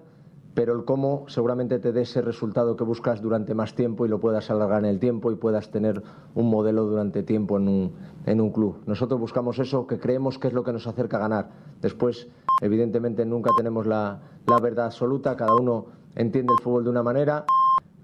pero 0.53 0.73
el 0.73 0.85
cómo 0.85 1.25
seguramente 1.27 1.79
te 1.79 1.91
dé 1.91 2.01
ese 2.01 2.21
resultado 2.21 2.75
que 2.75 2.83
buscas 2.83 3.21
durante 3.21 3.53
más 3.53 3.75
tiempo 3.75 4.05
y 4.05 4.09
lo 4.09 4.19
puedas 4.19 4.49
alargar 4.49 4.79
en 4.79 4.89
el 4.89 4.99
tiempo 4.99 5.31
y 5.31 5.35
puedas 5.35 5.71
tener 5.71 6.01
un 6.35 6.49
modelo 6.49 6.85
durante 6.85 7.23
tiempo 7.23 7.57
en 7.57 7.91
un, 8.39 8.51
club. 8.51 8.77
Nosotros 8.85 9.19
buscamos 9.19 9.59
eso 9.59 9.87
que 9.87 9.99
creemos 9.99 10.39
que 10.39 10.47
es 10.47 10.53
lo 10.53 10.63
que 10.63 10.73
nos 10.73 10.87
acerca 10.87 11.17
a 11.17 11.21
ganar. 11.21 11.49
Después, 11.81 12.29
evidentemente, 12.61 13.25
nunca 13.25 13.51
tenemos 13.57 13.85
la 13.85 14.21
verdad 14.61 14.87
absoluta, 14.87 15.35
cada 15.35 15.55
uno 15.55 15.87
entiende 16.15 16.53
el 16.57 16.63
fútbol 16.63 16.83
de 16.83 16.89
una 16.89 17.03
manera. 17.03 17.45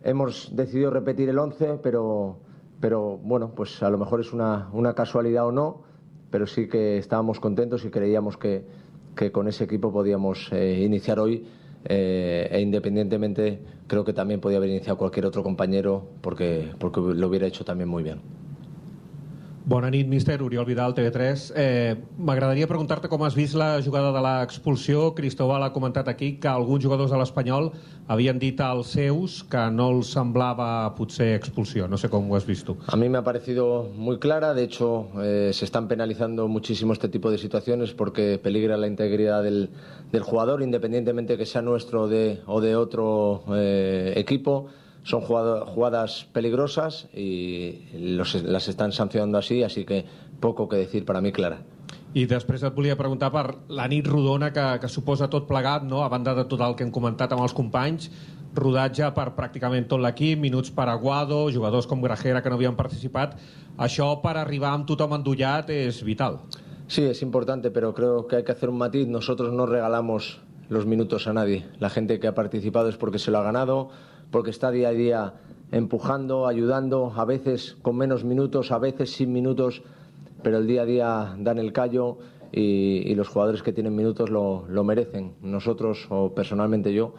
Hemos 0.05 0.55
decidido 0.55 0.91
repetir 0.91 1.29
el 1.29 1.39
11, 1.39 1.79
pero, 1.81 2.37
pero 2.79 3.17
bueno, 3.17 3.53
pues 3.55 3.81
a 3.81 3.89
lo 3.89 3.97
mejor 3.97 4.21
es 4.21 4.33
una, 4.33 4.69
una 4.71 4.93
casualidad 4.93 5.47
o 5.47 5.51
no, 5.51 5.81
pero 6.29 6.45
sí 6.45 6.67
que 6.67 6.99
estábamos 6.99 7.39
contentos 7.39 7.83
y 7.85 7.89
creíamos 7.89 8.37
que, 8.37 8.63
que 9.15 9.31
con 9.31 9.47
ese 9.47 9.63
equipo 9.63 9.91
podíamos 9.91 10.51
eh, 10.51 10.83
iniciar 10.85 11.19
hoy 11.19 11.47
eh, 11.85 12.47
e 12.51 12.61
independientemente 12.61 13.59
creo 13.87 14.05
que 14.05 14.13
también 14.13 14.39
podía 14.39 14.57
haber 14.57 14.69
iniciado 14.69 14.97
cualquier 14.97 15.25
otro 15.25 15.41
compañero 15.41 16.03
porque, 16.21 16.71
porque 16.77 17.01
lo 17.01 17.27
hubiera 17.27 17.47
hecho 17.47 17.65
también 17.65 17.89
muy 17.89 18.03
bien. 18.03 18.44
Bona 19.65 19.89
nit, 19.89 20.05
míster. 20.05 20.43
Oriol 20.45 20.65
Vidal, 20.65 20.93
TV3. 20.93 21.47
Eh, 21.57 21.95
M'agradaria 22.21 22.67
preguntar-te 22.69 23.09
com 23.09 23.23
has 23.25 23.33
vist 23.33 23.57
la 23.57 23.79
jugada 23.81 24.11
de 24.13 24.21
l'expulsió. 24.21 25.07
Cristóbal 25.17 25.65
ha 25.65 25.71
comentat 25.73 26.05
aquí 26.11 26.35
que 26.37 26.47
alguns 26.47 26.83
jugadors 26.85 27.09
de 27.09 27.17
l'Espanyol 27.17 27.71
havien 28.05 28.37
dit 28.37 28.61
als 28.61 28.93
seus 28.93 29.39
que 29.49 29.63
no 29.73 29.89
els 29.95 30.13
semblava 30.13 30.67
potser 30.93 31.31
expulsió. 31.33 31.89
No 31.89 31.97
sé 31.97 32.11
com 32.13 32.29
ho 32.29 32.37
has 32.37 32.45
vist 32.45 32.69
tu. 32.69 32.77
A 32.85 32.95
mí 32.95 33.09
me 33.09 33.17
ha 33.17 33.23
parecido 33.23 33.89
muy 33.95 34.19
clara. 34.19 34.53
De 34.53 34.61
hecho, 34.69 35.07
eh, 35.23 35.49
se 35.51 35.65
están 35.65 35.87
penalizando 35.87 36.47
muchísimo 36.47 36.93
este 36.93 37.09
tipo 37.09 37.31
de 37.31 37.39
situaciones 37.39 37.91
porque 37.91 38.37
peligra 38.37 38.77
la 38.77 38.85
integridad 38.85 39.41
del, 39.41 39.71
del 40.11 40.21
jugador, 40.21 40.61
independientemente 40.61 41.39
que 41.39 41.47
sea 41.47 41.63
nuestro 41.63 42.07
de, 42.07 42.39
o 42.45 42.61
de 42.61 42.75
otro 42.75 43.41
eh, 43.55 44.13
equipo. 44.15 44.67
Son 45.05 45.21
jugadas 45.21 46.25
peligrosas 46.33 47.07
y 47.13 47.85
los, 47.93 48.33
las 48.41 48.67
están 48.67 48.91
sancionando 48.91 49.37
así, 49.37 49.61
así 49.61 49.85
que 49.85 50.05
poco 50.39 50.67
que 50.67 50.77
decir 50.77 51.05
para 51.05 51.21
mí, 51.21 51.31
Clara. 51.31 51.61
I 52.15 52.23
després 52.31 52.61
et 52.63 52.71
volia 52.71 52.95
preguntar 52.95 53.27
per 53.33 53.57
la 53.75 53.89
nit 53.91 54.05
rodona 54.07 54.47
que, 54.55 54.63
que 54.79 54.87
suposa 54.87 55.27
tot 55.27 55.49
plegat, 55.49 55.83
no? 55.83 55.99
a 55.99 56.07
banda 56.07 56.31
de 56.37 56.45
tot 56.47 56.61
el 56.63 56.77
que 56.79 56.85
hem 56.87 56.91
comentat 56.95 57.33
amb 57.35 57.43
els 57.43 57.53
companys, 57.53 58.07
rodatge 58.55 59.09
per 59.17 59.33
pràcticament 59.35 59.89
tot 59.91 59.99
l'equip, 59.99 60.39
minuts 60.39 60.71
per 60.71 60.87
Aguado, 60.87 61.41
jugadors 61.51 61.89
com 61.91 61.99
Grajera 61.99 62.39
que 62.41 62.49
no 62.49 62.55
havien 62.55 62.77
participat. 62.79 63.35
Això 63.75 64.07
per 64.23 64.37
arribar 64.39 64.71
amb 64.71 64.87
tothom 64.87 65.17
endollat 65.17 65.73
és 65.75 65.99
vital. 66.07 66.39
Sí, 66.87 67.03
es 67.03 67.21
importante, 67.21 67.69
pero 67.69 67.93
creo 67.93 68.27
que 68.27 68.37
hay 68.37 68.43
que 68.43 68.53
hacer 68.53 68.69
un 68.69 68.77
matiz. 68.77 69.07
Nosotros 69.07 69.51
no 69.51 69.65
regalamos 69.65 70.39
los 70.69 70.85
minutos 70.85 71.27
a 71.27 71.33
nadie. 71.33 71.65
La 71.79 71.89
gente 71.89 72.19
que 72.21 72.27
ha 72.27 72.35
participado 72.35 72.87
es 72.87 72.95
porque 72.95 73.19
se 73.19 73.31
lo 73.31 73.39
ha 73.39 73.43
ganado, 73.43 73.89
porque 74.35 74.49
está 74.49 74.69
día 74.69 74.89
a 74.89 74.91
día 74.91 75.33
empujando, 75.71 76.45
ayudando, 76.45 77.13
a 77.15 77.23
veces 77.23 77.77
con 77.81 77.95
menos 77.95 78.25
minutos, 78.25 78.73
a 78.73 78.79
veces 78.79 79.09
sin 79.09 79.31
minutos, 79.31 79.81
pero 80.43 80.57
el 80.57 80.67
día 80.67 80.81
a 80.81 80.85
día 80.85 81.35
dan 81.39 81.57
el 81.57 81.71
callo 81.71 82.17
y, 82.51 83.09
y 83.09 83.15
los 83.15 83.29
jugadores 83.29 83.63
que 83.63 83.71
tienen 83.71 83.95
minutos 83.95 84.29
lo, 84.29 84.65
lo, 84.67 84.83
merecen. 84.83 85.35
Nosotros, 85.41 86.07
o 86.09 86.35
personalmente 86.35 86.93
yo, 86.93 87.13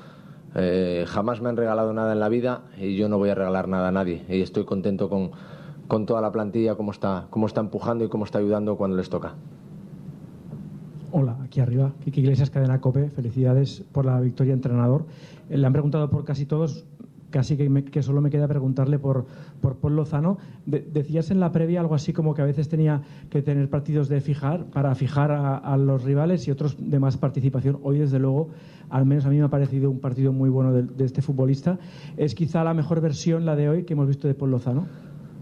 eh, 0.57 1.07
jamás 1.09 1.41
me 1.41 1.49
han 1.49 1.57
regalado 1.57 1.95
nada 1.95 2.13
en 2.13 2.21
la 2.21 2.29
vida 2.29 2.65
y 2.79 2.97
yo 2.97 3.09
no 3.09 3.17
voy 3.17 3.31
a 3.31 3.35
regalar 3.35 3.67
nada 3.67 3.89
a 3.89 3.93
nadie. 3.93 4.23
Y 4.29 4.43
estoy 4.43 4.67
contento 4.67 5.09
con, 5.09 5.31
con 5.89 6.05
toda 6.05 6.21
la 6.21 6.31
plantilla, 6.33 6.75
cómo 6.75 6.91
está, 6.91 7.29
cómo 7.31 7.47
está 7.47 7.63
empujando 7.63 8.05
y 8.05 8.11
cómo 8.11 8.27
está 8.27 8.41
ayudando 8.41 8.77
cuando 8.77 8.95
les 8.95 9.09
toca. 9.09 9.37
Hola, 11.13 11.39
aquí 11.43 11.61
arriba, 11.61 11.93
Kiki 12.05 12.21
Iglesias, 12.21 12.51
Cadena 12.51 12.79
Cope. 12.83 13.09
Felicidades 13.09 13.83
por 13.93 14.05
la 14.05 14.21
victoria, 14.21 14.53
entrenador. 14.53 15.07
Eh, 15.51 15.57
le 15.57 15.67
han 15.67 15.73
preguntado 15.73 16.11
por 16.11 16.25
casi 16.25 16.47
todos, 16.47 16.85
casi 17.31 17.57
que, 17.57 17.69
me, 17.69 17.85
que 17.85 18.03
solo 18.03 18.21
me 18.21 18.31
queda 18.31 18.49
preguntarle 18.49 18.99
por, 18.99 19.27
por 19.61 19.77
Paul 19.77 19.97
Lozano. 19.97 20.39
De, 20.65 20.81
decías 20.81 21.31
en 21.31 21.41
la 21.41 21.53
previa 21.53 21.81
algo 21.81 21.95
así 21.95 22.13
como 22.13 22.35
que 22.35 22.43
a 22.43 22.45
veces 22.45 22.69
tenía 22.69 23.03
que 23.31 23.43
tener 23.43 23.69
partidos 23.69 24.09
de 24.09 24.21
fijar 24.21 24.67
para 24.67 24.95
fijar 24.95 25.31
a, 25.31 25.57
a, 25.57 25.77
los 25.77 26.05
rivales 26.05 26.47
y 26.49 26.51
otros 26.51 26.77
de 26.79 26.99
más 26.99 27.17
participación. 27.17 27.79
Hoy, 27.83 27.99
desde 27.99 28.19
luego, 28.19 28.49
al 28.91 29.07
menos 29.07 29.27
a 29.27 29.31
mí 29.31 29.39
me 29.39 29.45
ha 29.45 29.51
parecido 29.51 29.91
un 29.91 30.01
partido 30.01 30.33
muy 30.33 30.51
bueno 30.51 30.73
de, 30.73 30.83
de 30.83 31.05
este 31.05 31.23
futbolista. 31.23 31.79
¿Es 32.17 32.35
quizá 32.35 32.65
la 32.65 32.75
mejor 32.75 33.01
versión 33.01 33.45
la 33.45 33.57
de 33.57 33.69
hoy 33.69 33.85
que 33.85 33.95
hemos 33.95 34.09
visto 34.09 34.29
de 34.29 34.35
Paul 34.35 34.53
Lozano? 34.53 34.87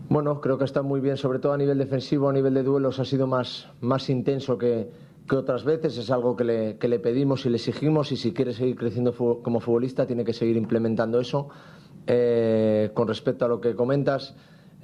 Bueno, 0.09 0.41
creo 0.41 0.59
que 0.59 0.65
está 0.65 0.83
muy 0.83 1.01
bien, 1.01 1.17
sobre 1.17 1.39
todo 1.39 1.55
a 1.55 1.57
nivel 1.57 1.79
defensivo, 1.79 2.29
a 2.29 2.33
nivel 2.33 2.53
de 2.53 2.63
duelos 2.63 3.01
ha 3.01 3.07
sido 3.07 3.27
más, 3.27 3.69
más 3.81 4.11
intenso 4.11 4.59
que, 4.59 4.91
que 5.29 5.37
otras 5.37 5.65
veces, 5.65 5.97
es 5.97 6.11
algo 6.11 6.37
que 6.37 6.45
le, 6.45 6.77
que 6.77 6.89
le, 6.89 6.99
pedimos 6.99 7.47
y 7.47 7.51
le 7.51 7.57
exigimos 7.57 8.13
y 8.13 8.17
si 8.17 8.33
quiere 8.33 8.53
seguir 8.53 8.77
creciendo 8.77 9.15
como 9.43 9.61
futbolista 9.61 10.07
tiene 10.07 10.25
que 10.25 10.33
seguir 10.33 10.57
implementando 10.57 11.21
eso. 11.21 11.49
Eh, 12.07 12.91
con 12.93 13.09
respecto 13.09 13.47
a 13.47 13.49
lo 13.49 13.61
que 13.61 13.75
comentas, 13.75 14.35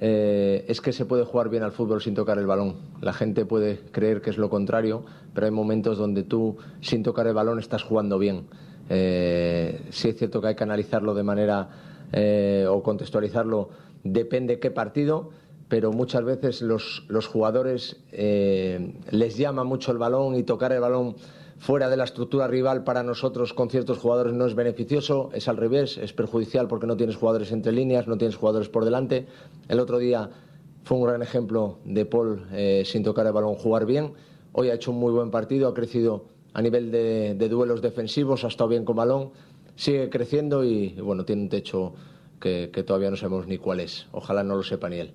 eh, 0.03 0.65
es 0.67 0.81
que 0.81 0.91
se 0.93 1.05
puede 1.05 1.25
jugar 1.25 1.49
bien 1.49 1.61
al 1.61 1.71
fútbol 1.71 2.01
sin 2.01 2.15
tocar 2.15 2.39
el 2.39 2.47
balón. 2.47 2.77
La 3.01 3.13
gente 3.13 3.45
puede 3.45 3.77
creer 3.91 4.21
que 4.21 4.31
es 4.31 4.37
lo 4.39 4.49
contrario, 4.49 5.05
pero 5.35 5.45
hay 5.45 5.51
momentos 5.51 5.99
donde 5.99 6.23
tú 6.23 6.57
sin 6.81 7.03
tocar 7.03 7.27
el 7.27 7.35
balón 7.35 7.59
estás 7.59 7.83
jugando 7.83 8.17
bien. 8.17 8.47
Eh, 8.89 9.79
sí 9.91 10.09
es 10.09 10.17
cierto 10.17 10.41
que 10.41 10.47
hay 10.47 10.55
que 10.55 10.63
analizarlo 10.63 11.13
de 11.13 11.21
manera 11.21 11.69
eh, 12.11 12.65
o 12.67 12.81
contextualizarlo, 12.81 13.69
depende 14.03 14.59
qué 14.59 14.71
partido 14.71 15.29
pero 15.71 15.93
muchas 15.93 16.25
veces 16.25 16.61
los, 16.61 17.05
los 17.07 17.27
jugadores 17.27 17.95
eh, 18.11 18.93
les 19.09 19.37
llama 19.37 19.63
mucho 19.63 19.93
el 19.93 19.97
balón 19.97 20.35
y 20.35 20.43
tocar 20.43 20.73
el 20.73 20.81
balón 20.81 21.15
fuera 21.59 21.87
de 21.87 21.95
la 21.95 22.03
estructura 22.03 22.45
rival 22.45 22.83
para 22.83 23.03
nosotros 23.03 23.53
con 23.53 23.69
ciertos 23.69 23.97
jugadores 23.97 24.33
no 24.33 24.45
es 24.45 24.53
beneficioso, 24.53 25.29
es 25.31 25.47
al 25.47 25.55
revés, 25.55 25.97
es 25.97 26.11
perjudicial 26.11 26.67
porque 26.67 26.87
no 26.87 26.97
tienes 26.97 27.15
jugadores 27.15 27.53
entre 27.53 27.71
líneas, 27.71 28.05
no 28.05 28.17
tienes 28.17 28.35
jugadores 28.35 28.67
por 28.67 28.83
delante. 28.83 29.27
El 29.69 29.79
otro 29.79 29.97
día 29.97 30.29
fue 30.83 30.97
un 30.97 31.05
gran 31.05 31.21
ejemplo 31.21 31.77
de 31.85 32.05
Paul 32.05 32.47
eh, 32.51 32.83
sin 32.85 33.01
tocar 33.01 33.25
el 33.25 33.31
balón 33.31 33.55
jugar 33.55 33.85
bien. 33.85 34.11
Hoy 34.51 34.71
ha 34.71 34.73
hecho 34.73 34.91
un 34.91 34.99
muy 34.99 35.13
buen 35.13 35.31
partido, 35.31 35.69
ha 35.69 35.73
crecido 35.73 36.25
a 36.51 36.61
nivel 36.61 36.91
de, 36.91 37.33
de 37.35 37.47
duelos 37.47 37.81
defensivos, 37.81 38.43
ha 38.43 38.49
estado 38.49 38.71
bien 38.71 38.83
con 38.83 38.97
balón, 38.97 39.31
sigue 39.77 40.09
creciendo 40.09 40.65
y, 40.65 40.95
y 40.97 40.99
bueno, 40.99 41.23
tiene 41.23 41.43
un 41.43 41.49
techo 41.49 41.93
que, 42.41 42.71
que 42.73 42.83
todavía 42.83 43.09
no 43.09 43.15
sabemos 43.15 43.47
ni 43.47 43.57
cuál 43.57 43.79
es. 43.79 44.07
Ojalá 44.11 44.43
no 44.43 44.57
lo 44.57 44.63
sepa 44.63 44.89
ni 44.89 44.97
él. 44.97 45.13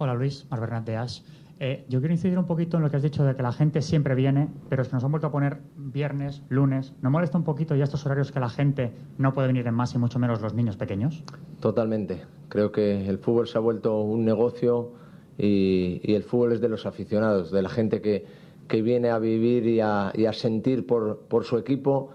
Hola 0.00 0.14
Luis, 0.14 0.46
Mar 0.48 0.60
Bernat 0.60 0.88
As. 0.90 1.24
Eh, 1.58 1.84
yo 1.88 1.98
quiero 1.98 2.14
incidir 2.14 2.38
un 2.38 2.46
poquito 2.46 2.76
en 2.76 2.84
lo 2.84 2.90
que 2.90 2.98
has 2.98 3.02
dicho 3.02 3.24
de 3.24 3.34
que 3.34 3.42
la 3.42 3.50
gente 3.50 3.82
siempre 3.82 4.14
viene, 4.14 4.48
pero 4.68 4.82
es 4.82 4.88
que 4.88 4.94
nos 4.94 5.02
han 5.02 5.10
vuelto 5.10 5.26
a 5.26 5.32
poner 5.32 5.58
viernes, 5.76 6.44
lunes. 6.48 6.94
¿No 7.02 7.10
molesta 7.10 7.36
un 7.36 7.42
poquito 7.42 7.74
ya 7.74 7.82
estos 7.82 8.06
horarios 8.06 8.30
que 8.30 8.38
la 8.38 8.48
gente 8.48 8.92
no 9.18 9.34
puede 9.34 9.48
venir 9.48 9.66
en 9.66 9.74
más 9.74 9.92
y 9.96 9.98
mucho 9.98 10.20
menos 10.20 10.40
los 10.40 10.54
niños 10.54 10.76
pequeños? 10.76 11.24
Totalmente. 11.58 12.22
Creo 12.48 12.70
que 12.70 13.08
el 13.08 13.18
fútbol 13.18 13.48
se 13.48 13.58
ha 13.58 13.60
vuelto 13.60 14.00
un 14.00 14.24
negocio 14.24 14.92
y, 15.36 16.14
el 16.14 16.22
fútbol 16.22 16.52
es 16.52 16.60
de 16.60 16.68
los 16.68 16.86
aficionados, 16.86 17.50
de 17.50 17.60
la 17.60 17.68
gente 17.68 18.00
que, 18.00 18.24
que 18.68 18.82
viene 18.82 19.10
a 19.10 19.18
vivir 19.18 19.66
y 19.66 19.80
a, 19.80 20.12
sentir 20.32 20.86
por, 20.86 21.22
por, 21.26 21.42
su 21.42 21.58
equipo. 21.58 22.10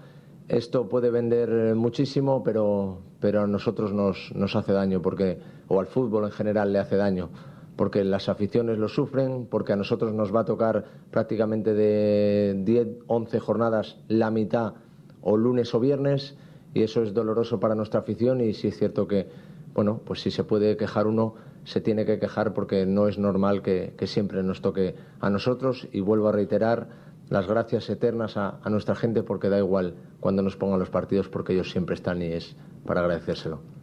Esto 0.48 0.88
puede 0.88 1.12
vender 1.12 1.76
muchísimo, 1.76 2.44
pero, 2.44 3.02
pero 3.20 3.42
a 3.42 3.48
nosotros 3.48 3.92
nos, 3.92 4.32
nos 4.36 4.56
hace 4.56 4.72
daño, 4.72 5.02
porque, 5.02 5.38
o 5.68 5.82
al 5.82 5.88
fútbol 5.88 6.24
en 6.24 6.32
general 6.32 6.72
le 6.72 6.80
hace 6.80 6.96
daño 6.96 7.30
porque 7.76 8.04
las 8.04 8.30
aficiones 8.30 8.78
lo 8.78 8.88
sufren, 8.88 9.48
porque 9.50 9.74
a 9.74 9.76
nosotros 9.76 10.14
nos 10.14 10.34
va 10.34 10.42
a 10.42 10.46
tocar 10.46 10.86
prácticamente 11.12 11.74
de 11.74 12.56
10, 12.64 12.88
11 13.08 13.40
jornadas 13.40 13.98
la 14.08 14.32
mitad 14.32 14.74
o 15.22 15.38
lunes 15.38 15.74
o 15.74 15.80
viernes 15.80 16.36
y 16.74 16.84
eso 16.84 17.04
es 17.04 17.14
doloroso 17.14 17.60
para 17.60 17.76
nuestra 17.76 18.02
afición 18.02 18.42
y 18.42 18.54
sí 18.54 18.68
es 18.68 18.78
cierto 18.78 19.08
que, 19.08 19.28
bueno, 19.74 20.02
pues 20.04 20.22
si 20.22 20.32
se 20.32 20.44
puede 20.44 20.78
quejar 20.78 21.08
uno, 21.08 21.36
se 21.64 21.82
tiene 21.82 22.06
que 22.06 22.20
quejar 22.20 22.54
porque 22.54 22.86
no 22.86 23.08
es 23.08 23.18
normal 23.18 23.62
que, 23.62 23.94
siempre 24.06 24.44
nos 24.44 24.62
toque 24.62 24.96
a 25.20 25.30
nosotros 25.30 25.88
y 25.92 26.02
vuelvo 26.02 26.30
a 26.30 26.32
reiterar 26.32 26.90
las 27.30 27.48
gracias 27.48 27.90
eternas 27.90 28.38
a, 28.38 28.60
a 28.62 28.70
nuestra 28.70 28.96
gente 28.96 29.24
porque 29.24 29.50
da 29.50 29.58
igual 29.58 29.96
cuando 30.20 30.42
nos 30.42 30.58
pongan 30.58 30.80
los 30.80 30.90
partidos 30.90 31.30
porque 31.30 31.54
ellos 31.54 31.72
siempre 31.72 31.96
están 31.96 32.22
y 32.22 32.26
es 32.26 32.56
para 32.86 33.02
agradecérselo. 33.02 33.83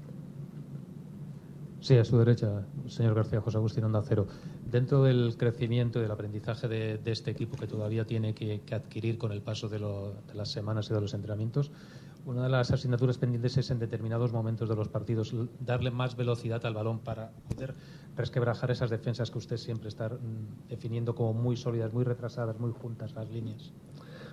Sí, 1.81 1.97
a 1.97 2.05
su 2.05 2.19
derecha, 2.19 2.67
señor 2.89 3.15
García 3.15 3.41
José 3.41 3.57
Agustín 3.57 3.85
Onda 3.85 4.03
Cero. 4.07 4.27
Dentro 4.71 5.03
del 5.03 5.35
crecimiento 5.39 5.99
y 5.99 6.03
del 6.03 6.11
aprendizaje 6.11 6.69
de, 6.69 7.01
este 7.07 7.31
equipo 7.31 7.57
que 7.57 7.67
todavía 7.67 8.05
tiene 8.05 8.35
que, 8.35 8.61
adquirir 8.71 9.17
con 9.17 9.33
el 9.33 9.41
paso 9.41 9.71
de, 9.71 9.81
las 10.35 10.51
semanas 10.51 10.91
y 10.91 10.95
de 10.95 11.01
los 11.01 11.15
entrenamientos, 11.15 11.71
una 12.27 12.43
de 12.43 12.51
las 12.51 12.71
asignaturas 12.71 13.17
pendientes 13.17 13.57
es 13.57 13.71
en 13.71 13.79
determinados 13.79 14.31
momentos 14.31 14.69
de 14.69 14.77
los 14.77 14.89
partidos 14.89 15.35
darle 15.59 15.91
más 15.91 16.17
velocidad 16.17 16.65
al 16.67 16.75
balón 16.75 16.99
para 16.99 17.31
poder 17.49 17.75
resquebrajar 18.15 18.71
esas 18.71 18.91
defensas 18.91 19.31
que 19.31 19.39
usted 19.39 19.57
siempre 19.57 19.89
está 19.89 20.11
mm, 20.11 20.69
definiendo 20.69 21.15
como 21.15 21.33
muy 21.33 21.57
sólidas, 21.57 21.95
muy 21.95 22.05
retrasadas, 22.05 22.61
muy 22.61 22.73
juntas 22.73 23.15
las 23.15 23.31
líneas. 23.31 23.73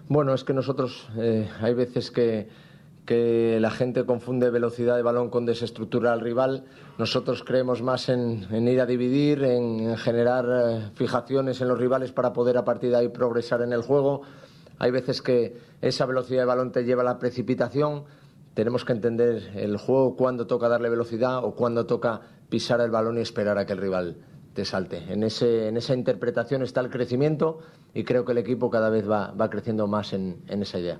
Bueno, 0.09 0.33
es 0.33 0.43
que 0.43 0.53
nosotros 0.53 1.07
eh, 1.17 1.49
hay 1.61 1.73
veces 1.73 2.11
que, 2.11 2.49
que 3.07 3.57
la 3.61 3.71
gente 3.71 4.05
confunde 4.05 4.49
velocidad 4.49 4.97
de 4.97 5.01
balón 5.01 5.29
con 5.29 5.45
desestructurar 5.45 6.11
al 6.11 6.19
rival. 6.19 6.65
Nosotros 6.97 7.41
creemos 7.43 7.81
más 7.81 8.09
en, 8.09 8.45
ir 8.67 8.81
a 8.81 8.85
dividir, 8.85 9.43
en, 9.43 9.79
en 9.79 9.97
generar 9.97 10.45
eh, 10.45 10.91
fijaciones 10.93 11.61
en 11.61 11.69
los 11.69 11.79
rivales 11.79 12.11
para 12.11 12.33
poder 12.33 12.57
a 12.57 12.65
partir 12.65 12.91
de 12.91 12.97
ahí 12.97 13.07
progresar 13.07 13.61
en 13.61 13.71
el 13.71 13.81
juego. 13.81 14.23
Hay 14.77 14.91
veces 14.91 15.21
que 15.21 15.55
esa 15.81 16.05
velocidad 16.05 16.41
de 16.41 16.45
balón 16.45 16.73
te 16.73 16.83
lleva 16.83 17.01
a 17.01 17.05
la 17.05 17.17
precipitación. 17.17 18.03
Tenemos 18.53 18.83
que 18.83 18.91
entender 18.91 19.53
el 19.55 19.77
juego, 19.77 20.17
cuándo 20.17 20.45
toca 20.45 20.67
darle 20.67 20.89
velocidad 20.89 21.45
o 21.45 21.55
cuándo 21.55 21.85
toca 21.85 22.19
pisar 22.49 22.81
el 22.81 22.91
balón 22.91 23.17
y 23.17 23.21
esperar 23.21 23.57
a 23.57 23.65
que 23.65 23.71
el 23.71 23.79
rival 23.79 24.17
te 24.53 24.65
salte. 24.65 25.01
En, 25.07 25.23
ese, 25.23 25.69
en 25.69 25.77
esa 25.77 25.93
interpretación 25.93 26.61
está 26.61 26.81
el 26.81 26.89
crecimiento 26.89 27.59
y 27.93 28.03
creo 28.03 28.25
que 28.25 28.33
el 28.33 28.39
equipo 28.39 28.69
cada 28.69 28.89
vez 28.89 29.09
va, 29.09 29.31
va 29.31 29.49
creciendo 29.49 29.87
más 29.87 30.11
en 30.11 30.43
esa 30.49 30.77
idea. 30.77 30.99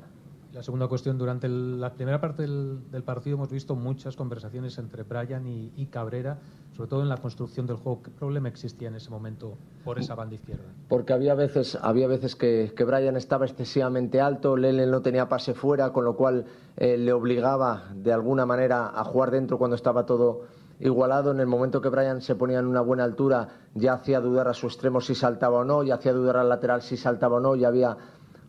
La 0.58 0.64
segunda 0.64 0.88
cuestión, 0.88 1.20
durante 1.20 1.47
la 1.47 1.93
primera 1.93 2.20
parte 2.20 2.41
del, 2.41 3.03
partido 3.05 3.36
hemos 3.36 3.51
visto 3.51 3.76
muchas 3.76 4.16
conversaciones 4.16 4.80
entre 4.80 5.03
Brian 5.03 5.45
y, 5.45 5.86
Cabrera, 5.86 6.39
sobre 6.76 6.89
todo 6.89 7.03
en 7.03 7.10
la 7.10 7.18
construcción 7.18 7.68
del 7.68 7.76
juego. 7.76 8.01
¿Qué 8.01 8.10
problema 8.10 8.49
existía 8.49 8.88
en 8.88 8.95
ese 8.95 9.12
momento 9.12 9.55
por 9.86 9.99
esa 9.99 10.16
banda 10.16 10.34
izquierda? 10.34 10.64
Porque 10.89 11.14
había 11.14 11.36
veces, 11.36 11.78
había 11.80 12.08
veces 12.08 12.36
que, 12.36 12.74
que 12.76 12.84
Brian 12.86 13.16
estaba 13.18 13.45
excesivamente 13.45 14.20
alto, 14.20 14.58
Lele 14.58 14.88
no 14.88 15.03
tenía 15.03 15.30
pase 15.30 15.53
fuera, 15.53 15.93
con 15.93 16.05
lo 16.05 16.16
cual 16.16 16.45
eh, 16.76 16.97
le 16.97 17.14
obligaba 17.14 17.91
de 17.93 18.12
alguna 18.12 18.47
manera 18.47 18.99
a 18.99 19.03
jugar 19.03 19.30
dentro 19.30 19.60
cuando 19.60 19.76
estaba 19.76 20.08
todo 20.08 20.47
igualado. 20.80 21.32
En 21.32 21.39
el 21.39 21.47
momento 21.47 21.82
que 21.82 21.89
Brian 21.89 22.20
se 22.20 22.34
ponía 22.34 22.58
en 22.58 22.66
una 22.66 22.82
buena 22.82 23.03
altura, 23.03 23.47
ya 23.76 23.93
hacía 23.93 24.20
dudar 24.20 24.47
a 24.47 24.55
su 24.55 24.66
extremo 24.66 25.01
si 25.01 25.14
saltaba 25.14 25.60
o 25.60 25.64
no, 25.64 25.84
ya 25.84 25.95
hacía 25.95 26.14
dudar 26.14 26.38
al 26.38 26.49
lateral 26.49 26.82
si 26.82 26.97
saltaba 26.97 27.38
o 27.38 27.39
no, 27.39 27.55
ya 27.55 27.68
había 27.68 27.95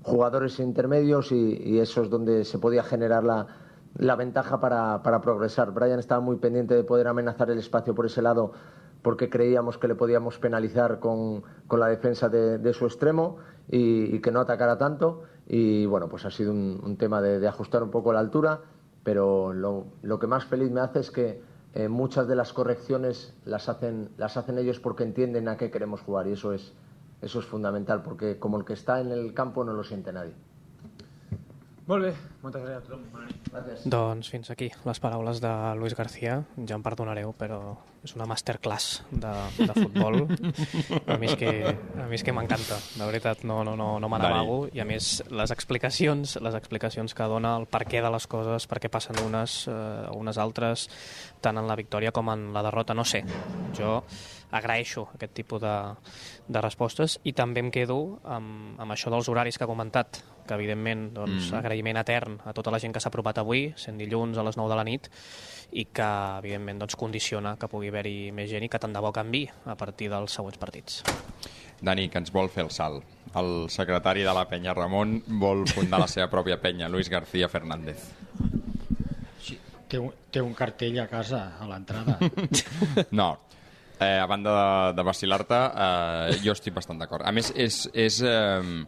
jugadores 0.08 0.58
intermedios 0.58 1.32
y, 1.32 1.78
eso 1.78 2.02
es 2.02 2.10
donde 2.10 2.44
se 2.44 2.58
podía 2.58 2.82
generar 2.82 3.24
la, 3.24 4.16
ventaja 4.16 4.60
para, 4.60 5.20
progresar. 5.22 5.72
Brian 5.72 5.98
estaba 5.98 6.20
muy 6.20 6.36
pendiente 6.36 6.74
de 6.74 6.84
poder 6.84 7.08
amenazar 7.08 7.50
el 7.50 7.58
espacio 7.58 7.94
por 7.94 8.06
ese 8.06 8.22
lado 8.22 8.52
porque 9.02 9.30
creíamos 9.30 9.78
que 9.78 9.86
le 9.86 9.94
podíamos 9.94 10.38
penalizar 10.38 10.98
con, 10.98 11.42
la 11.70 11.86
defensa 11.86 12.28
de, 12.28 12.72
su 12.72 12.86
extremo 12.86 13.36
y, 13.68 14.18
que 14.20 14.30
no 14.32 14.40
atacara 14.40 14.76
tanto. 14.78 15.22
Y 15.46 15.86
bueno, 15.86 16.08
pues 16.08 16.24
ha 16.24 16.30
sido 16.30 16.52
un, 16.52 16.96
tema 16.98 17.22
de, 17.22 17.46
ajustar 17.46 17.82
un 17.82 17.90
poco 17.90 18.12
la 18.12 18.20
altura, 18.20 18.60
pero 19.04 19.52
lo, 19.52 20.18
que 20.18 20.26
más 20.26 20.44
feliz 20.44 20.70
me 20.70 20.80
hace 20.80 21.00
es 21.00 21.10
que 21.10 21.42
eh, 21.74 21.88
muchas 21.88 22.26
de 22.26 22.34
las 22.34 22.52
correcciones 22.52 23.34
las 23.44 23.68
hacen 23.68 24.58
ellos 24.58 24.80
porque 24.80 25.04
entienden 25.04 25.48
a 25.48 25.56
qué 25.56 25.70
queremos 25.70 26.00
jugar 26.00 26.26
y 26.26 26.32
eso 26.32 26.52
es, 26.52 26.74
eso 27.20 27.40
es 27.40 27.46
fundamental, 27.46 28.02
porque 28.02 28.38
como 28.38 28.58
el 28.58 28.64
que 28.64 28.74
está 28.74 29.00
en 29.00 29.10
el 29.10 29.34
campo 29.34 29.64
no 29.64 29.72
lo 29.72 29.84
siente 29.84 30.12
nadie. 30.12 30.34
Moltes 32.42 32.62
gràcies 32.62 32.78
a 32.78 32.86
tothom. 32.86 33.04
Gràcies. 33.52 33.84
Doncs 33.90 34.28
fins 34.30 34.50
aquí 34.54 34.70
les 34.86 35.00
paraules 35.02 35.40
de 35.42 35.52
Luis 35.80 35.94
García. 35.98 36.42
Ja 36.68 36.76
em 36.78 36.82
perdonareu, 36.84 37.32
però 37.36 37.76
és 38.04 38.12
una 38.14 38.26
masterclass 38.30 39.02
de, 39.10 39.32
de 39.58 39.74
futbol. 39.74 40.20
A 41.10 41.16
mi 41.18 41.26
és 41.26 41.34
que, 41.40 41.50
a 41.98 42.06
mi 42.06 42.14
és 42.14 42.22
que 42.24 42.32
m'encanta, 42.32 42.78
de 42.94 43.04
veritat, 43.08 43.42
no, 43.48 43.64
no, 43.66 43.74
no, 43.76 43.88
no 44.00 44.08
me 44.08 44.20
n'amago. 44.22 44.60
I 44.72 44.80
a 44.84 44.86
més, 44.86 45.18
les 45.34 45.50
explicacions, 45.50 46.36
les 46.40 46.54
explicacions 46.54 47.14
que 47.18 47.26
dona, 47.28 47.56
el 47.58 47.66
per 47.66 47.82
què 47.90 48.00
de 48.04 48.12
les 48.14 48.28
coses, 48.30 48.68
per 48.70 48.78
què 48.84 48.88
passen 48.92 49.18
unes 49.26 49.64
eh, 49.68 50.06
unes 50.14 50.38
altres, 50.38 50.86
tant 51.42 51.58
en 51.58 51.66
la 51.68 51.76
victòria 51.78 52.12
com 52.14 52.30
en 52.30 52.52
la 52.54 52.62
derrota, 52.62 52.94
no 52.94 53.04
sé. 53.04 53.24
Jo 53.76 53.98
agraeixo 54.54 55.08
aquest 55.12 55.34
tipus 55.36 55.60
de, 55.60 55.74
de 56.48 56.60
respostes 56.64 57.18
i 57.28 57.34
també 57.36 57.60
em 57.60 57.68
quedo 57.74 57.98
amb, 58.24 58.78
amb 58.80 58.94
això 58.94 59.10
dels 59.12 59.28
horaris 59.28 59.58
que 59.58 59.66
ha 59.66 59.68
comentat, 59.68 60.22
que 60.48 60.54
evidentment 60.56 61.10
doncs, 61.12 61.50
Mhm. 61.50 61.58
agraïment 61.58 61.98
etern 62.28 62.40
a 62.44 62.52
tota 62.52 62.70
la 62.70 62.78
gent 62.78 62.92
que 62.92 63.00
s'ha 63.00 63.08
apropat 63.08 63.38
avui, 63.38 63.72
sent 63.76 63.98
dilluns 63.98 64.36
a 64.38 64.44
les 64.44 64.56
9 64.56 64.68
de 64.68 64.76
la 64.76 64.84
nit, 64.84 65.08
i 65.72 65.86
que 65.92 66.08
evidentment 66.38 66.80
doncs, 66.80 66.96
condiciona 66.96 67.56
que 67.56 67.68
pugui 67.68 67.88
haver-hi 67.88 68.32
més 68.32 68.50
gent 68.50 68.64
i 68.64 68.68
que 68.68 68.78
tant 68.78 68.92
de 68.92 69.00
bo 69.00 69.12
canvi 69.12 69.46
a 69.66 69.76
partir 69.76 70.08
dels 70.10 70.32
següents 70.32 70.58
partits. 70.58 71.02
Dani, 71.80 72.08
que 72.08 72.18
ens 72.18 72.32
vol 72.32 72.48
fer 72.50 72.64
el 72.64 72.70
salt. 72.70 73.04
El 73.36 73.68
secretari 73.70 74.24
de 74.24 74.32
la 74.34 74.46
penya 74.48 74.74
Ramon 74.74 75.20
vol 75.38 75.66
fundar 75.68 76.00
la 76.00 76.08
seva 76.08 76.28
pròpia 76.28 76.58
penya, 76.58 76.88
Luis 76.88 77.08
García 77.08 77.48
Fernández. 77.48 78.08
Té 79.88 79.98
un, 79.98 80.10
té 80.30 80.40
un 80.42 80.52
cartell 80.52 80.98
a 81.00 81.06
casa, 81.08 81.54
a 81.60 81.68
l'entrada. 81.68 82.18
No, 83.18 83.38
eh, 84.00 84.18
a 84.18 84.26
banda 84.26 84.52
de, 84.52 84.96
de 84.98 85.04
vacilar-te, 85.06 85.60
eh, 85.84 86.40
jo 86.44 86.56
estic 86.56 86.74
bastant 86.76 86.98
d'acord. 87.00 87.24
A 87.24 87.32
més, 87.32 87.52
és... 87.56 87.86
és 87.94 88.20
eh, 88.24 88.84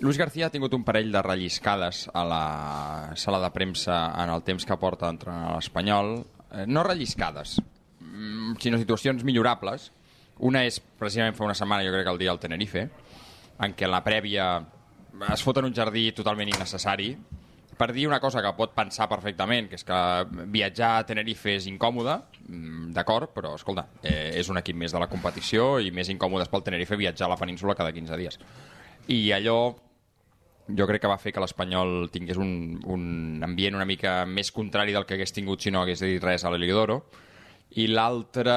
Luis 0.00 0.18
García 0.18 0.46
ha 0.46 0.50
tingut 0.50 0.74
un 0.74 0.84
parell 0.84 1.12
de 1.12 1.22
relliscades 1.22 2.08
a 2.12 2.24
la 2.26 3.12
sala 3.16 3.40
de 3.42 3.50
premsa 3.54 4.12
en 4.22 4.30
el 4.30 4.42
temps 4.42 4.66
que 4.66 4.76
porta 4.76 5.06
d'entrenar 5.06 5.52
a 5.52 5.56
l'Espanyol. 5.56 6.14
Eh, 6.50 6.64
no 6.66 6.82
relliscades, 6.82 7.60
mm, 8.00 8.56
sinó 8.58 8.78
situacions 8.78 9.24
millorables. 9.24 9.92
Una 10.38 10.64
és, 10.64 10.80
precisament 10.80 11.36
fa 11.36 11.44
una 11.44 11.54
setmana, 11.54 11.84
jo 11.84 11.92
crec 11.92 12.04
que 12.04 12.12
el 12.12 12.18
dia 12.18 12.30
del 12.30 12.40
Tenerife, 12.40 12.88
en 13.60 13.76
què 13.76 13.86
la 13.86 14.02
prèvia 14.02 14.64
es 15.32 15.42
fot 15.42 15.58
en 15.58 15.66
un 15.66 15.74
jardí 15.74 16.10
totalment 16.12 16.48
innecessari 16.48 17.16
per 17.82 17.92
dir 17.92 18.06
una 18.06 18.20
cosa 18.20 18.42
que 18.42 18.52
pot 18.54 18.74
pensar 18.76 19.08
perfectament, 19.10 19.68
que 19.68 19.74
és 19.74 19.84
que 19.84 19.96
viatjar 20.54 20.90
a 20.98 21.06
Tenerife 21.08 21.56
és 21.56 21.66
incòmode, 21.66 22.14
mm, 22.46 22.92
d'acord, 22.94 23.32
però 23.34 23.54
escolta, 23.56 23.86
eh, 24.02 24.32
és 24.38 24.48
un 24.48 24.58
equip 24.58 24.76
més 24.76 24.92
de 24.92 25.00
la 25.00 25.08
competició 25.08 25.80
i 25.80 25.90
més 25.90 26.08
incòmode 26.08 26.42
és 26.42 26.48
pel 26.48 26.62
Tenerife 26.62 26.96
viatjar 26.96 27.26
a 27.26 27.30
la 27.30 27.36
península 27.36 27.74
cada 27.74 27.92
15 27.92 28.16
dies. 28.16 28.38
I 29.08 29.32
allò 29.32 29.74
jo 30.68 30.86
crec 30.86 31.02
que 31.02 31.10
va 31.10 31.18
fer 31.18 31.32
que 31.34 31.42
l'Espanyol 31.42 32.08
tingués 32.12 32.38
un, 32.40 32.78
un 32.86 33.42
ambient 33.44 33.76
una 33.76 33.88
mica 33.88 34.22
més 34.26 34.52
contrari 34.54 34.94
del 34.94 35.06
que 35.06 35.18
hagués 35.18 35.34
tingut 35.34 35.62
si 35.62 35.72
no 35.74 35.82
hagués 35.82 36.04
dit 36.04 36.22
res 36.22 36.44
a 36.44 36.52
l'Heliodoro. 36.52 37.02
I 37.80 37.86
l'altre 37.88 38.52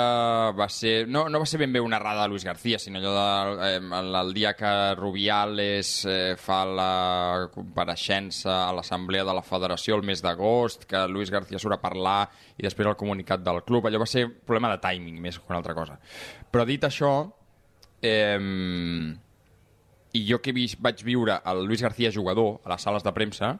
va 0.57 0.65
ser 0.67 1.05
no, 1.07 1.21
no 1.31 1.39
va 1.39 1.47
ser 1.47 1.61
ben 1.61 1.71
bé 1.71 1.79
una 1.79 1.95
errada 1.95 2.25
de 2.25 2.33
Luis 2.33 2.43
García 2.43 2.77
sinó 2.83 2.99
allò 2.99 3.13
de, 3.15 3.69
eh, 3.69 3.99
el, 4.19 4.33
dia 4.35 4.51
que 4.59 4.71
Rubiales 4.99 5.91
eh, 6.03 6.35
fa 6.35 6.65
la 6.67 7.47
compareixença 7.53 8.57
a 8.65 8.73
l'assemblea 8.75 9.23
de 9.23 9.37
la 9.37 9.43
federació 9.45 9.95
el 9.95 10.03
mes 10.03 10.19
d'agost 10.21 10.83
que 10.83 11.05
Luis 11.07 11.31
García 11.31 11.61
surt 11.63 11.77
a 11.77 11.81
parlar 11.81 12.25
i 12.57 12.67
després 12.67 12.91
el 12.91 12.99
comunicat 12.99 13.39
del 13.39 13.63
club 13.63 13.87
allò 13.87 14.03
va 14.03 14.09
ser 14.09 14.27
problema 14.27 14.73
de 14.75 14.83
timing 14.83 15.23
més 15.23 15.39
que 15.39 15.47
una 15.47 15.63
altra 15.63 15.77
cosa. 15.79 15.95
Però 16.51 16.67
dit 16.67 16.83
això 16.83 17.15
eh, 18.03 19.15
i 20.15 20.23
jo 20.29 20.39
que 20.41 20.53
vist, 20.55 20.79
vaig 20.79 21.03
viure 21.03 21.39
el 21.45 21.65
Luis 21.67 21.81
García 21.83 22.11
jugador 22.15 22.61
a 22.63 22.69
les 22.75 22.81
sales 22.87 23.03
de 23.03 23.11
premsa, 23.11 23.57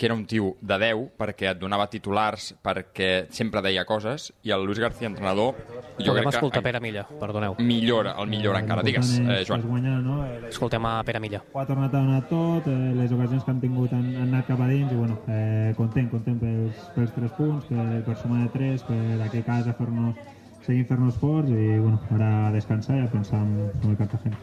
que 0.00 0.06
era 0.06 0.14
un 0.16 0.22
tio 0.24 0.54
de 0.64 0.78
10 0.80 1.10
perquè 1.20 1.50
et 1.50 1.58
donava 1.60 1.84
titulars, 1.92 2.54
perquè 2.64 3.26
sempre 3.36 3.60
deia 3.60 3.82
coses, 3.84 4.30
i 4.48 4.50
el 4.56 4.64
Luis 4.64 4.78
García 4.80 5.10
entrenador... 5.10 5.58
Jo 6.00 6.14
Podem 6.14 6.24
crec 6.24 6.38
escoltar 6.38 6.62
que 6.62 6.64
Pere 6.64 6.80
Milla, 6.80 7.02
perdoneu. 7.20 7.58
millora, 7.60 8.14
el 8.22 8.30
millora 8.32 8.62
encara. 8.62 8.80
Digues, 8.82 9.10
eh, 9.20 9.42
Joan. 9.46 9.60
guanyar, 9.68 9.98
no? 10.00 10.24
Eh, 10.24 10.48
Escoltem 10.48 10.86
a 10.88 10.94
Pere 11.04 11.20
Milla. 11.20 11.42
ho 11.52 11.60
ha 11.60 11.66
tornat 11.68 11.92
a 11.92 11.98
donar 12.00 12.22
tot, 12.30 12.66
eh, 12.72 12.94
les 12.96 13.12
ocasions 13.12 13.44
que 13.44 13.50
han 13.50 13.60
tingut 13.60 13.92
han, 13.92 14.08
han 14.16 14.32
anat 14.32 14.46
cap 14.48 14.60
a 14.64 14.68
dins 14.72 14.90
i 14.90 14.96
bueno, 14.96 15.20
eh, 15.28 15.74
content, 15.76 16.08
content 16.10 16.40
pels, 16.40 16.80
pels 16.96 17.12
tres 17.12 17.32
punts, 17.36 17.66
per, 17.68 18.02
per 18.08 18.16
sumar 18.16 18.46
de 18.46 18.52
tres, 18.56 18.82
per 18.88 19.20
aquí 19.28 19.44
a 19.44 19.48
casa 19.52 19.76
fer-nos 19.76 20.16
seguir 20.64 20.86
fent-nos 20.88 21.20
forts 21.20 21.50
i 21.52 21.76
bueno, 21.76 22.00
ara 22.16 22.46
a 22.48 22.52
descansar 22.56 22.96
i 22.96 23.04
a 23.04 23.10
pensar 23.12 23.44
en, 23.44 23.68
en 23.82 23.90
el 23.90 23.98
Cartagena. 24.00 24.40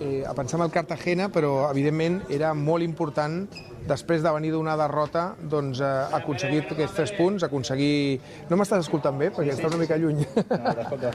Eh, 0.00 0.24
a 0.26 0.34
pensar 0.34 0.60
en 0.60 0.66
el 0.66 0.72
Cartagena, 0.72 1.28
però 1.32 1.70
evidentment 1.70 2.20
era 2.32 2.52
molt 2.54 2.84
important 2.84 3.46
després 3.86 4.22
de 4.22 4.32
venir 4.34 4.50
d'una 4.52 4.76
derrota 4.78 5.28
doncs, 5.40 5.80
eh, 5.80 5.90
aconseguir 6.18 6.64
aquests 6.64 6.96
tres 6.96 7.12
punts, 7.16 7.46
aconseguir... 7.46 8.20
No 8.50 8.58
m'estàs 8.58 8.84
escoltant 8.84 9.18
bé? 9.18 9.30
Perquè 9.34 9.54
estàs 9.54 9.72
una 9.72 9.82
mica 9.82 9.98
lluny. 10.00 10.24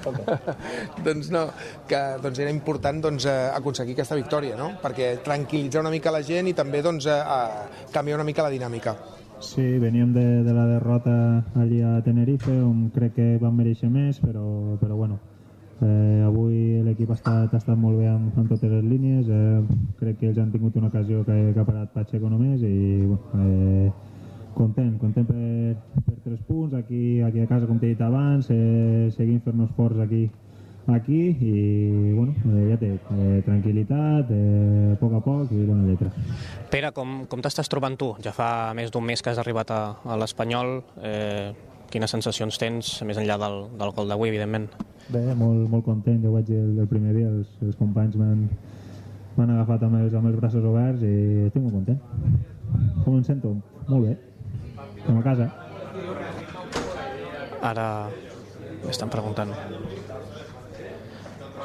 doncs 1.08 1.32
no, 1.34 1.46
que 1.88 2.02
doncs 2.24 2.44
era 2.44 2.54
important 2.54 3.02
doncs, 3.04 3.28
eh, 3.30 3.50
aconseguir 3.54 3.98
aquesta 3.98 4.20
victòria, 4.20 4.58
no? 4.60 4.74
perquè 4.82 5.18
tranquil·litzar 5.26 5.84
una 5.84 5.94
mica 5.94 6.14
la 6.14 6.24
gent 6.26 6.50
i 6.52 6.56
també 6.58 6.82
doncs, 6.86 7.10
eh, 7.12 7.18
a 7.22 7.90
canviar 7.92 8.22
una 8.22 8.28
mica 8.28 8.46
la 8.46 8.54
dinàmica. 8.54 8.96
Sí, 9.42 9.64
veníem 9.82 10.14
de, 10.14 10.24
de 10.46 10.54
la 10.54 10.68
derrota 10.70 11.44
allí 11.58 11.82
a 11.82 11.98
Tenerife, 12.06 12.54
on 12.62 12.92
crec 12.94 13.16
que 13.18 13.28
vam 13.42 13.58
mereixer 13.58 13.90
més, 13.90 14.22
però, 14.22 14.78
però 14.78 14.96
bueno, 15.00 15.18
eh, 15.82 16.22
avui 16.26 16.82
l'equip 16.86 17.12
ha 17.12 17.18
estat, 17.18 17.54
ha 17.54 17.60
estat 17.60 17.78
molt 17.78 18.00
bé 18.00 18.08
en, 18.12 18.30
en 18.36 18.48
totes 18.48 18.70
les 18.70 18.86
línies, 18.86 19.28
eh, 19.28 19.62
crec 20.00 20.20
que 20.20 20.30
ells 20.30 20.40
han 20.42 20.52
tingut 20.54 20.78
una 20.80 20.92
ocasió 20.92 21.26
que, 21.28 21.38
que 21.54 21.60
ha 21.60 21.68
parat 21.68 21.92
Pacheco 21.96 22.30
només 22.30 22.62
i 22.64 23.06
bueno, 23.06 23.22
eh, 23.42 23.92
content, 24.56 24.94
content 25.02 25.28
per, 25.28 26.04
per 26.06 26.20
tres 26.24 26.40
punts, 26.48 26.76
aquí, 26.78 27.22
aquí 27.26 27.42
a 27.42 27.50
casa 27.50 27.68
com 27.68 27.82
t'he 27.82 27.94
dit 27.94 28.06
abans, 28.06 28.50
eh, 28.54 29.10
seguim 29.18 29.42
fent-nos 29.46 29.74
forts 29.78 30.00
aquí 30.04 30.28
aquí 30.88 31.38
i 31.40 32.14
bueno, 32.14 32.34
eh, 32.46 32.70
ja 32.72 32.78
té 32.82 32.92
eh, 32.98 33.42
tranquil·litat, 33.46 34.32
eh, 34.34 34.94
a 34.94 35.00
poc 35.00 35.18
a 35.18 35.22
poc 35.24 35.52
i 35.54 35.66
bona 35.66 35.86
lletra. 35.88 36.12
Pere, 36.72 36.92
com, 36.96 37.26
com 37.30 37.44
t'estàs 37.44 37.70
trobant 37.72 37.98
tu? 37.98 38.14
Ja 38.24 38.34
fa 38.36 38.72
més 38.78 38.92
d'un 38.92 39.06
mes 39.06 39.22
que 39.22 39.32
has 39.32 39.42
arribat 39.42 39.72
a, 39.72 39.82
a 40.04 40.18
l'Espanyol. 40.20 40.80
Eh, 41.02 41.52
quines 41.92 42.12
sensacions 42.12 42.58
tens, 42.58 42.96
més 43.04 43.20
enllà 43.20 43.38
del, 43.42 43.66
del 43.78 43.94
gol 43.96 44.10
d'avui, 44.12 44.32
evidentment? 44.32 44.70
Bé, 45.10 45.24
molt, 45.36 45.70
molt 45.72 45.86
content. 45.86 46.22
Jo 46.24 46.34
vaig 46.36 46.52
el, 46.56 46.78
el 46.80 46.88
primer 46.92 47.16
dia, 47.18 47.32
els, 47.32 47.50
els 47.66 47.78
companys 47.80 48.18
m'han 48.20 49.50
agafat 49.56 49.88
amb 49.88 50.02
els, 50.04 50.14
amb 50.14 50.30
els 50.30 50.38
braços 50.40 50.68
oberts 50.68 51.04
i 51.08 51.48
estic 51.48 51.64
molt 51.64 51.80
content. 51.80 52.00
Com 53.04 53.18
em 53.18 53.24
sento? 53.28 53.56
Molt 53.88 54.08
bé. 54.08 54.18
Com 55.06 55.18
a 55.18 55.26
casa. 55.26 55.50
Ara 57.72 57.88
m'estan 58.86 59.10
preguntant 59.14 59.52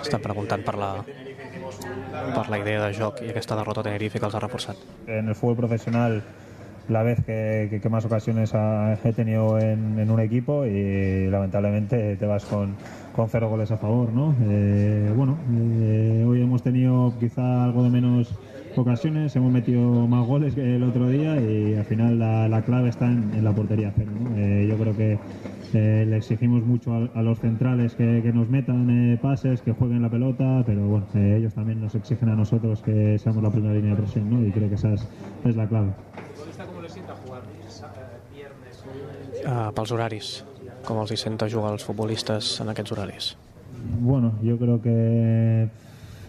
estan 0.06 0.22
preguntant 0.22 0.62
per 0.62 0.76
la, 0.78 0.90
per 2.34 2.46
la 2.52 2.58
idea 2.60 2.82
de 2.84 2.92
joc 2.94 3.22
i 3.24 3.30
aquesta 3.32 3.56
derrota 3.58 3.82
a 3.82 3.86
Tenerife 3.88 4.20
que 4.20 4.28
els 4.28 4.36
ha 4.38 4.42
reforçat. 4.42 4.82
En 5.06 5.32
el 5.32 5.34
fútbol 5.38 5.58
profesional 5.64 6.20
la 6.88 7.02
vez 7.02 7.22
que, 7.24 7.80
que, 7.82 7.88
más 7.88 8.04
ocasiones 8.04 8.54
ha, 8.54 8.98
he 9.04 9.12
tenido 9.12 9.58
en, 9.58 9.98
en, 9.98 10.10
un 10.10 10.20
equipo 10.20 10.64
y 10.66 11.28
lamentablemente 11.28 12.16
te 12.16 12.26
vas 12.26 12.44
con, 12.44 12.74
con 13.14 13.28
cero 13.28 13.48
goles 13.48 13.70
a 13.70 13.76
favor, 13.76 14.12
¿no? 14.12 14.34
Eh, 14.42 15.12
bueno, 15.16 15.36
eh, 15.52 16.24
hoy 16.26 16.42
hemos 16.42 16.62
tenido 16.62 17.12
quizá 17.18 17.64
algo 17.64 17.82
de 17.82 17.90
menos 17.90 18.34
ocasiones, 18.76 19.34
hemos 19.36 19.52
metido 19.52 20.06
más 20.06 20.26
goles 20.26 20.54
que 20.54 20.76
el 20.76 20.82
otro 20.82 21.08
día 21.08 21.40
y 21.40 21.74
al 21.74 21.84
final 21.84 22.18
la, 22.18 22.48
la 22.48 22.62
clave 22.62 22.90
está 22.90 23.06
en, 23.06 23.42
la 23.42 23.52
portería 23.52 23.92
cero, 23.96 24.10
¿no? 24.20 24.36
eh, 24.36 24.66
yo 24.68 24.76
creo 24.76 24.96
que 24.96 25.18
eh, 25.74 26.06
le 26.08 26.16
exigimos 26.16 26.64
mucho 26.64 27.08
a, 27.14 27.22
los 27.22 27.40
centrales 27.40 27.94
que, 27.94 28.32
nos 28.32 28.48
metan 28.48 28.88
eh, 28.88 29.18
pases, 29.20 29.60
que 29.62 29.72
jueguen 29.72 30.02
la 30.02 30.08
pelota, 30.08 30.62
pero 30.64 30.86
bueno, 30.86 31.06
eh, 31.14 31.36
ellos 31.38 31.54
también 31.54 31.80
nos 31.80 31.94
exigen 31.94 32.28
a 32.28 32.36
nosotros 32.36 32.82
que 32.82 33.18
seamos 33.18 33.42
la 33.42 33.50
primera 33.50 33.74
línea 33.74 33.90
de 33.90 33.96
presión, 33.96 34.30
¿no? 34.30 34.46
Y 34.46 34.50
creo 34.52 34.68
que 34.68 34.76
esa 34.76 34.94
es, 34.94 35.06
es 35.44 35.56
la 35.56 35.66
clave. 35.66 35.90
Uh, 39.46 39.70
pels 39.70 39.92
horaris, 39.94 40.28
com 40.82 40.98
els 40.98 41.12
hi 41.14 41.16
senta 41.20 41.46
jugar 41.46 41.70
els 41.76 41.84
futbolistes 41.86 42.56
en 42.64 42.72
aquests 42.72 42.92
horaris? 42.92 43.28
Bueno, 44.00 44.32
yo 44.42 44.58
creo 44.58 44.80
que 44.82 45.68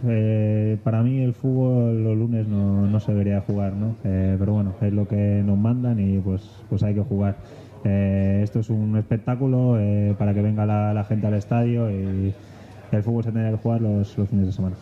eh, 0.06 0.78
para 0.84 1.02
mí 1.02 1.24
el 1.24 1.34
fútbol 1.34 2.04
los 2.04 2.16
lunes 2.16 2.48
no, 2.48 2.86
no 2.86 3.00
se 3.00 3.12
debería 3.12 3.42
jugar, 3.42 3.74
¿no? 3.74 3.96
Eh, 4.04 4.36
pero 4.38 4.54
bueno, 4.54 4.76
es 4.82 4.94
lo 4.94 5.08
que 5.08 5.42
nos 5.44 5.58
mandan 5.58 6.00
y 6.00 6.20
pues, 6.20 6.44
pues 6.70 6.84
hay 6.84 6.94
que 6.94 7.02
jugar. 7.02 7.38
Eh, 7.84 8.42
esto 8.44 8.60
es 8.60 8.70
un 8.70 8.96
espectáculo 8.98 9.80
eh, 9.80 10.16
para 10.18 10.34
que 10.34 10.42
venga 10.42 10.66
la, 10.66 10.94
la, 10.94 11.04
gente 11.04 11.28
al 11.28 11.34
estadio 11.34 11.90
y 11.90 12.34
el 12.92 13.04
fútbol 13.04 13.24
se 13.24 13.32
tendría 13.32 13.52
que 13.52 13.58
jugar 13.58 13.82
los, 13.82 14.18
los 14.18 14.30
fines 14.30 14.46
de 14.46 14.52
semana. 14.52 14.76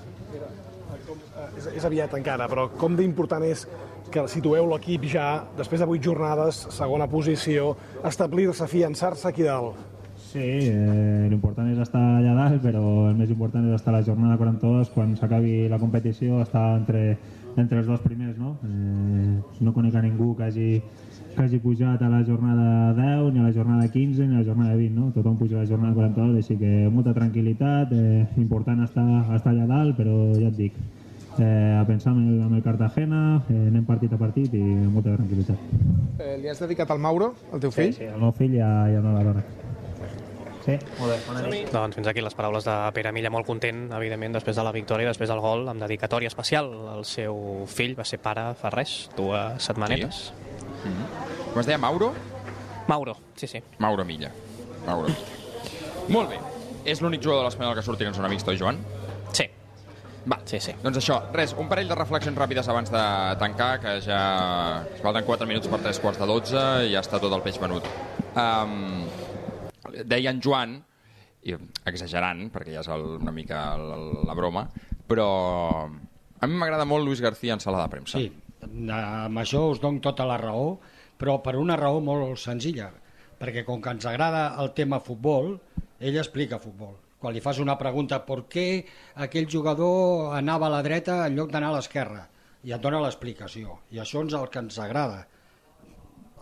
És, 1.56 1.68
és 1.72 1.86
aviat 1.88 2.12
encara, 2.18 2.50
però 2.52 2.66
com 2.76 2.96
d'important 2.98 3.44
és 3.48 3.64
que 4.12 4.28
situeu 4.32 4.68
l'equip 4.70 5.06
ja, 5.12 5.46
després 5.58 5.82
de 5.82 5.88
vuit 5.90 6.04
jornades, 6.04 6.66
segona 6.74 7.08
posició, 7.12 7.74
establir-se, 8.06 8.64
afiançar-se 8.66 9.30
aquí 9.30 9.46
dalt? 9.48 9.78
Sí, 10.36 10.44
eh, 10.44 11.28
l'important 11.32 11.70
és 11.72 11.80
estar 11.80 12.02
allà 12.18 12.34
dalt, 12.36 12.58
però 12.64 12.84
el 13.08 13.16
més 13.16 13.30
important 13.32 13.70
és 13.70 13.78
estar 13.78 13.94
a 13.94 13.98
la 13.98 14.04
jornada 14.04 14.36
42, 14.36 14.90
quan 14.92 15.14
s'acabi 15.16 15.70
la 15.72 15.80
competició, 15.80 16.42
estar 16.44 16.66
entre, 16.76 17.04
entre 17.56 17.80
els 17.80 17.88
dos 17.88 18.02
primers, 18.04 18.36
no? 18.38 18.58
Eh, 18.68 19.62
no 19.64 19.74
conec 19.76 19.96
a 19.96 20.04
ningú 20.04 20.34
que 20.36 20.50
hagi, 20.50 20.68
que 21.36 21.46
hagi 21.46 21.62
pujat 21.64 22.04
a 22.04 22.12
la 22.12 22.20
jornada 22.28 22.92
10, 22.98 23.32
ni 23.32 23.40
a 23.40 23.48
la 23.48 23.54
jornada 23.56 23.88
15, 23.88 24.28
ni 24.28 24.36
a 24.36 24.42
la 24.42 24.50
jornada 24.50 24.76
20, 24.76 25.00
no? 25.00 25.14
Tothom 25.16 25.38
puja 25.40 25.56
a 25.56 25.64
la 25.64 25.72
jornada 25.72 25.96
42, 25.96 26.36
així 26.42 26.60
que 26.60 26.90
molta 26.92 27.16
tranquil·litat, 27.16 27.96
eh, 27.96 28.28
important 28.44 28.84
estar, 28.84 29.08
estar 29.40 29.56
allà 29.56 29.70
dalt, 29.72 29.96
però 29.96 30.18
ja 30.36 30.52
et 30.52 30.60
dic, 30.60 30.76
eh, 31.40 31.78
a 31.80 31.86
pensar 31.86 32.14
en 32.14 32.28
el, 32.28 32.42
en 32.48 32.56
el 32.56 32.64
Cartagena, 32.64 33.44
eh, 33.50 33.68
anem 33.70 33.86
partit 33.86 34.14
a 34.14 34.18
partit 34.18 34.54
i 34.54 34.62
amb 34.62 34.98
molta 34.98 35.16
tranquil·litat. 35.16 35.70
Eh, 36.20 36.38
li 36.42 36.50
has 36.52 36.60
dedicat 36.64 36.92
al 36.92 37.00
Mauro, 37.00 37.34
el 37.54 37.64
teu 37.64 37.72
fill? 37.72 37.94
Sí, 37.94 38.04
sí, 38.04 38.10
el 38.10 38.22
meu 38.22 38.34
fill 38.36 38.56
i 38.58 38.64
a, 38.64 38.72
i 38.92 38.98
a 39.00 39.04
la 39.04 39.24
dona. 39.24 39.46
Sí, 40.66 40.80
molt 40.98 41.12
bé, 41.12 41.18
bona 41.28 41.42
nit. 41.46 41.68
Doncs 41.70 41.94
fins 42.00 42.08
aquí 42.10 42.24
les 42.26 42.34
paraules 42.34 42.66
de 42.66 42.76
Pere 42.96 43.12
Milla, 43.14 43.30
molt 43.30 43.46
content, 43.46 43.84
evidentment, 43.94 44.34
després 44.40 44.58
de 44.58 44.64
la 44.66 44.72
victòria, 44.74 45.12
després 45.12 45.30
del 45.30 45.42
gol, 45.44 45.68
amb 45.70 45.84
dedicatòria 45.84 46.32
especial. 46.32 46.72
El 46.96 47.06
seu 47.06 47.38
fill 47.70 47.94
va 47.98 48.08
ser 48.10 48.18
pare 48.24 48.48
fa 48.58 48.72
res, 48.74 48.96
dues 49.18 49.62
setmanetes. 49.70 50.32
Sí. 50.32 50.90
Mm 50.90 50.94
-hmm. 50.94 51.52
Com 51.52 51.60
es 51.60 51.68
deia, 51.68 51.78
Mauro? 51.78 52.14
Mauro, 52.88 53.16
sí, 53.36 53.48
sí. 53.48 53.62
Mauro 53.80 54.06
Milla. 54.06 54.32
Mauro 54.88 55.08
Milla. 55.08 55.20
molt 56.10 56.30
bé. 56.30 56.40
És 56.86 57.02
l'únic 57.02 57.22
jugador 57.22 57.44
de 57.44 57.46
l'Espanyol 57.50 57.76
que 57.76 57.82
sortirà 57.82 58.08
en 58.08 58.14
zona 58.14 58.30
mixta, 58.30 58.54
Joan? 58.58 58.78
Va, 60.26 60.40
sí, 60.50 60.58
sí. 60.64 60.74
Doncs 60.82 60.98
això, 60.98 61.20
res, 61.36 61.54
un 61.62 61.68
parell 61.70 61.90
de 61.92 61.98
reflexions 61.98 62.38
ràpides 62.40 62.70
abans 62.72 62.90
de 62.94 63.04
tancar, 63.42 63.76
que 63.84 64.00
ja 64.02 64.22
es 64.96 65.04
falten 65.04 65.28
4 65.28 65.48
minuts 65.50 65.70
per 65.70 65.84
3 65.84 66.02
quarts 66.02 66.22
de 66.22 66.28
12 66.32 66.66
i 66.88 66.96
ja 66.96 67.04
està 67.06 67.22
tot 67.22 67.34
el 67.36 67.44
peix 67.46 67.60
venut. 67.62 67.86
Um, 68.34 69.06
deia 70.10 70.34
en 70.34 70.42
Joan, 70.42 70.80
i 71.46 71.54
exagerant, 71.86 72.48
perquè 72.54 72.74
ja 72.74 72.82
és 72.82 72.90
el, 72.90 73.06
una 73.22 73.34
mica 73.36 73.62
la, 73.78 74.00
la 74.26 74.38
broma, 74.38 74.66
però 75.06 75.30
a 75.86 76.50
mi 76.50 76.58
m'agrada 76.58 76.90
molt 76.90 77.06
Luis 77.06 77.22
García 77.22 77.54
en 77.54 77.62
sala 77.62 77.84
de 77.84 77.94
premsa. 77.94 78.18
Sí, 78.18 78.32
amb 78.66 79.42
això 79.42 79.68
us 79.70 79.82
dono 79.84 80.02
tota 80.02 80.26
la 80.26 80.40
raó, 80.42 80.80
però 81.22 81.38
per 81.46 81.56
una 81.62 81.78
raó 81.78 82.02
molt 82.02 82.42
senzilla, 82.42 82.90
perquè 83.38 83.62
com 83.68 83.82
que 83.82 83.94
ens 83.94 84.10
agrada 84.10 84.48
el 84.64 84.74
tema 84.74 85.00
futbol, 85.04 85.54
ell 86.02 86.18
explica 86.18 86.58
futbol. 86.60 86.98
Quan 87.20 87.34
li 87.34 87.42
fas 87.42 87.60
una 87.64 87.78
pregunta 87.80 88.20
per 88.28 88.42
què 88.52 88.68
aquell 89.26 89.48
jugador 89.50 90.36
anava 90.38 90.68
a 90.68 90.74
la 90.76 90.82
dreta 90.86 91.22
en 91.26 91.38
lloc 91.38 91.54
d'anar 91.54 91.72
a 91.72 91.78
l'esquerra, 91.78 92.26
i 92.66 92.74
et 92.76 92.82
dona 92.82 93.02
l'explicació. 93.04 93.80
I 93.94 94.02
això 94.02 94.24
és 94.26 94.36
el 94.38 94.50
que 94.52 94.62
ens 94.66 94.78
agrada 94.82 95.24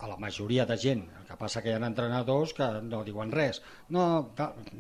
a 0.04 0.10
la 0.10 0.18
majoria 0.20 0.66
de 0.68 0.78
gent. 0.80 1.04
El 1.20 1.28
que 1.30 1.38
passa 1.40 1.62
que 1.64 1.72
hi 1.72 1.78
ha 1.78 1.88
entrenadors 1.88 2.54
que 2.58 2.68
no 2.84 3.04
diuen 3.08 3.32
res, 3.32 3.62
no, 3.96 4.06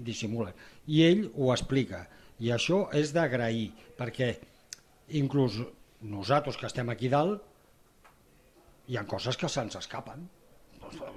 dissimulen. 0.07 0.55
I 0.87 1.03
ell 1.07 1.25
ho 1.33 1.51
explica. 1.53 2.03
I 2.43 2.51
això 2.55 2.85
és 2.99 3.13
d'agrair, 3.15 3.69
perquè 3.99 4.33
inclús 5.19 5.61
nosaltres 6.03 6.59
que 6.59 6.67
estem 6.67 6.89
aquí 6.91 7.11
dalt, 7.11 7.43
hi 8.87 8.97
ha 8.99 9.05
coses 9.07 9.39
que 9.39 9.51
se'ns 9.51 9.77
escapen. 9.79 10.25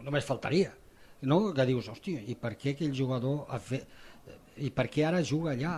Només 0.06 0.26
faltaria. 0.26 0.74
No? 1.26 1.40
Que 1.56 1.66
dius, 1.66 1.88
hòstia, 1.90 2.20
i 2.22 2.36
per 2.38 2.54
què 2.60 2.76
aquell 2.76 2.94
jugador 2.94 3.46
ha 3.50 3.58
fet... 3.58 3.88
I 4.64 4.72
per 4.72 4.88
què 4.92 5.06
ara 5.08 5.22
juga 5.24 5.52
allà? 5.52 5.76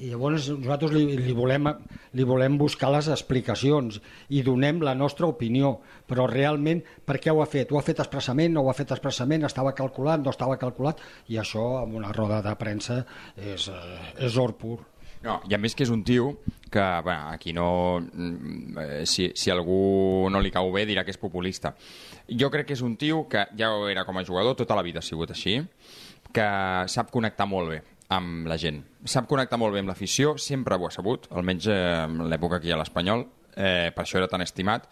i 0.00 0.08
llavors 0.08 0.46
nosaltres 0.54 0.92
li, 0.94 1.02
li, 1.20 1.32
volem, 1.36 1.68
li 2.16 2.24
volem 2.26 2.56
buscar 2.58 2.88
les 2.94 3.10
explicacions 3.12 3.98
i 4.32 4.40
donem 4.46 4.80
la 4.86 4.94
nostra 4.96 5.28
opinió 5.28 5.74
però 6.08 6.24
realment 6.30 6.80
per 7.06 7.18
què 7.20 7.32
ho 7.32 7.42
ha 7.44 7.48
fet? 7.50 7.72
Ho 7.72 7.78
ha 7.78 7.84
fet 7.84 8.00
expressament, 8.00 8.54
no 8.54 8.64
ho 8.64 8.70
ha 8.72 8.76
fet 8.78 8.94
expressament 8.96 9.44
estava 9.46 9.74
calculat, 9.76 10.24
no 10.24 10.32
estava 10.32 10.56
calculat 10.60 11.02
i 11.28 11.38
això 11.42 11.66
amb 11.82 11.98
una 12.00 12.14
roda 12.16 12.40
de 12.46 12.54
premsa 12.60 13.02
és, 13.36 13.68
és 14.16 14.40
or 14.40 14.56
pur 14.56 14.78
no, 15.20 15.34
I 15.44 15.52
a 15.52 15.58
més 15.60 15.74
que 15.76 15.84
és 15.84 15.90
un 15.92 16.00
tio 16.00 16.30
que, 16.72 16.80
bueno, 17.04 17.28
aquí 17.28 17.52
no... 17.52 17.66
Eh, 18.80 19.02
si, 19.04 19.26
si 19.36 19.52
algú 19.52 20.30
no 20.32 20.40
li 20.40 20.52
cau 20.54 20.70
bé 20.72 20.86
dirà 20.88 21.04
que 21.04 21.12
és 21.12 21.20
populista. 21.20 21.74
Jo 22.40 22.48
crec 22.48 22.70
que 22.70 22.76
és 22.78 22.80
un 22.86 22.94
tio 22.96 23.26
que 23.28 23.44
ja 23.58 23.68
era 23.90 24.06
com 24.08 24.16
a 24.16 24.24
jugador, 24.24 24.56
tota 24.56 24.78
la 24.78 24.84
vida 24.86 25.02
ha 25.02 25.04
sigut 25.04 25.34
així, 25.34 25.58
que 26.34 26.48
sap 26.90 27.10
connectar 27.14 27.46
molt 27.50 27.74
bé 27.74 27.80
amb 28.10 28.48
la 28.50 28.58
gent. 28.58 28.80
Sap 29.06 29.28
connectar 29.30 29.58
molt 29.60 29.74
bé 29.74 29.82
amb 29.82 29.92
l'afició, 29.92 30.34
sempre 30.38 30.76
ho 30.76 30.88
ha 30.88 30.94
sabut, 30.94 31.28
almenys 31.30 31.68
eh, 31.70 31.78
en 32.06 32.26
l'època 32.30 32.58
aquí 32.58 32.72
a 32.74 32.78
l'Espanyol, 32.80 33.24
eh, 33.54 33.90
per 33.94 34.04
això 34.04 34.18
era 34.18 34.28
tan 34.30 34.42
estimat, 34.42 34.88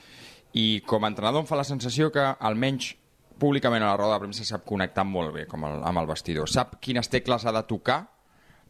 i 0.54 0.80
com 0.86 1.04
a 1.04 1.10
entrenador 1.10 1.42
em 1.42 1.48
fa 1.48 1.58
la 1.58 1.66
sensació 1.66 2.12
que 2.14 2.22
almenys 2.22 2.94
públicament 3.38 3.82
a 3.82 3.92
la 3.92 3.96
roda 3.98 4.16
de 4.16 4.24
premsa 4.24 4.46
sap 4.46 4.64
connectar 4.66 5.04
molt 5.06 5.34
bé 5.34 5.46
com 5.50 5.66
el, 5.66 5.82
amb 5.86 6.02
el 6.02 6.08
vestidor. 6.10 6.48
Sap 6.50 6.78
quines 6.82 7.10
tecles 7.10 7.46
ha 7.46 7.54
de 7.54 7.64
tocar 7.68 8.00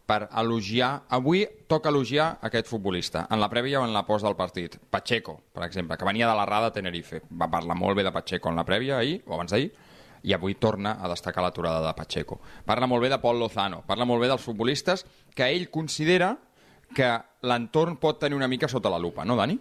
per 0.08 0.26
elogiar... 0.40 1.04
Avui 1.12 1.44
toca 1.68 1.92
elogiar 1.92 2.30
aquest 2.44 2.68
futbolista, 2.68 3.26
en 3.30 3.40
la 3.40 3.50
prèvia 3.52 3.82
o 3.82 3.84
en 3.84 3.92
la 3.92 4.06
post 4.08 4.24
del 4.24 4.36
partit. 4.36 4.78
Pacheco, 4.90 5.38
per 5.52 5.66
exemple, 5.66 5.96
que 6.00 6.08
venia 6.08 6.28
de 6.28 6.36
la 6.36 6.46
Rada 6.48 6.70
de 6.70 6.78
Tenerife. 6.80 7.22
Va 7.28 7.50
parlar 7.52 7.76
molt 7.76 7.96
bé 7.96 8.06
de 8.06 8.12
Pacheco 8.12 8.48
en 8.48 8.56
la 8.56 8.64
prèvia 8.68 8.96
ahir, 8.98 9.20
o 9.26 9.36
abans 9.36 9.52
d'ahir, 9.52 9.68
i 10.22 10.34
avui 10.34 10.56
torna 10.58 10.96
a 11.00 11.08
destacar 11.10 11.42
l'aturada 11.44 11.82
de 11.86 11.94
Pacheco. 11.94 12.40
Parla 12.66 12.86
molt 12.86 13.02
bé 13.04 13.10
de 13.12 13.20
Pol 13.22 13.38
Lozano, 13.38 13.82
parla 13.86 14.06
molt 14.08 14.22
bé 14.22 14.28
dels 14.30 14.44
futbolistes 14.44 15.04
que 15.34 15.48
ell 15.48 15.68
considera 15.70 16.34
que 16.94 17.10
l'entorn 17.44 17.98
pot 18.00 18.20
tenir 18.20 18.38
una 18.38 18.48
mica 18.48 18.68
sota 18.68 18.90
la 18.90 18.98
lupa, 18.98 19.24
no, 19.24 19.36
Dani? 19.36 19.58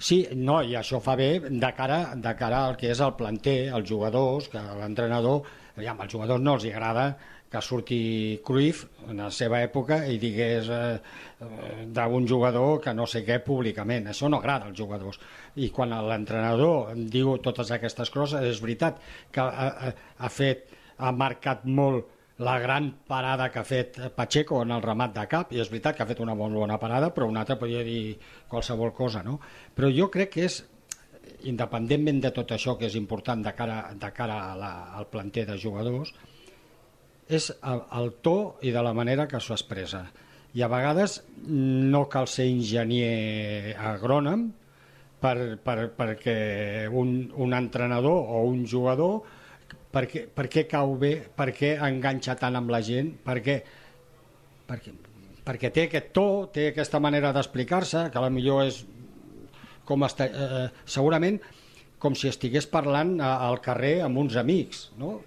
Sí, 0.00 0.22
no, 0.32 0.62
i 0.64 0.72
això 0.78 0.96
fa 1.04 1.12
bé 1.18 1.34
de 1.44 1.72
cara, 1.76 2.14
de 2.16 2.32
cara 2.38 2.64
al 2.70 2.78
que 2.80 2.88
és 2.94 3.00
el 3.04 3.12
planter, 3.18 3.68
els 3.76 3.88
jugadors, 3.88 4.48
que 4.48 4.62
l'entrenador, 4.78 5.44
aviam, 5.76 6.00
als 6.00 6.14
jugadors 6.14 6.40
no 6.40 6.56
els 6.56 6.64
agrada 6.70 7.10
que 7.50 7.60
surti 7.60 8.40
Cruyff 8.46 8.84
en 9.10 9.18
la 9.24 9.30
seva 9.34 9.58
època 9.64 10.04
i 10.06 10.20
digués 10.22 10.68
eh, 10.70 11.00
eh, 11.42 11.86
d'un 11.90 12.28
jugador 12.28 12.78
que 12.84 12.94
no 12.94 13.08
sé 13.10 13.24
què 13.26 13.40
públicament. 13.42 14.06
Això 14.12 14.30
no 14.30 14.38
agrada 14.38 14.70
als 14.70 14.78
jugadors. 14.78 15.18
I 15.58 15.72
quan 15.74 15.90
l'entrenador 16.06 16.94
diu 16.94 17.34
totes 17.42 17.74
aquestes 17.74 18.14
coses, 18.14 18.46
és 18.46 18.62
veritat 18.62 19.02
que 19.34 19.42
ha, 19.42 19.92
ha, 20.16 20.30
fet, 20.30 20.70
ha 20.98 21.10
marcat 21.10 21.66
molt 21.66 22.16
la 22.40 22.56
gran 22.62 22.92
parada 23.06 23.50
que 23.52 23.58
ha 23.60 23.66
fet 23.66 23.98
Pacheco 24.16 24.62
en 24.62 24.70
el 24.72 24.82
remat 24.82 25.12
de 25.18 25.26
cap, 25.28 25.50
i 25.52 25.60
és 25.60 25.68
veritat 25.68 25.96
que 25.96 26.06
ha 26.06 26.08
fet 26.08 26.22
una 26.22 26.38
molt 26.38 26.54
bona 26.56 26.78
parada, 26.80 27.10
però 27.12 27.26
un 27.28 27.36
altre 27.36 27.58
podria 27.60 27.82
dir 27.84 28.14
qualsevol 28.48 28.94
cosa, 28.96 29.24
no? 29.26 29.40
Però 29.76 29.90
jo 29.92 30.06
crec 30.08 30.36
que 30.38 30.46
és, 30.46 30.62
independentment 31.50 32.20
de 32.22 32.30
tot 32.36 32.54
això 32.54 32.76
que 32.78 32.88
és 32.88 32.96
important 32.98 33.42
de 33.44 33.52
cara, 33.56 33.82
de 33.96 34.10
cara 34.16 34.38
a 34.52 34.56
la, 34.56 34.72
al 34.96 35.08
planter 35.12 35.46
de 35.50 35.58
jugadors, 35.60 36.14
és 37.30 37.50
el, 37.62 37.82
el 37.98 38.12
to 38.24 38.36
i 38.66 38.72
de 38.74 38.82
la 38.82 38.94
manera 38.96 39.28
que 39.30 39.40
s'ho 39.40 39.54
expressa. 39.56 40.04
I 40.54 40.64
a 40.66 40.70
vegades 40.70 41.20
no 41.46 42.06
cal 42.10 42.26
ser 42.28 42.48
enginyer 42.50 43.76
agrònom 43.78 44.48
per, 45.22 45.36
per, 45.62 45.76
perquè 45.94 46.38
un, 46.90 47.30
un 47.38 47.54
entrenador 47.54 48.32
o 48.34 48.42
un 48.48 48.64
jugador 48.66 49.20
per 49.90 50.06
què, 50.10 50.24
per 50.26 50.46
què 50.50 50.66
cau 50.70 50.96
bé, 50.98 51.14
per 51.36 51.50
què 51.54 51.76
enganxa 51.86 52.36
tant 52.38 52.58
amb 52.58 52.70
la 52.70 52.80
gent, 52.86 53.12
perquè, 53.26 53.56
perquè, 54.68 54.94
perquè 55.46 55.70
té 55.74 55.86
aquest 55.88 56.12
to, 56.16 56.26
té 56.54 56.70
aquesta 56.70 57.00
manera 57.02 57.32
d'explicar-se, 57.36 58.08
que 58.10 58.22
la 58.22 58.30
millor 58.32 58.66
és 58.68 58.84
com 59.86 60.06
està, 60.06 60.28
eh, 60.30 60.68
segurament 60.86 61.40
com 62.00 62.14
si 62.16 62.30
estigués 62.30 62.68
parlant 62.70 63.16
a, 63.20 63.34
al 63.48 63.58
carrer 63.64 63.98
amb 64.06 64.22
uns 64.22 64.38
amics, 64.40 64.88
no? 65.00 65.18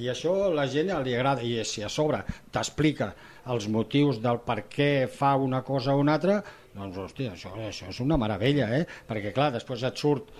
I 0.00 0.08
això 0.08 0.32
a 0.46 0.52
la 0.54 0.64
gent 0.72 0.92
li 1.04 1.14
agrada, 1.14 1.42
i 1.44 1.60
si 1.68 1.82
a 1.84 1.90
sobre 1.92 2.22
t'explica 2.52 3.12
els 3.52 3.66
motius 3.68 4.20
del 4.22 4.38
per 4.46 4.62
què 4.70 5.08
fa 5.10 5.34
una 5.36 5.60
cosa 5.66 5.96
o 5.96 6.00
una 6.00 6.14
altra, 6.16 6.38
doncs, 6.72 6.96
hòstia, 6.96 7.34
això, 7.34 7.52
això 7.58 7.90
és 7.90 8.00
una 8.00 8.16
meravella, 8.16 8.70
eh? 8.78 8.86
Perquè, 9.08 9.34
clar, 9.36 9.50
després 9.58 9.84
et 9.84 9.98
surt 9.98 10.30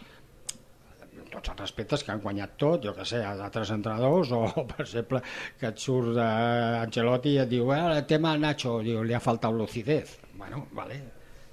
tots 1.32 1.48
els 1.48 1.60
respectes 1.60 2.04
que 2.04 2.12
han 2.12 2.20
guanyat 2.20 2.56
tot, 2.60 2.82
jo 2.84 2.92
que 2.96 3.06
sé, 3.08 3.22
d'altres 3.40 3.72
entrenadors, 3.74 4.32
o, 4.36 4.44
per 4.70 4.84
exemple, 4.84 5.22
que 5.60 5.70
et 5.72 5.80
surt 5.80 6.12
uh, 6.14 6.82
Ancelotti 6.82 7.36
i 7.36 7.40
et 7.44 7.50
diu, 7.52 7.72
eh, 7.72 7.80
el 7.96 8.04
tema 8.08 8.34
Nacho, 8.40 8.78
diu, 8.84 9.00
li 9.04 9.16
ha 9.16 9.22
faltat 9.22 9.56
lucidez. 9.56 10.18
Bueno, 10.36 10.66
vale, 10.76 11.00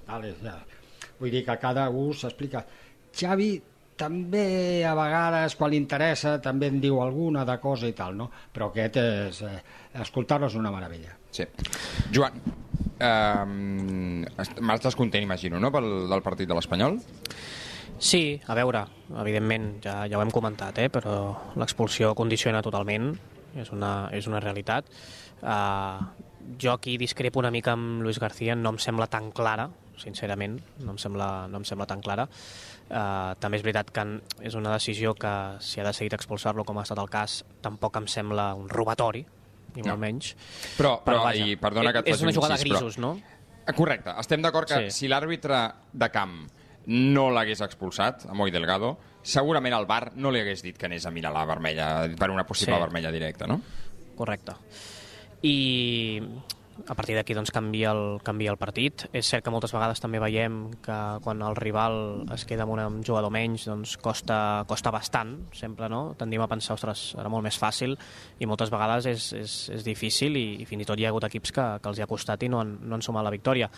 dale, 0.08 0.36
ja. 0.44 0.58
Vull 1.20 1.34
dir 1.34 1.44
que 1.48 1.56
cada 1.60 1.90
un 1.92 2.14
s'explica. 2.16 2.64
Xavi 3.16 3.50
també 4.00 4.86
a 4.88 4.96
vegades 4.98 5.58
quan 5.60 5.74
li 5.74 5.80
interessa 5.82 6.38
també 6.44 6.72
en 6.72 6.80
diu 6.82 7.02
alguna 7.04 7.44
de 7.48 7.58
cosa 7.62 7.90
i 7.90 7.96
tal, 7.98 8.16
no? 8.18 8.30
Però 8.54 8.72
aquest 8.72 9.00
és... 9.04 9.44
Eh, 9.44 9.60
escoltar-lo 10.00 10.48
és 10.48 10.56
una 10.56 10.72
meravella. 10.72 11.16
Sí. 11.34 11.46
Joan, 12.14 12.36
eh, 13.02 13.46
m'estàs 14.62 14.98
content, 14.98 15.26
imagino, 15.26 15.60
no?, 15.60 15.72
pel, 15.74 15.90
del 16.12 16.24
partit 16.26 16.50
de 16.50 16.58
l'Espanyol? 16.58 17.00
Sí, 18.00 18.40
a 18.48 18.56
veure, 18.56 18.86
evidentment, 19.20 19.72
ja, 19.84 20.04
ja 20.08 20.20
ho 20.20 20.24
hem 20.24 20.32
comentat, 20.32 20.78
eh, 20.80 20.88
però 20.94 21.34
l'expulsió 21.60 22.14
condiciona 22.16 22.62
totalment, 22.64 23.12
és 23.60 23.74
una, 23.76 24.08
és 24.16 24.30
una 24.30 24.40
realitat. 24.40 24.88
Uh, 25.42 26.06
jo 26.62 26.72
aquí 26.72 26.98
discrepo 27.02 27.42
una 27.42 27.52
mica 27.52 27.74
amb 27.74 28.04
Luis 28.06 28.20
García, 28.22 28.56
no 28.56 28.72
em 28.76 28.80
sembla 28.80 29.10
tan 29.12 29.32
clara, 29.36 29.68
sincerament, 30.00 30.60
no 30.80 30.96
em 30.96 31.02
sembla, 31.02 31.48
no 31.52 31.60
em 31.60 31.68
sembla 31.68 31.90
tan 31.90 32.00
clara. 32.06 32.30
Uh, 32.90 33.36
també 33.38 33.60
és 33.60 33.62
veritat 33.62 33.92
que 33.94 34.04
és 34.42 34.56
una 34.58 34.72
decisió 34.74 35.12
que 35.14 35.32
si 35.62 35.78
ha 35.78 35.84
decidit 35.86 36.16
expulsar-lo 36.18 36.64
com 36.66 36.80
ha 36.80 36.86
estat 36.88 36.98
el 36.98 37.10
cas 37.14 37.44
tampoc 37.62 38.00
em 38.00 38.08
sembla 38.10 38.48
un 38.58 38.66
robatori 38.66 39.22
ni 39.76 39.84
no. 39.84 39.92
molt 39.92 40.02
menys 40.02 40.32
però, 40.74 40.96
però, 40.98 41.04
però 41.06 41.20
vaja, 41.28 41.46
i 41.46 41.60
perdona 41.62 41.92
que 41.94 42.02
et 42.02 42.10
és 42.16 42.24
una 42.26 42.34
jugada 42.34 42.58
incís, 42.58 42.72
grisos, 42.74 42.98
però... 42.98 43.12
no? 43.14 43.74
correcte, 43.78 44.16
estem 44.18 44.42
d'acord 44.42 44.66
que 44.66 44.88
sí. 44.88 44.96
si 45.04 45.12
l'àrbitre 45.12 45.62
de 45.94 46.10
camp 46.10 46.40
no 46.90 47.28
l'hagués 47.30 47.62
expulsat, 47.62 48.26
a 48.26 48.34
Moi 48.34 48.50
Delgado, 48.50 48.96
segurament 49.22 49.76
el 49.78 49.86
bar 49.86 50.16
no 50.18 50.32
li 50.34 50.42
hagués 50.42 50.64
dit 50.66 50.78
que 50.78 50.88
anés 50.90 51.06
a 51.06 51.12
mirar 51.14 51.32
la 51.36 51.46
vermella 51.46 51.90
per 52.18 52.32
una 52.34 52.46
possible 52.50 52.74
sí. 52.74 52.82
vermella 52.82 53.12
directa, 53.14 53.46
no? 53.46 53.60
Correcte. 54.18 54.56
I 55.46 56.24
a 56.88 56.96
partir 56.96 57.16
d'aquí 57.18 57.36
doncs, 57.38 57.52
canvia, 57.52 57.92
el, 57.92 58.20
canvia 58.26 58.54
el 58.54 58.60
partit. 58.62 59.08
És 59.14 59.30
cert 59.30 59.46
que 59.46 59.54
moltes 59.54 59.74
vegades 59.76 60.02
també 60.02 60.22
veiem 60.22 60.60
que 60.86 60.98
quan 61.26 61.44
el 61.46 61.58
rival 61.60 62.26
es 62.36 62.46
queda 62.50 62.66
amb 62.66 62.76
un 62.76 63.02
jugador 63.06 63.34
menys 63.34 63.68
doncs 63.70 63.98
costa, 64.02 64.66
costa 64.70 64.94
bastant, 64.96 65.36
sempre, 65.56 65.90
no? 65.92 66.16
Tendim 66.20 66.44
a 66.44 66.50
pensar, 66.52 66.78
ostres, 66.78 67.14
era 67.20 67.32
molt 67.32 67.46
més 67.46 67.60
fàcil 67.60 67.98
i 68.40 68.50
moltes 68.50 68.72
vegades 68.74 69.10
és, 69.10 69.32
és, 69.38 69.58
és 69.80 69.88
difícil 69.88 70.38
i, 70.40 70.48
i 70.64 70.70
fins 70.70 70.86
i 70.86 70.90
tot 70.90 71.00
hi 71.00 71.08
ha 71.08 71.14
hagut 71.14 71.28
equips 71.30 71.56
que, 71.56 71.68
que 71.82 71.92
els 71.92 72.00
hi 72.00 72.06
ha 72.06 72.12
costat 72.12 72.44
i 72.44 72.52
no 72.52 72.64
han, 72.64 72.78
no 72.84 72.98
han 72.98 73.06
sumat 73.06 73.26
la 73.26 73.34
victòria 73.34 73.70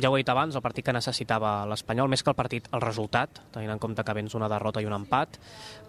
ja 0.00 0.08
ho 0.08 0.16
he 0.16 0.22
dit 0.22 0.30
abans, 0.32 0.54
el 0.56 0.62
partit 0.64 0.86
que 0.86 0.94
necessitava 0.94 1.66
l'Espanyol, 1.68 2.08
més 2.12 2.22
que 2.24 2.30
el 2.32 2.36
partit, 2.38 2.68
el 2.72 2.80
resultat, 2.84 3.42
tenint 3.52 3.74
en 3.74 3.82
compte 3.82 4.04
que 4.04 4.14
vens 4.16 4.34
una 4.38 4.48
derrota 4.48 4.80
i 4.80 4.88
un 4.88 4.94
empat, 4.96 5.36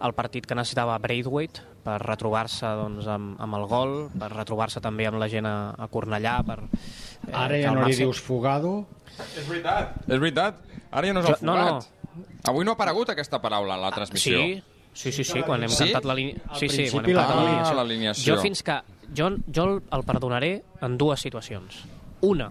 el 0.04 0.14
partit 0.16 0.46
que 0.46 0.56
necessitava 0.58 0.98
Braithwaite 1.00 1.64
per 1.84 1.96
retrobar-se 2.02 2.74
doncs, 2.80 3.08
amb, 3.08 3.38
amb 3.40 3.58
el 3.60 3.66
gol, 3.70 3.96
per 4.20 4.30
retrobar-se 4.34 4.82
també 4.84 5.08
amb 5.08 5.20
la 5.22 5.28
gent 5.32 5.48
a, 5.48 5.56
a 5.78 5.88
Cornellà, 5.92 6.36
per... 6.44 6.60
Eh, 6.68 7.32
Ara 7.32 7.60
ja 7.60 7.72
no 7.72 7.88
li 7.88 7.96
dius 7.96 8.20
fugado? 8.20 8.76
És 9.24 9.48
veritat, 9.48 9.96
és 10.08 10.20
veritat. 10.20 10.62
Ara 10.90 11.08
ja 11.08 11.16
no 11.16 11.24
és 11.24 11.32
el 11.32 11.38
fugat. 11.40 11.48
No, 11.48 11.56
no. 11.64 12.24
Avui 12.50 12.66
no 12.66 12.74
ha 12.74 12.78
aparegut 12.78 13.10
aquesta 13.14 13.40
paraula 13.42 13.78
a 13.78 13.82
la 13.86 13.90
transmissió. 13.94 14.38
Sí, 14.38 14.62
sí, 14.92 15.12
sí, 15.12 15.24
sí 15.24 15.42
quan 15.42 15.64
hem 15.64 15.72
sí? 15.72 15.86
cantat 15.86 16.06
la 16.06 16.16
línia... 16.18 16.44
Sí, 16.60 16.68
sí, 16.68 16.90
quan 16.92 17.08
hem 17.08 17.16
cantat 17.16 17.70
ah, 17.72 17.78
l'alineació. 17.80 18.34
Jo 18.34 18.42
fins 18.44 18.62
que... 18.66 18.80
Jo, 19.14 19.30
jo 19.54 19.66
el 19.78 20.02
perdonaré 20.06 20.56
en 20.82 20.96
dues 20.98 21.22
situacions. 21.22 21.82
Una, 22.24 22.48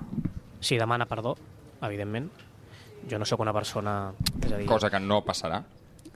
si 0.64 0.80
demana 0.80 1.08
perdó, 1.10 1.36
evidentment. 1.84 2.30
Jo 3.10 3.20
no 3.20 3.28
sóc 3.28 3.42
una 3.44 3.54
persona... 3.54 4.14
És 4.42 4.52
a 4.52 4.58
dir, 4.58 4.68
cosa 4.68 4.90
que 4.90 5.00
no 5.04 5.22
passarà. 5.28 5.62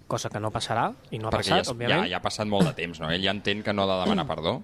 Cosa 0.07 0.31
que 0.31 0.39
no 0.39 0.51
passarà, 0.55 0.87
i 1.11 1.19
no 1.19 1.27
ha 1.27 1.33
Perquè 1.35 1.51
passat, 1.51 1.65
ja, 1.67 1.73
òbviament. 1.73 2.05
Ja, 2.05 2.11
ja 2.13 2.21
ha 2.21 2.23
passat 2.23 2.47
molt 2.47 2.69
de 2.69 2.75
temps, 2.77 3.01
no? 3.03 3.11
Ell 3.11 3.25
ja 3.25 3.33
entén 3.35 3.63
que 3.63 3.75
no 3.75 3.83
ha 3.83 3.89
de 3.91 3.99
demanar 4.05 4.27
perdó. 4.29 4.61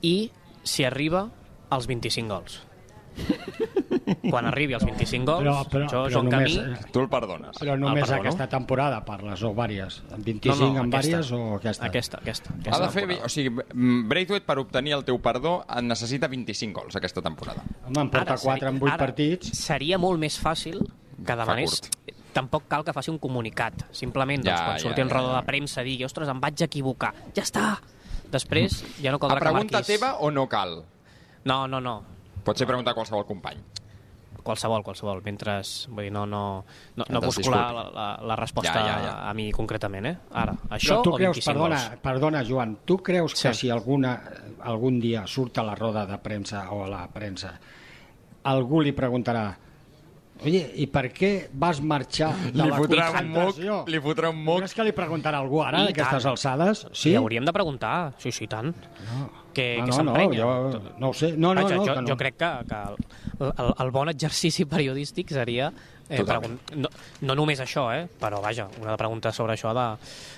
I 0.00 0.30
si 0.64 0.86
arriba 0.88 1.26
als 1.68 1.86
25 1.90 2.32
gols. 2.32 2.62
Quan 4.30 4.48
arribi 4.48 4.76
als 4.76 4.84
25 4.86 5.26
gols, 5.28 5.42
però, 5.42 5.54
però, 5.70 5.88
jo 5.90 6.02
però 6.08 6.22
un 6.22 6.30
només, 6.30 6.56
camí... 6.56 6.90
Tu 6.94 7.02
el 7.02 7.08
perdones. 7.12 7.58
Però 7.60 7.76
només 7.78 8.04
perdono. 8.04 8.20
aquesta 8.22 8.48
temporada 8.52 9.00
parles, 9.06 9.42
o 9.44 9.52
vàries? 9.56 10.00
25 10.16 10.54
no, 10.54 10.72
no, 10.72 10.84
en 10.84 10.92
vàries 10.92 11.32
o 11.34 11.40
aquesta? 11.58 11.88
Aquesta, 11.88 12.22
aquesta. 12.22 12.54
aquesta 12.56 12.76
ha 12.76 12.80
de 12.84 12.90
fer, 12.94 13.06
o 13.24 13.30
sigui, 13.32 13.64
Braithwaite 14.08 14.46
per 14.48 14.58
obtenir 14.62 14.96
el 14.98 15.04
teu 15.08 15.20
perdó 15.22 15.58
en 15.68 15.90
necessita 15.90 16.30
25 16.30 16.80
gols 16.80 16.98
aquesta 17.00 17.24
temporada. 17.24 17.64
Home, 17.86 18.00
en 18.06 18.12
porta 18.12 18.38
4 18.40 18.72
en 18.72 18.82
8 18.82 18.92
ara 18.92 19.00
partits. 19.00 19.52
Seria 19.58 19.98
molt 20.00 20.20
més 20.22 20.38
fàcil 20.40 20.82
que 21.18 21.38
demanés 21.38 21.80
tampoc 22.34 22.68
cal 22.70 22.84
que 22.86 22.94
faci 22.94 23.10
un 23.10 23.18
comunicat. 23.22 23.88
Simplement, 23.96 24.44
doncs, 24.44 24.52
ja, 24.52 24.66
quan 24.66 24.82
surti 24.82 25.02
ja, 25.02 25.06
en 25.06 25.10
roda 25.10 25.32
ja, 25.32 25.32
ja. 25.32 25.40
de 25.40 25.48
premsa, 25.48 25.86
digui, 25.86 26.06
ostres, 26.06 26.30
em 26.30 26.42
vaig 26.42 26.62
equivocar. 26.68 27.14
Ja 27.36 27.44
està! 27.46 27.72
Després 28.28 28.82
ja 29.00 29.10
no 29.14 29.18
caldrà 29.18 29.40
que 29.40 29.56
marquis... 29.56 29.72
A 29.72 29.80
pregunta 29.80 29.82
teva 29.88 30.12
o 30.20 30.30
no 30.30 30.44
cal? 30.52 30.82
No, 31.48 31.62
no, 31.66 31.80
no. 31.80 31.96
Pot 32.44 32.60
ser 32.60 32.68
preguntar 32.68 32.92
a 32.92 32.98
qualsevol 32.98 33.24
company 33.26 33.64
qualsevol, 34.48 34.84
qualsevol, 34.86 35.20
mentre 35.26 35.58
vull 35.92 36.08
dir, 36.08 36.12
no, 36.14 36.24
no, 36.28 36.42
no, 36.96 37.06
no 37.12 37.22
busco 37.24 37.52
la, 37.52 37.84
la, 37.92 38.08
la 38.32 38.38
resposta 38.40 38.72
ja, 38.72 38.86
ja, 38.86 38.98
ja. 39.04 39.14
a 39.28 39.34
mi 39.36 39.50
concretament, 39.54 40.08
eh? 40.08 40.16
Ara, 40.42 40.56
això 40.78 41.00
tu 41.04 41.12
o 41.12 41.20
creus, 41.20 41.38
25 41.38 41.52
perdona, 41.52 41.78
gols? 41.84 42.02
Perdona, 42.08 42.44
Joan, 42.48 42.76
tu 42.88 42.98
creus 43.04 43.36
que 43.36 43.52
sí. 43.52 43.66
si 43.66 43.72
alguna, 43.74 44.16
algun 44.68 45.00
dia 45.02 45.26
surt 45.28 45.60
a 45.60 45.66
la 45.68 45.76
roda 45.78 46.06
de 46.08 46.18
premsa 46.24 46.68
o 46.74 46.82
a 46.86 46.90
la 46.90 47.06
premsa, 47.12 47.54
algú 48.48 48.82
li 48.84 48.94
preguntarà 48.96 49.48
Oye, 50.46 50.60
i 50.78 50.86
per 50.86 51.08
què 51.10 51.30
vas 51.58 51.80
marxar 51.82 52.30
de 52.44 52.52
Li 52.54 52.68
la 52.70 52.76
fotrà 52.78 53.08
un 53.18 53.30
moc, 53.32 53.56
li 53.90 53.98
fotrà 54.02 54.30
un 54.30 54.38
moc. 54.38 54.60
Creus 54.62 54.76
que 54.76 54.84
li 54.86 54.92
preguntarà 54.94 55.40
algú 55.42 55.64
ara, 55.64 55.82
I 55.82 55.90
aquestes 55.90 56.22
tant. 56.22 56.30
alçades? 56.30 56.84
Sí? 56.92 57.10
Li 57.10 57.18
hauríem 57.18 57.46
de 57.48 57.54
preguntar, 57.56 58.12
sí, 58.22 58.30
sí, 58.34 58.46
tant. 58.46 58.70
No. 59.08 59.26
Que, 59.58 59.66
Ah, 59.80 59.84
que 59.84 59.90
no, 59.90 59.96
s'emprenya. 59.96 60.38
no, 60.46 60.70
jo 60.70 60.80
no 61.02 61.08
ho 61.10 61.14
sé. 61.18 61.32
No, 61.36 61.50
no, 61.54 61.62
Vaja, 61.64 61.74
no, 61.74 61.84
jo, 61.86 61.94
que 61.94 62.02
no. 62.02 62.08
jo 62.12 62.16
crec 62.20 62.36
que, 62.38 62.50
que 62.70 62.80
el, 63.42 63.52
el, 63.58 63.72
el 63.84 63.90
bon 63.90 64.08
exercici 64.12 64.64
periodístic 64.70 65.32
seria 65.34 65.72
eh, 66.08 66.22
pregun- 66.24 66.60
no, 66.78 66.88
no 67.26 67.34
només 67.36 67.58
això, 67.64 67.88
eh, 67.96 68.04
però 68.20 68.38
vaja, 68.44 68.68
una 68.80 68.94
pregunta 68.96 69.32
sobre 69.34 69.56
això 69.58 69.72
ha 69.72 69.74
de, 69.76 69.86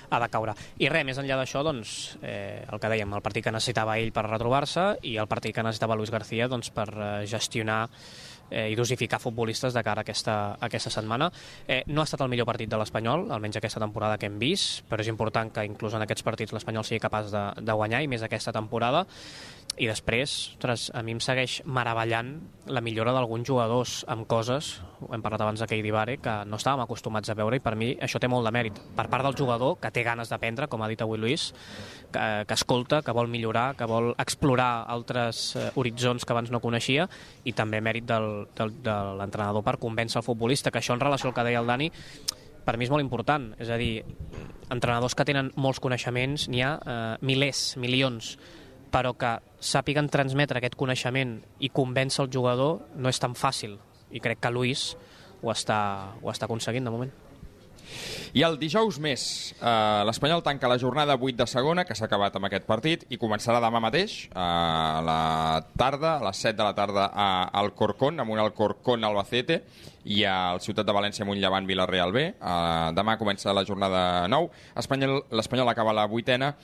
ha 0.09 0.19
de 0.25 0.29
caure. 0.33 0.55
I 0.81 0.89
res, 0.89 1.05
més 1.07 1.21
enllà 1.21 1.37
d'això, 1.39 1.61
doncs, 1.63 2.17
eh, 2.23 2.65
el 2.65 2.81
que 2.81 2.89
dèiem, 2.91 3.13
el 3.13 3.21
partit 3.23 3.45
que 3.45 3.53
necessitava 3.53 3.99
ell 4.01 4.09
per 4.11 4.25
retrobar-se 4.25 4.87
i 5.07 5.13
el 5.21 5.29
partit 5.31 5.53
que 5.55 5.63
necessitava 5.63 5.95
Luis 5.95 6.11
García 6.11 6.49
doncs, 6.51 6.71
per 6.75 6.89
eh, 6.97 7.11
gestionar 7.29 7.85
eh, 8.51 8.67
i 8.71 8.75
dosificar 8.75 9.19
futbolistes 9.23 9.73
de 9.73 9.83
cara 9.83 10.03
a 10.03 10.05
aquesta, 10.05 10.35
a 10.53 10.67
aquesta 10.67 10.91
setmana. 10.93 11.31
Eh, 11.67 11.81
no 11.87 12.03
ha 12.03 12.07
estat 12.07 12.21
el 12.21 12.29
millor 12.29 12.45
partit 12.49 12.69
de 12.69 12.77
l'Espanyol, 12.77 13.29
almenys 13.31 13.57
aquesta 13.57 13.81
temporada 13.81 14.19
que 14.19 14.29
hem 14.29 14.37
vist, 14.41 14.83
però 14.91 15.01
és 15.01 15.09
important 15.09 15.49
que 15.55 15.65
inclús 15.65 15.95
en 15.97 16.05
aquests 16.05 16.27
partits 16.27 16.53
l'Espanyol 16.53 16.85
sigui 16.87 17.01
capaç 17.01 17.31
de, 17.33 17.45
de 17.63 17.79
guanyar, 17.79 18.03
i 18.03 18.11
més 18.11 18.23
aquesta 18.27 18.53
temporada. 18.53 19.05
I 19.79 19.87
després, 19.87 20.31
ostres, 20.51 20.89
a 20.91 20.99
mi 20.99 21.13
em 21.15 21.19
segueix 21.23 21.61
meravellant 21.63 22.33
la 22.67 22.81
millora 22.83 23.13
d'alguns 23.15 23.47
jugadors 23.47 23.93
amb 24.11 24.25
coses, 24.29 24.73
ho 24.99 25.13
hem 25.15 25.23
parlat 25.23 25.45
abans 25.45 25.63
de 25.63 25.67
Keidi 25.69 25.93
que 26.21 26.33
no 26.45 26.57
estàvem 26.59 26.83
acostumats 26.83 27.29
a 27.29 27.35
veure 27.35 27.55
i 27.55 27.63
per 27.63 27.75
mi 27.75 27.95
això 27.95 28.19
té 28.19 28.27
molt 28.27 28.45
de 28.45 28.51
mèrit. 28.51 28.81
Per 28.97 29.07
part 29.07 29.23
del 29.23 29.37
jugador, 29.37 29.77
que 29.79 29.91
té 29.91 30.03
ganes 30.03 30.29
d'aprendre, 30.29 30.67
com 30.67 30.81
ha 30.81 30.89
dit 30.89 31.01
avui 31.01 31.17
Lluís, 31.17 31.53
que, 32.11 32.43
que 32.45 32.53
escolta, 32.53 33.01
que 33.01 33.15
vol 33.15 33.31
millorar, 33.31 33.77
que 33.77 33.87
vol 33.87 34.13
explorar 34.19 34.83
altres 34.87 35.55
eh, 35.55 35.71
horitzons 35.75 36.25
que 36.25 36.33
abans 36.33 36.51
no 36.51 36.59
coneixia 36.59 37.07
i 37.45 37.53
també 37.53 37.79
mèrit 37.81 38.05
del, 38.05 38.47
del, 38.53 38.75
de 38.83 38.97
l'entrenador 39.17 39.63
per 39.63 39.79
convèncer 39.79 40.19
el 40.19 40.27
futbolista, 40.27 40.69
que 40.69 40.83
això 40.83 40.93
en 40.93 41.01
relació 41.01 41.31
al 41.31 41.35
que 41.35 41.47
deia 41.47 41.63
el 41.63 41.71
Dani 41.71 41.89
per 42.65 42.75
mi 42.77 42.85
és 42.85 42.91
molt 42.93 43.01
important, 43.01 43.53
és 43.57 43.71
a 43.71 43.77
dir, 43.79 44.03
entrenadors 44.69 45.15
que 45.17 45.25
tenen 45.25 45.49
molts 45.55 45.79
coneixements, 45.81 46.49
n'hi 46.51 46.61
ha 46.61 46.75
eh, 46.77 46.97
milers, 47.25 47.71
milions, 47.81 48.35
però 48.91 49.13
que 49.17 49.37
sàpiguen 49.63 50.09
transmetre 50.11 50.59
aquest 50.59 50.75
coneixement 50.75 51.37
i 51.59 51.69
convèncer 51.69 52.25
el 52.25 52.31
jugador 52.33 52.81
no 52.95 53.09
és 53.09 53.19
tan 53.19 53.33
fàcil, 53.35 53.77
i 54.11 54.19
crec 54.19 54.39
que 54.43 54.51
Luis 54.51 54.91
ho 55.41 55.51
està, 55.51 56.11
ho 56.21 56.29
està 56.29 56.45
aconseguint 56.45 56.85
de 56.85 56.91
moment. 56.93 57.11
I 58.33 58.43
el 58.47 58.55
dijous 58.59 58.99
més, 59.03 59.21
eh, 59.59 60.03
l'Espanyol 60.07 60.39
tanca 60.43 60.69
la 60.71 60.77
jornada 60.79 61.17
8 61.19 61.35
de 61.35 61.47
segona, 61.47 61.83
que 61.83 61.95
s'ha 61.95 62.05
acabat 62.05 62.35
amb 62.37 62.47
aquest 62.47 62.63
partit, 62.63 63.03
i 63.11 63.17
començarà 63.19 63.59
demà 63.59 63.81
mateix, 63.83 64.29
a 64.33 65.01
la 65.03 65.65
tarda, 65.75 66.13
a 66.19 66.23
les 66.29 66.37
7 66.39 66.55
de 66.55 66.63
la 66.63 66.73
tarda, 66.73 67.09
a 67.11 67.49
Alcorcón, 67.59 68.19
amb 68.23 68.31
un 68.31 68.39
Alcorcón 68.39 69.03
Albacete, 69.03 69.63
i 70.05 70.23
al 70.23 70.61
Ciutat 70.63 70.87
de 70.87 70.93
València 70.95 71.25
amb 71.25 71.31
un 71.35 71.41
Llevant 71.41 71.67
Villarreal 71.67 72.13
B. 72.15 72.23
Eh, 72.31 72.91
demà 72.95 73.17
comença 73.19 73.51
la 73.53 73.65
jornada 73.65 74.25
9. 74.29 74.49
Espanyol- 74.75 75.25
L'Espanyol 75.29 75.67
acaba 75.69 75.91
la 75.93 76.05
vuitena, 76.07 76.55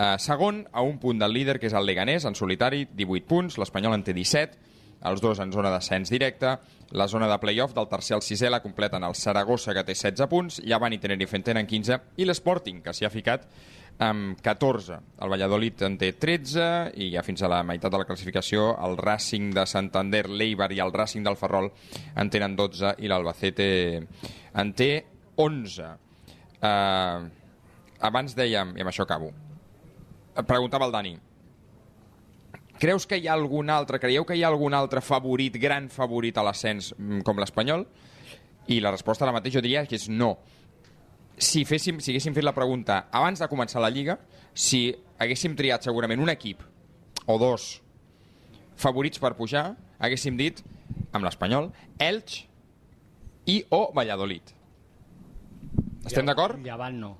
eh, 0.00 0.16
segon, 0.18 0.64
a 0.72 0.82
un 0.82 0.98
punt 0.98 1.20
del 1.20 1.34
líder, 1.36 1.58
que 1.60 1.68
és 1.68 1.76
el 1.76 1.84
Leganés, 1.86 2.24
en 2.24 2.36
solitari, 2.38 2.86
18 2.96 3.28
punts, 3.28 3.58
l'Espanyol 3.60 3.98
en 3.98 4.04
té 4.06 4.16
17, 4.16 4.70
els 5.10 5.20
dos 5.20 5.40
en 5.40 5.52
zona 5.52 5.70
d'ascens 5.72 6.10
directe. 6.12 6.54
La 6.96 7.06
zona 7.08 7.28
de 7.30 7.38
playoff 7.40 7.74
del 7.76 7.88
tercer 7.88 8.16
al 8.16 8.24
sisè 8.24 8.50
la 8.50 8.62
completen 8.64 9.04
el 9.06 9.14
Saragossa, 9.14 9.74
que 9.76 9.84
té 9.84 9.94
16 9.94 10.28
punts, 10.28 10.60
Llevant 10.64 10.96
i 10.96 11.00
Tenerife 11.00 11.38
en 11.38 11.44
tenen 11.46 11.68
15, 11.68 12.00
i 12.16 12.26
l'Sporting, 12.26 12.80
que 12.84 12.94
s'hi 12.96 13.06
ha 13.06 13.12
ficat 13.12 13.46
amb 14.00 14.40
14. 14.40 14.96
El 15.20 15.32
Valladolid 15.32 15.84
en 15.86 15.98
té 16.00 16.12
13, 16.16 16.68
i 17.00 17.10
ja 17.14 17.24
fins 17.24 17.44
a 17.44 17.50
la 17.52 17.60
meitat 17.66 17.92
de 17.92 18.00
la 18.00 18.08
classificació 18.08 18.70
el 18.86 18.96
Racing 19.00 19.52
de 19.56 19.66
Santander, 19.68 20.24
l'Eibar 20.28 20.70
i 20.72 20.80
el 20.80 20.92
Racing 20.96 21.26
del 21.26 21.36
Ferrol 21.36 21.68
en 22.16 22.32
tenen 22.32 22.56
12, 22.56 22.96
i 23.04 23.12
l'Albacete 23.12 23.68
en 24.00 24.72
té 24.76 24.90
11. 25.36 25.92
Uh, 26.60 27.28
abans 28.08 28.34
dèiem, 28.36 28.74
i 28.76 28.82
amb 28.84 28.92
això 28.92 29.04
acabo, 29.06 29.30
preguntava 30.46 30.86
el 30.86 30.92
Dani, 30.92 31.16
Creus 32.80 33.04
que 33.04 33.18
hi 33.20 33.26
ha 33.28 33.34
algun 33.36 33.68
altre, 33.68 33.98
creieu 34.00 34.24
que 34.24 34.38
hi 34.38 34.40
ha 34.40 34.48
algun 34.48 34.72
altre 34.72 35.02
favorit, 35.04 35.58
gran 35.60 35.90
favorit 35.92 36.38
a 36.40 36.44
l'ascens 36.46 36.94
mm, 36.96 37.20
com 37.28 37.36
l'Espanyol? 37.36 37.84
I 38.72 38.78
la 38.80 38.94
resposta 38.94 39.26
ara 39.26 39.34
mateix 39.36 39.58
jo 39.58 39.60
diria 39.60 39.82
que 39.84 39.98
és 39.98 40.06
no. 40.08 40.30
Si, 41.36 41.66
féssim, 41.68 42.00
si 42.00 42.14
haguéssim 42.14 42.32
fet 42.36 42.46
la 42.46 42.54
pregunta 42.56 43.02
abans 43.12 43.42
de 43.42 43.48
començar 43.52 43.84
la 43.84 43.92
Lliga, 43.92 44.16
si 44.56 44.86
haguéssim 45.20 45.58
triat 45.58 45.84
segurament 45.84 46.24
un 46.24 46.32
equip 46.32 46.64
o 47.28 47.36
dos 47.40 47.68
favorits 48.80 49.20
per 49.20 49.34
pujar, 49.36 49.74
haguéssim 50.00 50.40
dit 50.40 50.64
amb 51.12 51.26
l'Espanyol, 51.26 51.68
Elx 52.00 52.46
i 53.44 53.60
o 53.76 53.90
Valladolid. 53.92 54.56
Estem 56.08 56.24
d'acord? 56.24 56.64
Llevant 56.64 56.96
no. 56.96 57.18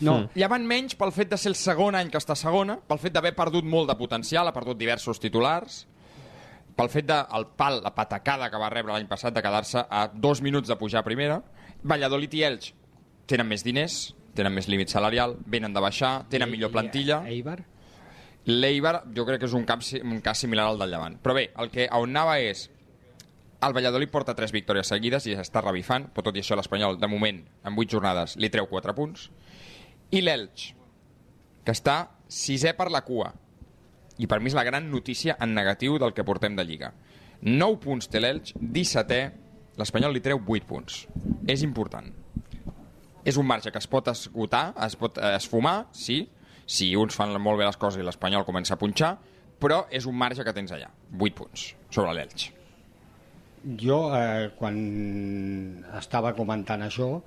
No. 0.00 0.14
Mm. 0.20 0.38
Llevant 0.38 0.66
menys 0.66 0.96
pel 0.98 1.12
fet 1.14 1.30
de 1.32 1.38
ser 1.40 1.52
el 1.52 1.58
segon 1.58 1.96
any 1.98 2.10
que 2.12 2.20
està 2.20 2.36
segona, 2.38 2.78
pel 2.78 3.00
fet 3.02 3.14
d'haver 3.16 3.34
perdut 3.36 3.66
molt 3.66 3.90
de 3.90 3.96
potencial, 3.98 4.48
ha 4.48 4.54
perdut 4.54 4.78
diversos 4.78 5.20
titulars, 5.22 5.82
pel 6.78 6.90
fet 6.92 7.08
de 7.08 7.16
el 7.34 7.48
pal, 7.58 7.80
la 7.82 7.94
patacada 7.94 8.50
que 8.52 8.60
va 8.60 8.70
rebre 8.70 8.94
l'any 8.94 9.08
passat 9.10 9.34
de 9.34 9.42
quedar-se 9.42 9.82
a 9.82 10.06
dos 10.14 10.42
minuts 10.44 10.70
de 10.70 10.76
pujar 10.78 11.02
a 11.02 11.06
primera. 11.06 11.40
Valladolid 11.82 12.36
i 12.38 12.44
Elx 12.46 12.70
tenen 13.28 13.48
més 13.50 13.66
diners, 13.66 13.98
tenen 14.38 14.54
més 14.54 14.70
límit 14.70 14.92
salarial, 14.94 15.34
venen 15.46 15.74
de 15.74 15.82
baixar, 15.82 16.28
tenen 16.30 16.50
millor 16.50 16.70
plantilla. 16.70 17.24
Eibar? 17.26 17.58
L'Eibar 18.48 19.02
jo 19.12 19.26
crec 19.28 19.42
que 19.42 19.48
és 19.50 19.54
un, 19.58 19.66
cap, 19.68 19.82
un 20.00 20.20
cas 20.24 20.38
similar 20.40 20.68
al 20.70 20.78
del 20.80 20.94
Llevant. 20.94 21.18
Però 21.20 21.34
bé, 21.36 21.48
el 21.58 21.72
que 21.74 21.88
on 21.92 22.14
anava 22.14 22.38
és 22.40 22.68
el 23.66 23.74
Valladolid 23.74 24.12
porta 24.14 24.36
tres 24.38 24.54
victòries 24.54 24.88
seguides 24.88 25.26
i 25.26 25.34
està 25.34 25.60
revifant, 25.64 26.06
però 26.14 26.28
tot 26.28 26.38
i 26.38 26.44
això 26.44 26.56
l'Espanyol, 26.56 27.00
de 27.02 27.10
moment, 27.10 27.42
en 27.66 27.76
vuit 27.76 27.90
jornades, 27.90 28.36
li 28.38 28.48
treu 28.54 28.70
quatre 28.70 28.94
punts. 28.94 29.26
I 30.08 30.22
l'Elx, 30.22 30.70
que 31.64 31.74
està 31.74 31.98
sisè 32.32 32.72
per 32.76 32.88
la 32.88 33.02
cua. 33.04 33.28
I 34.18 34.26
per 34.26 34.38
mi 34.40 34.48
és 34.48 34.56
la 34.56 34.64
gran 34.64 34.88
notícia 34.90 35.36
en 35.44 35.52
negatiu 35.54 35.98
del 36.00 36.14
que 36.16 36.24
portem 36.24 36.56
de 36.56 36.64
Lliga. 36.64 36.94
9 37.44 37.76
punts 37.82 38.08
té 38.08 38.22
l'Elx, 38.22 38.54
17è, 38.56 39.20
l'Espanyol 39.78 40.16
li 40.16 40.24
treu 40.24 40.40
8 40.40 40.66
punts. 40.66 41.02
És 41.46 41.62
important. 41.62 42.08
És 43.28 43.36
un 43.36 43.46
marge 43.46 43.70
que 43.70 43.78
es 43.78 43.90
pot 43.90 44.08
esgotar, 44.08 44.72
es 44.86 44.96
pot 44.96 45.20
eh, 45.20 45.34
esfumar, 45.36 45.90
sí, 45.92 46.22
si 46.64 46.94
uns 46.96 47.16
fan 47.16 47.36
molt 47.36 47.60
bé 47.60 47.68
les 47.68 47.76
coses 47.76 48.00
i 48.00 48.06
l'Espanyol 48.06 48.48
comença 48.48 48.74
a 48.74 48.80
punxar, 48.80 49.18
però 49.60 49.84
és 49.92 50.06
un 50.08 50.16
marge 50.16 50.44
que 50.46 50.54
tens 50.56 50.72
allà, 50.72 50.88
8 51.12 51.36
punts, 51.36 51.72
sobre 51.92 52.16
l'Elx. 52.16 52.48
Jo, 53.76 54.06
eh, 54.16 54.54
quan 54.56 55.84
estava 55.98 56.32
comentant 56.32 56.80
això, 56.86 57.18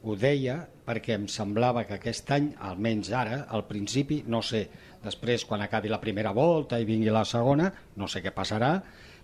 ho 0.00 0.16
deia 0.16 0.60
perquè 0.90 1.14
em 1.14 1.28
semblava 1.30 1.84
que 1.86 1.94
aquest 2.00 2.32
any, 2.34 2.50
almenys 2.66 3.12
ara, 3.14 3.44
al 3.54 3.62
principi, 3.68 4.24
no 4.26 4.42
sé, 4.42 4.64
després 5.04 5.46
quan 5.46 5.62
acabi 5.62 5.90
la 5.92 6.00
primera 6.02 6.34
volta 6.34 6.80
i 6.80 6.88
vingui 6.88 7.12
la 7.14 7.22
segona, 7.28 7.70
no 7.96 8.08
sé 8.10 8.24
què 8.24 8.34
passarà, 8.34 8.72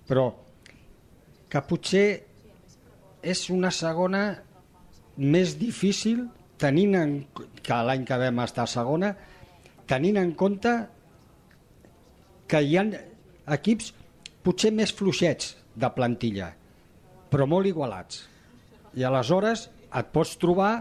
però 0.06 0.28
que 1.50 1.62
potser 1.66 2.06
és 3.26 3.42
una 3.50 3.72
segona 3.74 4.22
més 5.16 5.56
difícil 5.58 6.26
tenint 6.60 6.94
en, 7.00 7.14
que 7.34 7.82
l'any 7.88 8.06
que 8.06 8.18
vam 8.20 8.42
estar 8.44 8.68
segona, 8.70 9.12
tenint 9.90 10.20
en 10.22 10.32
compte 10.38 10.72
que 12.46 12.62
hi 12.62 12.76
ha 12.78 12.86
equips 13.56 13.92
potser 14.46 14.70
més 14.70 14.94
fluixets 14.94 15.56
de 15.74 15.90
plantilla, 15.92 16.52
però 17.30 17.48
molt 17.50 17.66
igualats. 17.66 18.22
I 18.96 19.04
aleshores 19.04 19.66
et 19.90 20.14
pots 20.14 20.36
trobar 20.40 20.76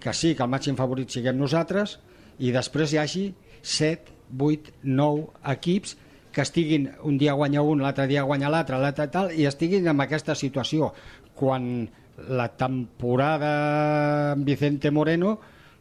que 0.00 0.14
sí, 0.16 0.34
que 0.34 0.44
el 0.44 0.52
màxim 0.52 0.78
favorit 0.78 1.12
siguem 1.12 1.38
nosaltres 1.38 1.98
i 2.40 2.52
després 2.54 2.94
hi 2.94 3.00
hagi 3.02 3.24
7, 3.60 4.16
8, 4.38 4.76
9 4.84 5.26
equips 5.52 5.96
que 6.32 6.44
estiguin 6.46 6.88
un 7.04 7.18
dia 7.18 7.34
guanya 7.34 7.62
un, 7.66 7.82
l'altre 7.82 8.06
dia 8.08 8.22
guanya 8.22 8.50
l'altre, 8.52 8.78
l'altre 8.78 9.08
tal, 9.10 9.32
i 9.34 9.46
estiguin 9.50 9.88
en 9.90 10.00
aquesta 10.00 10.36
situació. 10.38 10.92
Quan 11.34 11.88
la 12.30 12.48
temporada 12.54 13.50
amb 14.36 14.46
Vicente 14.46 14.92
Moreno 14.94 15.38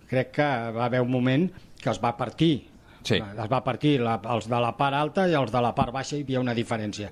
crec 0.10 0.32
que 0.40 0.50
va 0.74 0.86
haver 0.88 1.02
un 1.04 1.12
moment 1.12 1.50
que 1.80 1.90
es 1.91 2.02
va 2.04 2.16
partir 2.18 2.68
Sí. 3.02 3.16
es 3.16 3.48
va 3.50 3.64
partir 3.64 3.94
la, 4.04 4.18
els 4.28 4.50
de 4.52 4.58
la 4.60 4.74
part 4.76 4.94
alta 4.94 5.24
i 5.30 5.34
els 5.34 5.54
de 5.54 5.62
la 5.64 5.72
part 5.74 5.94
baixa 5.96 6.18
hi 6.18 6.26
havia 6.26 6.41
una 6.44 6.54
diferència 6.54 7.08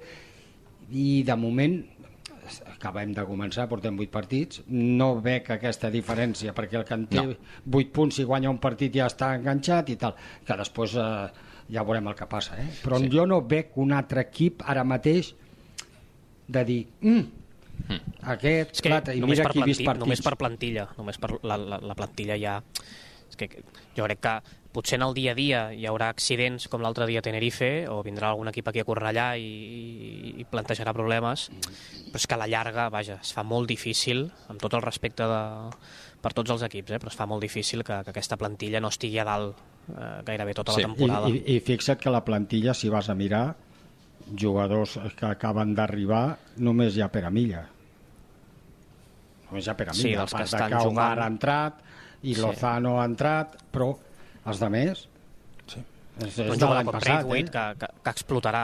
i 0.91 1.23
de 1.23 1.35
moment 1.39 1.77
acabem 2.73 3.11
de 3.13 3.23
començar, 3.27 3.67
portem 3.69 3.97
8 3.99 4.11
partits 4.13 4.61
no 4.67 5.15
veig 5.21 5.49
aquesta 5.51 5.89
diferència 5.93 6.53
perquè 6.57 6.79
el 6.81 6.85
que 6.87 6.93
en 6.97 7.05
té 7.07 7.21
No. 7.21 7.35
8 7.79 7.91
punts 7.95 8.15
si 8.15 8.23
guanya 8.23 8.49
un 8.49 8.59
partit 8.63 8.93
ja 8.95 9.07
està 9.07 9.33
enganxat 9.37 9.89
i 9.89 9.95
tal 9.97 10.15
que 10.45 10.57
després 10.57 10.95
eh, 10.95 11.27
ja 11.73 11.83
veurem 11.83 12.07
el 12.07 12.15
que 12.15 12.27
passa 12.31 12.55
eh? 12.61 12.67
però 12.83 12.99
Sí. 12.99 13.09
jo 13.13 13.25
no 13.27 13.41
veig 13.41 13.75
un 13.75 13.91
altre 13.91 14.21
equip 14.27 14.63
ara 14.65 14.83
mateix 14.87 15.33
de 16.47 16.63
dir 16.65 16.79
mm, 17.01 17.25
aquest, 18.33 18.71
És 18.75 18.81
que 18.81 18.89
l'altre, 18.89 19.15
i 19.15 19.21
mira 19.21 19.49
qui 19.51 19.63
vist 19.63 19.83
partits 19.85 20.05
només 20.05 20.21
per 20.23 20.35
plantilla, 20.39 20.87
només 20.97 21.17
per 21.21 21.29
la, 21.43 21.57
la, 21.57 21.79
la 21.79 21.95
plantilla 21.95 22.37
ja... 22.39 22.61
És 23.27 23.35
que 23.35 23.47
jo 23.97 24.05
crec 24.07 24.19
que 24.23 24.33
potser 24.77 24.99
en 24.99 25.07
el 25.07 25.15
dia 25.17 25.31
a 25.33 25.37
dia 25.37 25.61
hi 25.73 25.87
haurà 25.89 26.11
accidents 26.13 26.67
com 26.69 26.83
l'altre 26.85 27.07
dia 27.09 27.23
a 27.23 27.25
Tenerife 27.25 27.87
o 27.89 28.03
vindrà 28.05 28.29
algun 28.29 28.51
equip 28.51 28.67
aquí 28.69 28.83
a 28.83 28.85
Cornellà 28.85 29.31
i, 29.41 29.47
i, 29.47 30.33
i 30.43 30.45
plantejarà 30.45 30.93
problemes 30.93 31.47
però 32.11 32.21
és 32.21 32.27
que 32.29 32.37
a 32.37 32.41
la 32.43 32.47
llarga, 32.47 32.85
vaja, 32.93 33.17
es 33.23 33.33
fa 33.33 33.41
molt 33.43 33.67
difícil 33.71 34.27
amb 34.47 34.61
tot 34.61 34.77
el 34.77 34.83
respecte 34.85 35.25
de, 35.27 35.41
per 36.21 36.31
tots 36.37 36.53
els 36.53 36.63
equips, 36.69 36.93
eh? 36.95 36.99
però 37.01 37.09
es 37.11 37.17
fa 37.17 37.25
molt 37.29 37.41
difícil 37.43 37.81
que, 37.83 37.97
que 38.05 38.13
aquesta 38.13 38.37
plantilla 38.37 38.79
no 38.83 38.93
estigui 38.93 39.17
a 39.19 39.25
dalt 39.27 39.57
eh, 39.91 40.21
gairebé 40.27 40.53
tota 40.57 40.73
Sí, 40.77 40.83
la 40.85 40.91
temporada. 40.93 41.29
I, 41.33 41.41
i, 41.41 41.55
I 41.57 41.63
fixa't 41.67 41.99
que 42.01 42.13
la 42.13 42.23
plantilla, 42.25 42.73
si 42.77 42.89
vas 42.93 43.09
a 43.09 43.15
mirar, 43.17 43.45
jugadors 44.39 44.97
que 45.17 45.25
acaben 45.29 45.73
d'arribar, 45.77 46.37
només 46.63 46.95
hi 46.97 47.03
ha 47.05 47.09
per 47.13 47.25
a 47.27 47.31
Milla. 47.33 47.61
Només 49.47 49.67
hi 49.67 49.71
ha 49.71 49.77
per 49.79 49.89
a 49.89 49.93
Sí, 49.95 50.09
Milla. 50.09 50.25
que 50.27 50.37
de 50.41 50.43
estan 50.49 50.69
que 50.71 50.75
Omar 50.75 50.89
jugant. 50.89 51.21
ha 51.23 51.27
entrat 51.33 51.83
i 52.23 52.33
Sí. 52.35 52.41
Lozano 52.41 52.97
ha 53.01 53.05
entrat, 53.05 53.55
però 53.71 53.91
els 54.47 54.59
de 54.63 54.69
més... 54.73 55.05
Sí. 55.67 55.83
És, 56.17 56.33
és 56.33 56.39
un 56.39 56.47
de 56.47 56.55
jugador 56.55 56.73
l'any 56.79 56.87
com 56.87 56.95
passat, 56.95 57.09
Braithwaite 57.11 57.51
eh? 57.51 57.53
que, 57.53 57.65
que, 57.83 58.01
que 58.05 58.11
explotarà 58.15 58.61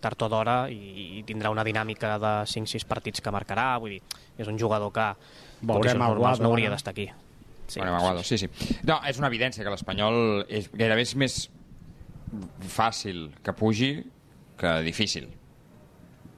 tard 0.00 0.22
o 0.24 0.28
d'hora 0.32 0.54
i, 0.72 1.18
i 1.18 1.24
tindrà 1.28 1.50
una 1.52 1.64
dinàmica 1.66 2.14
de 2.22 2.30
5-6 2.48 2.86
partits 2.88 3.20
que 3.20 3.32
marcarà, 3.34 3.66
vull 3.82 3.98
dir, 3.98 4.22
és 4.38 4.48
un 4.48 4.56
jugador 4.56 4.94
que 4.94 5.10
tot 5.12 5.20
i 5.20 5.66
ser 5.66 5.68
Veurem 5.68 6.00
normals, 6.00 6.16
Aguado, 6.16 6.42
no 6.46 6.54
hauria 6.54 6.70
d'estar 6.72 6.94
aquí. 6.94 7.10
Sí, 7.66 7.80
bueno, 7.80 7.96
Aguado, 7.98 8.22
sí, 8.24 8.38
sí. 8.38 8.48
No, 8.88 9.00
és 9.04 9.18
una 9.20 9.28
evidència 9.28 9.66
que 9.66 9.72
l'Espanyol 9.74 10.46
és 10.48 10.70
gairebé 10.72 11.04
és 11.04 11.14
més 11.20 11.36
fàcil 12.72 13.26
que 13.44 13.52
pugi 13.52 13.90
que 14.56 14.78
difícil. 14.86 15.28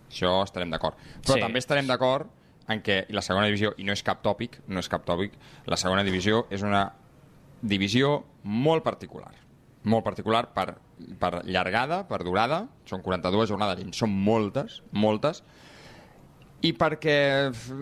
Això 0.09 0.41
estarem 0.43 0.71
d'acord. 0.73 0.97
Però 1.23 1.37
Sí. 1.37 1.41
també 1.45 1.61
estarem 1.63 1.87
d'acord 1.87 2.27
en 2.69 2.83
què 2.83 3.05
la 3.15 3.23
segona 3.23 3.47
divisió, 3.47 3.75
i 3.79 3.85
no 3.85 3.93
és 3.93 4.03
cap 4.03 4.23
tòpic, 4.25 4.59
no 4.67 4.81
és 4.81 4.89
cap 4.89 5.05
tòpic, 5.07 5.33
la 5.67 5.77
segona 5.77 6.03
divisió 6.03 6.47
és 6.51 6.63
una 6.63 6.89
divisió 7.63 8.25
molt 8.45 8.85
particular. 8.85 9.33
Molt 9.89 10.05
particular 10.05 10.49
per, 10.55 10.75
per 11.19 11.45
llargada, 11.47 12.03
per 12.09 12.23
durada, 12.27 12.65
són 12.89 13.03
42 13.03 13.49
jornades, 13.51 13.85
són 13.97 14.11
moltes, 14.13 14.81
moltes, 14.93 15.43
i 16.67 16.73
perquè 16.75 17.15
f- 17.53 17.75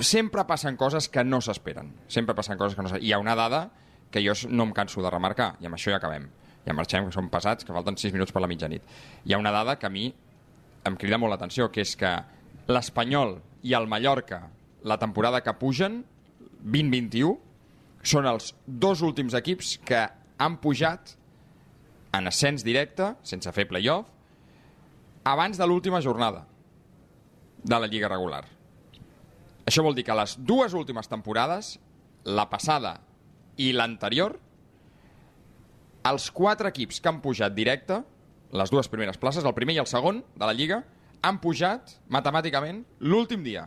sempre 0.00 0.44
passen 0.48 0.76
coses 0.80 1.08
que 1.12 1.22
no 1.24 1.42
s'esperen. 1.44 1.92
Sempre 2.08 2.34
passen 2.34 2.56
coses 2.58 2.74
que 2.74 2.82
no 2.82 2.88
s'esperen. 2.88 3.06
Hi 3.06 3.12
ha 3.12 3.20
una 3.20 3.36
dada 3.36 3.66
que 4.10 4.22
jo 4.24 4.32
no 4.48 4.64
em 4.64 4.72
canso 4.72 5.02
de 5.04 5.10
remarcar, 5.12 5.56
i 5.60 5.66
amb 5.68 5.76
això 5.76 5.92
ja 5.92 5.98
acabem. 6.00 6.30
Ja 6.64 6.72
marxem, 6.76 7.06
que 7.06 7.12
som 7.14 7.28
passats, 7.32 7.64
que 7.64 7.72
falten 7.72 7.96
6 8.00 8.12
minuts 8.16 8.32
per 8.32 8.40
la 8.42 8.48
mitjanit. 8.48 8.82
Hi 9.24 9.32
ha 9.36 9.38
una 9.40 9.52
dada 9.52 9.76
que 9.78 9.86
a 9.86 9.92
mi 9.92 10.08
em 10.88 10.96
crida 10.96 11.18
molt 11.20 11.32
l'atenció, 11.34 11.70
que 11.72 11.84
és 11.84 11.94
que 11.96 12.10
l'Espanyol 12.68 13.38
i 13.62 13.74
el 13.76 13.86
Mallorca, 13.88 14.48
la 14.84 14.96
temporada 14.98 15.42
que 15.44 15.52
pugen, 15.60 16.02
2021, 16.64 17.36
són 18.02 18.28
els 18.30 18.52
dos 18.66 19.02
últims 19.02 19.34
equips 19.34 19.76
que 19.84 20.04
han 20.38 20.58
pujat 20.62 21.16
en 22.14 22.30
ascens 22.30 22.64
directe, 22.64 23.12
sense 23.26 23.50
fer 23.52 23.66
playoff, 23.68 24.08
abans 25.28 25.58
de 25.58 25.66
l'última 25.66 26.00
jornada 26.00 26.46
de 27.62 27.78
la 27.78 27.88
Lliga 27.90 28.08
regular. 28.08 28.44
Això 29.68 29.82
vol 29.84 29.96
dir 29.96 30.06
que 30.06 30.16
les 30.16 30.38
dues 30.40 30.72
últimes 30.72 31.10
temporades, 31.10 31.74
la 32.24 32.46
passada 32.48 32.94
i 33.60 33.72
l'anterior, 33.74 34.38
els 36.08 36.30
quatre 36.32 36.70
equips 36.72 37.02
que 37.02 37.10
han 37.10 37.20
pujat 37.20 37.52
directe, 37.52 38.00
les 38.56 38.72
dues 38.72 38.88
primeres 38.88 39.20
places, 39.20 39.44
el 39.44 39.56
primer 39.56 39.76
i 39.76 39.82
el 39.82 39.90
segon 39.90 40.22
de 40.34 40.46
la 40.46 40.56
Lliga, 40.56 40.80
han 41.20 41.42
pujat 41.42 41.98
matemàticament 42.08 42.84
l'últim 43.04 43.44
dia 43.44 43.66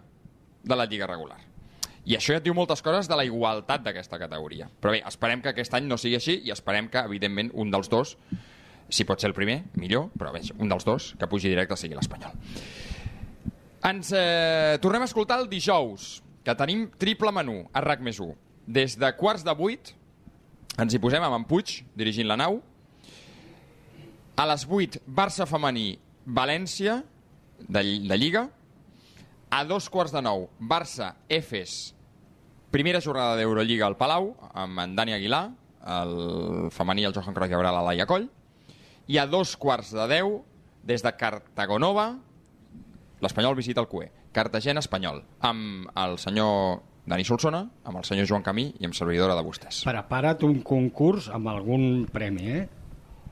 de 0.64 0.78
la 0.78 0.88
Lliga 0.90 1.10
regular. 1.12 1.51
I 2.06 2.16
això 2.18 2.34
ja 2.34 2.42
et 2.42 2.46
diu 2.46 2.56
moltes 2.58 2.82
coses 2.82 3.10
de 3.10 3.18
la 3.18 3.26
igualtat 3.28 3.84
d'aquesta 3.86 4.18
categoria. 4.22 4.70
Però 4.82 4.96
bé, 4.96 5.04
esperem 5.08 5.44
que 5.44 5.52
aquest 5.52 5.76
any 5.78 5.86
no 5.90 6.00
sigui 6.02 6.18
així 6.18 6.40
i 6.48 6.54
esperem 6.54 6.90
que, 6.90 7.04
evidentment, 7.06 7.52
un 7.54 7.70
dels 7.74 7.92
dos, 7.92 8.16
si 8.92 9.06
pot 9.08 9.22
ser 9.22 9.30
el 9.30 9.38
primer, 9.38 9.62
millor, 9.78 10.10
però 10.18 10.34
bé, 10.34 10.42
un 10.58 10.72
dels 10.72 10.88
dos 10.88 11.14
que 11.20 11.30
pugi 11.30 11.52
directe 11.52 11.78
sigui 11.78 11.96
l'Espanyol. 11.96 12.34
Ens 13.92 14.12
eh, 14.14 14.78
tornem 14.82 15.06
a 15.06 15.10
escoltar 15.10 15.40
el 15.42 15.48
dijous, 15.50 16.20
que 16.42 16.58
tenim 16.58 16.88
triple 16.98 17.32
menú 17.34 17.62
a 17.74 17.82
RAC 17.86 18.02
més 18.06 18.20
1. 18.22 18.34
Des 18.72 18.98
de 18.98 19.10
quarts 19.18 19.46
de 19.46 19.54
vuit 19.58 19.94
ens 20.82 20.94
hi 20.94 21.00
posem 21.04 21.24
amb 21.24 21.36
en 21.36 21.46
Puig, 21.46 21.82
dirigint 21.98 22.30
la 22.30 22.38
nau. 22.40 22.62
A 24.40 24.48
les 24.50 24.64
8, 24.66 25.02
Barça 25.06 25.46
femení, 25.46 26.00
València, 26.26 27.02
de, 27.68 27.84
de 28.08 28.18
Lliga. 28.18 28.48
A 29.52 29.66
dos 29.68 29.90
quarts 29.92 30.14
de 30.16 30.22
nou, 30.24 30.46
Barça, 30.64 31.10
Efes, 31.28 31.92
primera 32.72 33.02
jornada 33.04 33.36
d'Eurolliga 33.36 33.84
al 33.84 33.98
Palau, 34.00 34.30
amb 34.56 34.80
en 34.80 34.94
Dani 34.96 35.12
Aguilar, 35.12 35.50
el 35.92 36.14
femení, 36.72 37.04
el 37.04 37.12
Johan 37.12 37.36
Cruyff, 37.36 37.58
haurà 37.58 37.74
la 37.76 37.82
Laia 37.84 38.06
Coll. 38.08 38.30
I 39.12 39.18
a 39.20 39.26
dos 39.28 39.58
quarts 39.60 39.90
de 39.92 40.06
deu, 40.08 40.38
des 40.88 41.04
de 41.04 41.12
Cartagonova, 41.20 42.14
l'Espanyol 43.20 43.58
visita 43.60 43.84
el 43.84 43.90
CUE. 43.92 44.08
Cartagena 44.32 44.80
Espanyol, 44.80 45.20
amb 45.44 45.92
el 46.00 46.16
senyor 46.24 46.80
Dani 47.12 47.26
Solsona, 47.28 47.66
amb 47.84 48.00
el 48.00 48.08
senyor 48.08 48.30
Joan 48.30 48.46
Camí 48.48 48.70
i 48.80 48.88
amb 48.88 48.96
servidora 48.96 49.36
de 49.36 49.44
vostès. 49.44 49.82
Prepara't 49.84 50.46
un 50.48 50.62
concurs 50.64 51.28
amb 51.28 51.52
algun 51.52 52.06
premi, 52.08 52.48
eh? 52.48 52.70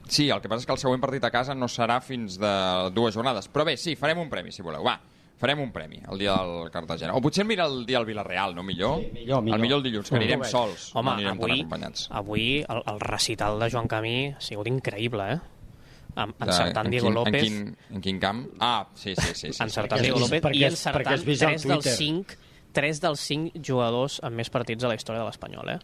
Sí, 0.10 0.28
el 0.28 0.42
que 0.44 0.52
passa 0.52 0.66
és 0.66 0.68
que 0.68 0.76
el 0.76 0.82
següent 0.82 1.00
partit 1.00 1.24
a 1.24 1.32
casa 1.32 1.56
no 1.56 1.72
serà 1.72 2.02
fins 2.04 2.36
de 2.42 2.52
dues 2.92 3.16
jornades. 3.16 3.48
Però 3.48 3.64
bé, 3.64 3.78
sí, 3.80 3.96
farem 3.96 4.20
un 4.20 4.28
premi, 4.28 4.52
si 4.52 4.66
voleu. 4.66 4.84
Va, 4.84 4.98
farem 5.40 5.62
un 5.64 5.72
premi 5.76 6.02
el 6.12 6.20
dia 6.22 6.36
del 6.36 6.72
Cartagena. 6.74 7.14
O 7.16 7.22
potser 7.24 7.46
mira 7.48 7.66
el 7.70 7.86
dia 7.88 8.00
del 8.00 8.08
Villarreal, 8.10 8.56
no? 8.56 8.64
Millor? 8.64 9.00
Sí, 9.04 9.12
millor, 9.14 9.44
millor. 9.44 9.56
El 9.58 9.64
millor 9.64 9.80
el 9.82 9.86
dilluns, 9.88 10.10
que 10.10 10.20
anirem 10.20 10.44
Home, 10.44 10.50
sols, 10.52 10.90
Home, 10.96 11.06
no 11.10 11.16
anirem 11.16 11.38
avui, 11.38 11.54
tan 11.54 11.62
acompanyats. 11.62 12.10
avui 12.22 12.50
el, 12.66 12.84
el 12.94 13.00
recital 13.06 13.60
de 13.64 13.72
Joan 13.72 13.88
Camí 13.92 14.18
ha 14.34 14.44
sigut 14.44 14.68
increïble, 14.72 15.30
eh? 15.38 15.40
Amb, 16.20 16.36
encertant 16.42 16.90
en 16.90 16.92
Diego 16.92 17.12
López. 17.14 17.46
En 17.46 17.48
quin, 17.48 17.96
en 17.96 18.04
quin 18.04 18.20
camp? 18.20 18.44
Ah, 18.60 18.88
sí, 18.96 19.14
sí, 19.16 19.34
sí. 19.34 19.54
sí, 19.54 19.64
encertant 19.64 20.02
Diego 20.04 20.20
López 20.20 20.44
perquè 20.44 20.60
i 20.60 20.68
encertant 20.68 21.24
vist 21.24 21.46
el 21.48 21.56
3 21.56 21.68
dels 21.70 21.84
Twitter. 21.86 21.98
5 22.02 22.46
tres 22.72 23.00
dels 23.02 23.22
5 23.26 23.64
jugadors 23.66 24.20
amb 24.26 24.38
més 24.38 24.52
partits 24.54 24.86
a 24.86 24.92
la 24.92 24.98
història 25.00 25.24
de 25.24 25.30
l'Espanyol, 25.30 25.72
eh? 25.74 25.80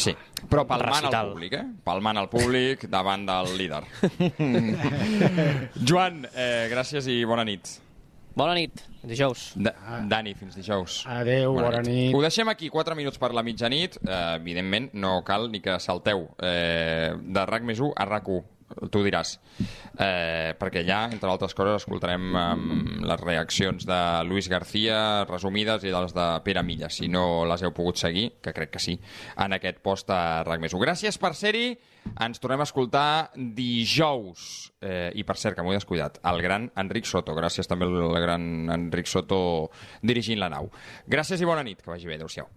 Sí, 0.00 0.14
però 0.48 0.64
palmant 0.66 1.10
al 1.10 1.30
públic, 1.34 1.54
eh? 1.58 1.64
Palmant 1.84 2.18
al 2.18 2.30
públic 2.32 2.86
davant 2.90 3.26
del 3.28 3.52
líder. 3.58 3.82
Joan, 5.88 6.24
eh, 6.32 6.66
gràcies 6.72 7.06
i 7.12 7.20
bona 7.28 7.44
nit. 7.44 7.68
Bona 8.34 8.54
nit, 8.58 8.80
dijous. 9.06 9.52
Da 9.54 9.70
Dani, 10.10 10.32
fins 10.34 10.56
dijous. 10.58 11.04
Adeu, 11.06 11.54
bona 11.54 11.82
nit. 11.86 12.10
Ho 12.14 12.22
deixem 12.22 12.48
aquí, 12.50 12.66
4 12.72 12.96
minuts 12.98 13.20
per 13.22 13.30
la 13.30 13.44
mitjanit. 13.46 14.00
Eh, 14.02 14.22
evidentment, 14.40 14.90
no 14.98 15.20
cal 15.22 15.46
ni 15.52 15.60
que 15.62 15.76
salteu 15.78 16.26
eh, 16.42 17.14
de 17.14 17.46
RAC 17.46 17.62
més 17.68 17.78
1 17.78 17.92
a 17.94 18.08
RAC 18.10 18.32
1 18.34 18.53
tu 18.90 19.02
diràs. 19.04 19.36
Eh, 19.98 20.54
perquè 20.58 20.82
allà, 20.82 21.04
entre 21.12 21.30
altres 21.30 21.54
coses 21.56 21.82
escoltarem 21.82 22.34
um, 22.34 22.64
les 23.04 23.20
reaccions 23.20 23.86
de 23.86 24.00
Luis 24.28 24.48
García 24.50 25.24
resumides 25.28 25.84
i 25.84 25.92
les 25.94 26.14
de 26.16 26.26
Pere 26.44 26.62
Milla. 26.66 26.90
Si 26.90 27.08
no 27.08 27.44
les 27.48 27.62
heu 27.62 27.74
pogut 27.76 28.00
seguir, 28.00 28.30
que 28.42 28.54
crec 28.56 28.74
que 28.74 28.82
sí 28.82 28.96
en 29.44 29.56
aquest 29.56 29.80
post 29.84 30.10
a 30.10 30.42
RAC 30.46 30.62
més 30.64 30.74
1 30.74 30.82
gràcies 30.82 31.20
per 31.20 31.34
ser-hi, 31.38 31.74
ens 32.24 32.42
tornem 32.42 32.64
a 32.64 32.68
escoltar 32.68 33.30
dijous. 33.36 34.72
Eh, 34.84 35.10
i 35.14 35.24
per 35.24 35.38
cert 35.40 35.56
que 35.56 35.64
m'ho 35.64 35.72
he 35.72 35.78
descuidat, 35.78 36.20
el 36.30 36.42
gran 36.44 36.68
Enric 36.80 37.08
Soto. 37.08 37.36
Gràcies 37.36 37.70
també 37.70 37.88
al 37.88 38.20
gran 38.24 38.68
Enric 38.74 39.08
Soto 39.10 39.70
dirigint 40.02 40.42
la 40.42 40.52
nau. 40.52 40.70
Gràcies 41.08 41.40
i 41.40 41.48
bona 41.48 41.64
nit, 41.66 41.82
que 41.82 41.92
vagi 41.92 42.10
bé, 42.10 42.18
adeu-siau 42.18 42.50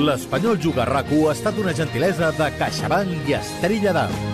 L'Espanyol 0.00 0.56
Juga 0.56 0.86
a 0.86 0.88
RAC1 0.88 1.28
ha 1.28 1.34
estat 1.36 1.60
una 1.60 1.76
gentilesa 1.76 2.32
de 2.40 2.50
CaixaBank 2.56 3.28
i 3.28 3.40
Estrella 3.42 3.96
d'Am. 4.00 4.29